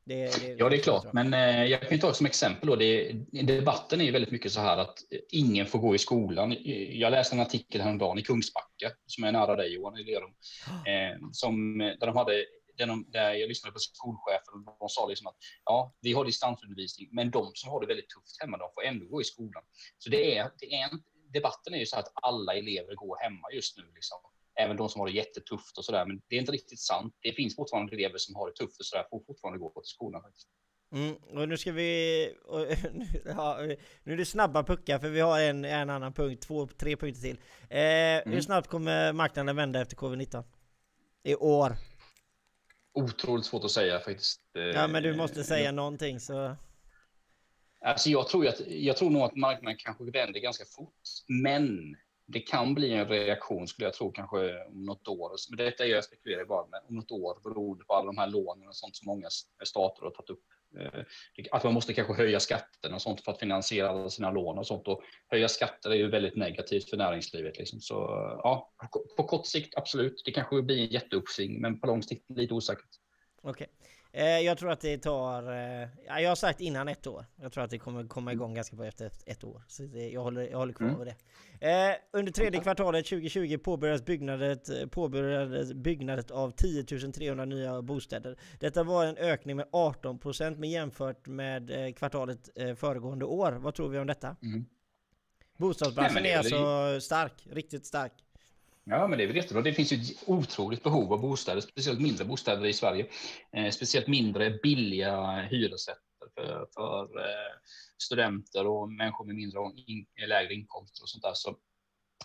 Det, 0.07 0.41
det, 0.41 0.55
ja, 0.59 0.69
det 0.69 0.77
är 0.77 0.81
klart. 0.81 1.13
Men 1.13 1.35
eh, 1.35 1.65
jag 1.65 1.89
kan 1.89 1.99
ta 1.99 2.15
som 2.15 2.27
exempel 2.27 2.69
då. 2.69 2.77
Det, 2.77 3.13
debatten 3.43 4.01
är 4.01 4.05
ju 4.05 4.11
väldigt 4.11 4.31
mycket 4.31 4.53
så 4.53 4.61
här 4.61 4.77
att 4.77 4.99
ingen 5.31 5.67
får 5.67 5.79
gå 5.79 5.95
i 5.95 5.99
skolan. 5.99 6.57
Jag 6.91 7.11
läste 7.11 7.35
en 7.37 7.41
artikel 7.41 7.81
häromdagen 7.81 8.19
i 8.19 8.23
Kungsbacka 8.23 8.91
som 9.07 9.25
är 9.25 9.33
nära 9.33 9.57
dig 9.57 9.75
Johan, 9.75 9.99
i 9.99 10.05
Lerum, 10.05 10.31
eh, 10.87 11.29
som, 11.33 11.79
där 11.79 12.07
de 12.07 12.17
hade 12.17 12.45
där, 12.77 12.87
de, 12.87 13.05
där 13.09 13.35
jag 13.35 13.49
lyssnade 13.49 13.73
på 13.73 13.79
skolchefen 13.79 14.55
och 14.55 14.77
de 14.81 14.89
sa 14.89 15.09
liksom 15.09 15.27
att 15.27 15.37
ja, 15.65 15.95
vi 16.01 16.13
har 16.13 16.25
distansundervisning, 16.25 17.09
men 17.13 17.31
de 17.31 17.51
som 17.55 17.71
har 17.71 17.81
det 17.81 17.87
väldigt 17.87 18.09
tufft 18.09 18.41
hemma, 18.41 18.57
de 18.57 18.71
får 18.75 18.83
ändå 18.83 19.07
gå 19.07 19.21
i 19.21 19.25
skolan. 19.25 19.63
Så 19.99 20.11
det 20.11 20.39
är, 20.39 20.51
det 20.61 20.75
är 20.75 20.85
en, 20.85 21.03
debatten 21.33 21.75
är 21.75 21.79
ju 21.79 21.87
så 21.87 21.99
att 21.99 22.13
alla 22.15 22.55
elever 22.55 22.95
går 22.95 23.17
hemma 23.23 23.51
just 23.53 23.79
nu. 23.79 23.85
Liksom 23.95 24.19
även 24.61 24.77
de 24.77 24.89
som 24.89 25.01
har 25.01 25.09
det 25.09 25.15
jättetufft 25.15 25.79
och 25.79 25.85
sådär. 25.85 26.07
Men 26.07 26.23
det 26.29 26.37
är 26.37 26.41
inte 26.41 26.53
riktigt 26.53 26.81
sant. 26.81 27.15
Det 27.21 27.33
finns 27.33 27.57
fortfarande 27.57 27.97
elever 27.97 28.19
som 28.19 28.35
har 28.35 28.47
det 28.47 28.55
tufft 28.55 28.81
och 28.81 28.87
sådär, 28.87 29.07
får 29.11 29.23
fortfarande 29.27 29.59
gå 29.59 29.71
till 29.71 29.83
skolan 29.85 30.23
faktiskt. 30.23 30.49
Mm, 30.93 31.15
och 31.15 31.49
nu 31.49 31.57
ska 31.57 31.73
vi... 31.73 32.33
Och, 32.45 32.61
ja, 33.25 33.59
nu 34.05 34.13
är 34.13 34.17
det 34.17 34.25
snabba 34.25 34.63
puckar 34.63 34.99
för 34.99 35.09
vi 35.09 35.21
har 35.21 35.41
en, 35.41 35.65
en 35.65 35.91
annan 35.91 36.13
punkt, 36.13 36.43
två, 36.43 36.67
tre 36.67 36.97
punkter 36.97 37.21
till. 37.21 37.39
Eh, 37.71 37.79
mm. 37.79 38.33
Hur 38.33 38.41
snabbt 38.41 38.69
kommer 38.69 39.13
marknaden 39.13 39.57
vända 39.57 39.81
efter 39.81 39.97
covid-19? 39.97 40.45
I 41.23 41.35
år? 41.35 41.77
Otroligt 42.93 43.47
svårt 43.47 43.65
att 43.65 43.71
säga 43.71 44.01
faktiskt. 44.01 44.41
Ja 44.53 44.87
men 44.87 45.03
du 45.03 45.17
måste 45.17 45.45
säga 45.45 45.73
någonting 45.73 46.21
så... 46.21 46.57
Alltså 47.81 48.11
jag 48.11 48.29
tror, 48.29 48.47
att, 48.47 48.61
jag 48.67 48.97
tror 48.97 49.11
nog 49.11 49.23
att 49.23 49.37
marknaden 49.37 49.77
kanske 49.79 50.05
vänder 50.05 50.41
ganska 50.41 50.65
fort. 50.77 51.03
Men 51.29 51.97
det 52.27 52.41
kan 52.41 52.75
bli 52.75 52.93
en 52.93 53.09
reaktion 53.09 53.69
skulle 53.69 53.87
jag 53.87 53.95
tro 53.95 54.13
kanske 54.13 54.65
om 54.65 54.85
något 54.85 55.09
år. 55.09 55.31
Men 55.51 55.57
detta 55.57 55.85
är 55.85 55.89
jag 55.89 56.05
spekulerar 56.05 56.45
bara 56.45 56.67
med 56.67 56.81
om 56.89 56.97
något 56.97 57.11
år 57.11 57.39
beroende 57.45 57.85
på 57.85 57.95
alla 57.95 58.07
de 58.07 58.19
här 58.19 58.27
lånen 58.27 58.69
och 58.69 58.77
sånt 58.77 58.97
som 58.97 59.07
många 59.07 59.29
stater 59.65 60.03
har 60.03 60.11
tagit 60.11 60.31
upp. 60.31 60.45
Eh, 60.79 61.05
att 61.51 61.65
man 61.65 61.75
måste 61.75 61.95
kanske 61.95 62.15
höja 62.15 62.41
skatterna 62.41 62.95
och 62.95 63.03
sånt 63.03 63.21
för 63.21 63.33
att 63.33 63.39
finansiera 63.39 63.89
alla 63.89 64.11
sina 64.11 64.31
lån 64.31 64.59
och 64.59 64.67
sånt. 64.67 64.89
Och 64.89 65.03
höja 65.29 65.49
skatter 65.49 65.91
är 65.91 65.95
ju 65.95 66.11
väldigt 66.11 66.37
negativt 66.37 66.91
för 66.91 66.97
näringslivet. 66.97 67.59
Liksom. 67.59 67.81
Så 67.81 67.95
ja, 68.43 68.73
på 69.17 69.25
kort 69.25 69.47
sikt 69.47 69.77
absolut. 69.77 70.23
Det 70.25 70.33
kanske 70.33 70.63
blir 70.63 70.79
en 70.79 70.87
jätteuppsving, 70.87 71.61
men 71.61 71.81
på 71.81 71.87
lång 71.87 72.03
sikt 72.03 72.31
lite 72.31 72.55
osäkert. 72.55 72.89
Okej. 73.43 73.51
Okay. 73.51 73.94
Eh, 74.17 74.41
jag 74.41 74.59
tror 74.59 74.71
att 74.71 74.81
det 74.81 74.99
tar... 74.99 75.53
Eh, 75.53 75.89
jag 76.23 76.29
har 76.29 76.35
sagt 76.35 76.61
innan 76.61 76.89
ett 76.89 77.07
år. 77.07 77.27
Jag 77.37 77.53
tror 77.53 77.65
att 77.65 77.71
det 77.71 77.79
kommer 77.79 78.09
komma 78.09 78.33
igång 78.33 78.55
ganska 78.55 78.77
bra 78.77 78.87
efter 78.87 79.11
ett 79.27 79.45
år. 79.45 79.63
Så 79.69 79.83
det, 79.83 80.09
jag, 80.09 80.23
håller, 80.23 80.43
jag 80.51 80.59
håller 80.59 80.73
kvar 80.73 80.89
mm. 80.89 81.09
det. 81.61 81.69
Eh, 81.69 81.97
under 82.13 82.33
tredje 82.33 82.61
kvartalet 82.61 83.07
2020 83.07 83.59
påbörjades 83.59 84.05
byggnadet, 84.05 84.91
påbörjades 84.91 85.73
byggnadet 85.73 86.31
av 86.31 86.51
10 86.51 87.13
300 87.13 87.45
nya 87.45 87.83
bostäder. 87.83 88.39
Detta 88.61 88.83
var 88.83 89.07
en 89.07 89.17
ökning 89.17 89.57
med 89.57 89.67
18% 89.67 90.57
med 90.57 90.71
jämfört 90.71 91.27
med 91.27 91.97
kvartalet 91.97 92.49
föregående 92.77 93.25
år. 93.25 93.53
Vad 93.53 93.75
tror 93.75 93.89
vi 93.89 93.99
om 93.99 94.07
detta? 94.07 94.37
Mm. 94.43 94.65
Bostadsbranschen 95.57 96.23
Nej, 96.23 96.33
är 96.33 96.39
alltså 96.39 97.01
stark, 97.01 97.47
riktigt 97.51 97.87
stark. 97.87 98.13
Ja, 98.87 99.07
men 99.07 99.19
det 99.19 99.25
är 99.25 99.27
väl 99.27 99.37
jättebra. 99.37 99.63
Det 99.63 99.73
finns 99.73 99.93
ju 99.93 99.97
ett 99.97 100.29
otroligt 100.29 100.83
behov 100.83 101.13
av 101.13 101.21
bostäder, 101.21 101.61
speciellt 101.61 102.01
mindre 102.01 102.25
bostäder 102.25 102.67
i 102.67 102.73
Sverige. 102.73 103.07
Eh, 103.57 103.71
speciellt 103.71 104.07
mindre 104.07 104.51
billiga 104.63 105.43
hyresrätter 105.51 106.01
för, 106.35 106.67
för 106.75 107.21
eh, 107.21 107.55
studenter 108.03 108.67
och 108.67 108.93
människor 108.93 109.25
med 109.25 109.35
mindre 109.35 109.59
in, 109.87 110.07
lägre 110.29 110.55
inkomster 110.55 111.03
och 111.03 111.09
sånt 111.09 111.23
där. 111.23 111.35
Så 111.35 111.57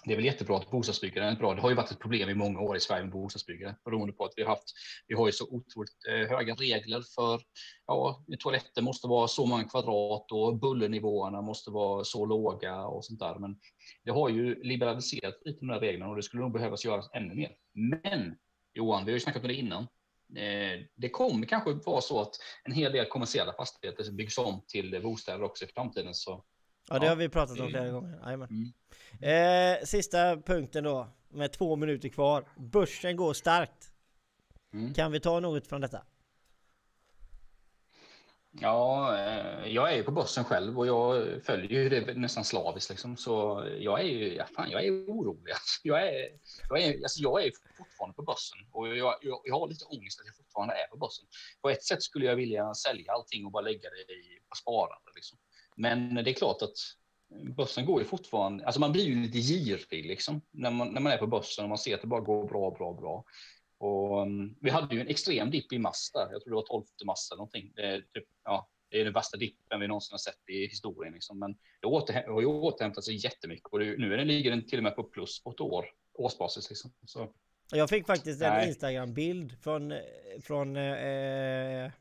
det 0.06 0.12
är 0.12 0.16
väl 0.16 0.26
jättebra 0.26 0.58
att 0.58 0.72
bostadsbyggandet 0.72 1.36
är 1.36 1.40
bra. 1.40 1.56
Det 1.56 1.62
har 1.62 1.70
ju 1.70 1.76
varit 1.76 1.92
ett 1.92 2.00
problem 2.00 2.30
i 2.30 2.34
många 2.34 2.60
år 2.60 2.78
i 2.78 2.80
Sverige 2.80 3.04
med 3.04 3.12
bostadsbyggande 3.12 3.76
beroende 3.86 4.14
på 4.14 4.26
att 4.26 4.34
vi 4.36 4.44
har 4.44 4.50
haft. 4.50 4.64
Vi 5.08 5.16
har 5.16 5.26
ju 5.26 5.32
så 5.32 5.46
otroligt 5.46 5.98
eh, 6.10 6.30
höga 6.30 6.56
regler 6.56 7.04
för 7.16 7.42
ja, 7.88 8.24
toaletter 8.40 8.82
måste 8.82 9.08
vara 9.08 9.28
så 9.28 9.46
många 9.46 9.64
kvadrat 9.64 10.32
och 10.32 10.60
bullernivåerna 10.60 11.42
måste 11.42 11.72
vara 11.72 12.04
så 12.04 12.26
låga 12.26 12.86
och 12.86 13.06
sånt 13.06 13.20
där. 13.20 13.40
Men 13.40 13.60
det 14.04 14.12
har 14.12 14.30
ju 14.30 14.64
liberaliserat 14.64 15.42
lite 15.46 15.66
med 15.66 15.76
de 15.76 15.80
här 15.80 15.92
reglerna 15.92 16.10
och 16.10 16.16
det 16.16 16.24
skulle 16.24 16.44
nog 16.44 16.54
behövas 16.54 16.86
göras 16.86 17.10
ännu 17.14 17.36
mer. 17.36 17.52
Men 17.74 18.36
Johan, 18.74 19.06
vi 19.06 19.12
har 19.12 19.16
ju 19.16 19.20
snackat 19.20 19.42
om 19.42 19.48
det 19.48 19.54
innan. 19.54 19.84
Eh, 20.36 20.86
det 20.96 21.10
kommer 21.10 21.46
kanske 21.46 21.74
vara 21.74 22.02
så 22.02 22.22
att 22.22 22.36
en 22.64 22.72
hel 22.72 22.92
del 22.92 23.06
kommersiella 23.06 23.54
fastigheter 23.54 24.12
byggs 24.12 24.38
om 24.38 24.62
till 24.68 25.02
bostäder 25.04 25.44
också 25.44 25.66
i 25.66 25.68
framtiden. 25.68 26.14
Så 26.14 26.46
Ja, 26.90 27.00
det 27.00 27.08
har 27.08 27.16
vi 27.16 27.30
pratat 27.30 27.60
om 27.60 27.70
flera 27.70 27.90
gånger. 27.90 28.34
Mm. 28.34 28.72
Eh, 29.22 29.86
sista 29.86 30.38
punkten 30.38 30.84
då, 30.84 31.08
med 31.30 31.52
två 31.52 31.76
minuter 31.76 32.10
kvar. 32.10 32.46
Börsen 32.58 33.16
går 33.16 33.34
starkt. 33.34 33.92
Mm. 34.74 34.94
Kan 34.94 35.12
vi 35.12 35.20
ta 35.20 35.40
något 35.40 35.68
från 35.68 35.82
detta? 35.82 36.02
Ja, 38.52 39.18
eh, 39.18 39.68
jag 39.74 39.92
är 39.92 39.96
ju 39.96 40.04
på 40.04 40.12
börsen 40.12 40.44
själv 40.44 40.80
och 40.80 40.88
jag 40.88 41.28
följer 41.44 41.82
ju 41.82 41.90
det 41.90 42.14
nästan 42.14 42.44
slaviskt 42.44 42.90
liksom. 42.90 43.18
Så 43.18 43.66
jag 43.80 44.00
är 44.00 44.04
ju, 44.04 44.36
ja, 44.36 44.46
fan, 44.56 44.72
jag 44.72 44.86
är 44.86 44.92
orolig. 44.92 45.54
Jag 45.84 46.08
är, 46.08 46.30
jag 46.70 46.82
är, 46.82 47.04
alltså, 47.04 47.22
jag 47.22 47.46
är 47.46 47.52
fortfarande 47.78 48.16
på 48.16 48.22
börsen 48.22 48.58
och 48.72 48.88
jag, 48.88 49.16
jag, 49.22 49.42
jag 49.44 49.60
har 49.60 49.68
lite 49.68 49.86
ångest 49.86 50.20
att 50.20 50.26
jag 50.26 50.36
fortfarande 50.36 50.74
är 50.74 50.88
på 50.88 50.98
börsen. 50.98 51.26
På 51.62 51.70
ett 51.70 51.84
sätt 51.84 52.04
skulle 52.04 52.26
jag 52.26 52.36
vilja 52.36 52.74
sälja 52.74 53.12
allting 53.12 53.46
och 53.46 53.52
bara 53.52 53.64
lägga 53.64 53.90
det 53.90 54.14
i, 54.14 54.40
sparande 54.62 55.12
liksom. 55.16 55.38
Men 55.80 56.16
det 56.16 56.32
är 56.32 56.34
klart 56.34 56.62
att 56.62 56.78
börsen 57.56 57.86
går 57.86 58.02
ju 58.02 58.06
fortfarande, 58.06 58.66
alltså 58.66 58.80
man 58.80 58.92
blir 58.92 59.06
ju 59.06 59.16
lite 59.16 59.38
girig 59.38 60.06
liksom 60.06 60.42
när 60.52 60.72
man, 60.72 60.94
när 60.94 61.02
man 61.02 61.12
är 61.12 61.18
på 61.18 61.28
börsen 61.28 61.64
och 61.64 61.70
man 61.70 61.78
ser 61.78 61.96
att 61.96 62.02
det 62.02 62.08
bara 62.08 62.22
går 62.22 62.48
bra, 62.48 62.72
bra, 62.72 62.94
bra. 62.94 63.26
Och 63.78 64.22
um, 64.22 64.56
vi 64.62 64.70
hade 64.70 64.96
ju 64.96 65.02
en 65.02 65.08
extrem 65.08 65.52
dipp 65.52 65.74
i 65.74 65.80
mars 65.80 66.12
där, 66.14 66.28
jag 66.32 66.42
tror 66.42 66.52
det 66.52 66.56
var 66.56 66.66
12 66.68 66.84
mars 67.06 67.32
eller 67.32 67.38
någonting. 67.38 67.72
Det 67.76 67.82
är, 67.82 68.02
typ, 68.14 68.24
ja, 68.44 68.70
det 68.90 69.00
är 69.00 69.04
den 69.04 69.14
värsta 69.14 69.38
dippen 69.38 69.80
vi 69.80 69.88
någonsin 69.88 70.14
har 70.14 70.18
sett 70.18 70.50
i 70.50 70.68
historien. 70.68 71.14
Liksom. 71.14 71.40
Men 71.40 71.58
det 71.82 71.88
har 72.28 72.42
ju 72.42 72.48
återhämtat 72.48 73.04
sig 73.04 73.16
jättemycket 73.16 73.70
och 73.72 73.80
det, 73.80 73.86
nu 73.86 74.14
är 74.14 74.18
den, 74.18 74.28
ligger 74.28 74.52
den 74.52 74.68
till 74.68 74.80
och 74.80 74.84
med 74.84 74.96
på 74.96 75.04
plus 75.04 75.44
på 75.44 75.52
ett 75.52 75.62
år, 75.62 75.86
årsbasis. 76.14 76.70
Liksom. 76.70 76.92
Så. 77.06 77.34
Jag 77.72 77.90
fick 77.90 78.06
faktiskt 78.06 78.42
en 78.42 78.68
Instagram-bild 78.68 79.62
från, 79.62 79.94
från 80.42 80.76
eh, 80.76 81.92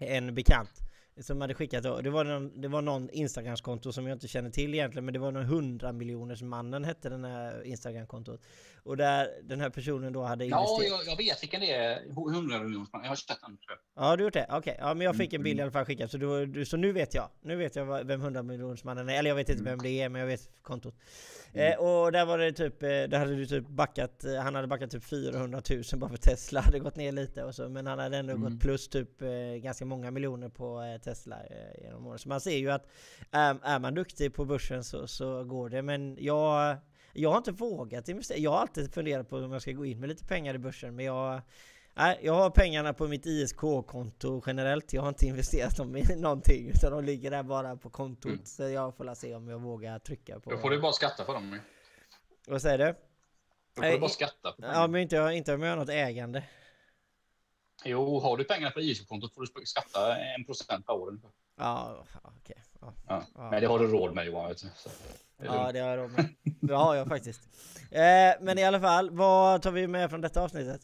en 0.00 0.34
bekant 0.34 0.83
som 1.20 1.40
hade 1.40 1.54
skickat 1.54 1.82
då. 1.84 2.00
Det 2.00 2.10
var 2.10 2.24
någon, 2.24 2.60
det 2.60 2.68
var 2.68 2.82
någon 2.82 3.10
Instagramskonto 3.10 3.92
som 3.92 4.06
jag 4.06 4.16
inte 4.16 4.28
känner 4.28 4.50
till 4.50 4.74
egentligen, 4.74 5.04
men 5.04 5.14
det 5.14 5.20
var 5.20 5.32
någon 5.32 5.42
100 5.42 5.92
miljoners 5.92 6.42
mannen 6.42 6.84
hette 6.84 7.08
den 7.08 7.24
här 7.24 7.62
Instagramkontot. 7.62 8.40
Och 8.82 8.96
där 8.96 9.28
den 9.42 9.60
här 9.60 9.70
personen 9.70 10.12
då 10.12 10.22
hade 10.22 10.44
Ja, 10.44 10.60
investerat. 10.60 11.00
jag, 11.06 11.12
jag 11.12 11.16
vet 11.16 11.42
vilken 11.42 11.60
det 11.60 11.72
är. 11.72 12.10
100 12.10 12.58
miljoner. 12.62 12.86
Jag 12.92 12.98
har 13.08 13.16
sett 13.16 13.40
den. 13.46 13.58
Ja, 13.96 14.16
du 14.16 14.22
har 14.22 14.26
gjort 14.26 14.34
det? 14.34 14.46
Okej, 14.50 14.76
ja 14.80 14.94
men 14.94 15.04
jag 15.04 15.16
fick 15.16 15.32
en 15.32 15.42
bild 15.42 15.58
i 15.58 15.60
Mm. 15.60 15.64
alla 15.64 15.72
fall 15.72 15.84
skickad, 15.84 16.10
så, 16.10 16.16
du, 16.18 16.46
du, 16.46 16.64
så 16.64 16.76
nu 16.76 16.92
vet 16.92 17.14
jag. 17.14 17.28
Nu 17.42 17.56
vet 17.56 17.76
jag 17.76 18.04
vem 18.04 18.20
100 18.20 18.42
miljoners 18.42 18.84
mannen 18.84 19.08
är, 19.08 19.18
eller 19.18 19.30
jag 19.30 19.34
vet 19.36 19.48
inte 19.48 19.60
Mm. 19.60 19.70
vem 19.72 19.82
det 19.82 20.02
är, 20.02 20.08
men 20.08 20.20
jag 20.20 20.26
vet 20.28 20.48
kontot. 20.62 20.94
Eh, 21.52 21.74
och 21.78 22.12
där 22.12 22.24
var 22.26 22.38
det 22.38 22.52
typ, 22.52 22.82
eh, 22.82 22.88
där 22.88 23.18
hade 23.18 23.36
du 23.36 23.46
typ 23.46 23.68
backat, 23.68 24.24
eh, 24.24 24.34
han 24.34 24.54
hade 24.54 24.66
backat 24.68 24.90
typ 24.90 25.04
400 25.04 25.62
000 25.70 25.82
bara 25.94 26.10
för 26.10 26.16
Tesla 26.16 26.60
hade 26.60 26.78
gått 26.78 26.96
ner 26.96 27.12
lite 27.12 27.44
och 27.44 27.54
så, 27.54 27.68
men 27.68 27.86
han 27.86 27.98
hade 27.98 28.16
ändå 28.16 28.32
Mm. 28.32 28.50
gått 28.52 28.60
plus 28.60 28.88
typ 28.88 29.22
eh, 29.22 29.28
ganska 29.56 29.84
många 29.84 30.10
miljoner 30.10 30.48
på 30.48 30.80
Tesla 31.04 31.36
eh, 31.36 31.82
genom 31.82 32.06
åren. 32.06 32.18
Så 32.18 32.28
man 32.28 32.40
ser 32.40 32.56
ju 32.56 32.70
att 32.70 32.86
är, 33.30 33.56
är 33.62 33.78
man 33.78 33.94
duktig 33.94 34.34
på 34.34 34.44
börsen 34.44 34.84
så, 34.84 35.06
så 35.06 35.44
går 35.44 35.68
det, 35.68 35.82
men 35.82 36.16
jag 36.20 36.76
jag 37.16 37.30
har 37.30 37.38
inte 37.38 37.52
vågat 37.52 38.08
investera. 38.08 38.38
Jag 38.38 38.50
har 38.50 38.58
alltid 38.58 38.94
funderat 38.94 39.28
på 39.28 39.36
om 39.36 39.52
jag 39.52 39.62
ska 39.62 39.72
gå 39.72 39.86
in 39.86 40.00
med 40.00 40.08
lite 40.08 40.24
pengar 40.24 40.54
i 40.54 40.58
börsen, 40.58 40.96
men 40.96 41.04
jag 41.04 41.40
Nej, 41.96 42.18
jag 42.22 42.32
har 42.32 42.50
pengarna 42.50 42.92
på 42.92 43.08
mitt 43.08 43.26
ISK-konto 43.26 44.42
generellt. 44.46 44.92
Jag 44.92 45.02
har 45.02 45.08
inte 45.08 45.26
investerat 45.26 45.76
dem 45.76 45.96
i 45.96 46.02
någonting 46.16 46.68
utan 46.68 46.92
de 46.92 47.04
ligger 47.04 47.30
där 47.30 47.42
bara 47.42 47.76
på 47.76 47.90
kontot. 47.90 48.32
Mm. 48.32 48.44
Så 48.44 48.62
jag 48.62 48.96
får 48.96 49.14
se 49.14 49.34
om 49.34 49.48
jag 49.48 49.58
vågar 49.58 49.98
trycka 49.98 50.40
på... 50.40 50.50
Då 50.50 50.58
får 50.58 50.70
du 50.70 50.80
bara 50.80 50.92
skatta 50.92 51.24
för 51.24 51.34
dem. 51.34 51.58
Vad 52.46 52.62
säger 52.62 52.78
du? 52.78 52.94
Då 53.74 53.82
får 53.82 53.90
du 53.90 53.98
bara 53.98 54.10
skatta. 54.10 54.54
Ja, 54.56 54.86
men 54.86 55.00
inte, 55.00 55.16
inte 55.16 55.54
om 55.54 55.62
jag 55.62 55.70
har 55.70 55.76
något 55.76 55.88
ägande. 55.88 56.42
Jo, 57.84 58.20
har 58.20 58.36
du 58.36 58.44
pengarna 58.44 58.70
på 58.70 58.80
ISK-kontot 58.80 59.34
får 59.34 59.40
du 59.60 59.66
skatta 59.66 60.16
en 60.18 60.44
procent 60.44 60.86
per 60.86 60.92
år. 60.92 61.18
Ja, 61.58 62.04
okej. 62.22 62.62
Ja, 62.80 62.92
Ja. 63.08 63.22
Ja. 63.34 63.50
Men 63.50 63.60
det 63.60 63.66
har 63.66 63.78
du 63.78 63.86
råd 63.86 64.14
med 64.14 64.26
Johan. 64.26 64.48
Vet 64.48 64.58
du. 64.62 64.68
Ja, 65.44 65.72
det 65.72 65.78
har 65.80 65.88
jag 65.88 65.98
råd 65.98 66.10
med. 66.12 66.28
Det 66.60 66.74
har 66.74 66.94
jag 66.94 67.08
faktiskt. 67.08 67.40
Eh, 67.90 68.34
men 68.40 68.58
i 68.58 68.64
alla 68.64 68.80
fall, 68.80 69.10
vad 69.10 69.62
tar 69.62 69.70
vi 69.70 69.86
med 69.86 70.10
från 70.10 70.20
detta 70.20 70.42
avsnittet? 70.42 70.80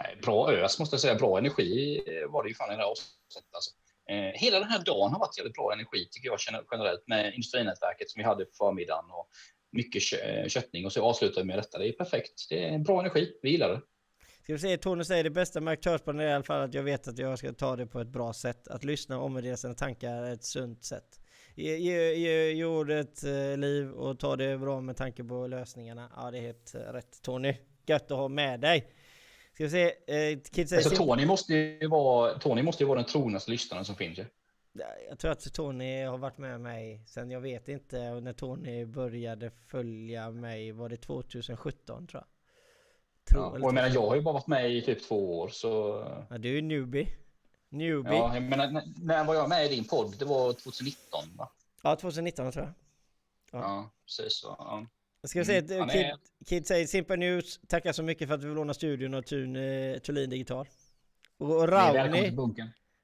Nej, 0.00 0.16
bra 0.22 0.52
ös 0.52 0.78
måste 0.78 0.94
jag 0.94 1.00
säga. 1.00 1.14
Bra 1.14 1.38
energi 1.38 2.00
var 2.28 2.42
det 2.42 2.48
ju 2.48 2.54
fan 2.54 2.68
i 2.72 2.76
det 2.76 2.82
här 2.82 2.90
avsnittet. 2.90 3.54
Alltså. 3.54 3.70
Eh, 4.10 4.40
hela 4.40 4.58
den 4.58 4.68
här 4.68 4.84
dagen 4.84 5.12
har 5.12 5.18
varit 5.20 5.38
jävligt 5.38 5.54
bra 5.54 5.72
energi 5.72 6.08
tycker 6.10 6.28
jag 6.28 6.38
generellt 6.72 7.06
med 7.08 7.32
industrinätverket 7.34 8.10
som 8.10 8.18
vi 8.18 8.24
hade 8.24 8.44
på 8.44 8.52
förmiddagen 8.54 9.10
och 9.10 9.28
mycket 9.72 10.02
kö- 10.02 10.16
eh, 10.16 10.48
köttning 10.48 10.86
och 10.86 10.92
så 10.92 11.02
avslutar 11.04 11.40
vi 11.40 11.46
med 11.46 11.58
detta. 11.58 11.78
Det 11.78 11.88
är 11.88 11.92
perfekt. 11.92 12.46
Det 12.48 12.68
är 12.68 12.78
bra 12.78 13.00
energi. 13.00 13.38
Vi 13.42 13.50
gillar 13.50 13.68
det. 13.68 13.80
Ska 14.44 14.52
vi 14.52 14.58
se, 14.58 14.76
Tony 14.76 15.04
säger 15.04 15.24
det 15.24 15.30
bästa 15.30 15.60
med 15.60 15.72
aktörspodden 15.72 16.20
är 16.20 16.28
i 16.28 16.32
alla 16.32 16.44
fall 16.44 16.62
att 16.62 16.74
jag 16.74 16.82
vet 16.82 17.08
att 17.08 17.18
jag 17.18 17.38
ska 17.38 17.52
ta 17.52 17.76
det 17.76 17.86
på 17.86 18.00
ett 18.00 18.08
bra 18.08 18.32
sätt. 18.32 18.68
Att 18.68 18.84
lyssna 18.84 19.18
och 19.18 19.24
omvärdera 19.24 19.56
sina 19.56 19.74
tankar 19.74 20.12
är 20.12 20.32
ett 20.32 20.44
sunt 20.44 20.84
sätt. 20.84 21.20
Ge, 21.54 21.76
ge, 21.76 22.14
ge, 22.14 22.50
ge 22.50 22.64
ordet 22.64 23.24
eh, 23.24 23.56
liv 23.56 23.90
och 23.90 24.18
ta 24.18 24.36
det 24.36 24.58
bra 24.58 24.80
med 24.80 24.96
tanke 24.96 25.24
på 25.24 25.46
lösningarna. 25.46 26.10
Ja, 26.16 26.30
det 26.30 26.38
är 26.38 26.42
helt 26.42 26.74
eh, 26.74 26.80
rätt 26.80 27.22
Tony. 27.22 27.56
Gött 27.86 28.10
att 28.10 28.18
ha 28.18 28.28
med 28.28 28.60
dig. 28.60 28.92
Ska 29.54 29.64
vi 29.64 29.70
se, 29.70 29.84
eh, 29.84 30.40
Kid 30.52 30.68
säger... 30.68 30.84
Alltså, 30.84 31.04
Tony, 31.04 31.26
måste 31.26 31.54
ju 31.54 31.88
vara, 31.88 32.38
Tony 32.38 32.62
måste 32.62 32.82
ju 32.82 32.88
vara 32.88 32.98
den 32.98 33.08
trognaste 33.08 33.50
lyssnaren 33.50 33.84
som 33.84 33.96
finns. 33.96 34.18
Ju. 34.18 34.24
Jag 35.08 35.18
tror 35.18 35.30
att 35.30 35.54
Tony 35.54 36.04
har 36.04 36.18
varit 36.18 36.38
med 36.38 36.60
mig 36.60 37.02
sen 37.06 37.30
jag 37.30 37.40
vet 37.40 37.68
inte 37.68 38.20
när 38.20 38.32
Tony 38.32 38.84
började 38.84 39.50
följa 39.50 40.30
mig. 40.30 40.72
Var 40.72 40.88
det 40.88 40.96
2017 40.96 42.06
tror 42.06 42.22
jag? 42.22 42.33
Tror, 43.30 43.42
Ja, 43.42 43.48
och 43.50 43.60
jag 43.60 43.74
menar, 43.74 43.88
jag 43.88 44.06
har 44.08 44.14
ju 44.16 44.22
bara 44.22 44.34
varit 44.34 44.46
med 44.46 44.72
i 44.72 44.82
typ 44.82 45.02
två 45.08 45.38
år 45.40 45.48
så... 45.48 45.68
Ja, 46.30 46.38
du 46.38 46.58
är 46.58 46.62
newbie. 46.62 47.08
Newbie. 47.68 48.10
Ja, 48.12 48.16
Ja, 48.28 48.34
jag 48.34 48.42
menar, 48.42 48.70
när, 48.70 48.84
när 49.02 49.24
var 49.24 49.34
jag 49.34 49.48
med 49.48 49.66
i 49.66 49.68
din 49.68 49.84
podd? 49.84 50.14
Det 50.18 50.24
var 50.24 50.52
2019 50.52 51.24
va? 51.36 51.96
2019 52.00 52.52
tror 52.52 52.64
jag. 52.64 52.74
Ja. 53.52 53.66
Ja, 53.68 53.90
precis. 54.06 54.36
Så, 54.40 54.46
ja. 54.58 54.86
Ska 55.24 55.38
vi 55.38 55.44
se, 55.44 55.58
Mm, 55.58 55.78
han 55.80 55.88
Kid, 55.88 56.00
är- 56.00 56.18
Kid 56.46 56.66
säger 56.66 56.86
Simpa 56.86 57.16
News, 57.16 57.60
tackar 57.68 57.92
så 57.92 58.02
mycket 58.02 58.28
för 58.28 58.34
att 58.34 58.40
du 58.40 58.46
vill 58.46 58.56
låna 58.56 58.74
studion 58.74 59.14
och 59.14 59.26
Thun, 59.26 59.56
eh, 59.56 59.98
Thulin 59.98 60.30
Digital. 60.30 60.68
Och 61.38 61.68
Rauni 61.68 62.32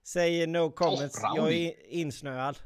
säger 0.03 0.47
no 0.47 0.71
comments, 0.71 1.23
Rauni. 1.23 1.37
jag 1.39 1.53
är 1.53 1.87
insnöad. 1.87 2.59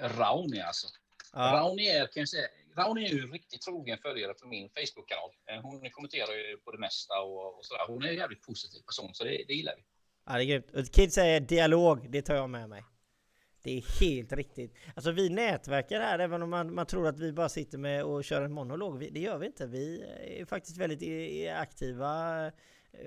Rauni 0.00 0.60
alltså. 0.60 0.86
Ja. 1.32 1.38
Rauni 1.40 1.86
är, 1.88 2.06
kan 2.06 2.20
jag 2.20 2.28
säga, 2.28 2.48
Rauni 2.76 3.04
är 3.04 3.08
ju 3.08 3.26
riktigt 3.32 3.62
trogen 3.62 3.98
följare 3.98 4.34
på 4.34 4.46
min 4.46 4.68
Facebook-kanal. 4.68 5.30
Eh, 5.50 5.60
hon 5.62 5.90
kommenterar 5.90 6.32
ju 6.50 6.56
på 6.56 6.70
det 6.72 6.78
mesta 6.78 7.20
och, 7.20 7.58
och 7.58 7.64
sådär. 7.64 7.84
Hon 7.88 8.02
är 8.04 8.08
en 8.08 8.14
jävligt 8.14 8.42
positiv 8.42 8.80
person, 8.82 9.14
så 9.14 9.24
det, 9.24 9.30
det 9.48 9.54
gillar 9.54 9.74
vi. 9.76 9.82
Ja, 10.26 10.32
det 10.32 10.42
är 10.42 10.46
grymt. 10.46 10.70
Och 10.74 10.86
Kid 10.94 11.12
säger 11.12 11.40
dialog, 11.40 12.10
det 12.10 12.22
tar 12.22 12.34
jag 12.34 12.50
med 12.50 12.68
mig. 12.68 12.82
Det 13.62 13.70
är 13.78 14.00
helt 14.00 14.32
riktigt. 14.32 14.74
Alltså 14.96 15.12
vi 15.12 15.28
nätverkar 15.28 16.00
här, 16.00 16.18
även 16.18 16.42
om 16.42 16.50
man, 16.50 16.74
man 16.74 16.86
tror 16.86 17.08
att 17.08 17.18
vi 17.18 17.32
bara 17.32 17.48
sitter 17.48 17.78
med 17.78 18.04
och 18.04 18.24
kör 18.24 18.42
en 18.42 18.52
monolog. 18.52 18.98
Vi, 18.98 19.10
det 19.10 19.20
gör 19.20 19.38
vi 19.38 19.46
inte. 19.46 19.66
Vi 19.66 20.02
är 20.40 20.44
faktiskt 20.44 20.76
väldigt 20.78 21.02
i- 21.02 21.40
i- 21.42 21.48
aktiva 21.48 22.52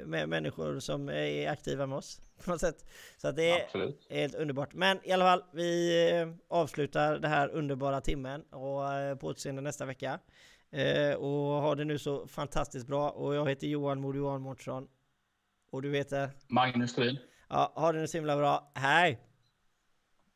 med 0.05 0.29
människor 0.29 0.79
som 0.79 1.09
är 1.09 1.49
aktiva 1.49 1.86
med 1.88 1.97
oss. 1.97 2.21
På 2.45 2.51
något 2.51 2.61
sätt. 2.61 2.86
Så 3.17 3.27
att 3.27 3.36
det 3.36 3.49
är 3.49 3.63
Absolut. 3.65 4.07
helt 4.09 4.36
underbart. 4.36 4.73
Men 4.73 4.99
i 5.03 5.11
alla 5.11 5.25
fall, 5.25 5.43
vi 5.53 6.01
eh, 6.19 6.29
avslutar 6.47 7.19
det 7.19 7.27
här 7.27 7.49
underbara 7.49 8.01
timmen 8.01 8.41
och 8.41 8.93
eh, 8.93 9.15
på 9.15 9.27
återseende 9.27 9.61
nästa 9.61 9.86
vecka. 9.86 10.19
Eh, 10.71 11.13
Och 11.15 11.61
har 11.61 11.75
det 11.75 11.86
nu 11.86 11.97
så 11.99 12.27
fantastiskt 12.27 12.88
bra. 12.88 13.09
Och 13.09 13.36
jag 13.36 13.49
heter 13.49 13.67
Johan 13.67 14.01
Mod 14.01 14.15
Johan 14.15 14.41
Mårtsson. 14.41 14.88
Och 15.71 15.81
du 15.81 15.95
heter? 15.95 16.29
Magnus 16.47 16.95
Thulin. 16.95 17.17
Ja, 17.49 17.71
ha 17.75 17.91
det 17.91 17.99
nu 17.99 18.07
så 18.07 18.17
himla 18.17 18.38
bra. 18.38 18.71
Hej! 18.75 19.19